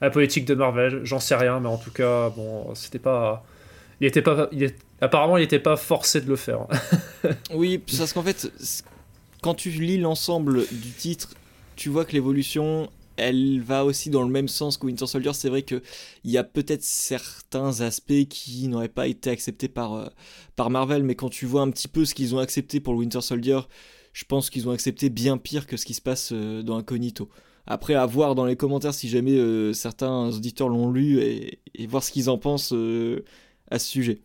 la 0.00 0.10
politique 0.10 0.44
de 0.44 0.54
Marvel, 0.54 1.00
j'en 1.04 1.20
sais 1.20 1.36
rien, 1.36 1.60
mais 1.60 1.68
en 1.68 1.78
tout 1.78 1.92
cas, 1.92 2.30
bon, 2.30 2.74
c'était 2.74 2.98
pas. 2.98 3.44
Il 4.00 4.06
était 4.06 4.22
pas. 4.22 4.48
Il 4.52 4.72
apparemment, 5.00 5.36
il 5.36 5.44
était 5.44 5.58
pas 5.58 5.76
forcé 5.76 6.20
de 6.20 6.28
le 6.28 6.36
faire. 6.36 6.66
oui, 7.54 7.78
parce 7.78 8.12
qu'en 8.12 8.22
fait, 8.22 8.50
quand 9.42 9.54
tu 9.54 9.70
lis 9.70 9.98
l'ensemble 9.98 10.66
du 10.70 10.90
titre, 10.90 11.34
tu 11.76 11.88
vois 11.88 12.04
que 12.04 12.12
l'évolution 12.12 12.88
elle 13.16 13.60
va 13.60 13.84
aussi 13.84 14.10
dans 14.10 14.22
le 14.22 14.28
même 14.28 14.48
sens 14.48 14.76
que 14.76 14.86
Winter 14.86 15.06
Soldier. 15.06 15.32
C'est 15.32 15.48
vrai 15.48 15.62
qu'il 15.62 15.80
y 16.24 16.38
a 16.38 16.44
peut-être 16.44 16.82
certains 16.82 17.80
aspects 17.80 18.26
qui 18.28 18.68
n'auraient 18.68 18.88
pas 18.88 19.06
été 19.06 19.30
acceptés 19.30 19.68
par, 19.68 19.94
euh, 19.94 20.06
par 20.54 20.70
Marvel, 20.70 21.02
mais 21.02 21.14
quand 21.14 21.30
tu 21.30 21.46
vois 21.46 21.62
un 21.62 21.70
petit 21.70 21.88
peu 21.88 22.04
ce 22.04 22.14
qu'ils 22.14 22.34
ont 22.34 22.38
accepté 22.38 22.80
pour 22.80 22.92
le 22.92 23.00
Winter 23.00 23.20
Soldier, 23.20 23.60
je 24.12 24.24
pense 24.24 24.50
qu'ils 24.50 24.68
ont 24.68 24.72
accepté 24.72 25.10
bien 25.10 25.38
pire 25.38 25.66
que 25.66 25.76
ce 25.76 25.84
qui 25.84 25.94
se 25.94 26.02
passe 26.02 26.30
euh, 26.32 26.62
dans 26.62 26.76
Incognito. 26.76 27.28
Après, 27.66 27.94
à 27.94 28.06
voir 28.06 28.34
dans 28.34 28.44
les 28.44 28.56
commentaires 28.56 28.94
si 28.94 29.08
jamais 29.08 29.36
euh, 29.36 29.72
certains 29.72 30.28
auditeurs 30.28 30.68
l'ont 30.68 30.90
lu 30.92 31.18
et, 31.20 31.58
voir 31.88 32.02
ce 32.02 32.12
qu'ils 32.12 32.30
en 32.30 32.38
pensent 32.38 32.72
à 33.70 33.78
ce 33.78 33.88
sujet. 33.88 34.20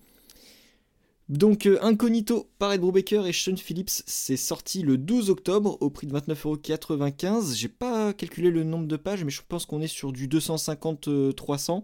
Donc 1.32 1.66
euh, 1.66 1.80
Incognito 1.82 2.50
par 2.60 2.74
Ed 2.74 2.82
Brubaker 2.82 3.26
et 3.26 3.32
Sean 3.32 3.56
Phillips, 3.56 4.04
c'est 4.06 4.36
sorti 4.36 4.82
le 4.82 4.98
12 4.98 5.30
octobre 5.30 5.78
au 5.80 5.89
prix 5.89 6.06
de 6.06 6.14
29,95€. 6.14 7.56
J'ai 7.56 7.70
pas 7.70 8.12
calculé 8.12 8.52
le 8.52 8.66
nombre 8.66 8.86
de 8.86 8.98
pages, 8.98 9.24
mais 9.24 9.32
je 9.32 9.42
pense 9.48 9.66
qu'on 9.66 9.82
est 9.82 9.88
sur 9.88 10.12
du 10.12 10.28
250-300. 10.28 11.84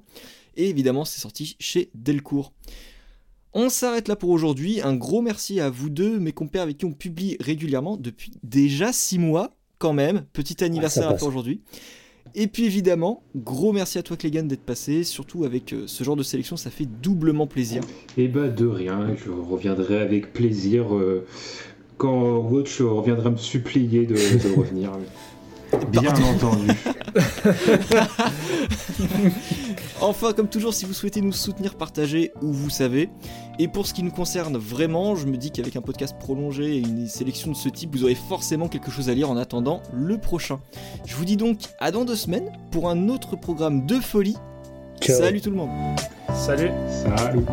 Et 0.58 0.68
évidemment, 0.68 1.06
c'est 1.06 1.22
sorti 1.22 1.56
chez 1.60 1.90
Delcourt. 1.96 2.52
On 3.54 3.70
s'arrête 3.70 4.10
là 4.10 4.18
pour 4.18 4.32
aujourd'hui. 4.32 4.82
Un 4.82 4.96
gros 4.96 5.22
merci 5.22 5.62
à 5.62 5.70
vous 5.70 5.90
deux, 5.90 6.20
mes 6.20 6.34
compères 6.34 6.64
avec 6.64 6.80
qui 6.80 6.86
on 6.86 6.92
publie 6.92 7.38
régulièrement 7.40 7.96
depuis 7.96 8.34
déjà 8.44 8.92
6 8.92 9.18
mois, 9.18 9.56
quand 9.78 9.94
même. 9.94 10.26
Petit 10.34 10.62
anniversaire 10.62 11.10
à 11.10 11.14
toi 11.14 11.30
aujourd'hui. 11.30 11.62
Et 12.40 12.46
puis 12.46 12.66
évidemment, 12.66 13.24
gros 13.36 13.74
merci 13.74 13.98
à 13.98 14.04
toi 14.04 14.16
Clégan 14.16 14.44
d'être 14.44 14.62
passé, 14.62 15.04
surtout 15.04 15.44
avec 15.44 15.74
euh, 15.74 15.86
ce 15.88 16.04
genre 16.04 16.16
de 16.16 16.22
sélection, 16.22 16.56
ça 16.56 16.70
fait 16.70 16.86
doublement 16.86 17.48
plaisir. 17.48 17.82
Et 18.16 18.26
eh 18.26 18.28
bah 18.28 18.48
de 18.48 18.68
rien, 18.68 19.08
je 19.16 19.32
reviendrai 19.32 20.00
avec 20.00 20.34
plaisir 20.34 20.96
euh, 20.96 21.26
quand 21.98 22.38
Watch 22.38 22.80
reviendra 22.80 23.32
me 23.32 23.38
supplier 23.38 24.06
de, 24.06 24.14
de 24.14 24.56
revenir. 24.56 24.92
Bien 25.92 26.12
entendu. 26.12 26.68
enfin, 30.02 30.34
comme 30.34 30.48
toujours, 30.48 30.74
si 30.74 30.86
vous 30.86 30.94
souhaitez 30.94 31.22
nous 31.22 31.32
soutenir, 31.32 31.76
partagez 31.76 32.32
ou 32.42 32.52
vous 32.52 32.70
savez. 32.70 33.10
Et 33.60 33.68
pour 33.68 33.88
ce 33.88 33.94
qui 33.94 34.04
nous 34.04 34.12
concerne 34.12 34.58
vraiment, 34.58 35.16
je 35.16 35.26
me 35.26 35.38
dis 35.38 35.52
qu'avec 35.52 35.76
un 35.76 35.82
podcast 35.82 36.16
prolongé 36.20 36.76
et 36.76 36.80
une 36.80 37.08
sélection 37.08 37.52
de 37.52 37.56
ce 37.56 37.70
type, 37.70 37.96
vous 37.96 38.04
aurez 38.04 38.16
forcément 38.16 38.68
quelque 38.68 38.92
chose 38.92 39.10
à 39.10 39.14
lire 39.14 39.30
en 39.30 39.38
attendant 39.38 39.82
le 39.94 40.18
prochain. 40.18 40.60
Je 41.06 41.16
vous 41.16 41.26
dis 41.26 41.38
donc 41.38 41.60
à 41.80 41.92
dans 41.92 42.06
deux 42.06 42.16
semaines 42.16 42.52
pour 42.72 42.90
un 42.90 43.10
autre 43.10 43.36
programme 43.36 43.86
de 43.86 43.96
folie. 43.96 44.38
Salut 45.02 45.42
tout 45.42 45.52
le 45.52 45.58
monde. 45.58 45.70
Salut. 46.34 46.72
Salut. 46.90 47.46